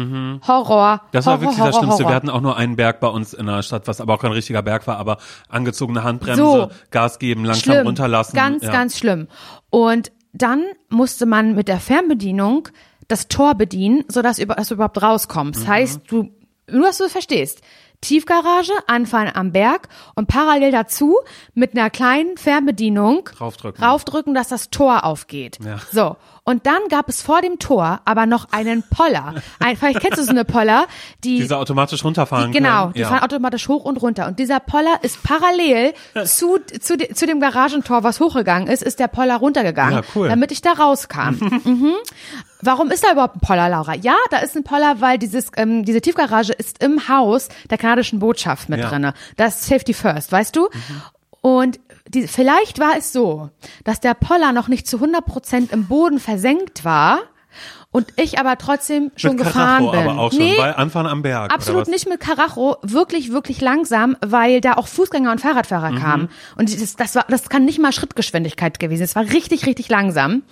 Mhm. 0.95 0.99
Das 1.11 1.25
war 1.27 1.33
Horror, 1.33 1.41
wirklich 1.41 1.59
Horror, 1.59 1.67
das 1.69 1.77
Schlimmste. 1.77 2.03
Horror. 2.03 2.11
Wir 2.11 2.15
hatten 2.15 2.29
auch 2.31 2.41
nur 2.41 2.57
einen 2.57 2.75
Berg 2.75 2.99
bei 2.99 3.07
uns 3.07 3.33
in 3.33 3.45
der 3.45 3.61
Stadt, 3.61 3.87
was 3.87 4.01
aber 4.01 4.15
auch 4.15 4.19
kein 4.21 4.31
richtiger 4.31 4.63
Berg 4.63 4.87
war, 4.87 4.97
aber 4.97 5.17
angezogene 5.49 6.03
Handbremse, 6.03 6.41
So. 6.41 6.69
Gas 6.89 7.19
geben, 7.19 7.45
langsam 7.45 7.73
schlimm. 7.73 7.85
runterlassen. 7.85 8.35
Ganz, 8.35 8.63
ja. 8.63 8.71
ganz 8.71 8.97
schlimm. 8.97 9.27
Und 9.69 10.11
dann 10.33 10.63
musste 10.89 11.27
man 11.27 11.53
mit 11.53 11.67
der 11.67 11.79
Fernbedienung 11.79 12.69
das 13.07 13.27
Tor 13.27 13.53
bedienen, 13.53 14.03
sodass 14.07 14.39
über, 14.39 14.55
dass 14.55 14.69
du 14.69 14.75
überhaupt 14.75 14.99
rauskommst. 15.01 15.59
Mhm. 15.59 15.63
Das 15.65 15.71
heißt, 15.71 16.01
du, 16.07 16.31
nur 16.71 16.87
dass 16.87 16.97
du 16.97 17.03
es 17.03 17.11
verstehst. 17.11 17.61
Tiefgarage, 18.03 18.73
Anfahren 18.87 19.31
am 19.33 19.51
Berg 19.51 19.87
und 20.15 20.27
parallel 20.27 20.71
dazu 20.71 21.17
mit 21.53 21.73
einer 21.73 21.89
kleinen 21.89 22.37
Fernbedienung 22.37 23.29
Raufdrücken. 23.39 23.83
raufdrücken, 23.83 24.33
dass 24.33 24.49
das 24.49 24.69
Tor 24.69 25.05
aufgeht. 25.05 25.59
Ja. 25.63 25.79
So. 25.91 26.17
Und 26.45 26.65
dann 26.65 26.79
gab 26.89 27.07
es 27.07 27.21
vor 27.21 27.41
dem 27.41 27.57
Tor 27.57 28.01
aber 28.03 28.25
noch 28.25 28.47
einen 28.51 28.83
Poller. 28.83 29.35
Ein, 29.59 29.77
vielleicht 29.77 30.01
kennst 30.01 30.17
du 30.17 30.23
so 30.23 30.31
eine 30.31 30.43
Poller, 30.43 30.87
die 31.23 31.37
Diese 31.39 31.57
automatisch 31.57 32.03
runterfahren 32.03 32.51
die, 32.51 32.57
genau, 32.57 32.81
können. 32.83 32.93
die 32.95 32.99
ja. 32.99 33.07
fahren 33.07 33.23
automatisch 33.23 33.69
hoch 33.69 33.85
und 33.85 34.01
runter. 34.01 34.27
Und 34.27 34.39
dieser 34.39 34.59
Poller 34.59 34.97
ist 35.03 35.23
parallel 35.23 35.93
zu, 36.25 36.57
zu, 36.81 36.97
de, 36.97 37.13
zu 37.13 37.25
dem 37.25 37.39
Garagentor, 37.39 38.03
was 38.03 38.19
hochgegangen 38.19 38.67
ist, 38.67 38.83
ist 38.83 38.99
der 38.99 39.07
Poller 39.07 39.37
runtergegangen, 39.37 39.93
Ja, 39.99 40.01
cool. 40.15 40.27
damit 40.27 40.51
ich 40.51 40.61
da 40.61 40.73
rauskam. 40.73 41.35
mhm. 41.63 41.93
Warum 42.61 42.91
ist 42.91 43.03
da 43.05 43.11
überhaupt 43.11 43.35
ein 43.37 43.41
Poller, 43.41 43.67
Laura? 43.69 43.93
Ja, 43.95 44.15
da 44.29 44.37
ist 44.37 44.55
ein 44.55 44.63
Poller, 44.63 45.01
weil 45.01 45.17
dieses, 45.17 45.49
ähm, 45.57 45.83
diese 45.83 45.99
Tiefgarage 46.01 46.53
ist 46.53 46.81
im 46.83 47.07
Haus 47.09 47.49
der 47.69 47.77
kanadischen 47.77 48.19
Botschaft 48.19 48.69
mit 48.69 48.79
Ja. 48.79 48.89
drinne. 48.89 49.13
Das 49.37 49.55
ist 49.61 49.65
Safety 49.67 49.93
First, 49.93 50.31
weißt 50.31 50.55
du? 50.55 50.69
Und 51.45 51.79
die, 52.07 52.25
vielleicht 52.27 52.79
war 52.79 52.93
es 52.97 53.11
so, 53.11 53.49
dass 53.83 53.99
der 53.99 54.13
Poller 54.13 54.53
noch 54.53 54.69
nicht 54.69 54.87
zu 54.87 54.95
100 54.97 55.25
Prozent 55.25 55.71
im 55.73 55.87
Boden 55.87 56.19
versenkt 56.19 56.85
war 56.85 57.19
und 57.91 58.07
ich 58.15 58.39
aber 58.39 58.57
trotzdem 58.57 59.11
schon 59.17 59.35
Mit 59.35 59.45
gefahren 59.45 59.83
Karacho 59.85 59.91
bin. 59.91 59.99
aber 60.09 60.19
auch 60.21 60.31
schon, 60.31 60.39
nee, 60.39 60.57
weil 60.57 60.73
Anfahren 60.73 61.05
am 61.05 61.21
Berg. 61.21 61.53
Absolut 61.53 61.89
nicht 61.89 62.07
mit 62.07 62.21
Karacho, 62.21 62.77
wirklich, 62.81 63.33
wirklich 63.33 63.59
langsam, 63.59 64.15
weil 64.25 64.61
da 64.61 64.75
auch 64.75 64.87
Fußgänger 64.87 65.31
und 65.33 65.41
Fahrradfahrer 65.41 65.91
Mhm. 65.91 65.99
kamen. 65.99 66.29
Und 66.55 66.73
das, 66.81 66.95
das 66.95 67.13
war, 67.15 67.25
das 67.27 67.49
kann 67.49 67.65
nicht 67.65 67.77
mal 67.79 67.91
Schrittgeschwindigkeit 67.91 68.79
gewesen. 68.79 69.03
Es 69.03 69.15
war 69.15 69.23
richtig, 69.23 69.65
richtig 69.65 69.89
langsam. 69.89 70.43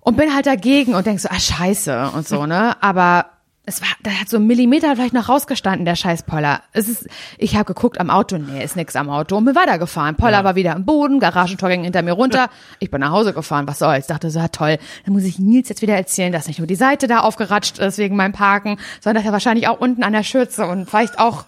Und 0.00 0.16
bin 0.16 0.32
halt 0.32 0.46
dagegen 0.46 0.94
und 0.94 1.06
denk 1.06 1.18
so, 1.18 1.28
ah, 1.28 1.40
scheiße 1.40 2.12
und 2.14 2.26
so, 2.26 2.46
ne? 2.46 2.80
Aber 2.80 3.26
es 3.68 3.82
war, 3.82 3.88
da 4.02 4.10
hat 4.10 4.28
so 4.28 4.38
ein 4.38 4.46
Millimeter 4.46 4.96
vielleicht 4.96 5.12
noch 5.12 5.28
rausgestanden, 5.28 5.84
der 5.84 5.94
scheiß 5.94 6.22
Poller. 6.22 6.62
Es 6.72 6.88
ist, 6.88 7.06
ich 7.36 7.54
habe 7.54 7.66
geguckt 7.66 8.00
am 8.00 8.08
Auto, 8.08 8.38
nee, 8.38 8.64
ist 8.64 8.76
nix 8.76 8.96
am 8.96 9.10
Auto 9.10 9.36
und 9.36 9.44
bin 9.44 9.54
weitergefahren. 9.54 10.16
Poller 10.16 10.42
war 10.42 10.54
wieder 10.54 10.74
am 10.74 10.86
Boden, 10.86 11.20
Garagentor 11.20 11.68
ging 11.68 11.84
hinter 11.84 12.02
mir 12.02 12.12
runter. 12.12 12.48
Ich 12.80 12.90
bin 12.90 13.00
nach 13.00 13.10
Hause 13.10 13.32
gefahren, 13.32 13.66
was 13.66 13.80
soll's. 13.80 14.06
Dachte 14.06 14.30
so, 14.30 14.38
ja 14.38 14.48
toll, 14.48 14.78
dann 15.04 15.14
muss 15.14 15.24
ich 15.24 15.38
Nils 15.38 15.68
jetzt 15.68 15.82
wieder 15.82 15.94
erzählen, 15.94 16.32
dass 16.32 16.46
nicht 16.46 16.58
nur 16.58 16.66
die 16.66 16.76
Seite 16.76 17.06
da 17.06 17.20
aufgeratscht 17.20 17.78
ist 17.78 17.98
wegen 17.98 18.16
meinem 18.16 18.32
Parken, 18.32 18.78
sondern 19.00 19.22
dass 19.22 19.28
er 19.28 19.32
wahrscheinlich 19.32 19.68
auch 19.68 19.80
unten 19.80 20.02
an 20.02 20.12
der 20.12 20.22
Schürze 20.22 20.66
und 20.66 20.88
vielleicht 20.88 21.18
auch 21.18 21.44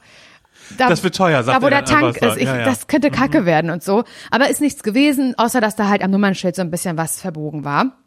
da, 0.76 0.88
Das 0.88 1.02
wird 1.02 1.16
teuer, 1.16 1.42
sagt 1.42 1.56
da 1.56 1.62
wo 1.62 1.66
er 1.66 1.82
der 1.82 1.84
Tank 1.84 2.16
ist. 2.16 2.36
Ich, 2.36 2.44
Ja, 2.44 2.58
ja. 2.58 2.64
Das 2.64 2.86
könnte 2.86 3.10
Kacke 3.10 3.46
werden 3.46 3.70
und 3.70 3.82
so. 3.82 4.04
Aber 4.30 4.48
ist 4.50 4.60
nichts 4.60 4.82
gewesen, 4.82 5.34
außer 5.36 5.60
dass 5.60 5.76
da 5.76 5.88
halt 5.88 6.02
am 6.02 6.10
Nummernschild 6.10 6.54
so 6.54 6.62
ein 6.62 6.70
bisschen 6.70 6.96
was 6.96 7.20
verbogen 7.20 7.64
war. 7.64 7.99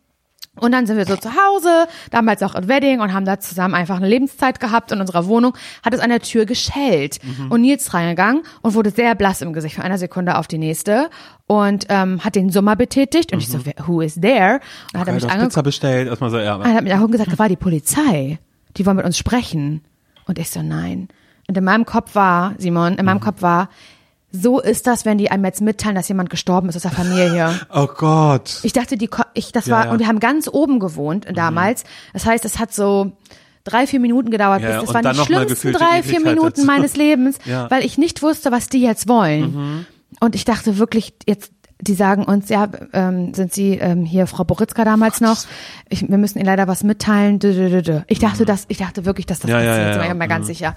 Und 0.60 0.72
dann 0.72 0.86
sind 0.86 0.98
wir 0.98 1.06
so 1.06 1.16
zu 1.16 1.30
Hause, 1.32 1.88
damals 2.12 2.44
auch 2.44 2.54
im 2.54 2.68
Wedding 2.68 3.00
und 3.00 3.12
haben 3.12 3.26
da 3.26 3.40
zusammen 3.40 3.74
einfach 3.74 3.98
eine 3.98 4.08
Lebenszeit 4.08 4.60
gehabt 4.60 4.92
in 4.92 5.02
unserer 5.02 5.26
Wohnung, 5.26 5.58
hat 5.84 5.94
es 5.96 6.00
an 6.00 6.10
der 6.10 6.20
Tür 6.20 6.46
geschellt. 6.46 7.18
Mhm. 7.24 7.52
Und 7.52 7.62
Nils 7.62 7.92
reingegangen 7.94 8.44
und 8.62 8.76
wurde 8.76 8.92
sehr 8.92 9.16
blass 9.16 9.42
im 9.42 9.52
Gesicht 9.54 9.76
von 9.76 9.84
einer 9.84 9.98
Sekunde 9.98 10.38
auf 10.38 10.48
die 10.48 10.60
nächste 10.60 11.10
und 11.48 11.88
ähm, 11.90 12.24
hat 12.24 12.36
den 12.36 12.52
Summer 12.52 12.76
betätigt 12.76 13.34
und 13.34 13.40
ich 13.40 13.50
so, 13.50 13.66
wer- 13.66 13.74
who 13.88 14.02
is 14.02 14.16
there? 14.22 14.60
Und 14.94 15.00
hat 15.00 15.08
er 15.08 15.14
mich 15.16 15.24
angeguckt. 15.24 15.50
Pizza 15.50 15.64
bestellt, 15.64 16.08
erstmal 16.08 16.30
so, 16.30 16.38
ja. 16.38 16.62
Er 16.62 16.74
hat 16.76 16.84
mir 16.84 17.02
auch 17.04 17.10
gesagt, 17.10 17.32
das 17.32 17.40
war 17.40 17.50
die 17.50 17.56
Polizei. 17.56 18.38
Die 18.78 18.86
wollen 18.86 18.98
mit 18.98 19.06
uns 19.06 19.18
sprechen. 19.18 19.82
Und 20.28 20.38
ich 20.38 20.52
so, 20.52 20.62
nein. 20.62 21.08
Und 21.48 21.58
in 21.58 21.64
meinem 21.64 21.86
Kopf 21.86 22.14
war, 22.16 22.54
Simon, 22.60 22.94
in 23.00 23.06
meinem 23.06 23.18
Mhm. 23.18 23.22
Kopf 23.22 23.42
war, 23.42 23.70
so 24.36 24.60
ist 24.60 24.88
das, 24.88 25.06
wenn 25.06 25.18
die 25.20 25.30
einem 25.32 25.46
jetzt 25.46 25.62
mitteilen, 25.62 25.96
dass 25.96 26.08
jemand 26.08 26.30
gestorben 26.32 26.68
ist 26.70 26.76
aus 26.76 26.82
der 26.82 26.92
Familie. 26.92 27.60
Oh 27.74 27.86
Gott. 27.88 28.60
Ich 28.64 28.74
dachte, 28.74 28.98
die, 28.98 29.10
ich, 29.36 29.52
das 29.52 29.68
Ja, 29.68 29.76
war, 29.76 29.86
ja. 29.86 29.92
und 29.92 30.00
wir 30.00 30.08
haben 30.08 30.20
ganz 30.20 30.48
oben 30.52 30.80
gewohnt 30.80 31.28
damals. 31.34 31.84
Das 32.14 32.26
heißt, 32.26 32.44
es 32.46 32.58
hat 32.60 32.74
so 32.74 33.12
drei, 33.64 33.86
vier 33.88 34.00
Minuten 34.00 34.32
gedauert, 34.32 34.62
Ja, 34.62 34.82
das 34.82 34.94
waren 34.94 35.04
die 35.14 35.20
schlimmsten 35.20 35.72
drei, 35.74 36.02
vier 36.04 36.16
Ewigkeit 36.16 36.24
Minuten 36.36 36.56
dazu. 36.56 36.66
meines 36.66 36.96
Lebens. 36.96 37.38
Mhm. 37.46 37.66
weil 37.70 37.86
ich 37.86 37.98
nicht 37.98 38.22
wusste, 38.24 38.52
was 38.52 38.70
die 38.70 38.82
jetzt 38.82 39.08
wollen. 39.08 39.86
Und 40.20 40.36
ich 40.36 40.46
dachte 40.46 40.78
wirklich, 40.78 41.14
jetzt, 41.28 41.52
die 41.84 41.94
sagen 41.94 42.24
uns, 42.24 42.50
ja, 42.50 42.68
ähm, 42.94 43.34
sind 43.34 43.54
Sie 43.54 43.78
ähm, 43.78 44.06
hier 44.06 44.28
Frau 44.28 44.44
Boritzka 44.44 44.84
damals 44.86 45.22
noch? 45.22 45.38
Ich, 45.90 46.08
wir 46.10 46.18
müssen 46.18 46.38
Ihnen 46.40 46.46
leider 46.48 46.68
was 46.68 46.84
mitteilen. 46.84 47.40
Ich 48.08 48.20
dachte, 48.20 48.46
das, 48.46 48.66
ich 48.70 48.78
dachte 48.78 49.06
wirklich, 49.06 49.26
dass 49.26 49.40
das 49.40 49.50
Ja, 49.52 49.62
ja, 49.62 49.70
passiert. 49.70 49.88
ja, 49.88 49.92
Ich 50.02 50.04
ja. 50.04 50.10
bin 50.10 50.18
mir 50.18 50.28
ganz 50.28 50.48
sicher. 50.48 50.76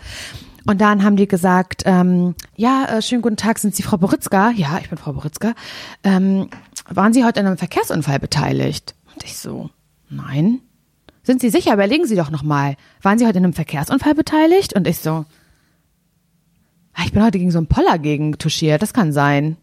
Und 0.67 0.81
dann 0.81 1.05
haben 1.05 1.17
die 1.17 1.29
gesagt, 1.29 1.83
ähm, 1.87 2.35
ja, 2.57 2.87
äh, 2.99 3.03
schönen 3.03 3.23
guten 3.23 3.37
Tag, 3.37 3.59
sind 3.59 3.75
Sie 3.77 3.83
Frau 3.85 3.99
Boritzka? 3.99 4.51
Ja, 4.51 4.79
ich 4.81 4.89
bin 4.89 4.99
Frau 4.99 5.13
Boritzka. 5.13 5.53
Ähm, 6.03 6.49
waren 6.89 7.13
Sie 7.13 7.25
heute 7.25 7.41
an 7.41 7.47
einem 7.47 7.57
Verkehrsunfall 7.57 8.19
beteiligt? 8.19 8.95
Und 9.15 9.23
ich 9.25 9.37
so, 9.39 9.71
nein. 10.11 10.61
Sind 11.23 11.41
Sie 11.41 11.51
sicher? 11.51 11.73
Überlegen 11.75 12.07
Sie 12.07 12.17
doch 12.17 12.31
nochmal. 12.31 12.77
Waren 13.03 13.19
Sie 13.19 13.27
heute 13.27 13.39
in 13.39 13.45
einem 13.45 13.53
Verkehrsunfall 13.53 14.15
beteiligt? 14.15 14.75
Und 14.75 14.87
ich 14.89 14.99
so, 14.99 15.25
ah, 16.95 17.03
ich 17.05 17.13
bin 17.13 17.23
heute 17.23 17.39
gegen 17.39 17.51
so 17.51 17.59
einen 17.59 17.67
Poller 17.69 17.99
gegen 17.99 18.39
touchiert. 18.39 18.83
Das 18.83 18.93
kann 18.93 19.13
sein. 19.13 19.57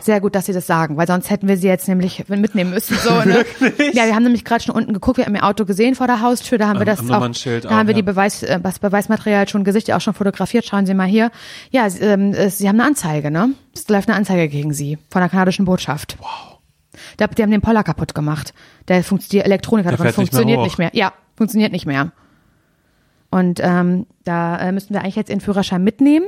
Sehr 0.00 0.20
gut, 0.20 0.34
dass 0.34 0.46
Sie 0.46 0.52
das 0.52 0.66
sagen, 0.66 0.96
weil 0.96 1.06
sonst 1.06 1.30
hätten 1.30 1.46
wir 1.46 1.56
sie 1.56 1.68
jetzt 1.68 1.88
nämlich 1.88 2.26
mitnehmen 2.28 2.70
müssen. 2.70 2.96
So, 2.96 3.10
ne? 3.22 3.44
Ja, 3.92 4.06
wir 4.06 4.14
haben 4.14 4.22
nämlich 4.22 4.44
gerade 4.44 4.62
schon 4.62 4.74
unten 4.74 4.92
geguckt, 4.92 5.18
wir 5.18 5.26
haben 5.26 5.34
ihr 5.34 5.44
Auto 5.44 5.64
gesehen 5.64 5.94
vor 5.94 6.06
der 6.06 6.20
Haustür, 6.20 6.58
da 6.58 6.68
haben 6.68 6.78
wir 6.78 6.86
das 6.86 7.00
auch, 7.00 7.06
da 7.60 7.70
haben 7.70 7.86
wir 7.86 7.94
die 7.94 8.02
Beweis, 8.02 8.42
äh, 8.42 8.60
das 8.60 8.78
Beweismaterial 8.78 9.48
schon 9.48 9.64
gesichtet, 9.64 9.94
auch 9.94 10.00
schon 10.00 10.14
fotografiert. 10.14 10.64
Schauen 10.64 10.86
Sie 10.86 10.94
mal 10.94 11.06
hier. 11.06 11.30
Ja, 11.70 11.88
Sie, 11.88 12.00
ähm, 12.00 12.32
Sie 12.50 12.68
haben 12.68 12.80
eine 12.80 12.88
Anzeige, 12.88 13.30
ne? 13.30 13.50
Es 13.74 13.88
läuft 13.88 14.08
eine 14.08 14.16
Anzeige 14.16 14.48
gegen 14.48 14.72
Sie 14.72 14.98
von 15.10 15.20
der 15.20 15.28
kanadischen 15.28 15.64
Botschaft. 15.64 16.16
Wow. 16.20 16.58
Die, 17.18 17.34
die 17.34 17.42
haben 17.42 17.50
den 17.50 17.60
Poller 17.60 17.82
kaputt 17.82 18.14
gemacht. 18.14 18.54
Der 18.88 19.02
funkt, 19.04 19.30
die 19.32 19.40
Elektronik 19.40 19.84
Der 19.84 19.92
davon 19.92 20.06
fährt 20.06 20.18
nicht 20.18 20.32
mehr 20.32 20.40
funktioniert 20.40 20.62
nicht 20.62 20.78
mehr. 20.78 20.90
Ja, 20.92 21.12
funktioniert 21.36 21.72
nicht 21.72 21.86
mehr. 21.86 22.12
Und 23.30 23.60
ähm, 23.62 24.06
da 24.24 24.58
äh, 24.58 24.72
müssten 24.72 24.94
wir 24.94 25.02
eigentlich 25.02 25.16
jetzt 25.16 25.30
Ihren 25.30 25.40
Führerschein 25.40 25.84
mitnehmen. 25.84 26.26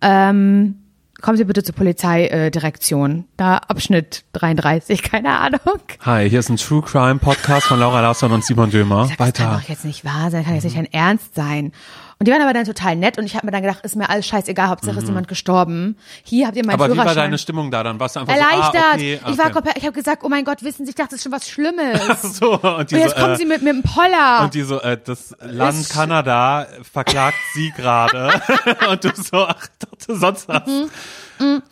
Ähm, 0.00 0.76
kommen 1.20 1.36
Sie 1.36 1.44
bitte 1.44 1.62
zur 1.62 1.74
Polizeidirektion. 1.74 2.50
Direktion. 2.50 3.24
da 3.36 3.56
Abschnitt 3.56 4.24
33, 4.32 5.02
keine 5.10 5.38
Ahnung. 5.38 5.80
Hi, 6.04 6.28
hier 6.28 6.38
ist 6.38 6.48
ein 6.48 6.56
True 6.56 6.82
Crime 6.82 7.18
Podcast 7.18 7.66
von 7.66 7.80
Laura 7.80 8.00
Larsson 8.00 8.32
und 8.32 8.44
Simon 8.44 8.70
Dömer. 8.70 9.02
Das 9.08 9.16
kann 9.16 9.26
Weiter. 9.26 9.60
doch 9.60 9.68
jetzt 9.68 9.84
nicht 9.84 10.04
wahr 10.04 10.30
sein, 10.30 10.44
kann 10.44 10.54
jetzt 10.54 10.64
nicht 10.64 10.76
dein 10.76 10.92
Ernst 10.92 11.34
sein. 11.34 11.72
Und 12.20 12.26
die 12.26 12.32
waren 12.32 12.42
aber 12.42 12.52
dann 12.52 12.64
total 12.64 12.96
nett 12.96 13.16
und 13.16 13.26
ich 13.26 13.36
habe 13.36 13.46
mir 13.46 13.52
dann 13.52 13.62
gedacht, 13.62 13.84
ist 13.84 13.94
mir 13.94 14.10
alles 14.10 14.26
scheißegal, 14.26 14.66
Hauptsache 14.70 14.98
ist 14.98 15.06
jemand 15.06 15.28
gestorben. 15.28 15.96
Hier 16.24 16.48
habt 16.48 16.56
ihr 16.56 16.66
meinen 16.66 16.74
Mhm. 16.74 16.82
Aber 16.82 16.86
wie 16.90 16.94
Führerschein. 16.96 17.16
war 17.16 17.22
deine 17.22 17.38
Stimmung 17.38 17.70
da 17.70 17.84
dann? 17.84 18.00
Warst 18.00 18.16
du 18.16 18.20
einfach 18.20 18.34
Erleichtert. 18.34 18.72
so, 18.72 18.78
ah, 18.80 18.94
okay, 18.94 19.20
okay. 19.22 19.32
Ich 19.32 19.38
war 19.38 19.50
komplett, 19.52 19.76
ich 19.76 19.84
habe 19.84 19.92
gesagt, 19.92 20.24
oh 20.24 20.28
mein 20.28 20.44
Gott, 20.44 20.64
wissen 20.64 20.84
Sie, 20.84 20.90
ich 20.90 20.96
dachte, 20.96 21.10
das 21.10 21.18
ist 21.18 21.22
schon 21.22 21.30
was 21.32 21.48
Schlimmes. 21.48 22.22
so, 22.38 22.54
und, 22.54 22.64
und 22.64 22.90
die 22.90 22.96
jetzt 22.96 23.14
so, 23.14 23.20
kommen 23.20 23.34
äh, 23.34 23.36
Sie 23.36 23.44
mit, 23.44 23.62
mit 23.62 23.72
dem 23.72 23.82
Poller. 23.84 24.40
und 24.42 24.52
die 24.54 24.62
so, 24.62 24.80
äh, 24.80 24.98
das 25.02 25.32
Land 25.40 25.78
Ist- 25.78 25.92
Kanada 25.92 26.66
verklagt 26.92 27.38
sie 27.54 27.70
gerade. 27.76 28.32
und 28.90 29.04
du 29.04 29.10
so, 29.14 29.44
ach, 29.46 29.68
dachte 29.78 30.16
sonst 30.16 30.48
was. 30.48 30.66
Mhm. 30.66 31.62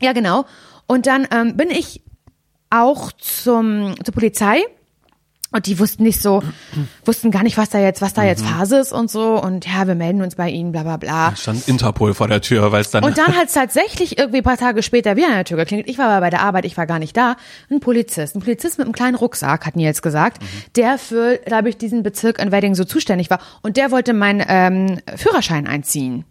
Ja, 0.00 0.14
genau. 0.14 0.46
Und 0.86 1.06
dann 1.06 1.28
ähm, 1.30 1.56
bin 1.58 1.70
ich 1.70 2.02
auch 2.70 3.12
zum, 3.12 3.94
zur 4.02 4.14
Polizei. 4.14 4.62
Und 5.52 5.66
die 5.66 5.78
wussten 5.78 6.02
nicht 6.02 6.20
so, 6.20 6.42
wussten 7.04 7.30
gar 7.30 7.42
nicht, 7.42 7.58
was 7.58 7.68
da 7.68 7.78
jetzt, 7.78 8.00
was 8.00 8.14
da 8.14 8.24
jetzt 8.24 8.42
Mhm. 8.42 8.48
Phase 8.48 8.78
ist 8.78 8.92
und 8.92 9.10
so. 9.10 9.40
Und 9.40 9.66
ja, 9.66 9.86
wir 9.86 9.94
melden 9.94 10.22
uns 10.22 10.34
bei 10.34 10.48
Ihnen, 10.48 10.72
bla 10.72 10.82
bla 10.82 10.96
bla. 10.96 11.36
Stand 11.36 11.68
Interpol 11.68 12.14
vor 12.14 12.26
der 12.26 12.40
Tür, 12.40 12.72
weil 12.72 12.80
es 12.80 12.90
dann. 12.90 13.04
Und 13.04 13.18
dann 13.18 13.36
hat 13.36 13.48
es 13.48 13.52
tatsächlich 13.52 14.18
irgendwie 14.18 14.38
ein 14.38 14.44
paar 14.44 14.56
Tage 14.56 14.82
später 14.82 15.14
wieder 15.16 15.26
an 15.28 15.34
der 15.34 15.44
Tür 15.44 15.58
geklingelt. 15.58 15.88
Ich 15.88 15.98
war 15.98 16.08
aber 16.08 16.20
bei 16.20 16.30
der 16.30 16.40
Arbeit, 16.40 16.64
ich 16.64 16.76
war 16.78 16.86
gar 16.86 16.98
nicht 16.98 17.16
da. 17.16 17.36
Ein 17.70 17.80
Polizist, 17.80 18.34
ein 18.34 18.40
Polizist 18.40 18.78
mit 18.78 18.86
einem 18.86 18.94
kleinen 18.94 19.14
Rucksack, 19.14 19.66
hat 19.66 19.76
Nils 19.76 20.00
gesagt, 20.00 20.42
der 20.74 20.96
für, 20.96 21.38
glaube 21.44 21.68
ich, 21.68 21.76
diesen 21.76 22.02
Bezirk 22.02 22.40
in 22.40 22.50
Wedding 22.50 22.74
so 22.74 22.84
zuständig 22.84 23.28
war. 23.28 23.38
Und 23.62 23.76
der 23.76 23.90
wollte 23.90 24.14
meinen 24.14 24.42
ähm, 24.48 25.00
Führerschein 25.16 25.66
einziehen. 25.66 26.24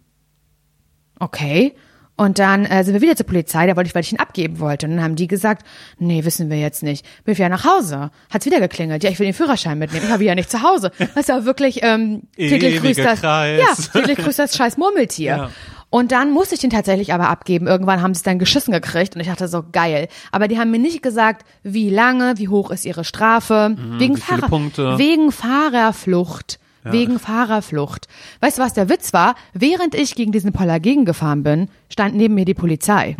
Okay. 1.20 1.74
Und 2.22 2.38
dann 2.38 2.64
äh, 2.66 2.84
sind 2.84 2.94
wir 2.94 3.00
wieder 3.00 3.16
zur 3.16 3.26
Polizei, 3.26 3.66
da 3.66 3.74
wollte 3.74 3.88
ich, 3.88 3.96
weil 3.96 4.02
ich 4.04 4.12
ihn 4.12 4.20
abgeben 4.20 4.60
wollte. 4.60 4.86
Und 4.86 4.92
dann 4.92 5.02
haben 5.02 5.16
die 5.16 5.26
gesagt, 5.26 5.66
nee, 5.98 6.24
wissen 6.24 6.50
wir 6.50 6.56
jetzt 6.56 6.84
nicht. 6.84 7.04
Bin 7.24 7.32
ich 7.32 7.38
wieder 7.38 7.48
nach 7.48 7.64
Hause. 7.64 8.12
Hat's 8.30 8.46
wieder 8.46 8.60
geklingelt. 8.60 9.02
Ja, 9.02 9.10
ich 9.10 9.18
will 9.18 9.26
den 9.26 9.34
Führerschein 9.34 9.76
mitnehmen. 9.76 10.04
Ich 10.04 10.10
war 10.10 10.20
wieder 10.20 10.36
nicht 10.36 10.48
zu 10.48 10.62
Hause. 10.62 10.92
Das 10.98 11.16
ist 11.16 11.28
ja 11.30 11.44
wirklich 11.44 11.80
ähm, 11.82 12.22
täglich 12.36 12.80
grüßt 12.80 13.00
das. 13.00 13.20
Kreis. 13.22 13.60
Ja, 13.60 14.00
täglich 14.00 14.18
grüßt 14.18 14.38
das 14.38 14.56
scheiß 14.56 14.76
Murmeltier. 14.76 15.36
Ja. 15.36 15.50
Und 15.90 16.12
dann 16.12 16.30
musste 16.30 16.54
ich 16.54 16.60
den 16.60 16.70
tatsächlich 16.70 17.12
aber 17.12 17.28
abgeben. 17.28 17.66
Irgendwann 17.66 18.00
haben 18.02 18.14
sie 18.14 18.18
es 18.18 18.22
dann 18.22 18.38
geschissen 18.38 18.72
gekriegt 18.72 19.16
und 19.16 19.20
ich 19.20 19.26
dachte 19.26 19.48
so 19.48 19.64
geil. 19.72 20.06
Aber 20.30 20.46
die 20.46 20.60
haben 20.60 20.70
mir 20.70 20.78
nicht 20.78 21.02
gesagt, 21.02 21.44
wie 21.64 21.90
lange, 21.90 22.34
wie 22.38 22.46
hoch 22.46 22.70
ist 22.70 22.84
ihre 22.84 23.02
Strafe, 23.02 23.76
wegen 23.98 24.14
Mhm, 24.14 24.18
viele 24.18 24.48
Fahrer, 24.48 24.98
wegen 24.98 25.32
Fahrerflucht. 25.32 26.60
Wegen 26.84 27.18
Fahrerflucht. 27.18 28.08
Weißt 28.40 28.58
du, 28.58 28.62
was 28.62 28.72
der 28.74 28.88
Witz 28.88 29.12
war? 29.12 29.34
Während 29.52 29.94
ich 29.94 30.14
gegen 30.14 30.32
diesen 30.32 30.52
Poller 30.52 30.80
gegengefahren 30.80 31.42
bin, 31.42 31.68
stand 31.88 32.14
neben 32.16 32.34
mir 32.34 32.44
die 32.44 32.54
Polizei. 32.54 33.16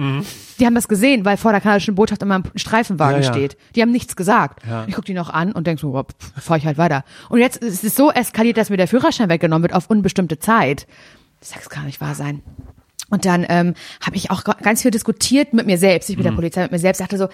Die 0.58 0.66
haben 0.66 0.74
das 0.74 0.88
gesehen, 0.88 1.24
weil 1.24 1.36
vor 1.36 1.52
der 1.52 1.60
kanadischen 1.60 1.94
Botschaft 1.94 2.22
immer 2.22 2.36
ein 2.36 2.44
Streifenwagen 2.56 3.18
Mhm. 3.18 3.22
Ja, 3.22 3.28
ja. 3.28 3.32
steht. 3.34 3.56
Die 3.76 3.82
haben 3.82 3.92
nichts 3.92 4.16
gesagt. 4.16 4.62
Ich 4.88 4.94
guck 4.94 5.04
die 5.04 5.14
noch 5.14 5.30
an 5.30 5.52
und 5.52 5.66
denk 5.66 5.78
so, 5.78 5.94
oh, 5.96 6.04
fahr 6.40 6.56
ich 6.56 6.66
halt 6.66 6.78
weiter. 6.78 7.04
Und 7.28 7.38
jetzt 7.38 7.58
ist 7.58 7.84
es 7.84 7.94
so 7.94 8.10
eskaliert, 8.10 8.56
dass 8.56 8.70
mir 8.70 8.76
der 8.76 8.88
Führerschein 8.88 9.28
weggenommen 9.28 9.62
wird 9.62 9.74
auf 9.74 9.88
unbestimmte 9.90 10.38
Zeit. 10.38 10.86
Das 11.40 11.50
kann 11.52 11.62
gar 11.70 11.84
nicht 11.84 12.00
wahr 12.00 12.14
sein. 12.14 12.42
Und 13.10 13.26
dann 13.26 13.44
ähm, 13.48 13.74
habe 14.04 14.16
ich 14.16 14.30
auch 14.30 14.42
ga- 14.42 14.56
ganz 14.62 14.82
viel 14.82 14.90
diskutiert 14.90 15.52
mit 15.52 15.66
mir 15.66 15.76
selbst, 15.78 16.08
ich 16.08 16.16
mit 16.16 16.24
Mhm. 16.24 16.30
der 16.30 16.36
Polizei, 16.36 16.62
mit 16.62 16.72
mir 16.72 16.78
selbst, 16.78 17.00
dachte 17.00 17.18
so, 17.18 17.28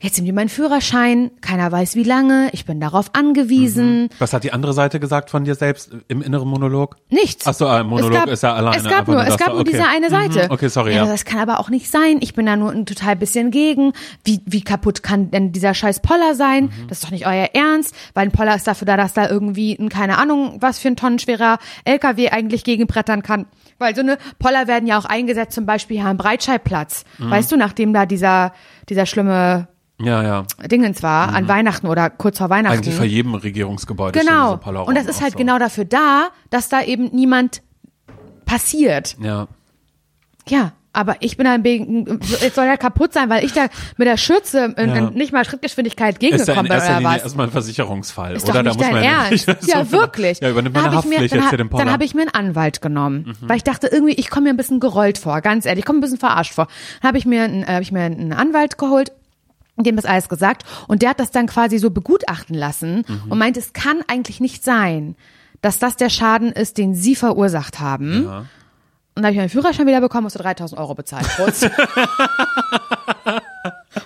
jetzt 0.00 0.16
nimm 0.16 0.26
dir 0.26 0.32
meinen 0.32 0.48
Führerschein, 0.48 1.30
keiner 1.40 1.70
weiß 1.70 1.94
wie 1.96 2.02
lange, 2.02 2.50
ich 2.52 2.64
bin 2.64 2.80
darauf 2.80 3.14
angewiesen. 3.14 4.08
was 4.18 4.32
hat 4.32 4.44
die 4.44 4.52
andere 4.52 4.72
Seite 4.72 5.00
gesagt 5.00 5.30
von 5.30 5.44
dir 5.44 5.54
selbst 5.54 5.90
im 6.08 6.22
inneren 6.22 6.48
Monolog? 6.48 6.96
Nichts. 7.08 7.46
Ach 7.46 7.54
so, 7.54 7.66
ein 7.66 7.86
Monolog 7.86 8.12
gab, 8.12 8.28
ist 8.28 8.42
ja 8.42 8.54
alleine. 8.54 8.76
Es 8.76 8.84
gab 8.88 9.08
nur, 9.08 9.24
es 9.24 9.36
gab 9.36 9.48
nur 9.48 9.60
okay. 9.60 9.70
diese 9.70 9.86
eine 9.86 10.10
Seite. 10.10 10.44
Mhm, 10.44 10.50
Okay, 10.50 10.68
sorry, 10.68 10.94
ja. 10.94 11.04
ja. 11.04 11.10
Das 11.10 11.24
kann 11.24 11.40
aber 11.40 11.60
auch 11.60 11.68
nicht 11.68 11.90
sein. 11.90 12.18
Ich 12.20 12.34
bin 12.34 12.46
da 12.46 12.56
nur 12.56 12.70
ein 12.70 12.86
total 12.86 13.16
bisschen 13.16 13.50
gegen. 13.50 13.92
Wie, 14.24 14.40
wie 14.46 14.62
kaputt 14.62 15.02
kann 15.02 15.30
denn 15.30 15.52
dieser 15.52 15.74
scheiß 15.74 16.00
Poller 16.00 16.34
sein? 16.34 16.64
Mhm. 16.64 16.88
Das 16.88 16.98
ist 16.98 17.04
doch 17.04 17.10
nicht 17.10 17.26
euer 17.26 17.50
Ernst, 17.52 17.94
weil 18.14 18.26
ein 18.26 18.32
Poller 18.32 18.54
ist 18.56 18.66
dafür 18.66 18.86
da, 18.86 18.96
dass 18.96 19.12
da 19.12 19.28
irgendwie 19.28 19.74
ein, 19.78 19.88
keine 19.88 20.18
Ahnung, 20.18 20.56
was 20.60 20.78
für 20.78 20.88
ein 20.88 20.96
tonnenschwerer 20.96 21.58
LKW 21.84 22.30
eigentlich 22.30 22.64
gegenbrettern 22.64 23.22
kann. 23.22 23.46
Weil 23.78 23.94
so 23.94 24.00
eine 24.00 24.18
Poller 24.38 24.66
werden 24.66 24.86
ja 24.86 24.98
auch 24.98 25.04
eingesetzt, 25.04 25.52
zum 25.54 25.66
Beispiel 25.66 25.98
hier 25.98 26.06
am 26.06 26.16
Breitscheidplatz. 26.16 27.04
Mhm. 27.18 27.30
Weißt 27.30 27.52
du, 27.52 27.56
nachdem 27.56 27.92
da 27.92 28.06
dieser, 28.06 28.52
dieser 28.88 29.06
schlimme 29.06 29.68
Ja, 29.98 30.22
ja. 30.22 30.44
Dingens 30.70 31.02
war, 31.02 31.34
an 31.34 31.48
Weihnachten 31.48 31.86
oder 31.86 32.10
kurz 32.10 32.36
vor 32.38 32.50
Weihnachten. 32.50 32.76
Mhm. 32.76 32.82
Eigentlich 32.82 32.94
vor 32.96 33.04
jedem 33.06 33.34
Regierungsgebäude 33.34 34.18
Genau. 34.18 34.58
Und 34.84 34.94
das 34.94 35.06
ist 35.06 35.22
halt 35.22 35.32
so. 35.32 35.38
genau 35.38 35.58
dafür 35.58 35.84
da, 35.86 36.28
dass 36.50 36.68
da 36.68 36.82
eben 36.82 37.10
niemand 37.14 37.62
passiert. 38.44 39.16
Ja. 39.20 39.48
Ja, 40.48 40.72
aber 40.92 41.16
ich 41.20 41.36
bin 41.36 41.44
dann 41.44 41.64
wegen, 41.64 42.20
jetzt 42.40 42.54
soll 42.54 42.66
er 42.66 42.76
kaputt 42.76 43.12
sein, 43.12 43.28
weil 43.28 43.44
ich 43.44 43.52
da 43.52 43.66
mit 43.96 44.06
der 44.06 44.16
Schürze 44.16 44.74
in, 44.76 44.88
Ja. 44.88 44.96
in 45.08 45.14
nicht 45.14 45.32
mal 45.32 45.44
Schrittgeschwindigkeit 45.44 46.20
gegengekommen 46.20 46.68
bin 46.68 46.76
oder 46.76 47.02
was. 47.02 47.22
erstmal 47.22 47.46
ein 47.46 47.52
Versicherungsfall, 47.52 48.36
Ist 48.36 48.48
oder? 48.48 48.62
da 48.62 48.72
muss 48.74 48.82
dein 48.82 48.92
man 48.94 49.02
ja 49.04 49.24
Ernst. 49.24 49.48
nicht- 49.48 49.66
Ja, 49.66 49.90
wirklich. 49.90 50.40
Ja, 50.40 50.50
übernimmt 50.50 50.74
man 50.76 50.84
eine 50.84 50.90
mir- 50.92 50.96
Haftpflicht 50.98 51.34
jetzt 51.34 51.48
für 51.48 51.56
den 51.56 51.68
Poller. 51.68 51.84
Dann 51.84 51.92
habe 51.92 52.04
ich 52.04 52.14
mir 52.14 52.22
einen 52.22 52.34
Anwalt 52.34 52.80
genommen, 52.80 53.34
Mhm. 53.40 53.48
weil 53.48 53.56
ich 53.56 53.64
dachte 53.64 53.88
irgendwie, 53.88 54.12
ich 54.14 54.30
komme 54.30 54.44
mir 54.44 54.50
ein 54.50 54.56
bisschen 54.56 54.78
gerollt 54.78 55.18
vor, 55.18 55.40
ganz 55.40 55.66
ehrlich, 55.66 55.80
ich 55.80 55.84
komme 55.86 55.98
ein 55.98 56.02
bisschen 56.02 56.18
verarscht 56.18 56.52
vor. 56.54 56.68
Dann 57.02 57.08
habe 57.08 57.18
ich 57.18 57.26
mir, 57.26 57.42
einen- 57.42 57.62
äh, 57.64 57.66
hab 57.74 57.82
ich 57.82 57.92
mir 57.92 58.02
einen 58.02 58.32
Anwalt 58.32 58.78
geholt, 58.78 59.10
dem 59.84 59.96
das 59.96 60.04
alles 60.06 60.28
gesagt 60.28 60.64
und 60.88 61.02
der 61.02 61.10
hat 61.10 61.20
das 61.20 61.30
dann 61.30 61.46
quasi 61.46 61.76
so 61.78 61.90
begutachten 61.90 62.54
lassen 62.56 63.04
Mhm. 63.06 63.22
und 63.30 63.38
meint, 63.38 63.56
es 63.56 63.72
kann 63.74 63.98
eigentlich 64.08 64.40
nicht 64.40 64.64
sein, 64.64 65.16
dass 65.60 65.78
das 65.78 65.96
der 65.96 66.08
Schaden 66.10 66.52
ist, 66.52 66.78
den 66.78 66.94
sie 66.94 67.14
verursacht 67.16 67.80
haben. 67.80 68.24
Ja. 68.24 68.38
Und 68.38 68.46
dann 69.22 69.24
habe 69.24 69.32
ich 69.32 69.38
meinen 69.38 69.48
Führerschein 69.48 69.86
wieder 69.86 70.00
bekommen, 70.00 70.24
musste 70.24 70.38
3000 70.40 70.78
Euro 70.80 70.94
bezahlen. 70.94 71.26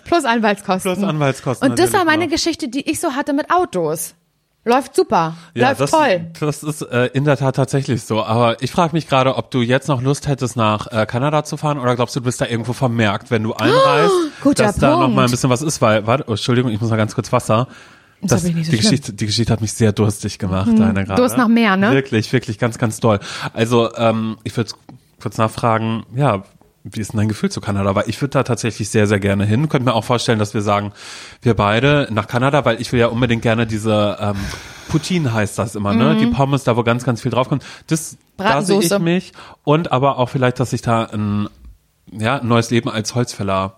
Plus, 0.04 0.24
Anwaltskosten. 0.24 0.94
Plus 0.94 1.04
Anwaltskosten 1.08 1.70
Und 1.70 1.78
das 1.78 1.92
war 1.92 2.04
meine. 2.04 2.28
Geschichte, 2.28 2.68
die 2.68 2.88
ich 2.90 3.00
so 3.00 3.12
hatte 3.14 3.32
mit 3.32 3.50
Autos. 3.50 4.14
Läuft 4.64 4.94
super. 4.94 5.36
Ja, 5.54 5.68
Läuft 5.68 5.80
das, 5.80 5.90
toll. 5.90 6.26
das 6.38 6.62
ist 6.62 6.82
äh, 6.82 7.06
in 7.06 7.24
der 7.24 7.38
Tat 7.38 7.56
tatsächlich 7.56 8.02
so. 8.02 8.22
Aber 8.22 8.62
ich 8.62 8.70
frage 8.70 8.92
mich 8.92 9.08
gerade, 9.08 9.36
ob 9.36 9.50
du 9.50 9.62
jetzt 9.62 9.88
noch 9.88 10.02
Lust 10.02 10.28
hättest, 10.28 10.54
nach 10.54 10.86
äh, 10.92 11.06
Kanada 11.06 11.44
zu 11.44 11.56
fahren 11.56 11.78
oder 11.78 11.96
glaubst 11.96 12.14
du, 12.14 12.20
du 12.20 12.24
bist 12.24 12.42
da 12.42 12.46
irgendwo 12.46 12.74
vermerkt, 12.74 13.30
wenn 13.30 13.42
du 13.42 13.54
einreist, 13.54 14.12
guter 14.42 14.64
dass 14.64 14.76
da 14.76 14.90
noch 14.90 15.00
Punkt. 15.00 15.16
mal 15.16 15.24
ein 15.24 15.30
bisschen 15.30 15.48
was 15.48 15.62
ist, 15.62 15.80
weil, 15.80 16.06
warte, 16.06 16.24
oh, 16.26 16.32
Entschuldigung, 16.32 16.70
ich 16.70 16.80
muss 16.80 16.90
mal 16.90 16.96
ganz 16.96 17.14
kurz 17.14 17.32
Wasser. 17.32 17.68
Das 18.22 18.42
nicht 18.42 18.52
so 18.52 18.58
die, 18.58 18.64
schlimm. 18.64 18.80
Geschichte, 18.80 19.12
die 19.14 19.26
Geschichte 19.26 19.50
hat 19.50 19.62
mich 19.62 19.72
sehr 19.72 19.92
durstig 19.92 20.38
gemacht, 20.38 20.68
deine 20.78 21.04
gerade. 21.04 21.22
Durst 21.22 21.38
nach 21.38 21.48
mehr, 21.48 21.78
ne? 21.78 21.92
Wirklich, 21.92 22.30
wirklich, 22.34 22.58
ganz, 22.58 22.76
ganz 22.76 23.00
doll. 23.00 23.18
Also, 23.54 23.94
ähm, 23.96 24.36
ich 24.44 24.54
würde 24.58 24.72
kurz 25.22 25.38
nachfragen, 25.38 26.04
ja, 26.14 26.42
wie 26.84 27.00
ist 27.00 27.12
denn 27.12 27.18
dein 27.18 27.28
Gefühl 27.28 27.50
zu 27.50 27.60
Kanada? 27.60 27.94
Weil 27.94 28.08
ich 28.08 28.20
würde 28.20 28.30
da 28.30 28.42
tatsächlich 28.42 28.88
sehr, 28.88 29.06
sehr 29.06 29.20
gerne 29.20 29.44
hin. 29.44 29.68
Könnte 29.68 29.84
mir 29.84 29.94
auch 29.94 30.04
vorstellen, 30.04 30.38
dass 30.38 30.54
wir 30.54 30.62
sagen, 30.62 30.92
wir 31.42 31.54
beide 31.54 32.08
nach 32.10 32.26
Kanada, 32.26 32.64
weil 32.64 32.80
ich 32.80 32.92
will 32.92 33.00
ja 33.00 33.08
unbedingt 33.08 33.42
gerne 33.42 33.66
diese 33.66 34.16
ähm, 34.18 34.36
Poutine 34.88 35.32
heißt 35.32 35.58
das 35.58 35.76
immer, 35.76 35.94
ne? 35.94 36.16
Die 36.16 36.26
Pommes, 36.26 36.64
da 36.64 36.76
wo 36.76 36.82
ganz, 36.82 37.04
ganz 37.04 37.22
viel 37.22 37.30
draufkommt. 37.30 37.64
Das, 37.86 38.16
da 38.36 38.62
sehe 38.62 38.80
ich 38.80 38.98
mich. 38.98 39.32
Und 39.62 39.92
aber 39.92 40.18
auch 40.18 40.28
vielleicht, 40.28 40.58
dass 40.58 40.72
ich 40.72 40.82
da 40.82 41.04
ein, 41.04 41.48
ja, 42.10 42.40
ein 42.40 42.48
neues 42.48 42.70
Leben 42.70 42.88
als 42.88 43.14
Holzfäller. 43.14 43.76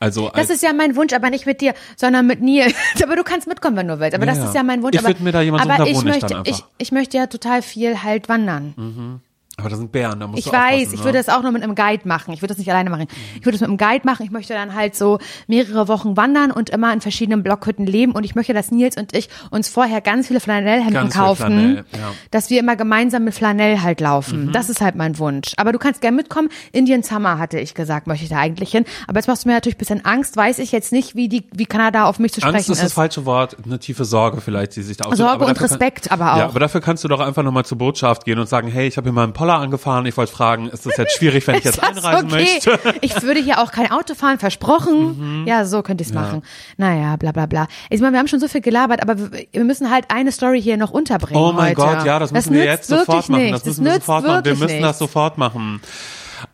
Also 0.00 0.28
als, 0.28 0.46
Das 0.46 0.56
ist 0.56 0.62
ja 0.62 0.72
mein 0.72 0.94
Wunsch, 0.94 1.12
aber 1.12 1.28
nicht 1.28 1.44
mit 1.44 1.60
dir, 1.60 1.74
sondern 1.96 2.26
mit 2.26 2.40
Nils. 2.40 2.74
aber 3.02 3.16
du 3.16 3.24
kannst 3.24 3.48
mitkommen, 3.48 3.76
wenn 3.76 3.88
du 3.88 3.98
willst. 3.98 4.14
Aber 4.14 4.26
Ja, 4.26 4.34
das 4.34 4.44
ist 4.44 4.54
ja 4.54 4.62
mein 4.62 4.82
Wunsch. 4.82 4.94
Ich 4.94 5.00
aber, 5.00 5.08
würd 5.08 5.20
mir 5.20 5.32
da 5.32 5.40
jemanden 5.40 5.68
aber 5.68 5.84
da 5.84 5.90
ich 5.90 6.04
möchte, 6.04 6.42
ich, 6.44 6.62
ich 6.78 6.92
möchte 6.92 7.16
ja 7.16 7.26
total 7.26 7.62
viel 7.62 8.02
halt 8.04 8.28
wandern. 8.28 9.20
Aber 9.58 9.68
da 9.68 9.76
sind 9.76 9.90
Bären, 9.92 10.20
da 10.20 10.26
musst 10.28 10.38
Ich 10.38 10.44
du 10.44 10.52
weiß, 10.52 10.92
ich 10.92 11.00
ne? 11.00 11.04
würde 11.04 11.18
das 11.18 11.28
auch 11.28 11.42
nur 11.42 11.50
mit 11.50 11.62
einem 11.64 11.74
Guide 11.74 12.06
machen. 12.06 12.32
Ich 12.32 12.40
würde 12.42 12.52
das 12.54 12.58
nicht 12.58 12.70
alleine 12.70 12.90
machen. 12.90 13.06
Ich 13.34 13.44
würde 13.44 13.58
das 13.58 13.60
mit 13.60 13.68
einem 13.68 13.76
Guide 13.76 14.06
machen. 14.06 14.22
Ich 14.24 14.30
möchte 14.30 14.54
dann 14.54 14.74
halt 14.74 14.94
so 14.94 15.18
mehrere 15.48 15.88
Wochen 15.88 16.16
wandern 16.16 16.50
und 16.52 16.70
immer 16.70 16.92
in 16.92 17.00
verschiedenen 17.00 17.42
Blockhütten 17.42 17.84
leben. 17.84 18.12
Und 18.12 18.22
ich 18.24 18.34
möchte, 18.36 18.54
dass 18.54 18.70
Nils 18.70 18.96
und 18.96 19.16
ich 19.16 19.28
uns 19.50 19.68
vorher 19.68 20.00
ganz 20.00 20.28
viele 20.28 20.38
Flanellhemden 20.40 20.94
Ganz 20.94 21.12
viel 21.14 21.22
kaufen, 21.22 21.36
Flanell, 21.46 21.74
ja. 21.76 21.82
Mhm. 21.82 22.14
dass 22.30 22.50
wir 22.50 22.60
immer 22.60 22.76
gemeinsam 22.76 23.24
mit 23.24 23.34
Flanell 23.34 23.80
halt 23.80 24.00
laufen. 24.00 24.52
Das 24.52 24.68
ist 24.70 24.80
halt 24.80 24.94
mein 24.94 25.18
Wunsch. 25.18 25.52
Aber 25.56 25.72
du 25.72 25.78
kannst 25.78 26.00
gerne 26.00 26.16
mitkommen. 26.16 26.48
Indian 26.72 27.02
Summer 27.02 27.38
hatte 27.38 27.58
ich 27.58 27.74
gesagt, 27.74 28.06
möchte 28.06 28.24
ich 28.24 28.30
da 28.30 28.38
eigentlich 28.38 28.70
hin. 28.70 28.84
Aber 29.08 29.18
jetzt 29.18 29.26
machst 29.26 29.44
du 29.44 29.48
mir 29.48 29.54
natürlich 29.54 29.74
ein 29.74 29.78
bisschen 29.78 30.04
Angst. 30.04 30.36
Weiß 30.36 30.60
ich 30.60 30.70
jetzt 30.70 30.92
nicht, 30.92 31.16
wie 31.16 31.28
die, 31.28 31.48
wie 31.52 31.66
Kanada 31.66 32.04
auf 32.04 32.20
mich 32.20 32.32
zu 32.32 32.40
sprechen 32.40 32.54
Angst 32.56 32.70
ist 32.70 32.82
das 32.82 32.92
falsche 32.92 33.26
Wort, 33.26 33.56
eine 33.64 33.80
tiefe 33.80 34.04
Sorge 34.04 34.40
vielleicht, 34.40 34.76
die 34.76 34.82
sich 34.82 34.96
da 34.98 35.04
ausdrückt. 35.06 35.18
Sorge 35.18 35.34
Aber 35.44 35.46
und 35.46 35.60
Respekt 35.60 36.12
aber 36.12 36.24
Ja, 36.26 36.34
auch. 36.46 36.50
aber 36.50 36.60
dafür 36.60 36.80
kannst 36.80 37.02
du 37.02 37.08
doch 37.08 37.18
einfach 37.18 37.42
nochmal 37.42 37.64
zur 37.64 37.76
Botschaft 37.78 38.24
gehen 38.24 38.38
und 38.38 38.48
sagen, 38.48 38.68
hey, 38.68 38.86
ich 38.86 38.96
habe 38.96 39.06
hier 39.06 39.12
mal 39.12 39.24
einen 39.24 39.32
Poller 39.32 39.47
angefahren, 39.56 40.06
ich 40.06 40.16
wollte 40.16 40.32
fragen, 40.32 40.68
ist 40.68 40.86
das 40.86 40.96
jetzt 40.96 41.16
schwierig, 41.16 41.46
wenn 41.46 41.56
ich 41.56 41.64
jetzt 41.64 41.78
das 41.78 41.84
einreisen 42.04 42.26
okay? 42.26 42.44
möchte? 42.64 42.94
Ich 43.00 43.22
würde 43.22 43.40
hier 43.40 43.60
auch 43.60 43.72
kein 43.72 43.90
Auto 43.90 44.14
fahren, 44.14 44.38
versprochen. 44.38 45.44
Ja, 45.46 45.64
so 45.64 45.82
könnte 45.82 46.02
ich 46.02 46.08
es 46.08 46.14
machen. 46.14 46.42
Naja, 46.76 47.16
bla 47.16 47.32
bla 47.32 47.46
bla. 47.46 47.66
Ich 47.90 48.00
meine, 48.00 48.12
wir 48.12 48.18
haben 48.18 48.28
schon 48.28 48.40
so 48.40 48.48
viel 48.48 48.60
gelabert, 48.60 49.02
aber 49.02 49.16
wir 49.18 49.64
müssen 49.64 49.90
halt 49.90 50.06
eine 50.08 50.32
Story 50.32 50.60
hier 50.60 50.76
noch 50.76 50.90
unterbringen 50.90 51.40
Oh 51.42 51.52
mein 51.52 51.76
heute. 51.76 51.96
Gott, 51.96 52.06
ja, 52.06 52.18
das 52.18 52.32
müssen 52.32 52.54
wir 52.54 52.64
jetzt 52.64 52.88
sofort 52.88 53.28
machen. 53.28 53.42
Nichts. 53.42 53.62
Das 53.62 53.78
müssen 53.78 53.84
wir 53.84 53.94
sofort 53.94 54.26
machen. 54.26 54.44
Wir 54.44 54.52
müssen 54.52 54.80
das 54.80 54.80
nichts. 54.80 54.98
sofort 54.98 55.38
machen. 55.38 55.80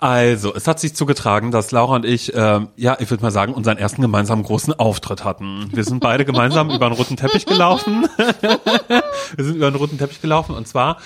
Also, 0.01 0.55
es 0.55 0.66
hat 0.68 0.80
sich 0.80 0.95
zugetragen, 0.95 1.51
dass 1.51 1.70
Laura 1.72 1.97
und 1.97 2.05
ich, 2.05 2.32
ähm, 2.35 2.68
ja, 2.76 2.97
ich 3.01 3.11
würde 3.11 3.22
mal 3.22 3.30
sagen, 3.30 3.55
unseren 3.55 3.76
ersten 3.78 4.03
gemeinsamen 4.03 4.43
großen 4.43 4.72
Auftritt 4.78 5.24
hatten. 5.24 5.68
Wir 5.72 5.85
sind 5.85 6.01
beide 6.01 6.24
gemeinsam 6.24 6.70
über 6.70 6.87
einen 6.87 6.95
roten 6.95 7.16
Teppich 7.16 7.47
gelaufen. 7.47 8.07
wir 9.37 9.45
sind 9.45 9.57
über 9.57 9.66
einen 9.68 9.76
roten 9.76 9.99
Teppich 9.99 10.20
gelaufen 10.20 10.55
und 10.55 10.66
zwar 10.68 10.99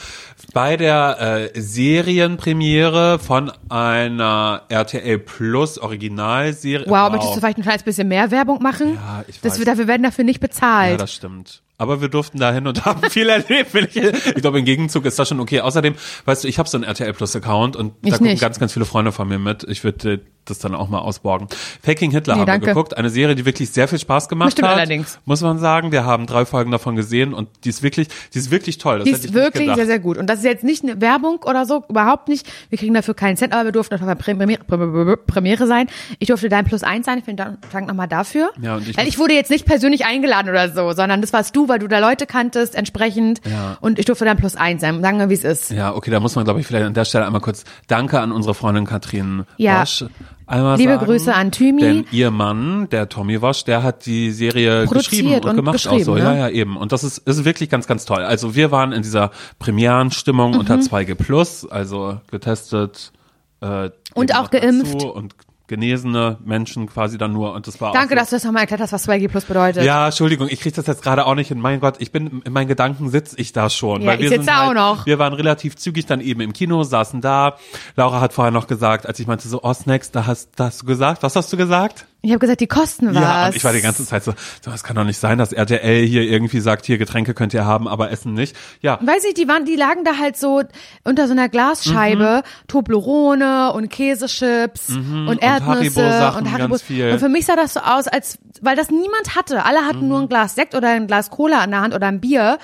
bei 0.53 0.77
der 0.77 1.51
äh, 1.55 1.61
Serienpremiere 1.61 3.19
von 3.19 3.51
einer 3.69 4.63
RTL 4.69 5.19
Plus 5.19 5.79
Originalserie. 5.79 6.85
Wow, 6.89 7.11
möchtest 7.11 7.35
du 7.35 7.41
vielleicht 7.41 7.59
ein 7.59 7.63
kleines 7.63 7.83
bisschen 7.83 8.09
mehr 8.09 8.31
Werbung 8.31 8.63
machen? 8.63 8.95
Ja, 8.95 9.25
ich 9.27 9.41
Das 9.41 9.53
weiß. 9.53 9.59
wir, 9.61 9.67
dafür 9.67 9.87
werden 9.89 10.03
dafür 10.03 10.25
nicht 10.25 10.41
Ja, 10.43 10.47
bezahlt. 10.47 11.01
das 11.01 11.13
stimmt. 11.13 11.63
Aber 11.79 12.01
wir 12.01 12.09
durften 12.09 12.39
dahin 12.39 12.67
und 12.67 12.85
haben 12.85 13.09
viel 13.09 13.29
erlebt. 13.29 13.73
Ich, 13.75 13.97
ich 13.97 14.35
glaube, 14.35 14.59
im 14.59 14.65
Gegenzug 14.65 15.05
ist 15.07 15.19
das 15.19 15.29
schon 15.29 15.39
okay. 15.41 15.61
Außerdem, 15.61 15.95
weißt 16.25 16.45
du, 16.45 16.49
ich 16.49 16.59
habe 16.59 16.69
so 16.69 16.77
einen 16.77 16.85
RTL 16.85 17.13
Plus 17.13 17.35
Account 17.37 17.77
und 17.77 17.95
Ich 18.03 18.11
da 18.11 18.19
gucken 18.19 18.33
nicht. 18.33 18.41
ganz, 18.41 18.59
ganz 18.59 18.73
viele 18.73 18.85
Freunde 18.85 19.13
von 19.13 19.29
mir 19.29 19.39
mit. 19.39 19.65
Ich 19.65 19.85
würde 19.85 20.21
das 20.51 20.59
dann 20.59 20.75
auch 20.75 20.89
mal 20.89 20.99
ausborgen. 20.99 21.49
Faking 21.83 22.11
Hitler 22.11 22.35
Nee, 22.35 22.41
haben 22.41 22.47
danke. 22.47 22.67
wir 22.67 22.75
geguckt. 22.75 22.97
Eine 22.97 23.11
Serie, 23.11 23.35
die 23.35 23.45
wirklich 23.45 23.71
sehr 23.71 23.89
viel 23.89 23.99
Spaß 23.99 24.29
gemacht 24.29 24.53
Stimmt 24.53 24.69
hat. 24.69 24.77
allerdings. 24.77 25.19
Muss 25.25 25.41
man 25.43 25.59
sagen. 25.59 25.93
Wir 25.93 26.05
haben 26.05 26.27
drei 26.27 26.45
Folgen 26.45 26.71
davon 26.71 26.97
gesehen 26.97 27.35
und 27.35 27.49
die 27.65 27.69
ist 27.69 27.83
wirklich, 27.83 28.09
die 28.35 28.39
ist 28.39 28.51
wirklich 28.51 28.79
toll. 28.79 28.99
Das 28.99 29.05
Die 29.05 29.11
ist 29.13 29.33
wirklich 29.35 29.75
sehr, 29.75 29.87
sehr 29.87 29.99
gut. 29.99 30.19
Und 30.19 30.27
das 30.29 30.39
ist 30.41 30.45
jetzt 30.45 30.65
nicht 30.65 30.83
eine 30.85 31.01
Werbung 31.01 31.41
oder 31.45 31.67
so, 31.67 31.85
überhaupt 31.89 32.29
nicht. 32.29 32.47
Wir 32.71 32.79
kriegen 32.79 32.95
dafür 32.95 33.15
keinen 33.15 33.37
Cent, 33.37 33.53
aber 33.53 33.67
wir 33.67 33.73
durften 33.73 33.95
auf 33.95 34.01
der 34.01 34.15
Premiere, 34.15 35.17
Premiere 35.17 35.67
sein. 35.67 35.87
Ich 36.19 36.29
durfte 36.29 36.49
dein 36.49 36.65
Plus 36.65 36.83
eins 36.83 37.07
sein. 37.07 37.23
Vielen 37.25 37.37
Dank 37.37 37.59
nochmal 37.87 38.09
dafür. 38.09 38.51
Ja, 38.61 38.77
und 38.77 38.89
ich 38.89 38.97
weil 38.97 39.09
ich 39.09 39.19
wurde 39.19 39.35
jetzt 39.35 39.51
nicht 39.51 39.67
persönlich 39.67 40.07
eingeladen 40.07 40.49
oder 40.49 40.71
so, 40.71 40.93
sondern 40.93 41.21
das 41.21 41.33
warst 41.33 41.55
du, 41.57 41.69
weil 41.69 41.79
du 41.79 41.89
da 41.89 41.99
Leute 41.99 42.27
kanntest, 42.27 42.75
entsprechend. 42.75 43.41
Ja. 43.45 43.79
Und 43.81 43.99
ich 43.99 44.05
durfte 44.07 44.25
dein 44.25 44.37
Plus 44.37 44.57
eins 44.57 44.81
sein. 44.81 45.01
Sagen 45.03 45.19
wir, 45.19 45.29
wie 45.31 45.35
es 45.35 45.45
ist. 45.45 45.71
Ja, 45.71 45.95
okay, 45.95 46.11
da 46.11 46.21
muss 46.21 46.35
man, 46.37 46.45
glaube 46.45 46.61
ich, 46.61 46.67
vielleicht 46.67 46.87
an 46.87 46.95
der 46.95 47.05
Stelle 47.05 47.27
einmal 47.27 47.41
kurz 47.41 47.65
Danke 47.87 48.21
an 48.21 48.33
unsere 48.33 48.55
Freundin 48.55 48.87
Katrin 48.87 49.45
Ja. 49.57 49.83
Wosch 49.83 50.05
einmal 50.49 50.77
Liebe 50.79 50.95
sagen. 50.95 51.05
Grüße 51.07 51.35
an 51.35 51.53
Thymi. 51.53 51.81
Denn 51.81 52.05
ihr 52.11 52.31
Mann, 52.31 52.89
der 52.91 53.09
Tommy 53.09 53.41
Wosch, 53.43 53.65
der 53.65 53.83
hat 53.83 54.07
die 54.07 54.31
Serie 54.33 54.87
geschrieben 54.87 55.35
und, 55.35 55.45
und 55.45 55.57
gemacht 55.57 55.75
auch 55.87 55.93
geschrieben, 55.93 56.05
so. 56.05 56.15
ne? 56.15 56.21
Ja, 56.21 56.35
ja, 56.35 56.49
eben. 56.49 56.77
Und 56.77 56.93
das 56.93 57.05
ist, 57.05 57.19
ist 57.19 57.45
wirklich 57.45 57.71
ganz, 57.71 57.87
ganz 57.87 58.05
toll. 58.05 58.23
Also 58.23 58.55
wir 58.55 58.71
waren 58.71 58.93
in 58.93 59.03
dieser 59.03 59.31
Premierenstimmung 59.59 60.53
Mhm. 60.53 60.59
unter 60.61 60.77
2G 60.77 61.15
Plus, 61.15 61.69
also 61.69 62.21
getestet 62.31 63.13
äh, 63.61 63.91
Und 64.15 64.35
auch 64.37 64.51
geimpft. 64.51 65.03
Und 65.05 65.35
genesene 65.69 66.39
Menschen 66.45 66.87
quasi 66.89 67.19
dann 67.19 67.33
nur 67.33 67.53
und 67.55 67.67
das 67.67 67.81
war 67.81 67.93
Danke, 67.93 68.07
auch 68.07 68.11
so, 68.11 68.17
dass 68.17 68.31
du 68.31 68.37
das 68.37 68.45
nochmal 68.45 68.63
erklärt 68.63 68.81
hast, 68.81 68.93
was 68.93 69.09
2G 69.09 69.29
Plus 69.29 69.45
bedeutet. 69.45 69.85
ja, 69.85 70.07
Entschuldigung, 70.07 70.49
ich 70.51 70.61
kriege 70.61 70.75
das 70.75 70.87
jetzt 70.87 71.03
gerade 71.03 71.27
auch 71.27 71.35
nicht 71.35 71.49
hin. 71.49 71.61
Mein 71.61 71.79
Gott, 71.81 71.97
ich 71.99 72.11
bin 72.11 72.43
in 72.45 72.53
meinen 72.53 72.69
Gedanken 72.69 73.11
sitze 73.11 73.37
ich 73.39 73.53
da 73.53 73.71
schon. 73.71 74.03
Ja, 74.03 74.09
weil 74.09 74.15
ich 74.17 74.23
wir 74.23 74.29
sitze 74.31 74.45
sind 74.45 74.49
da 74.49 74.67
halt, 74.67 74.71
auch 74.71 74.97
noch. 74.97 75.07
Wir 75.07 75.19
waren 75.19 75.35
relativ 75.35 75.77
zügig 75.77 76.07
dann 76.07 76.21
eben 76.21 76.41
im 76.41 76.53
Kino, 76.53 76.83
saßen 76.83 77.21
da. 77.21 77.57
Laura 77.97 78.21
hat 78.21 78.33
vorher 78.33 78.51
noch 78.51 78.67
gesagt, 78.67 79.07
als 79.07 79.21
ich 79.21 79.27
meinte 79.27 79.47
so, 79.47 79.61
oh 79.63 79.75
Snacks, 79.75 80.11
da 80.11 80.27
hast, 80.27 80.51
da 80.57 80.65
hast 80.65 80.83
du 80.83 80.87
gesagt, 80.87 81.23
was 81.23 81.37
hast 81.37 81.53
du 81.53 81.57
gesagt? 81.57 82.07
Ich 82.21 82.31
habe 82.31 82.41
gesagt, 82.41 82.61
die 82.61 82.67
kosten 82.67 83.15
was. 83.15 83.23
Ja, 83.23 83.47
und 83.47 83.55
ich 83.57 83.63
war 83.63 83.73
die 83.73 83.81
ganze 83.81 84.05
Zeit 84.05 84.25
so, 84.25 84.35
so, 84.65 84.73
es 84.73 84.83
kann 84.83 84.97
doch 84.97 85.05
nicht 85.05 85.19
sein, 85.21 85.39
dass 85.39 85.53
RTL 85.53 86.05
hier 86.05 86.23
irgendwie 86.23 86.59
sagt, 86.59 86.85
hier 86.85 86.99
Getränke 86.99 87.33
könnt 87.33 87.55
ihr 87.55 87.65
haben, 87.65 87.87
aber 87.87 88.11
Essen 88.11 88.35
nicht. 88.35 88.57
Ja, 88.81 88.99
Weiß 89.01 89.25
ich, 89.25 89.35
die 89.35 89.47
waren, 89.47 89.65
die 89.65 89.77
lagen 89.77 90.03
da 90.03 90.19
halt 90.19 90.37
so 90.37 90.63
unter 91.05 91.27
so 91.29 91.33
einer 91.33 91.49
Glasscheibe, 91.49 92.43
Mhm. 92.45 92.67
Toblerone 92.67 93.73
und 93.73 93.89
Käsechips 93.89 94.91
und 94.91 95.39
Erdnüsse 95.41 96.33
und 96.37 96.51
Haribo. 96.51 96.69
ganz 96.71 96.83
viel. 96.83 97.11
Und 97.13 97.19
für 97.21 97.29
mich 97.29 97.47
sah 97.47 97.55
das 97.55 97.75
so 97.75 97.81
aus, 97.81 98.09
als, 98.09 98.39
weil 98.63 98.75
das 98.77 98.91
niemand 98.91 99.37
hatte. 99.37 99.65
Alle 99.65 99.87
hatten 99.87 100.03
Mhm. 100.03 100.09
nur 100.09 100.21
ein 100.23 100.29
Glas 100.29 100.55
Sekt 100.57 100.75
oder 100.75 100.89
ein 100.91 101.07
Glas 101.07 101.31
Cola 101.31 101.63
in 101.65 101.71
der 101.71 101.81
Hand 101.83 101.95
oder 101.95 102.09
ein 102.09 102.21
Bier. 102.21 102.59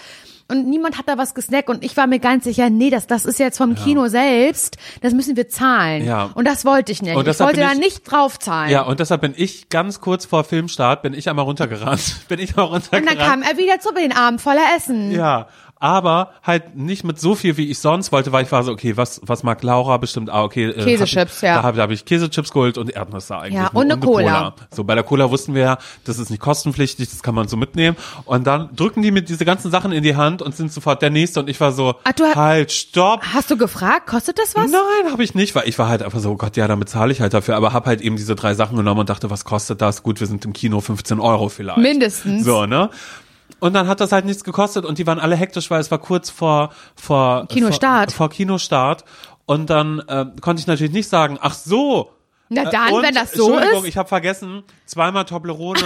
Und 0.46 0.68
niemand 0.68 0.98
hat 0.98 1.08
da 1.08 1.16
was 1.16 1.34
gesnackt 1.34 1.70
und 1.70 1.82
ich 1.82 1.96
war 1.96 2.06
mir 2.06 2.18
ganz 2.18 2.44
sicher, 2.44 2.68
nee, 2.68 2.90
das, 2.90 3.06
das 3.06 3.24
ist 3.24 3.38
jetzt 3.38 3.56
vom 3.56 3.74
Kino 3.74 4.08
selbst, 4.08 4.76
das 5.00 5.14
müssen 5.14 5.36
wir 5.36 5.48
zahlen. 5.48 6.04
Ja. 6.04 6.30
Und 6.34 6.46
das 6.46 6.66
wollte 6.66 6.92
ich 6.92 7.00
nicht. 7.00 7.16
Und 7.16 7.26
Ich 7.26 7.40
wollte 7.40 7.56
bin 7.56 7.64
da 7.66 7.72
ich- 7.72 7.78
nicht 7.78 8.02
draufzahlen. 8.10 8.70
ja, 8.70 8.82
und 8.82 9.00
deshalb 9.00 9.22
bin 9.22 9.32
ich 9.36 9.70
ganz 9.70 10.02
kurz 10.02 10.26
vor 10.26 10.44
Filmstart, 10.44 11.00
bin 11.02 11.14
ich 11.14 11.30
einmal 11.30 11.46
runtergerannt. 11.46 12.16
bin 12.28 12.38
ich 12.40 12.54
mal 12.56 12.64
und 12.64 12.92
dann 12.92 13.00
runtergerannt. 13.00 13.42
kam 13.44 13.50
er 13.50 13.56
wieder 13.56 13.80
zu 13.80 13.94
den 13.94 14.12
Abend 14.12 14.40
voller 14.42 14.64
Essen. 14.76 15.10
Ja, 15.12 15.48
aber 15.84 16.30
halt 16.42 16.76
nicht 16.76 17.04
mit 17.04 17.20
so 17.20 17.34
viel, 17.34 17.58
wie 17.58 17.70
ich 17.70 17.78
sonst 17.78 18.10
wollte, 18.10 18.32
weil 18.32 18.44
ich 18.44 18.50
war 18.52 18.62
so, 18.64 18.72
okay, 18.72 18.96
was, 18.96 19.20
was 19.22 19.42
mag 19.42 19.62
Laura 19.62 19.98
bestimmt? 19.98 20.30
Ah, 20.30 20.42
okay. 20.42 20.70
äh, 20.70 20.82
Käsechips, 20.82 21.42
ja. 21.42 21.56
Da 21.56 21.62
habe 21.62 21.82
hab 21.82 21.90
ich 21.90 22.06
Käsechips 22.06 22.52
geholt 22.54 22.78
und 22.78 22.88
Erdnüsse 22.90 23.36
eigentlich. 23.36 23.52
Ja, 23.60 23.68
und 23.74 23.90
eine 23.92 24.00
Cola. 24.00 24.54
So, 24.70 24.82
bei 24.84 24.94
der 24.94 25.04
Cola 25.04 25.30
wussten 25.30 25.54
wir 25.54 25.60
ja, 25.62 25.78
das 26.04 26.18
ist 26.18 26.30
nicht 26.30 26.40
kostenpflichtig, 26.40 27.10
das 27.10 27.22
kann 27.22 27.34
man 27.34 27.48
so 27.48 27.58
mitnehmen. 27.58 27.98
Und 28.24 28.46
dann 28.46 28.74
drücken 28.74 29.02
die 29.02 29.10
mir 29.10 29.20
diese 29.20 29.44
ganzen 29.44 29.70
Sachen 29.70 29.92
in 29.92 30.02
die 30.02 30.16
Hand 30.16 30.40
und 30.40 30.56
sind 30.56 30.72
sofort 30.72 31.02
der 31.02 31.10
Nächste 31.10 31.40
und 31.40 31.50
ich 31.50 31.60
war 31.60 31.70
so, 31.72 31.96
Ach, 32.02 32.12
du 32.12 32.24
ha- 32.24 32.34
halt, 32.34 32.72
stopp. 32.72 33.20
Hast 33.34 33.50
du 33.50 33.58
gefragt, 33.58 34.06
kostet 34.06 34.38
das 34.38 34.54
was? 34.56 34.70
Nein, 34.70 35.12
habe 35.12 35.22
ich 35.22 35.34
nicht, 35.34 35.54
weil 35.54 35.68
ich 35.68 35.78
war 35.78 35.90
halt 35.90 36.02
einfach 36.02 36.20
so, 36.20 36.30
oh 36.30 36.36
Gott, 36.36 36.56
ja, 36.56 36.66
dann 36.66 36.80
bezahle 36.80 37.12
ich 37.12 37.20
halt 37.20 37.34
dafür, 37.34 37.56
aber 37.56 37.74
habe 37.74 37.84
halt 37.86 38.00
eben 38.00 38.16
diese 38.16 38.34
drei 38.34 38.54
Sachen 38.54 38.78
genommen 38.78 39.00
und 39.00 39.10
dachte, 39.10 39.28
was 39.28 39.44
kostet 39.44 39.82
das? 39.82 40.02
Gut, 40.02 40.18
wir 40.20 40.26
sind 40.26 40.46
im 40.46 40.54
Kino 40.54 40.80
15 40.80 41.20
Euro 41.20 41.50
vielleicht. 41.50 41.76
Mindestens. 41.76 42.42
So, 42.44 42.64
ne? 42.64 42.88
Und 43.60 43.72
dann 43.74 43.88
hat 43.88 44.00
das 44.00 44.12
halt 44.12 44.24
nichts 44.24 44.44
gekostet 44.44 44.84
und 44.84 44.98
die 44.98 45.06
waren 45.06 45.18
alle 45.18 45.36
hektisch, 45.36 45.70
weil 45.70 45.80
es 45.80 45.90
war 45.90 45.98
kurz 45.98 46.30
vor 46.30 46.70
vor 46.94 47.46
Kinostart. 47.48 48.12
Vor, 48.12 48.28
vor 48.28 48.30
Kinostart 48.30 49.04
und 49.46 49.70
dann 49.70 50.00
äh, 50.00 50.26
konnte 50.40 50.60
ich 50.60 50.66
natürlich 50.66 50.92
nicht 50.92 51.08
sagen, 51.08 51.38
ach 51.40 51.54
so. 51.54 52.10
Na 52.54 52.62
Äh, 52.62 52.70
dann, 52.70 52.92
und, 52.92 53.02
wenn 53.02 53.14
das 53.14 53.32
so 53.32 53.50
Entschuldigung, 53.52 53.82
ist. 53.84 53.88
ich 53.88 53.96
habe 53.96 54.08
vergessen, 54.08 54.62
zweimal 54.86 55.24
Toblerone, 55.24 55.80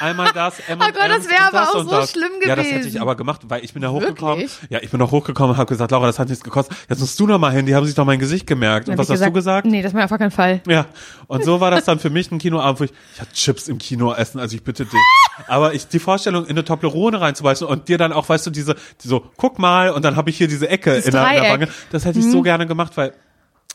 einmal 0.00 0.30
das, 0.34 0.58
M 0.68 0.78
Oh 0.80 0.84
Gott, 0.86 1.08
das 1.08 1.28
wäre 1.28 1.42
aber 1.46 1.62
auch 1.70 1.82
so 1.84 1.90
das. 1.90 2.12
schlimm 2.12 2.30
Ja, 2.44 2.56
das 2.56 2.66
hätte 2.66 2.78
gewesen. 2.80 2.96
ich 2.96 3.00
aber 3.00 3.16
gemacht, 3.16 3.42
weil 3.48 3.64
ich 3.64 3.72
bin 3.72 3.82
da 3.82 3.90
hochgekommen. 3.90 4.40
Wirklich? 4.40 4.70
Ja, 4.70 4.80
ich 4.82 4.90
bin 4.90 5.00
da 5.00 5.10
hochgekommen 5.10 5.52
und 5.52 5.56
habe 5.58 5.68
gesagt, 5.68 5.90
Laura, 5.90 6.06
das 6.06 6.18
hat 6.18 6.28
nichts 6.28 6.42
gekostet. 6.44 6.76
Jetzt 6.88 7.00
musst 7.00 7.18
du 7.18 7.26
noch 7.26 7.38
mal 7.38 7.52
hin, 7.52 7.66
die 7.66 7.74
haben 7.74 7.86
sich 7.86 7.94
doch 7.94 8.04
mein 8.04 8.18
Gesicht 8.18 8.46
gemerkt. 8.46 8.88
Und 8.88 8.98
was 8.98 9.08
hast 9.10 9.24
du 9.24 9.32
gesagt? 9.32 9.66
Nee, 9.66 9.82
das 9.82 9.94
war 9.94 10.04
auf 10.04 10.10
gar 10.10 10.18
keinen 10.18 10.30
Fall. 10.30 10.60
Ja, 10.66 10.86
und 11.26 11.44
so 11.44 11.60
war 11.60 11.70
das 11.70 11.84
dann 11.84 11.98
für 11.98 12.10
mich 12.10 12.30
ein 12.32 12.38
Kinoabend, 12.38 12.80
wo 12.80 12.84
ich, 12.84 12.92
ich 13.14 13.20
hatte 13.20 13.32
Chips 13.32 13.68
im 13.68 13.78
Kino 13.78 14.12
essen, 14.12 14.40
also 14.40 14.54
ich 14.56 14.62
bitte 14.64 14.84
dich. 14.84 15.00
Aber 15.46 15.72
ich, 15.74 15.86
die 15.88 15.98
Vorstellung, 15.98 16.44
in 16.44 16.50
eine 16.50 16.64
Toblerone 16.64 17.20
reinzubeißen 17.20 17.66
und 17.66 17.88
dir 17.88 17.98
dann 17.98 18.12
auch, 18.12 18.28
weißt 18.28 18.46
du, 18.46 18.50
diese, 18.50 18.74
die 19.02 19.08
so, 19.08 19.24
guck 19.36 19.58
mal, 19.58 19.90
und 19.90 20.04
dann 20.04 20.16
habe 20.16 20.30
ich 20.30 20.36
hier 20.36 20.48
diese 20.48 20.68
Ecke 20.68 20.94
in 20.96 21.10
der, 21.12 21.26
in 21.28 21.34
der. 21.34 21.42
Mhm. 21.44 21.52
Wange, 21.52 21.68
das 21.90 22.04
hätte 22.04 22.18
ich 22.18 22.30
so 22.30 22.42
gerne 22.42 22.66
gemacht, 22.66 22.96
weil 22.96 23.12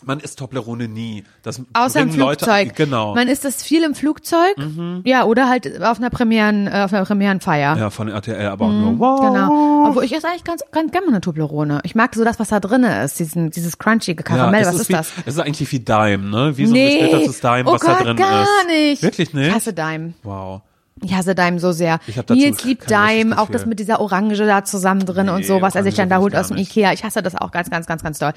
man 0.04 0.20
isst 0.20 0.39
Toblerone 0.39 0.88
nie. 0.88 1.24
Das 1.43 1.62
Außer 1.74 2.02
im 2.02 2.10
bringen 2.10 2.20
Leute, 2.20 2.46
Flugzeug. 2.46 2.76
genau. 2.76 3.10
Mhm. 3.10 3.16
Man 3.16 3.28
isst 3.28 3.46
das 3.46 3.64
viel 3.64 3.84
im 3.84 3.96
Flugzeug. 3.96 4.56
Ja, 5.04 5.24
oder 5.26 5.50
halt 5.50 5.82
auf 5.82 5.98
einer 5.98 6.10
Premieren, 6.10 6.68
äh, 6.68 6.82
auf 6.86 6.93
einer 6.93 7.06
Premierenfeier. 7.06 7.78
ja, 7.78 7.89
von 7.89 8.08
RTL, 8.10 8.48
aber 8.48 8.66
auch 8.66 8.72
nur, 8.72 9.00
wow. 9.00 9.20
Genau. 9.22 9.86
Obwohl 9.89 10.04
ich 10.04 10.14
esse 10.14 10.28
eigentlich 10.28 10.43
ganz, 10.43 10.62
ganz 10.72 10.91
gerne 10.91 11.08
eine 11.08 11.22
Toblerone. 11.22 11.80
Ich 11.84 11.96
mag 11.96 12.14
so 12.16 12.24
das, 12.24 12.39
was 12.39 12.50
da 12.50 12.60
drin 12.60 12.84
ist. 12.84 13.20
Diesen, 13.20 13.52
dieses 13.52 13.78
crunchy 13.78 14.16
Karamell. 14.16 14.62
es 14.62 14.68
was 14.68 14.76
ist 14.82 14.89
wie, 14.89 14.93
das? 14.93 15.12
Es 15.26 15.36
ist 15.36 15.39
eigentlich 15.39 15.72
wie 15.72 15.80
Dime, 15.80 16.18
ne? 16.20 16.58
Wie 16.58 16.66
so 16.66 16.72
ein 16.72 16.74
Nee. 16.74 17.00
gesplittertes 17.00 17.39
Dime, 17.41 17.64
oh 17.66 17.74
was 17.74 17.82
Gott, 17.82 18.00
da 18.00 18.04
drin 18.04 18.18
gar 18.18 18.43
ist. 18.43 18.50
nicht. 18.68 19.02
Wirklich 19.04 19.34
nicht? 19.34 19.48
Ich 19.48 19.54
hasse 19.54 19.74
Dime. 19.74 20.14
Wow. 20.24 20.62
Ich 21.02 21.14
hasse 21.14 21.36
Dime 21.36 21.60
so 21.60 21.72
sehr. 21.72 22.00
Ich 22.08 22.18
hab 22.18 22.26
dazu 22.26 22.39
Nils 22.39 22.64
liebt 22.64 22.89
Dime, 22.89 23.38
auch 23.38 23.50
das 23.50 23.66
mit 23.66 23.80
dieser 23.80 24.00
Orange 24.00 24.46
da 24.46 24.64
zusammen 24.64 25.06
drin 25.06 25.28
und 25.30 25.41
Nee, 25.41 25.43
so, 25.43 25.62
was 25.62 25.76
er 25.76 25.84
sich 25.84 25.96
dann 25.96 26.10
da 26.10 26.20
holt 26.20 26.36
aus 26.36 26.48
dem 26.48 26.56
gar. 26.56 26.64
Ikea. 26.64 26.93
Ich 26.93 27.04
hasse 27.04 27.22
das 27.22 27.36
auch 27.36 27.52
ganz, 27.52 27.70
ganz, 27.70 27.86
ganz, 27.86 28.02
ganz 28.02 28.18
doll. 28.20 28.32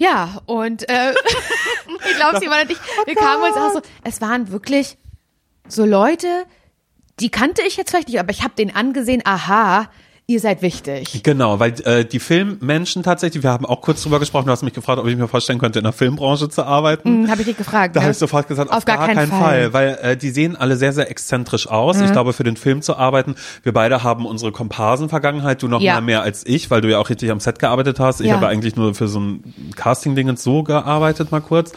Ja, 0.00 0.40
und 0.46 0.88
äh, 0.88 1.12
ich 2.10 2.16
glaube, 2.16 2.40
sie 2.40 2.48
waren 2.48 2.62
und 2.62 2.70
ich, 2.70 2.78
wir 3.04 3.14
kamen 3.14 3.42
uns 3.42 3.56
auch 3.56 3.72
so, 3.74 3.82
es 4.02 4.22
waren 4.22 4.50
wirklich 4.50 4.96
so 5.68 5.84
Leute, 5.84 6.46
die 7.20 7.28
kannte 7.28 7.60
ich 7.60 7.76
jetzt 7.76 7.90
vielleicht 7.90 8.08
nicht, 8.08 8.18
aber 8.18 8.30
ich 8.30 8.42
habe 8.42 8.54
denen 8.54 8.74
angesehen, 8.74 9.20
aha, 9.26 9.90
ihr 10.30 10.38
seid 10.40 10.62
wichtig. 10.62 11.22
Genau, 11.24 11.58
weil 11.58 11.74
äh, 11.84 12.04
die 12.04 12.20
Filmmenschen 12.20 13.02
tatsächlich, 13.02 13.42
wir 13.42 13.50
haben 13.50 13.66
auch 13.66 13.80
kurz 13.80 14.02
drüber 14.02 14.20
gesprochen, 14.20 14.46
du 14.46 14.52
hast 14.52 14.62
mich 14.62 14.72
gefragt, 14.72 15.00
ob 15.00 15.06
ich 15.06 15.16
mir 15.16 15.26
vorstellen 15.26 15.58
könnte, 15.58 15.80
in 15.80 15.82
der 15.82 15.92
Filmbranche 15.92 16.48
zu 16.48 16.62
arbeiten. 16.64 17.24
Hm, 17.24 17.30
habe 17.30 17.40
ich 17.42 17.48
dich 17.48 17.56
gefragt. 17.56 17.96
Da 17.96 18.00
ne? 18.00 18.04
habe 18.04 18.12
ich 18.12 18.18
sofort 18.18 18.46
gesagt, 18.46 18.70
auf, 18.70 18.76
Auf 18.78 18.84
gar 18.84 18.98
gar, 18.98 19.06
keinen 19.08 19.16
keinen 19.16 19.30
Fall. 19.30 19.40
Fall, 19.40 19.72
weil 19.72 19.98
äh, 20.02 20.16
die 20.16 20.30
sehen 20.30 20.54
alle 20.56 20.76
sehr, 20.76 20.92
sehr 20.92 21.10
exzentrisch 21.10 21.66
aus. 21.68 21.98
Mhm. 21.98 22.04
Ich 22.04 22.12
glaube, 22.12 22.32
für 22.32 22.44
den 22.44 22.56
Film 22.56 22.80
zu 22.80 22.96
arbeiten, 22.96 23.34
wir 23.64 23.72
beide 23.72 24.04
haben 24.04 24.24
unsere 24.24 24.52
Komparsen-Vergangenheit, 24.52 25.62
du 25.62 25.68
noch 25.68 25.80
Ja. 25.80 25.94
mal 25.94 26.00
mehr 26.00 26.22
als 26.22 26.46
ich, 26.46 26.70
weil 26.70 26.80
du 26.80 26.88
ja 26.90 26.98
auch 26.98 27.10
richtig 27.10 27.30
am 27.30 27.40
Set 27.40 27.58
gearbeitet 27.58 27.98
hast. 27.98 28.20
Ich 28.20 28.28
Ja. 28.28 28.36
habe 28.36 28.46
eigentlich 28.48 28.76
nur 28.76 28.94
für 28.94 29.08
so 29.08 29.18
ein 29.20 29.72
Casting-Ding 29.76 30.36
so 30.36 30.62
gearbeitet, 30.62 31.32
mal 31.32 31.40
kurz. 31.40 31.72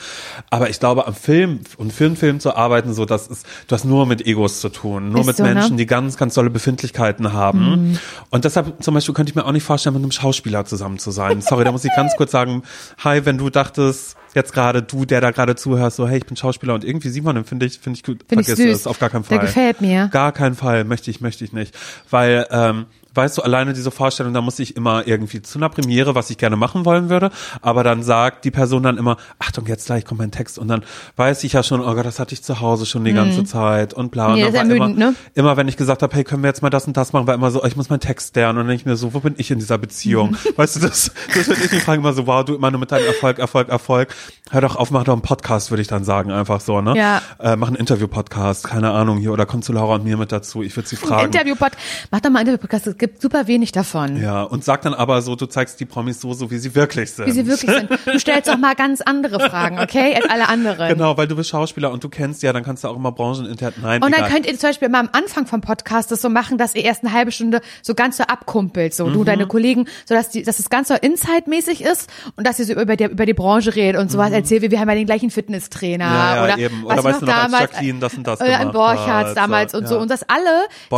Aber 0.49 0.69
ich 0.69 0.79
glaube, 0.79 1.07
am 1.07 1.15
Film 1.15 1.61
und 1.77 1.91
für 1.91 2.05
einen 2.05 2.15
Film 2.17 2.39
zu 2.39 2.55
arbeiten, 2.55 2.93
so 2.93 3.05
das 3.05 3.27
ist, 3.27 3.45
du 3.67 3.73
hast 3.73 3.85
nur 3.85 4.05
mit 4.05 4.25
Egos 4.27 4.59
zu 4.61 4.69
tun, 4.69 5.09
nur 5.09 5.21
Ist 5.21 5.27
mit 5.27 5.37
so, 5.37 5.43
ne? 5.43 5.55
Menschen, 5.55 5.77
die 5.77 5.85
ganz, 5.85 6.17
ganz 6.17 6.35
tolle 6.35 6.49
Befindlichkeiten 6.49 7.33
haben. 7.33 7.97
Und 8.29 8.42
deshalb 8.43 8.83
zum 8.83 8.93
Beispiel 8.93 9.13
könnte 9.13 9.31
ich 9.31 9.35
mir 9.35 9.45
auch 9.45 9.51
nicht 9.51 9.63
vorstellen, 9.63 9.93
mit 9.95 10.03
einem 10.03 10.11
Schauspieler 10.11 10.65
zusammen 10.65 10.99
zu 10.99 11.11
sein. 11.11 11.41
Sorry, 11.41 11.63
da 11.63 11.71
muss 11.71 11.85
ich 11.85 11.91
ganz 11.95 12.15
kurz 12.15 12.31
sagen, 12.31 12.63
hi, 13.03 13.25
wenn 13.25 13.37
du 13.37 13.49
dachtest, 13.49 14.15
jetzt 14.35 14.53
gerade 14.53 14.81
du, 14.83 15.05
der 15.05 15.21
da 15.21 15.31
gerade 15.31 15.55
zuhörst, 15.55 15.97
so, 15.97 16.07
hey, 16.07 16.17
ich 16.17 16.25
bin 16.25 16.35
Schauspieler 16.35 16.73
und 16.73 16.83
irgendwie 16.83 17.09
Simon, 17.09 17.35
den 17.35 17.45
finde 17.45 17.65
ich, 17.65 17.79
finde 17.79 17.97
ich 17.97 18.03
gut, 18.03 18.23
Find 18.27 18.41
ich 18.41 18.47
vergiss 18.47 18.65
süß. 18.65 18.75
es, 18.81 18.87
auf 18.87 18.99
gar 18.99 19.09
keinen 19.09 19.23
Fall. 19.23 19.37
Der 19.39 19.47
gefällt 19.47 19.81
mir. 19.81 20.07
Gar 20.11 20.31
keinen 20.31 20.55
Fall, 20.55 20.83
möchte 20.83 21.11
ich, 21.11 21.21
möchte 21.21 21.43
ich 21.43 21.53
nicht. 21.53 21.75
Weil, 22.09 22.47
ähm, 22.51 22.85
weißt 23.15 23.37
du, 23.37 23.41
alleine 23.41 23.73
diese 23.73 23.91
Vorstellung, 23.91 24.33
da 24.33 24.41
muss 24.41 24.59
ich 24.59 24.75
immer 24.75 25.07
irgendwie 25.07 25.41
zu 25.41 25.57
einer 25.57 25.69
Premiere, 25.69 26.15
was 26.15 26.29
ich 26.29 26.37
gerne 26.37 26.55
machen 26.55 26.85
wollen 26.85 27.09
würde, 27.09 27.31
aber 27.61 27.83
dann 27.83 28.03
sagt 28.03 28.45
die 28.45 28.51
Person 28.51 28.83
dann 28.83 28.97
immer, 28.97 29.17
Achtung, 29.39 29.65
jetzt 29.67 29.85
gleich 29.87 30.05
kommt 30.05 30.19
mein 30.19 30.31
Text 30.31 30.59
und 30.59 30.67
dann 30.67 30.83
weiß 31.15 31.43
ich 31.43 31.53
ja 31.53 31.63
schon, 31.63 31.81
oh 31.81 31.93
Gott, 31.95 32.05
das 32.05 32.19
hatte 32.19 32.33
ich 32.33 32.43
zu 32.43 32.59
Hause 32.59 32.85
schon 32.85 33.03
die 33.03 33.13
ganze 33.13 33.43
Zeit 33.45 33.93
und 33.93 34.11
bla. 34.11 34.27
Und 34.27 34.33
Mhm. 34.33 34.39
Ja, 34.39 34.45
dann 34.51 34.71
ermüdend, 34.71 34.97
immer, 34.97 35.11
ne? 35.11 35.15
immer 35.35 35.57
wenn 35.57 35.67
ich 35.67 35.77
gesagt 35.77 36.01
habe, 36.01 36.15
hey, 36.15 36.23
können 36.23 36.43
wir 36.43 36.47
jetzt 36.47 36.61
mal 36.61 36.69
das 36.69 36.87
und 36.87 36.97
das 36.97 37.13
machen, 37.13 37.27
war 37.27 37.35
immer 37.35 37.51
so, 37.51 37.63
oh, 37.63 37.65
ich 37.65 37.75
muss 37.75 37.89
meinen 37.89 37.99
Text 37.99 38.35
lernen 38.35 38.59
und 38.59 38.67
dann 38.67 38.75
ich 38.75 38.85
mir 38.85 38.95
so, 38.95 39.13
wo 39.13 39.19
bin 39.19 39.35
ich 39.37 39.51
in 39.51 39.59
dieser 39.59 39.77
Beziehung? 39.77 40.31
Mhm. 40.31 40.37
Weißt 40.57 40.75
du, 40.75 40.79
das, 40.79 41.11
das 41.33 41.47
würde 41.47 41.63
ich 41.63 41.71
mich 41.71 41.83
fragen 41.83 42.01
immer 42.01 42.13
so, 42.13 42.27
wow, 42.27 42.43
du 42.43 42.55
immer 42.55 42.71
nur 42.71 42.79
mit 42.79 42.91
deinem 42.91 43.05
Erfolg, 43.05 43.39
Erfolg, 43.39 43.69
Erfolg. 43.69 44.13
Hör 44.51 44.61
doch 44.61 44.75
auf, 44.75 44.91
mach 44.91 45.03
doch 45.03 45.13
einen 45.13 45.21
Podcast, 45.21 45.71
würde 45.71 45.81
ich 45.81 45.87
dann 45.87 46.03
sagen, 46.03 46.31
einfach 46.31 46.61
so, 46.61 46.81
ne? 46.81 46.97
Ja. 46.97 47.21
Äh, 47.39 47.55
mach 47.55 47.67
einen 47.67 47.77
Interview-Podcast, 47.77 48.65
keine 48.65 48.91
Ahnung 48.91 49.17
hier, 49.17 49.31
oder 49.31 49.45
komm 49.45 49.61
zu 49.61 49.73
Laura 49.73 49.95
und 49.95 50.03
mir 50.03 50.17
mit 50.17 50.31
dazu, 50.31 50.63
ich 50.63 50.75
würde 50.75 50.89
sie 50.89 50.95
fragen. 50.95 51.25
Interview-Pod. 51.25 51.71
Mach 52.11 52.19
doch 52.19 52.29
mal 52.29 52.39
einen 52.39 52.49
Interview-Podcast. 52.49 52.99
Es 53.03 53.09
gibt 53.09 53.21
super 53.21 53.47
wenig 53.47 53.73
davon. 53.73 54.15
Ja, 54.21 54.43
und 54.43 54.63
sag 54.63 54.83
dann 54.83 54.93
aber 54.93 55.21
so, 55.21 55.35
du 55.35 55.45
zeigst 55.45 55.77
die 55.81 55.83
Promis 55.83 56.21
so, 56.21 56.31
so 56.33 56.49
wie 56.51 56.57
sie 56.57 56.73
wirklich 56.73 57.11
sind. 57.11 57.25
Wie 57.25 57.31
sie 57.31 57.45
wirklich 57.45 57.69
sind. 57.69 57.89
Du 58.05 58.17
stellst 58.17 58.49
auch 58.49 58.57
mal 58.57 58.75
ganz 58.75 59.01
andere 59.01 59.41
Fragen, 59.41 59.77
okay? 59.77 60.15
Als 60.15 60.29
alle 60.29 60.47
anderen. 60.47 60.87
Genau, 60.87 61.17
weil 61.17 61.27
du 61.27 61.35
bist 61.35 61.49
Schauspieler 61.49 61.91
und 61.91 62.01
du 62.01 62.07
kennst 62.07 62.43
ja, 62.43 62.53
dann 62.53 62.63
kannst 62.63 62.85
du 62.85 62.87
auch 62.87 62.95
immer 62.95 63.11
Branchenintern. 63.11 63.73
Nein, 63.81 64.01
Und 64.01 64.13
dann 64.13 64.21
egal. 64.21 64.29
könnt 64.31 64.45
ihr 64.45 64.57
zum 64.57 64.69
Beispiel 64.69 64.87
immer 64.87 64.99
am 64.99 65.09
Anfang 65.11 65.45
vom 65.47 65.59
Podcast 65.59 66.11
das 66.13 66.21
so 66.21 66.29
machen, 66.29 66.57
dass 66.57 66.75
ihr 66.75 66.85
erst 66.85 67.03
eine 67.03 67.11
halbe 67.11 67.33
Stunde 67.33 67.59
so 67.81 67.93
ganz 67.93 68.15
so 68.15 68.23
abkumpelt, 68.23 68.93
so 68.93 69.07
Mhm. 69.07 69.13
du 69.15 69.23
deine 69.25 69.47
Kollegen, 69.47 69.85
so 70.05 70.15
dass 70.15 70.29
die, 70.29 70.43
dass 70.43 70.59
es 70.59 70.69
ganz 70.69 70.87
so 70.87 70.93
Inside-mäßig 70.93 71.83
ist 71.83 72.09
und 72.37 72.47
dass 72.47 72.57
ihr 72.59 72.65
so 72.65 72.71
über 72.73 72.95
die, 72.95 73.03
über 73.03 73.25
die 73.25 73.33
Branche 73.33 73.75
redet 73.75 73.99
und 73.99 74.11
sowas 74.11 74.31
erzählt, 74.31 74.61
wie 74.61 74.71
wir 74.71 74.79
haben 74.79 74.87
ja 74.87 74.95
den 74.95 75.07
gleichen 75.07 75.29
Fitnesstrainer 75.29 76.05
Mhm. 76.07 76.13
Ja, 76.13 76.35
ja, 76.37 76.43
oder 76.45 76.57
eben. 76.57 76.83
was 76.85 76.93
Oder 76.93 77.03
weißt 77.03 77.13
noch 77.15 77.19
du 77.19 77.25
noch, 77.25 77.33
als 77.35 77.51
damals, 77.51 77.71
Jacqueline 77.73 77.99
das 77.99 78.13
und 78.13 78.27
das 78.27 78.39
oder 78.39 78.53
an 78.53 78.59
gemacht 78.59 78.73
Borchardt 78.73 79.27
hat, 79.27 79.35
damals 79.37 79.71
so, 79.73 79.77
und 79.79 79.87
so 79.89 79.95
ja. 79.95 80.01
und 80.01 80.09
das 80.09 80.23
alle, 80.29 80.39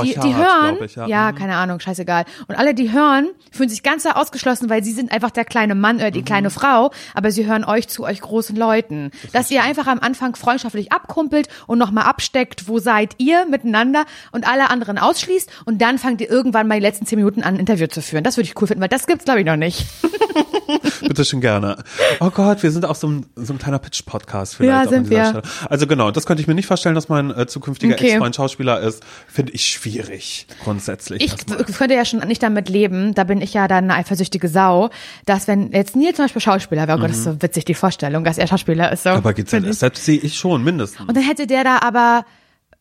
die, 0.04 0.10
die 0.10 0.16
Borchardt, 0.20 0.36
hören, 0.36 0.78
ich, 0.86 0.96
ja. 0.96 1.08
ja, 1.08 1.32
Mhm. 1.32 1.36
keine 1.38 1.56
Ahnung, 1.56 1.80
scheißegal. 1.96 2.26
Und 2.48 2.56
alle, 2.56 2.74
die 2.74 2.92
hören, 2.92 3.30
fühlen 3.52 3.70
sich 3.70 3.84
ganz 3.84 4.04
so 4.04 4.10
ausgeschlossen, 4.10 4.70
weil 4.70 4.84
sie 4.84 4.92
sind 4.92 5.12
einfach 5.12 5.32
der 5.32 5.46
kleine 5.46 5.76
Mann 5.76 5.98
oder 5.98 6.12
die 6.12 6.22
Mhm. 6.22 6.26
kleine 6.26 6.50
Frau, 6.50 6.92
aber 7.14 7.32
sie 7.32 7.46
hören 7.46 7.64
euch 7.64 7.88
zu, 7.88 8.04
euch 8.04 8.22
großen 8.22 8.56
Leuten. 8.56 9.12
Dass 9.34 9.50
ihr 9.52 9.64
einfach 9.64 9.88
am 9.88 10.00
Anfang 10.00 10.36
freundschaftlich 10.36 10.92
abkumpelt 10.92 11.48
und 11.68 11.78
nochmal 11.78 12.06
absteckt, 12.06 12.68
wo 12.68 12.80
seid 12.80 13.16
ihr 13.18 13.46
miteinander 13.46 14.06
und 14.32 14.48
alle 14.48 14.70
anderen 14.70 14.98
ausschließt 14.98 15.50
und 15.66 15.82
dann 15.82 15.98
fangt 15.98 16.22
ihr 16.22 16.30
irgendwann 16.30 16.68
mal 16.68 16.76
die 16.76 16.82
letzten 16.86 17.06
zehn 17.06 17.18
Minuten 17.18 17.42
an, 17.44 17.56
ein 17.56 17.60
Interview 17.60 17.88
zu 17.88 18.02
führen. 18.02 18.24
Das 18.24 18.38
würde 18.38 18.48
ich 18.50 18.62
cool 18.62 18.68
finden, 18.68 18.82
weil 18.82 18.90
das 18.90 19.08
gibt's 19.08 19.26
glaube 19.26 19.40
ich 19.42 19.46
noch 19.46 19.56
nicht. 19.56 19.86
Bitte 21.02 21.26
schön 21.26 21.42
gerne. 21.42 21.78
Oh 22.20 22.30
Gott, 22.30 22.64
wir 22.64 22.72
sind 22.72 22.86
auch 22.86 22.96
so 22.96 23.08
ein, 23.08 23.26
so 23.36 23.54
ein 23.54 23.60
kleiner 23.60 23.80
Pitch-Podcast 23.80 24.56
vielleicht. 24.56 24.86
Ja, 24.86 24.90
sind 24.90 25.10
wir. 25.10 25.26
Stelle. 25.26 25.42
Also 25.70 25.88
genau, 25.88 26.12
das 26.12 26.26
könnte 26.26 26.42
ich 26.42 26.48
mir 26.48 26.56
nicht 26.56 26.66
vorstellen, 26.68 26.96
dass 26.96 27.10
mein 27.10 27.32
äh, 27.32 27.48
zukünftiger 27.48 27.96
Okay. 27.96 28.10
Ex-Freund 28.12 28.36
Schauspieler 28.36 28.80
ist. 28.82 29.04
Finde 29.28 29.54
ich 29.54 29.66
schwierig, 29.66 30.48
grundsätzlich. 30.64 31.24
Ich 31.24 31.36
könnte 31.78 31.94
ja 31.96 32.06
schon 32.06 32.20
nicht 32.28 32.42
damit 32.44 32.70
leben, 32.70 33.14
da 33.14 33.24
bin 33.24 33.42
ich 33.42 33.54
ja 33.54 33.68
dann 33.68 33.86
eine 33.86 33.96
eifersüchtige 33.96 34.48
Sau, 34.48 34.90
dass 35.26 35.48
wenn 35.48 35.72
jetzt 35.72 35.96
Nils 35.96 36.16
zum 36.16 36.26
Beispiel 36.26 36.42
Schauspieler 36.42 36.88
wäre, 36.88 36.98
oh 36.98 37.02
Gott, 37.02 37.10
das 37.10 37.18
ist 37.18 37.24
so 37.26 37.42
witzig, 37.42 37.66
die 37.66 37.74
Vorstellung, 37.74 38.24
dass 38.24 38.38
er 38.38 38.48
Schauspieler 38.48 38.92
ist. 38.92 39.04
So. 39.04 39.10
Mhm. 39.12 39.16
Aber 39.18 39.34
GZSZ 39.34 39.96
sehe 39.98 40.20
ich 40.20 40.36
schon, 40.38 40.64
mindestens. 40.64 41.08
Und 41.08 41.16
dann 41.16 41.24
hätte 41.24 41.48
der 41.48 41.64
da 41.64 41.80
aber 41.82 42.26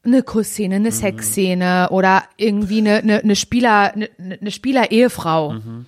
eine 0.04 0.22
Kussszene, 0.22 0.74
Mhm. 0.78 0.82
eine 0.84 0.92
Sexszene 0.92 1.88
oder 1.90 2.24
irgendwie 2.36 2.78
eine, 2.78 2.96
eine, 2.98 3.18
eine 3.20 3.36
Spieler, 3.36 3.92
eine, 3.94 4.08
eine 4.18 4.50
Spieler-Ehefrau. 4.50 5.52
Mhm. 5.52 5.86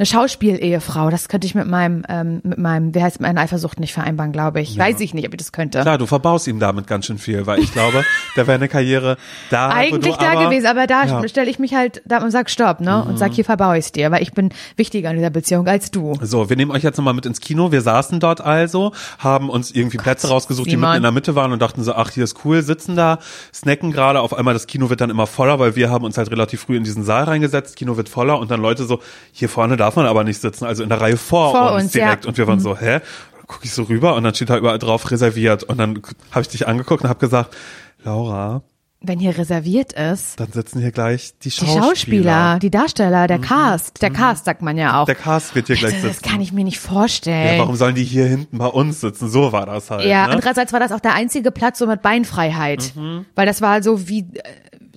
Eine 0.00 0.06
Schauspiel-Ehefrau, 0.06 1.10
das 1.10 1.28
könnte 1.28 1.46
ich 1.46 1.54
mit 1.54 1.66
meinem, 1.66 2.04
ähm, 2.08 2.40
mit 2.42 2.56
meinem, 2.56 2.94
wie 2.94 3.02
heißt 3.02 3.20
meine 3.20 3.38
Eifersucht 3.38 3.78
nicht 3.80 3.92
vereinbaren, 3.92 4.32
glaube 4.32 4.62
ich. 4.62 4.78
Weiß 4.78 4.98
ich 5.00 5.12
nicht, 5.12 5.26
ob 5.26 5.34
ich 5.34 5.36
das 5.36 5.52
könnte. 5.52 5.82
Klar, 5.82 5.98
du 5.98 6.06
verbaust 6.06 6.46
ihm 6.48 6.58
damit 6.58 6.86
ganz 6.86 7.04
schön 7.04 7.18
viel, 7.18 7.46
weil 7.46 7.58
ich 7.58 7.70
glaube, 7.70 8.02
da 8.34 8.46
wäre 8.46 8.54
eine 8.54 8.68
Karriere 8.68 9.18
da. 9.50 9.68
Eigentlich 9.68 10.16
da 10.16 10.32
aber, 10.32 10.44
gewesen, 10.46 10.68
aber 10.68 10.86
da 10.86 11.04
Ja. 11.04 11.20
Mhm. 11.20 11.28
stelle 11.28 11.50
ich 11.50 11.58
mich 11.58 11.74
halt 11.74 12.00
da 12.06 12.24
und 12.24 12.30
sag 12.30 12.48
Stopp, 12.48 12.80
ne? 12.80 13.04
Und 13.04 13.18
sag, 13.18 13.34
hier 13.34 13.44
verbaue 13.44 13.76
ich 13.76 13.92
dir, 13.92 14.10
weil 14.10 14.22
ich 14.22 14.32
bin 14.32 14.48
wichtiger 14.76 15.10
in 15.10 15.16
dieser 15.16 15.28
Beziehung 15.28 15.68
als 15.68 15.90
du. 15.90 16.14
So, 16.22 16.48
wir 16.48 16.56
nehmen 16.56 16.70
euch 16.70 16.82
jetzt 16.82 16.96
nochmal 16.96 17.12
mit 17.12 17.26
ins 17.26 17.40
Kino. 17.40 17.70
Wir 17.70 17.82
saßen 17.82 18.20
dort 18.20 18.40
also, 18.40 18.92
haben 19.18 19.50
uns 19.50 19.70
irgendwie 19.70 19.98
Plätze 19.98 20.28
rausgesucht, 20.28 20.64
die 20.66 20.70
Simon. 20.70 20.92
mitten 20.92 20.96
in 20.96 21.02
der 21.02 21.12
Mitte 21.12 21.34
waren 21.34 21.52
und 21.52 21.60
dachten 21.60 21.84
so, 21.84 21.92
ach, 21.92 22.08
hier 22.10 22.24
ist 22.24 22.42
cool, 22.46 22.62
sitzen 22.62 22.96
da, 22.96 23.18
snacken 23.52 23.92
gerade. 23.92 24.22
Auf 24.22 24.32
einmal 24.32 24.54
das 24.54 24.66
Kino 24.66 24.88
wird 24.88 25.02
dann 25.02 25.10
immer 25.10 25.26
voller, 25.26 25.58
weil 25.58 25.76
wir 25.76 25.90
haben 25.90 26.06
uns 26.06 26.16
halt 26.16 26.30
relativ 26.30 26.62
früh 26.62 26.78
in 26.78 26.84
diesen 26.84 27.04
Saal 27.04 27.24
reingesetzt. 27.24 27.76
Kino 27.76 27.98
wird 27.98 28.08
voller 28.08 28.38
und 28.38 28.50
dann 28.50 28.62
Leute 28.62 28.84
so, 28.84 29.00
hier 29.32 29.50
vorne 29.50 29.76
darf 29.90 29.96
man 29.96 30.06
aber 30.06 30.24
nicht 30.24 30.40
sitzen, 30.40 30.64
also 30.64 30.82
in 30.82 30.88
der 30.88 31.00
Reihe 31.00 31.16
vor, 31.16 31.50
Vor 31.52 31.72
uns, 31.72 31.84
uns, 31.84 31.94
ja. 31.94 32.04
direkt. 32.06 32.26
Und 32.26 32.38
wir 32.38 32.46
waren 32.46 32.60
so, 32.60 32.76
hä? 32.78 33.00
Guck 33.46 33.64
ich 33.64 33.72
so 33.72 33.82
rüber 33.82 34.14
und 34.14 34.22
dann 34.22 34.34
steht 34.34 34.48
da 34.50 34.56
überall 34.56 34.78
drauf 34.78 35.10
reserviert. 35.10 35.64
Und 35.64 35.78
dann 35.78 36.00
habe 36.30 36.42
ich 36.42 36.48
dich 36.48 36.68
angeguckt 36.68 37.02
und 37.02 37.08
habe 37.10 37.18
gesagt, 37.18 37.56
Laura, 38.04 38.62
Wenn 39.00 39.18
hier 39.18 39.36
reserviert 39.36 39.92
ist, 39.94 40.38
dann 40.38 40.52
sitzen 40.52 40.78
hier 40.80 40.92
gleich 40.92 41.32
die 41.38 41.48
die 41.48 41.50
Schauspieler. 41.50 41.82
Schauspieler, 41.82 42.58
die 42.60 42.70
Darsteller, 42.70 43.26
der 43.26 43.38
Cast, 43.40 44.02
der 44.02 44.10
Cast 44.10 44.44
sagt 44.44 44.62
man 44.62 44.76
ja 44.78 45.00
auch. 45.00 45.06
Mhm. 45.06 45.06
Der 45.06 45.14
Cast 45.16 45.54
wird 45.56 45.66
hier 45.66 45.76
gleich 45.76 45.94
Also, 45.94 46.06
das 46.06 46.16
sitzen. 46.18 46.30
kann 46.30 46.40
ich 46.40 46.52
mir 46.52 46.64
nicht 46.64 46.78
vorstellen. 46.78 47.54
ja, 47.56 47.58
warum 47.62 47.74
sollen 47.76 47.94
die 47.96 48.04
hier 48.04 48.26
hinten 48.26 48.58
bei 48.58 48.66
uns 48.66 49.00
sitzen? 49.00 49.28
So 49.28 49.50
war 49.52 49.66
das 49.66 49.90
halt. 49.90 50.04
Ja, 50.06 50.26
ne? 50.26 50.34
andererseits 50.34 50.72
war 50.72 50.78
das 50.80 50.92
auch 50.92 51.00
der 51.00 51.14
einzige 51.14 51.50
Platz 51.50 51.78
so 51.80 51.86
mit 51.88 52.02
Beinfreiheit. 52.02 52.92
Mhm. 52.94 53.24
Weil 53.34 53.46
das 53.46 53.60
war 53.62 53.82
so 53.82 54.06
wie 54.08 54.20
äh, 54.20 54.42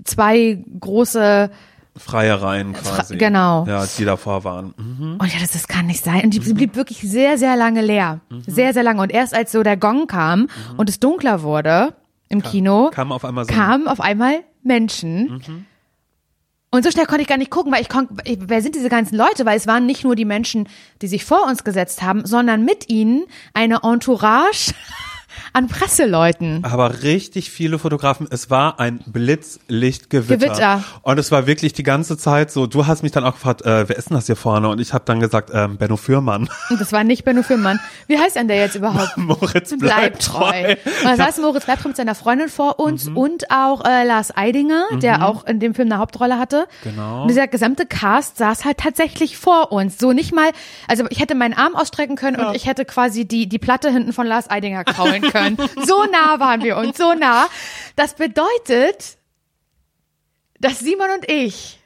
zwei 0.03 0.61
große, 0.79 1.49
freie 1.95 2.41
Reihen 2.41 2.73
quasi. 2.73 3.17
genau. 3.17 3.65
Ja, 3.67 3.85
die 3.85 4.05
davor 4.05 4.43
waren. 4.43 4.73
Mhm. 4.77 5.17
und 5.19 5.33
ja, 5.33 5.39
das, 5.39 5.51
das 5.51 5.67
kann 5.67 5.85
nicht 5.87 6.03
sein. 6.03 6.21
Und 6.25 6.33
die 6.33 6.39
sie 6.41 6.53
blieb 6.53 6.75
wirklich 6.75 6.99
sehr, 7.01 7.37
sehr 7.37 7.55
lange 7.55 7.81
leer. 7.81 8.21
Sehr, 8.47 8.73
sehr 8.73 8.83
lange. 8.83 9.01
Und 9.01 9.11
erst 9.11 9.33
als 9.35 9.51
so 9.51 9.61
der 9.63 9.77
Gong 9.77 10.07
kam 10.07 10.47
und 10.77 10.89
es 10.89 10.99
dunkler 10.99 11.43
wurde 11.43 11.93
im 12.29 12.41
Kino, 12.41 12.89
Kam 12.91 13.11
auf 13.11 13.23
einmal 13.25 13.45
so. 13.45 13.53
kamen 13.53 13.87
auf 13.87 14.01
einmal 14.01 14.39
Menschen. 14.63 15.65
Und 16.71 16.83
so 16.83 16.89
schnell 16.89 17.05
konnte 17.05 17.21
ich 17.21 17.27
gar 17.27 17.37
nicht 17.37 17.51
gucken, 17.51 17.71
weil 17.71 17.81
ich 17.83 17.89
konnte, 17.89 18.15
wer 18.39 18.61
sind 18.63 18.73
diese 18.73 18.89
ganzen 18.89 19.15
Leute? 19.15 19.45
Weil 19.45 19.57
es 19.57 19.67
waren 19.67 19.85
nicht 19.85 20.03
nur 20.03 20.15
die 20.15 20.25
Menschen, 20.25 20.67
die 21.03 21.07
sich 21.07 21.23
vor 21.23 21.45
uns 21.45 21.63
gesetzt 21.63 22.01
haben, 22.01 22.25
sondern 22.25 22.65
mit 22.65 22.89
ihnen 22.89 23.25
eine 23.53 23.81
Entourage 23.83 24.73
an 25.51 25.67
Presseleuten. 25.67 26.63
aber 26.63 27.03
richtig 27.03 27.51
viele 27.51 27.79
Fotografen. 27.79 28.27
Es 28.29 28.49
war 28.49 28.79
ein 28.79 28.99
Blitzlichtgewitter. 29.05 30.37
Gewitter. 30.37 30.83
Und 31.01 31.17
es 31.19 31.31
war 31.31 31.47
wirklich 31.47 31.73
die 31.73 31.83
ganze 31.83 32.17
Zeit 32.17 32.51
so. 32.51 32.67
Du 32.67 32.87
hast 32.87 33.03
mich 33.03 33.11
dann 33.11 33.23
auch 33.25 33.33
gefragt, 33.33 33.61
äh, 33.63 33.87
wer 33.89 33.97
ist 33.97 34.09
denn 34.09 34.15
das 34.15 34.25
hier 34.27 34.35
vorne? 34.35 34.69
Und 34.69 34.79
ich 34.79 34.93
habe 34.93 35.03
dann 35.05 35.19
gesagt, 35.19 35.51
ähm, 35.53 35.77
Benno 35.77 35.97
Fürmann. 35.97 36.49
Und 36.69 36.79
das 36.81 36.91
war 36.91 37.03
nicht 37.03 37.23
Benno 37.25 37.43
Fürmann. 37.43 37.79
Wie 38.07 38.17
heißt 38.17 38.35
denn 38.35 38.47
der 38.47 38.57
jetzt 38.57 38.75
überhaupt? 38.75 39.17
Moritz 39.17 39.73
Bleibt 39.77 40.23
treu. 40.23 40.75
Das 41.03 41.19
heißt, 41.19 41.41
Moritz 41.41 41.65
bleibt 41.65 41.81
treu 41.81 41.89
mit 41.89 41.97
seiner 41.97 42.15
Freundin 42.15 42.49
vor 42.49 42.79
uns 42.79 43.07
und 43.07 43.51
auch 43.51 43.83
äh, 43.85 44.05
Lars 44.05 44.35
Eidinger, 44.35 44.83
der 45.01 45.27
auch 45.27 45.45
in 45.45 45.59
dem 45.59 45.73
Film 45.75 45.91
eine 45.91 45.99
Hauptrolle 45.99 46.37
hatte. 46.39 46.67
Genau. 46.83 47.23
Und 47.23 47.27
dieser 47.27 47.47
gesamte 47.47 47.85
Cast 47.85 48.37
saß 48.37 48.65
halt 48.65 48.77
tatsächlich 48.77 49.37
vor 49.37 49.71
uns. 49.71 49.97
So 49.97 50.13
nicht 50.13 50.33
mal, 50.33 50.51
also 50.87 51.05
ich 51.09 51.19
hätte 51.19 51.35
meinen 51.35 51.53
Arm 51.53 51.75
ausstrecken 51.75 52.15
können 52.15 52.39
und 52.39 52.55
ich 52.55 52.65
hätte 52.65 52.85
quasi 52.85 53.25
die, 53.25 53.47
die 53.47 53.59
Platte 53.59 53.89
hinten 53.89 54.13
von 54.13 54.25
Lars 54.27 54.49
Eidinger 54.49 54.83
kraulen 54.83 55.21
können. 55.31 55.32
So 55.85 56.05
nah 56.05 56.39
waren 56.39 56.61
wir 56.63 56.77
uns, 56.77 56.97
so 56.97 57.13
nah. 57.13 57.47
Das 57.95 58.15
bedeutet, 58.15 59.17
dass 60.59 60.79
Simon 60.79 61.09
und 61.17 61.29
ich 61.29 61.79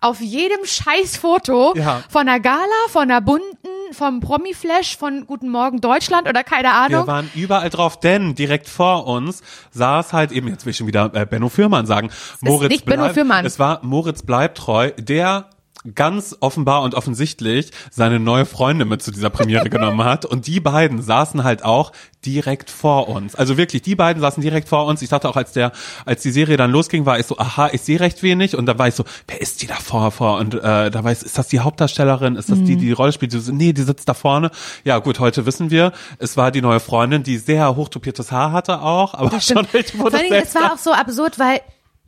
auf 0.00 0.20
jedem 0.20 0.64
Scheißfoto 0.64 1.74
Ja. 1.76 2.02
von 2.08 2.26
der 2.26 2.40
Gala, 2.40 2.66
von 2.88 3.06
der 3.08 3.20
bunten, 3.20 3.68
vom 3.92 4.18
Promi-Flash, 4.20 4.96
von 4.96 5.26
Guten 5.28 5.48
Morgen 5.48 5.80
Deutschland 5.80 6.28
oder 6.28 6.42
keine 6.42 6.68
Wir 6.68 6.74
Ahnung. 6.74 7.06
waren 7.06 7.30
überall 7.36 7.70
drauf, 7.70 8.00
denn 8.00 8.34
direkt 8.34 8.68
vor 8.68 9.06
uns 9.06 9.42
saß 9.70 10.12
halt 10.12 10.32
eben, 10.32 10.48
jetzt 10.48 10.64
will 10.66 10.70
ich 10.72 10.76
schon 10.78 10.86
wieder 10.88 11.10
äh, 11.14 11.24
Benno 11.26 11.48
Fürmann 11.48 11.86
sagen, 11.86 12.10
Moritz 12.40 12.70
nicht 12.70 12.84
Benno 12.84 13.02
bleibt, 13.02 13.14
Fürmann. 13.14 13.44
es 13.46 13.58
war 13.60 13.78
Moritz 13.84 14.22
bleibt 14.22 14.58
treu, 14.58 14.90
der 14.98 15.50
ganz 15.94 16.36
offenbar 16.40 16.82
und 16.82 16.94
offensichtlich 16.94 17.70
seine 17.90 18.20
neue 18.20 18.46
Freundin 18.46 18.88
mit 18.88 19.02
zu 19.02 19.10
dieser 19.10 19.30
Premiere 19.30 19.68
genommen 19.70 20.04
hat. 20.04 20.24
Und 20.24 20.46
die 20.46 20.60
beiden 20.60 21.02
saßen 21.02 21.44
halt 21.44 21.64
auch 21.64 21.92
direkt 22.24 22.70
vor 22.70 23.08
uns. 23.08 23.34
Also 23.34 23.56
wirklich, 23.56 23.82
die 23.82 23.96
beiden 23.96 24.20
saßen 24.20 24.40
direkt 24.42 24.68
vor 24.68 24.86
uns. 24.86 25.02
Ich 25.02 25.08
dachte 25.08 25.28
auch, 25.28 25.36
als 25.36 25.52
der, 25.52 25.72
als 26.04 26.22
die 26.22 26.30
Serie 26.30 26.56
dann 26.56 26.70
losging, 26.70 27.04
war 27.04 27.18
ich 27.18 27.26
so, 27.26 27.36
aha, 27.36 27.70
ich 27.72 27.82
sehe 27.82 27.98
recht 27.98 28.22
wenig. 28.22 28.56
Und 28.56 28.66
da 28.66 28.78
war 28.78 28.88
ich 28.88 28.94
so, 28.94 29.04
wer 29.26 29.40
ist 29.40 29.62
die 29.62 29.66
da 29.66 29.74
vor? 29.74 30.10
vor? 30.12 30.38
Und 30.38 30.54
äh, 30.54 30.90
da 30.90 31.04
war 31.04 31.12
ich, 31.12 31.22
ist 31.22 31.36
das 31.36 31.48
die 31.48 31.60
Hauptdarstellerin? 31.60 32.36
Ist 32.36 32.50
das 32.50 32.58
die, 32.58 32.76
die 32.76 32.86
die 32.86 32.92
Rolle 32.92 33.12
spielt? 33.12 33.32
Die 33.32 33.38
so, 33.38 33.52
nee, 33.52 33.72
die 33.72 33.82
sitzt 33.82 34.08
da 34.08 34.14
vorne. 34.14 34.50
Ja 34.84 34.98
gut, 34.98 35.18
heute 35.18 35.46
wissen 35.46 35.70
wir, 35.70 35.92
es 36.18 36.36
war 36.36 36.50
die 36.50 36.62
neue 36.62 36.80
Freundin, 36.80 37.22
die 37.22 37.38
sehr 37.38 37.74
hochtopiertes 37.74 38.30
Haar 38.30 38.52
hatte 38.52 38.82
auch, 38.82 39.14
aber 39.14 39.40
schon 39.40 39.66
echt 39.72 39.90
Vor 39.90 40.10
Dingen, 40.10 40.32
es 40.32 40.54
war 40.54 40.72
auch 40.72 40.78
so 40.78 40.92
absurd, 40.92 41.38
weil 41.38 41.60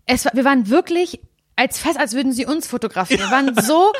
es 0.06 0.24
war, 0.24 0.32
wir 0.34 0.44
waren 0.44 0.68
wirklich 0.68 1.20
als 1.56 1.78
fest, 1.78 1.98
als 1.98 2.14
würden 2.14 2.32
sie 2.32 2.46
uns 2.46 2.66
fotografieren. 2.66 3.22
Wir 3.22 3.30
waren 3.30 3.54
so 3.62 3.92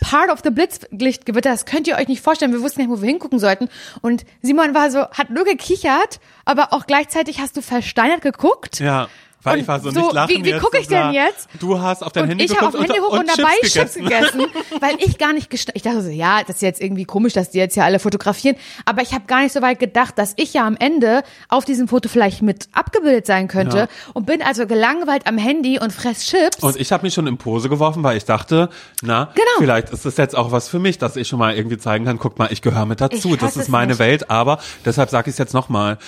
part 0.00 0.30
of 0.30 0.40
the 0.42 0.50
Blitzlichtgewitter, 0.50 1.50
das 1.50 1.66
könnt 1.66 1.86
ihr 1.86 1.96
euch 1.96 2.08
nicht 2.08 2.22
vorstellen. 2.22 2.52
Wir 2.52 2.62
wussten 2.62 2.80
nicht, 2.80 2.90
wo 2.90 3.00
wir 3.00 3.08
hingucken 3.08 3.38
sollten. 3.38 3.68
Und 4.00 4.24
Simon 4.40 4.74
war 4.74 4.90
so, 4.90 5.00
hat 5.10 5.30
nur 5.30 5.44
gekichert, 5.44 6.20
aber 6.44 6.72
auch 6.72 6.86
gleichzeitig 6.86 7.40
hast 7.40 7.56
du 7.56 7.62
versteinert 7.62 8.22
geguckt. 8.22 8.80
Ja. 8.80 9.08
Weil 9.44 9.58
ich 9.60 9.68
war 9.68 9.80
so, 9.80 9.90
so, 9.90 10.00
nicht 10.00 10.12
lachen 10.12 10.30
wie- 10.36 10.44
wie 10.44 10.50
jetzt, 10.50 10.62
guck 10.62 10.78
ich 10.78 10.86
denn 10.88 11.12
jetzt? 11.12 11.48
Du 11.58 11.80
hast 11.80 12.02
auf 12.04 12.12
dein 12.12 12.24
und 12.24 12.28
Handy 12.30 12.44
ich 12.44 12.56
habe 12.56 12.66
auf 12.66 12.72
geguckt 12.72 12.90
Handy 12.90 13.00
und, 13.00 13.06
hoch 13.08 13.12
und, 13.14 13.28
und 13.30 13.38
dabei 13.38 13.50
Chips 13.62 13.94
gegessen. 13.94 14.42
weil 14.80 14.94
ich 14.98 15.18
gar 15.18 15.32
nicht 15.32 15.50
gesta- 15.52 15.72
ich 15.74 15.82
dachte 15.82 16.02
so, 16.02 16.10
ja, 16.10 16.40
das 16.46 16.56
ist 16.56 16.62
jetzt 16.62 16.80
irgendwie 16.80 17.04
komisch, 17.04 17.32
dass 17.32 17.50
die 17.50 17.58
jetzt 17.58 17.74
hier 17.74 17.84
alle 17.84 17.98
fotografieren, 17.98 18.56
aber 18.84 19.02
ich 19.02 19.12
habe 19.14 19.24
gar 19.26 19.42
nicht 19.42 19.52
so 19.52 19.60
weit 19.62 19.80
gedacht, 19.80 20.16
dass 20.18 20.34
ich 20.36 20.54
ja 20.54 20.66
am 20.66 20.76
Ende 20.78 21.22
auf 21.48 21.64
diesem 21.64 21.88
Foto 21.88 22.08
vielleicht 22.08 22.42
mit 22.42 22.68
abgebildet 22.72 23.26
sein 23.26 23.48
könnte 23.48 23.76
Ja. 23.78 23.88
und 24.14 24.26
bin 24.26 24.42
also 24.42 24.66
gelangweilt 24.66 25.26
am 25.26 25.38
Handy 25.38 25.78
und 25.80 25.92
fress 25.92 26.24
Chips. 26.26 26.58
Und 26.62 26.76
ich 26.76 26.92
habe 26.92 27.02
mich 27.02 27.14
schon 27.14 27.26
in 27.26 27.36
Pose 27.36 27.68
geworfen, 27.68 28.02
weil 28.04 28.16
ich 28.16 28.24
dachte, 28.24 28.68
na, 29.02 29.30
Genau. 29.34 29.44
vielleicht 29.58 29.90
ist 29.90 30.04
das 30.04 30.16
jetzt 30.16 30.36
auch 30.36 30.52
was 30.52 30.68
für 30.68 30.78
mich, 30.78 30.98
dass 30.98 31.16
ich 31.16 31.26
schon 31.28 31.38
mal 31.40 31.54
irgendwie 31.56 31.78
zeigen 31.78 32.04
kann, 32.04 32.18
guck 32.18 32.38
mal, 32.38 32.48
ich 32.52 32.62
gehöre 32.62 32.86
mit 32.86 33.00
dazu. 33.00 33.34
Das 33.36 33.56
ist 33.56 33.68
meine 33.68 33.92
nicht. 33.92 33.98
Welt, 33.98 34.30
aber 34.30 34.58
deshalb 34.84 35.10
sage 35.10 35.30
ich 35.30 35.34
es 35.34 35.38
jetzt 35.38 35.52
nochmal. 35.54 35.98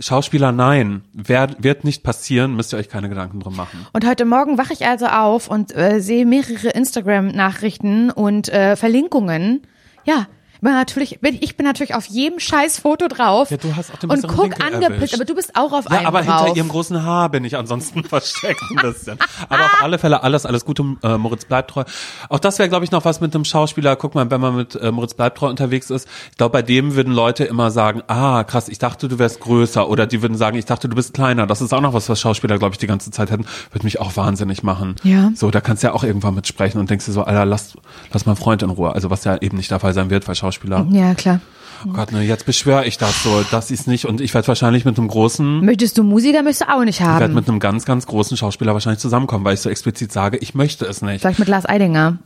Schauspieler, 0.00 0.50
nein, 0.50 1.02
wer, 1.12 1.50
wird 1.58 1.84
nicht 1.84 2.02
passieren, 2.02 2.56
müsst 2.56 2.72
ihr 2.72 2.78
euch 2.78 2.88
keine 2.88 3.10
Gedanken 3.10 3.40
drum 3.40 3.54
machen. 3.54 3.86
Und 3.92 4.06
heute 4.06 4.24
Morgen 4.24 4.56
wache 4.56 4.72
ich 4.72 4.86
also 4.86 5.06
auf 5.06 5.48
und 5.48 5.76
äh, 5.76 6.00
sehe 6.00 6.24
mehrere 6.24 6.70
Instagram-Nachrichten 6.70 8.10
und 8.10 8.48
äh, 8.48 8.76
Verlinkungen. 8.76 9.62
Ja, 10.04 10.26
bin 10.60 10.72
natürlich, 10.72 11.20
bin, 11.20 11.36
ich 11.40 11.56
bin 11.56 11.66
natürlich 11.66 11.94
auf 11.94 12.06
jedem 12.06 12.38
scheiß 12.40 12.78
Foto 12.80 13.08
drauf. 13.08 13.50
Ja, 13.50 13.56
du 13.56 13.74
hast 13.76 13.92
auch 13.92 13.98
den 13.98 14.10
Und 14.10 14.26
guck 14.28 14.44
Winkel 14.44 14.62
angepisst, 14.62 14.90
erwischt. 14.90 15.14
aber 15.14 15.24
du 15.24 15.34
bist 15.34 15.56
auch 15.56 15.72
auf 15.72 15.84
Ja, 15.90 15.98
einem 15.98 16.06
aber 16.06 16.22
drauf. 16.22 16.44
hinter 16.44 16.56
ihrem 16.56 16.68
großen 16.68 17.02
Haar 17.04 17.28
bin 17.30 17.44
ich 17.44 17.56
ansonsten 17.56 18.04
versteckt 18.08 18.60
ein 18.70 18.76
bisschen. 18.90 19.18
Aber 19.48 19.64
auf 19.64 19.82
alle 19.82 19.98
Fälle 19.98 20.22
alles, 20.22 20.46
alles 20.46 20.64
Gute, 20.64 20.84
äh, 21.02 21.16
Moritz 21.16 21.44
bleibt 21.44 21.70
treu. 21.70 21.84
Auch 22.28 22.38
das 22.38 22.58
wäre, 22.58 22.68
glaube 22.68 22.84
ich, 22.84 22.90
noch 22.90 23.04
was 23.04 23.20
mit 23.20 23.34
einem 23.34 23.44
Schauspieler. 23.44 23.96
Guck 23.96 24.14
mal, 24.14 24.30
wenn 24.30 24.40
man 24.40 24.54
mit 24.56 24.74
äh, 24.76 24.90
Moritz 24.92 25.14
bleibt 25.14 25.38
treu 25.38 25.48
unterwegs 25.48 25.90
ist, 25.90 26.08
ich 26.30 26.36
glaube, 26.36 26.52
bei 26.52 26.62
dem 26.62 26.94
würden 26.94 27.12
Leute 27.12 27.44
immer 27.44 27.70
sagen, 27.70 28.02
ah, 28.06 28.44
krass, 28.44 28.68
ich 28.68 28.78
dachte, 28.78 29.08
du 29.08 29.18
wärst 29.18 29.40
größer. 29.40 29.88
Oder 29.88 30.06
die 30.06 30.22
würden 30.22 30.36
sagen, 30.36 30.56
ich 30.58 30.66
dachte, 30.66 30.88
du 30.88 30.94
bist 30.94 31.14
kleiner. 31.14 31.46
Das 31.46 31.60
ist 31.60 31.72
auch 31.72 31.80
noch 31.80 31.94
was, 31.94 32.08
was 32.08 32.20
Schauspieler, 32.20 32.58
glaube 32.58 32.74
ich, 32.74 32.78
die 32.78 32.86
ganze 32.86 33.10
Zeit 33.10 33.30
hätten. 33.30 33.46
Würde 33.72 33.84
mich 33.84 34.00
auch 34.00 34.16
wahnsinnig 34.16 34.62
machen. 34.62 34.96
Ja. 35.02 35.30
So, 35.34 35.50
da 35.50 35.60
kannst 35.60 35.82
du 35.82 35.88
ja 35.88 35.92
auch 35.94 36.04
irgendwann 36.04 36.34
mitsprechen 36.34 36.78
und 36.80 36.90
denkst 36.90 37.06
dir 37.06 37.12
so, 37.12 37.22
Alter, 37.22 37.44
lass, 37.44 37.76
lass 38.12 38.26
mein 38.26 38.36
Freund 38.36 38.62
in 38.62 38.70
Ruhe. 38.70 38.92
Also 38.92 39.10
was 39.10 39.24
ja 39.24 39.36
eben 39.40 39.56
nicht 39.56 39.70
der 39.70 39.80
Fall 39.80 39.94
sein 39.94 40.10
wird, 40.10 40.28
weil 40.28 40.34
Schauspieler, 40.34 40.49
Ja, 40.90 41.14
klar. 41.14 41.40
oh 41.86 41.92
Gott, 41.92 42.12
ne, 42.12 42.22
jetzt 42.22 42.46
beschwöre 42.46 42.84
ich 42.86 42.98
das 42.98 43.22
so, 43.22 43.44
das 43.50 43.70
ist 43.70 43.86
nicht. 43.86 44.04
Und 44.06 44.20
ich 44.20 44.34
werde 44.34 44.48
wahrscheinlich 44.48 44.84
mit 44.84 44.98
einem 44.98 45.08
großen 45.08 45.64
Möchtest 45.64 45.98
du 45.98 46.02
Musiker, 46.02 46.42
möchtest 46.42 46.68
du 46.68 46.74
auch 46.74 46.84
nicht 46.84 47.00
ich 47.00 47.06
werde 47.06 47.24
haben. 47.24 47.34
mit 47.34 47.48
einem 47.48 47.60
ganz, 47.60 47.84
ganz 47.84 48.06
großen 48.06 48.36
Schauspieler 48.36 48.74
wahrscheinlich 48.74 49.00
zusammenkommen, 49.00 49.44
weil 49.44 49.54
ich 49.54 49.60
so 49.60 49.70
explizit 49.70 50.12
sage, 50.12 50.36
ich 50.38 50.54
möchte 50.54 50.84
es 50.84 51.02
nicht. 51.02 51.20
Vielleicht 51.22 51.38
mit 51.38 51.48
Lars 51.48 51.66
Eidinger. 51.66 52.18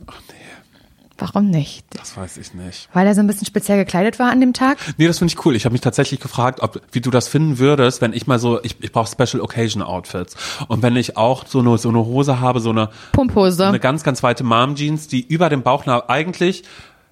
Warum 1.17 1.49
nicht? 1.49 1.85
Das 1.91 2.17
weiß 2.17 2.35
ich 2.37 2.53
nicht. 2.53 2.89
Weil 2.91 3.07
er 3.07 3.15
so 3.15 3.21
ein 3.21 3.27
bisschen 3.27 3.47
speziell 3.47 3.77
gekleidet 3.77 4.19
war 4.19 4.31
an 4.31 4.41
dem 4.41 4.51
Tag? 4.51 4.77
Nee, 4.97 5.07
das 5.07 5.19
finde 5.19 5.33
ich 5.33 5.45
cool. 5.45 5.55
Ich 5.55 5.63
habe 5.63 5.71
mich 5.71 5.79
tatsächlich 5.79 6.19
gefragt, 6.19 6.61
ob 6.61 6.81
wie 6.91 6.99
du 6.99 7.09
das 7.09 7.29
finden 7.29 7.57
würdest, 7.57 8.01
wenn 8.01 8.11
ich 8.11 8.27
mal 8.27 8.37
so, 8.37 8.61
ich, 8.63 8.75
ich 8.81 8.91
brauche 8.91 9.09
Special 9.09 9.41
Occasion 9.41 9.81
Outfits. 9.81 10.35
Und 10.67 10.83
wenn 10.83 10.97
ich 10.97 11.15
auch 11.15 11.47
so 11.47 11.59
eine, 11.59 11.77
so 11.77 11.87
eine 11.87 11.99
Hose 11.99 12.41
habe, 12.41 12.59
so 12.59 12.71
eine, 12.71 12.89
Pumphose. 13.13 13.65
eine 13.65 13.79
ganz, 13.79 14.03
ganz 14.03 14.23
weite 14.23 14.43
Mom 14.43 14.75
Jeans, 14.75 15.07
die 15.07 15.25
über 15.25 15.47
dem 15.47 15.63
Bauchnabel 15.63 16.09
eigentlich 16.09 16.63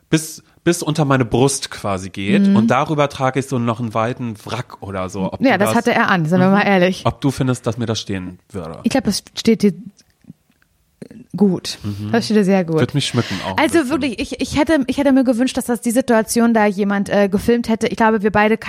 bis 0.10 0.44
bis 0.64 0.82
unter 0.82 1.06
meine 1.06 1.26
Brust 1.26 1.72
quasi 1.72 2.10
geht 2.10 2.48
und 2.48 2.68
darüber 2.68 3.10
trage 3.10 3.40
ich 3.40 3.48
so 3.48 3.60
noch 3.60 3.80
einen 3.80 3.94
weiten 3.94 4.36
Wrack 4.46 4.82
oder 4.82 5.10
so. 5.10 5.32
Mhm. 5.40 5.46
ja, 5.46 5.58
du 5.58 5.66
das 5.66 5.76
hatte 5.76 5.94
er 5.94 6.10
an, 6.10 6.26
sind 6.26 6.40
wir 6.40 6.50
mal 6.50 6.62
ehrlich. 6.62 7.04
Ob 7.06 7.20
du 7.22 7.32
findest, 7.32 7.68
dass 7.68 7.78
mir 7.78 7.86
das 7.86 8.00
stehen 8.00 8.40
würde. 8.50 8.80
Ich 8.84 8.92
glaube, 8.92 9.06
das 9.06 9.24
steht 9.36 9.62
dir 9.62 9.74
gut. 11.36 11.80
Das 12.12 12.26
steht 12.26 12.38
dir 12.38 12.44
sehr 12.46 12.64
gut. 12.64 12.80
Wird 12.80 12.94
mich 12.94 13.06
schmücken 13.08 13.36
auch. 13.48 13.58
Also 13.58 13.90
wirklich, 13.90 14.20
ich, 14.20 14.40
ich 14.40 14.58
hätte, 14.58 14.84
ich 14.88 14.98
hätte 14.98 15.12
mir 15.12 15.24
gewünscht, 15.24 15.58
dass 15.58 15.66
das 15.66 15.82
die 15.82 15.92
Situation 15.92 16.54
da 16.54 16.66
jemand 16.66 17.10
äh, 17.10 17.28
gefilmt 17.30 17.70
hätte. 17.70 17.88
Ich 17.88 17.98
glaube, 17.98 18.22
wir 18.22 18.32
beide 18.32 18.60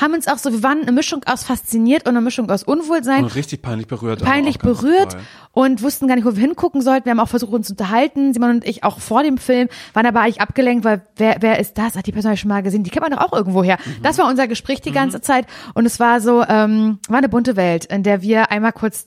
haben 0.00 0.14
uns 0.14 0.26
auch 0.26 0.38
so, 0.38 0.52
wir 0.52 0.62
waren 0.62 0.80
eine 0.82 0.92
Mischung 0.92 1.22
aus 1.26 1.44
fasziniert 1.44 2.08
und 2.08 2.16
eine 2.16 2.22
Mischung 2.22 2.50
aus 2.50 2.62
Unwohlsein, 2.62 3.24
Und 3.24 3.34
richtig 3.34 3.60
peinlich 3.62 3.86
berührt. 3.88 4.22
peinlich 4.22 4.58
berührt 4.58 5.12
toll. 5.12 5.20
und 5.52 5.82
wussten 5.82 6.08
gar 6.08 6.16
nicht, 6.16 6.24
wo 6.24 6.34
wir 6.34 6.40
hingucken 6.40 6.80
sollten. 6.80 7.04
Wir 7.04 7.10
haben 7.10 7.20
auch 7.20 7.28
versucht, 7.28 7.52
uns 7.52 7.66
zu 7.66 7.74
unterhalten. 7.74 8.32
Simon 8.32 8.50
und 8.50 8.66
ich 8.66 8.84
auch 8.84 9.00
vor 9.00 9.22
dem 9.22 9.36
Film 9.36 9.68
waren 9.92 10.06
aber 10.06 10.20
eigentlich 10.20 10.40
abgelenkt, 10.40 10.84
weil 10.84 11.02
wer, 11.16 11.36
wer 11.40 11.58
ist 11.58 11.76
das? 11.76 11.94
Hat 11.94 12.06
die 12.06 12.12
Person 12.12 12.36
schon 12.36 12.48
mal 12.48 12.62
gesehen? 12.62 12.84
Die 12.84 12.90
kennt 12.90 13.02
man 13.08 13.12
doch 13.12 13.20
auch 13.26 13.32
irgendwo 13.34 13.62
her. 13.62 13.76
Mhm. 13.84 14.02
Das 14.02 14.16
war 14.18 14.28
unser 14.28 14.48
Gespräch 14.48 14.80
die 14.80 14.92
ganze 14.92 15.20
Zeit 15.20 15.46
und 15.74 15.84
es 15.84 16.00
war 16.00 16.20
so, 16.20 16.42
ähm, 16.48 16.98
war 17.08 17.18
eine 17.18 17.28
bunte 17.28 17.56
Welt, 17.56 17.84
in 17.84 18.02
der 18.02 18.22
wir 18.22 18.50
einmal 18.50 18.72
kurz 18.72 19.04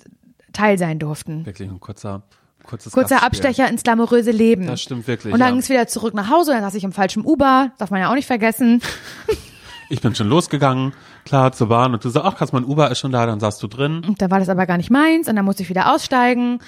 Teil 0.54 0.78
sein 0.78 1.00
durften. 1.00 1.46
Wirklich 1.46 1.70
ein 1.70 1.80
kurzer, 1.80 2.24
kurzes 2.72 2.92
Kurzer 2.94 3.18
Gastspiel. 3.18 3.46
Abstecher 3.48 3.70
ins 3.70 3.84
glamouröse 3.84 4.32
Leben. 4.32 4.66
Das 4.66 4.82
stimmt 4.82 5.08
wirklich, 5.08 5.32
Und 5.34 5.40
dann 5.40 5.50
ja. 5.50 5.52
ging 5.52 5.60
es 5.60 5.70
wieder 5.70 5.88
zurück 5.88 6.14
nach 6.16 6.30
Hause, 6.32 6.52
dann 6.54 6.62
saß 6.64 6.74
ich 6.74 6.84
im 6.84 6.92
falschen 6.94 7.24
Uber, 7.24 7.72
darf 7.78 7.92
man 7.92 8.02
ja 8.02 8.10
auch 8.10 8.16
nicht 8.16 8.28
vergessen. 8.28 8.82
Ich 9.90 10.00
bin 10.00 10.16
schon 10.16 10.30
losgegangen, 10.30 10.94
klar, 11.26 11.52
zur 11.52 11.68
Bahn 11.68 11.92
und 11.94 12.02
du 12.06 12.08
sagst, 12.10 12.26
ach 12.26 12.38
krass, 12.38 12.54
mein 12.54 12.64
Uber 12.64 12.90
ist 12.92 13.00
schon 13.00 13.12
da, 13.12 13.26
dann 13.26 13.42
saßt 13.42 13.62
du 13.62 13.68
drin. 13.68 14.02
Und 14.08 14.22
da 14.22 14.32
war 14.32 14.40
das 14.40 14.48
aber 14.48 14.66
gar 14.66 14.78
nicht 14.78 14.90
meins 14.90 15.28
und 15.28 15.36
dann 15.36 15.44
musste 15.44 15.64
ich 15.64 15.70
wieder 15.70 15.94
aussteigen. 15.94 16.60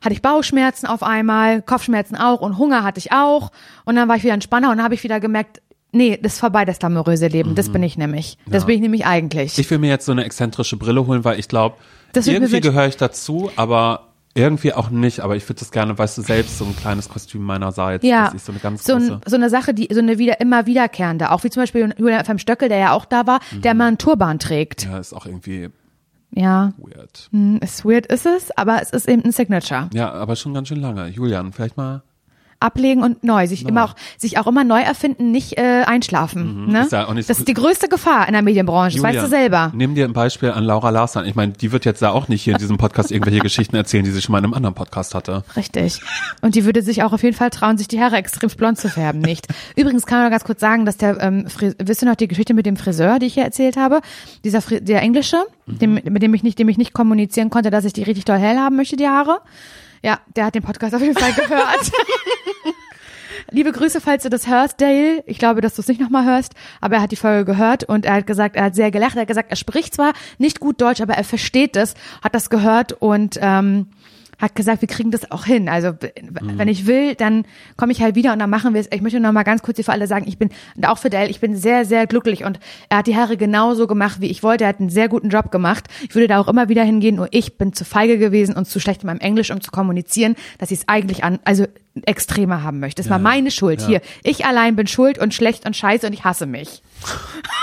Hatte 0.00 0.12
ich 0.12 0.22
Bauchschmerzen 0.22 0.86
auf 0.86 1.02
einmal, 1.02 1.60
Kopfschmerzen 1.60 2.14
auch 2.14 2.40
und 2.40 2.56
Hunger 2.56 2.84
hatte 2.84 2.98
ich 3.00 3.10
auch. 3.10 3.50
Und 3.84 3.96
dann 3.96 4.08
war 4.08 4.14
ich 4.14 4.22
wieder 4.22 4.34
entspannt 4.34 4.64
und 4.64 4.76
dann 4.76 4.84
habe 4.84 4.94
ich 4.94 5.02
wieder 5.02 5.18
gemerkt, 5.18 5.60
nee, 5.90 6.16
das 6.22 6.34
ist 6.34 6.38
vorbei, 6.38 6.64
das 6.64 6.78
glamouröse 6.78 7.26
Leben. 7.26 7.56
Das 7.56 7.68
bin 7.68 7.82
ich 7.82 7.98
nämlich. 7.98 8.38
Das 8.46 8.62
Ja. 8.62 8.66
bin 8.68 8.76
ich 8.76 8.80
nämlich 8.82 9.06
eigentlich. 9.06 9.58
Ich 9.58 9.68
will 9.72 9.78
mir 9.78 9.90
jetzt 9.90 10.06
so 10.06 10.12
eine 10.12 10.22
exzentrische 10.22 10.76
Brille 10.76 11.04
holen, 11.04 11.24
weil 11.24 11.40
ich 11.40 11.48
glaube, 11.48 11.78
irgendwie 12.14 12.60
gehöre 12.60 12.86
ich 12.86 12.96
dazu, 12.96 13.50
aber 13.56 14.07
irgendwie 14.38 14.72
auch 14.72 14.90
nicht. 14.90 15.20
Aber 15.20 15.36
ich 15.36 15.46
würde 15.48 15.58
das 15.60 15.70
gerne, 15.70 15.98
weißt 15.98 16.16
du, 16.18 16.22
selbst 16.22 16.56
so 16.58 16.64
ein 16.64 16.74
kleines 16.76 17.08
Kostüm 17.08 17.42
meinerseits. 17.42 18.04
ja, 18.06 18.32
so 18.38 18.52
eine 18.52 18.60
ganz 18.60 18.84
so, 18.84 18.94
große. 18.94 19.12
ein, 19.14 19.20
so 19.26 19.36
eine 19.36 19.50
Sache, 19.50 19.74
die 19.74 19.88
so 19.92 19.98
eine 20.00 20.18
wieder 20.18 20.40
immer 20.40 20.64
wiederkehrende, 20.66 21.30
auch 21.30 21.44
wie 21.44 21.50
zum 21.50 21.62
Beispiel 21.62 21.92
Julian 21.98 22.24
FM 22.24 22.38
Stöckel, 22.38 22.68
der 22.68 22.78
ja 22.78 22.92
auch 22.92 23.04
da 23.04 23.26
war, 23.26 23.40
der 23.52 23.74
Mhm. 23.74 23.78
mal 23.78 23.86
einen 23.88 23.98
Turban 23.98 24.38
trägt. 24.38 24.84
ja, 24.84 24.98
ist 24.98 25.12
auch 25.12 25.26
irgendwie 25.26 25.68
Ja, 26.30 26.72
weird. 26.78 27.28
hm, 27.32 27.58
ist 27.62 27.84
weird 27.84 28.06
ist 28.06 28.26
es, 28.26 28.56
aber 28.56 28.80
es 28.82 28.90
ist 28.90 29.08
eben 29.08 29.22
ein 29.24 29.32
Signature. 29.32 29.88
Ja, 29.92 30.12
aber 30.12 30.36
schon 30.36 30.54
ganz 30.54 30.68
schön 30.68 30.80
lange. 30.80 31.08
Julian, 31.08 31.52
vielleicht 31.52 31.76
mal. 31.76 32.02
Ablegen 32.60 33.02
und 33.02 33.22
neu, 33.24 33.46
sich 33.46 33.66
immer 33.66 33.84
auch 33.84 33.94
sich 34.16 34.38
auch 34.38 34.46
immer 34.46 34.64
neu 34.64 34.80
erfinden, 34.80 35.30
nicht 35.30 35.58
äh, 35.58 35.84
einschlafen. 35.86 36.66
Ne? 36.66 36.80
Mhm. 36.80 36.84
Ist 36.86 36.92
ja 36.92 37.06
das 37.14 37.30
ist 37.38 37.48
die 37.48 37.54
größte 37.54 37.88
Gefahr 37.88 38.26
in 38.26 38.32
der 38.32 38.42
Medienbranche, 38.42 38.96
das 38.96 39.04
weißt 39.04 39.22
du 39.24 39.28
selber. 39.28 39.70
Nimm 39.74 39.94
dir 39.94 40.04
ein 40.04 40.12
Beispiel 40.12 40.50
an 40.50 40.64
Laura 40.64 40.90
Larsan. 40.90 41.26
Ich 41.26 41.34
meine, 41.34 41.52
die 41.52 41.72
wird 41.72 41.84
jetzt 41.84 42.02
da 42.02 42.10
auch 42.10 42.28
nicht 42.28 42.42
hier 42.42 42.54
in 42.54 42.58
diesem 42.58 42.76
Podcast 42.78 43.10
irgendwelche 43.10 43.40
Geschichten 43.40 43.76
erzählen, 43.76 44.04
die 44.04 44.10
sie 44.10 44.20
schon 44.22 44.32
mal 44.32 44.38
in 44.38 44.44
einem 44.44 44.54
anderen 44.54 44.74
Podcast 44.74 45.14
hatte. 45.14 45.44
Richtig. 45.56 46.00
Und 46.42 46.54
die 46.54 46.64
würde 46.64 46.82
sich 46.82 47.02
auch 47.02 47.12
auf 47.12 47.22
jeden 47.22 47.36
Fall 47.36 47.50
trauen, 47.50 47.78
sich 47.78 47.88
die 47.88 48.00
Haare 48.00 48.16
extrem 48.16 48.48
blond 48.50 48.78
zu 48.78 48.88
färben, 48.88 49.20
nicht? 49.20 49.46
Übrigens 49.76 50.06
kann 50.06 50.18
man 50.18 50.26
noch 50.26 50.30
ganz 50.32 50.44
kurz 50.44 50.60
sagen, 50.60 50.84
dass 50.84 50.96
der, 50.96 51.20
ähm, 51.22 51.48
Fris 51.48 51.76
wisst 51.78 52.02
ihr 52.02 52.08
noch 52.08 52.16
die 52.16 52.28
Geschichte 52.28 52.54
mit 52.54 52.66
dem 52.66 52.76
Friseur, 52.76 53.18
die 53.18 53.26
ich 53.26 53.34
hier 53.34 53.44
erzählt 53.44 53.76
habe? 53.76 54.00
Dieser 54.44 54.60
Fri 54.62 54.80
der 54.80 55.02
Englische, 55.02 55.36
Mhm. 55.66 55.78
dem, 55.78 55.94
mit 55.94 56.22
dem 56.22 56.32
ich 56.34 56.42
nicht, 56.42 56.58
dem 56.58 56.68
ich 56.68 56.78
nicht 56.78 56.92
kommunizieren 56.94 57.50
konnte, 57.50 57.70
dass 57.70 57.84
ich 57.84 57.92
die 57.92 58.02
richtig 58.02 58.24
doll 58.24 58.38
hell 58.38 58.56
haben 58.56 58.76
möchte, 58.76 58.96
die 58.96 59.06
Haare. 59.06 59.40
Ja, 60.02 60.18
der 60.36 60.46
hat 60.46 60.54
den 60.54 60.62
Podcast 60.62 60.94
auf 60.94 61.02
jeden 61.02 61.16
Fall 61.18 61.32
gehört. 61.32 61.92
Liebe 63.50 63.72
Grüße, 63.72 64.02
falls 64.02 64.24
du 64.24 64.28
das 64.28 64.46
hörst, 64.46 64.78
Dale. 64.78 65.22
Ich 65.24 65.38
glaube, 65.38 65.62
dass 65.62 65.74
du 65.74 65.80
es 65.80 65.88
nicht 65.88 66.02
nochmal 66.02 66.26
hörst, 66.26 66.52
aber 66.82 66.96
er 66.96 67.02
hat 67.02 67.12
die 67.12 67.16
Folge 67.16 67.46
gehört 67.46 67.82
und 67.82 68.04
er 68.04 68.14
hat 68.14 68.26
gesagt, 68.26 68.56
er 68.56 68.64
hat 68.64 68.74
sehr 68.74 68.90
gelacht. 68.90 69.16
Er 69.16 69.22
hat 69.22 69.28
gesagt, 69.28 69.50
er 69.50 69.56
spricht 69.56 69.94
zwar 69.94 70.12
nicht 70.36 70.60
gut 70.60 70.82
Deutsch, 70.82 71.00
aber 71.00 71.14
er 71.14 71.24
versteht 71.24 71.74
es, 71.74 71.94
hat 72.22 72.34
das 72.34 72.50
gehört 72.50 72.92
und 72.92 73.38
ähm, 73.40 73.86
hat 74.38 74.54
gesagt, 74.54 74.80
wir 74.82 74.88
kriegen 74.88 75.10
das 75.10 75.30
auch 75.30 75.44
hin. 75.44 75.68
Also 75.68 75.94
w- 76.00 76.10
wenn 76.40 76.68
ich 76.68 76.86
will, 76.86 77.14
dann 77.16 77.44
komme 77.76 77.90
ich 77.92 78.00
halt 78.00 78.14
wieder 78.14 78.32
und 78.32 78.38
dann 78.38 78.48
machen 78.50 78.72
wir 78.72 78.80
es. 78.80 78.88
Ich 78.92 79.00
möchte 79.00 79.18
noch 79.20 79.32
mal 79.32 79.42
ganz 79.42 79.62
kurz 79.62 79.76
hier 79.76 79.84
für 79.84 79.92
alle 79.92 80.06
sagen, 80.06 80.26
ich 80.28 80.38
bin 80.38 80.50
und 80.76 80.86
auch 80.86 80.98
für 80.98 81.10
Dale, 81.10 81.28
ich 81.28 81.40
bin 81.40 81.56
sehr, 81.56 81.84
sehr 81.84 82.06
glücklich 82.06 82.44
und 82.44 82.60
er 82.88 82.98
hat 82.98 83.06
die 83.08 83.16
Haare 83.16 83.36
genauso 83.36 83.86
gemacht, 83.86 84.20
wie 84.20 84.26
ich 84.30 84.42
wollte. 84.42 84.64
Er 84.64 84.68
hat 84.68 84.80
einen 84.80 84.90
sehr 84.90 85.08
guten 85.08 85.28
Job 85.30 85.50
gemacht. 85.50 85.86
Ich 86.08 86.14
würde 86.14 86.28
da 86.28 86.38
auch 86.40 86.48
immer 86.48 86.68
wieder 86.68 86.84
hingehen, 86.84 87.16
nur 87.16 87.28
ich 87.32 87.58
bin 87.58 87.72
zu 87.72 87.84
feige 87.84 88.16
gewesen 88.18 88.54
und 88.54 88.66
zu 88.66 88.78
schlecht 88.80 89.02
in 89.02 89.08
meinem 89.08 89.18
Englisch, 89.20 89.50
um 89.50 89.60
zu 89.60 89.70
kommunizieren, 89.70 90.36
dass 90.58 90.70
ich 90.70 90.80
es 90.80 90.88
eigentlich 90.88 91.24
an, 91.24 91.38
also 91.44 91.66
extremer 92.04 92.62
haben 92.62 92.78
möchte. 92.78 93.02
Das 93.02 93.10
war 93.10 93.18
meine 93.18 93.50
Schuld. 93.50 93.80
ja. 93.82 93.86
Hier, 93.88 94.00
ich 94.22 94.46
allein 94.46 94.76
bin 94.76 94.86
schuld 94.86 95.18
und 95.18 95.34
schlecht 95.34 95.66
und 95.66 95.74
scheiße 95.76 96.06
und 96.06 96.12
ich 96.12 96.22
hasse 96.24 96.46
mich. 96.46 96.82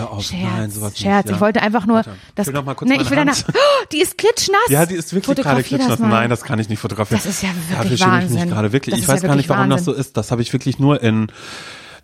Auf. 0.00 0.22
Scherz, 0.24 0.40
Nein, 0.42 0.70
sowas 0.70 0.90
nicht, 0.92 1.02
Scherz. 1.02 1.28
ja. 1.28 1.34
Ich 1.34 1.40
wollte 1.40 1.62
einfach 1.62 1.86
nur, 1.86 1.96
Warte. 1.96 2.10
das, 2.34 2.46
Ich 2.46 2.52
will 2.52 2.60
noch 2.60 2.64
mal 2.66 2.74
kurz 2.74 2.90
nee, 2.90 2.96
ich 3.00 3.08
will 3.10 3.16
danach, 3.16 3.36
oh, 3.48 3.84
die 3.92 4.00
ist 4.00 4.18
klitschnass. 4.18 4.58
Ja, 4.68 4.86
die 4.86 4.94
ist 4.94 5.12
wirklich 5.14 5.36
gerade 5.36 5.58
das 5.60 5.66
klitschnass. 5.68 5.98
mal. 5.98 6.08
Nein, 6.08 6.30
das 6.30 6.42
kann 6.42 6.58
ich 6.58 6.68
nicht 6.68 6.80
fotografieren. 6.80 7.20
Das 7.22 7.30
ist 7.32 7.42
ja 7.42 7.48
wirklich 7.68 7.78
Dafür 7.78 7.96
schäme 7.96 8.18
ich 8.18 8.24
mich 8.24 8.32
Wahnsinn. 8.34 8.50
gerade 8.50 8.72
wirklich. 8.72 8.92
Das 8.94 8.98
ich 8.98 9.04
ist 9.04 9.08
ja 9.08 9.14
weiß 9.14 9.22
gar 9.22 9.36
nicht, 9.36 9.48
warum 9.48 9.70
das 9.70 9.84
so 9.84 9.92
Wahnsinn. 9.92 10.00
ist. 10.00 10.16
Das 10.16 10.30
habe 10.30 10.42
ich 10.42 10.52
wirklich 10.52 10.78
nur 10.78 11.02
in 11.02 11.28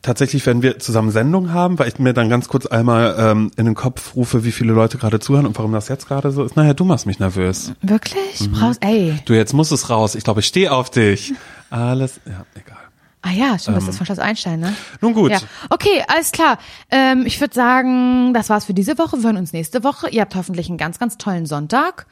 tatsächlich, 0.02 0.44
wenn 0.46 0.62
wir 0.62 0.78
zusammen 0.78 1.10
Sendung 1.10 1.52
haben, 1.52 1.78
weil 1.78 1.88
ich 1.88 1.98
mir 1.98 2.12
dann 2.12 2.28
ganz 2.28 2.48
kurz 2.48 2.66
einmal 2.66 3.16
ähm, 3.18 3.50
in 3.56 3.64
den 3.64 3.74
Kopf 3.74 4.14
rufe, 4.14 4.44
wie 4.44 4.52
viele 4.52 4.72
Leute 4.72 4.98
gerade 4.98 5.18
zuhören 5.18 5.46
und 5.46 5.56
warum 5.58 5.72
das 5.72 5.88
jetzt 5.88 6.06
gerade 6.06 6.30
so 6.30 6.44
ist. 6.44 6.56
Naja, 6.56 6.74
du 6.74 6.84
machst 6.84 7.06
mich 7.06 7.18
nervös. 7.18 7.72
Wirklich? 7.80 8.40
Mhm. 8.40 8.52
Brauchst, 8.52 8.84
ey. 8.84 9.18
Du, 9.24 9.32
jetzt 9.32 9.54
muss 9.54 9.70
es 9.70 9.88
raus. 9.90 10.14
Ich 10.14 10.24
glaube, 10.24 10.40
ich 10.40 10.46
stehe 10.46 10.70
auf 10.72 10.90
dich. 10.90 11.32
Alles, 11.70 12.20
ja, 12.26 12.44
egal. 12.54 12.76
Ah 13.26 13.32
ja, 13.32 13.58
stimmt, 13.58 13.78
das 13.78 13.88
ist 13.88 13.96
von 13.96 14.04
Schloss 14.04 14.18
Einstein, 14.18 14.60
ne? 14.60 14.68
Ähm. 14.68 14.74
Nun 15.00 15.14
gut. 15.14 15.30
Ja. 15.30 15.38
Okay, 15.70 16.04
alles 16.08 16.30
klar. 16.30 16.58
Ähm, 16.90 17.24
ich 17.24 17.40
würde 17.40 17.54
sagen, 17.54 18.34
das 18.34 18.50
war's 18.50 18.66
für 18.66 18.74
diese 18.74 18.98
Woche. 18.98 19.16
Wir 19.16 19.24
hören 19.24 19.38
uns 19.38 19.54
nächste 19.54 19.82
Woche. 19.82 20.10
Ihr 20.10 20.20
habt 20.20 20.34
hoffentlich 20.34 20.68
einen 20.68 20.76
ganz, 20.76 20.98
ganz 20.98 21.16
tollen 21.16 21.46
Sonntag. 21.46 22.06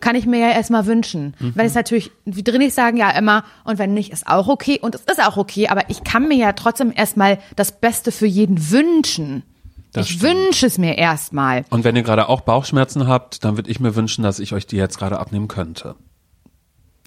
Kann 0.00 0.16
ich 0.16 0.26
mir 0.26 0.38
ja 0.38 0.50
erstmal 0.50 0.84
wünschen. 0.84 1.34
Mhm. 1.38 1.56
Weil 1.56 1.66
es 1.66 1.74
natürlich, 1.74 2.10
wie 2.26 2.42
drin 2.42 2.60
ich 2.60 2.74
sagen 2.74 2.98
ja 2.98 3.10
immer, 3.10 3.42
und 3.64 3.78
wenn 3.78 3.94
nicht, 3.94 4.12
ist 4.12 4.26
auch 4.26 4.48
okay. 4.48 4.78
Und 4.78 4.94
es 4.94 5.00
ist 5.00 5.24
auch 5.24 5.38
okay, 5.38 5.68
aber 5.68 5.88
ich 5.88 6.04
kann 6.04 6.28
mir 6.28 6.36
ja 6.36 6.52
trotzdem 6.52 6.92
erstmal 6.94 7.38
das 7.56 7.80
Beste 7.80 8.12
für 8.12 8.26
jeden 8.26 8.70
wünschen. 8.70 9.44
Das 9.92 10.10
ich 10.10 10.20
wünsche 10.20 10.66
es 10.66 10.76
mir 10.76 10.98
erstmal. 10.98 11.64
Und 11.70 11.84
wenn 11.84 11.96
ihr 11.96 12.02
gerade 12.02 12.28
auch 12.28 12.42
Bauchschmerzen 12.42 13.08
habt, 13.08 13.44
dann 13.44 13.56
würde 13.56 13.70
ich 13.70 13.80
mir 13.80 13.96
wünschen, 13.96 14.22
dass 14.22 14.40
ich 14.40 14.52
euch 14.52 14.66
die 14.66 14.76
jetzt 14.76 14.98
gerade 14.98 15.18
abnehmen 15.18 15.48
könnte. 15.48 15.94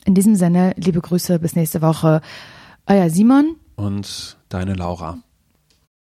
In 0.06 0.16
diesem 0.16 0.36
Sinne, 0.36 0.74
liebe 0.78 1.00
Grüße, 1.00 1.38
bis 1.38 1.56
nächste 1.56 1.84
Woche. 1.84 2.22
Euer 2.88 3.10
Simon. 3.10 3.58
Und 3.76 4.38
deine 4.50 4.74
Laura. 4.74 5.20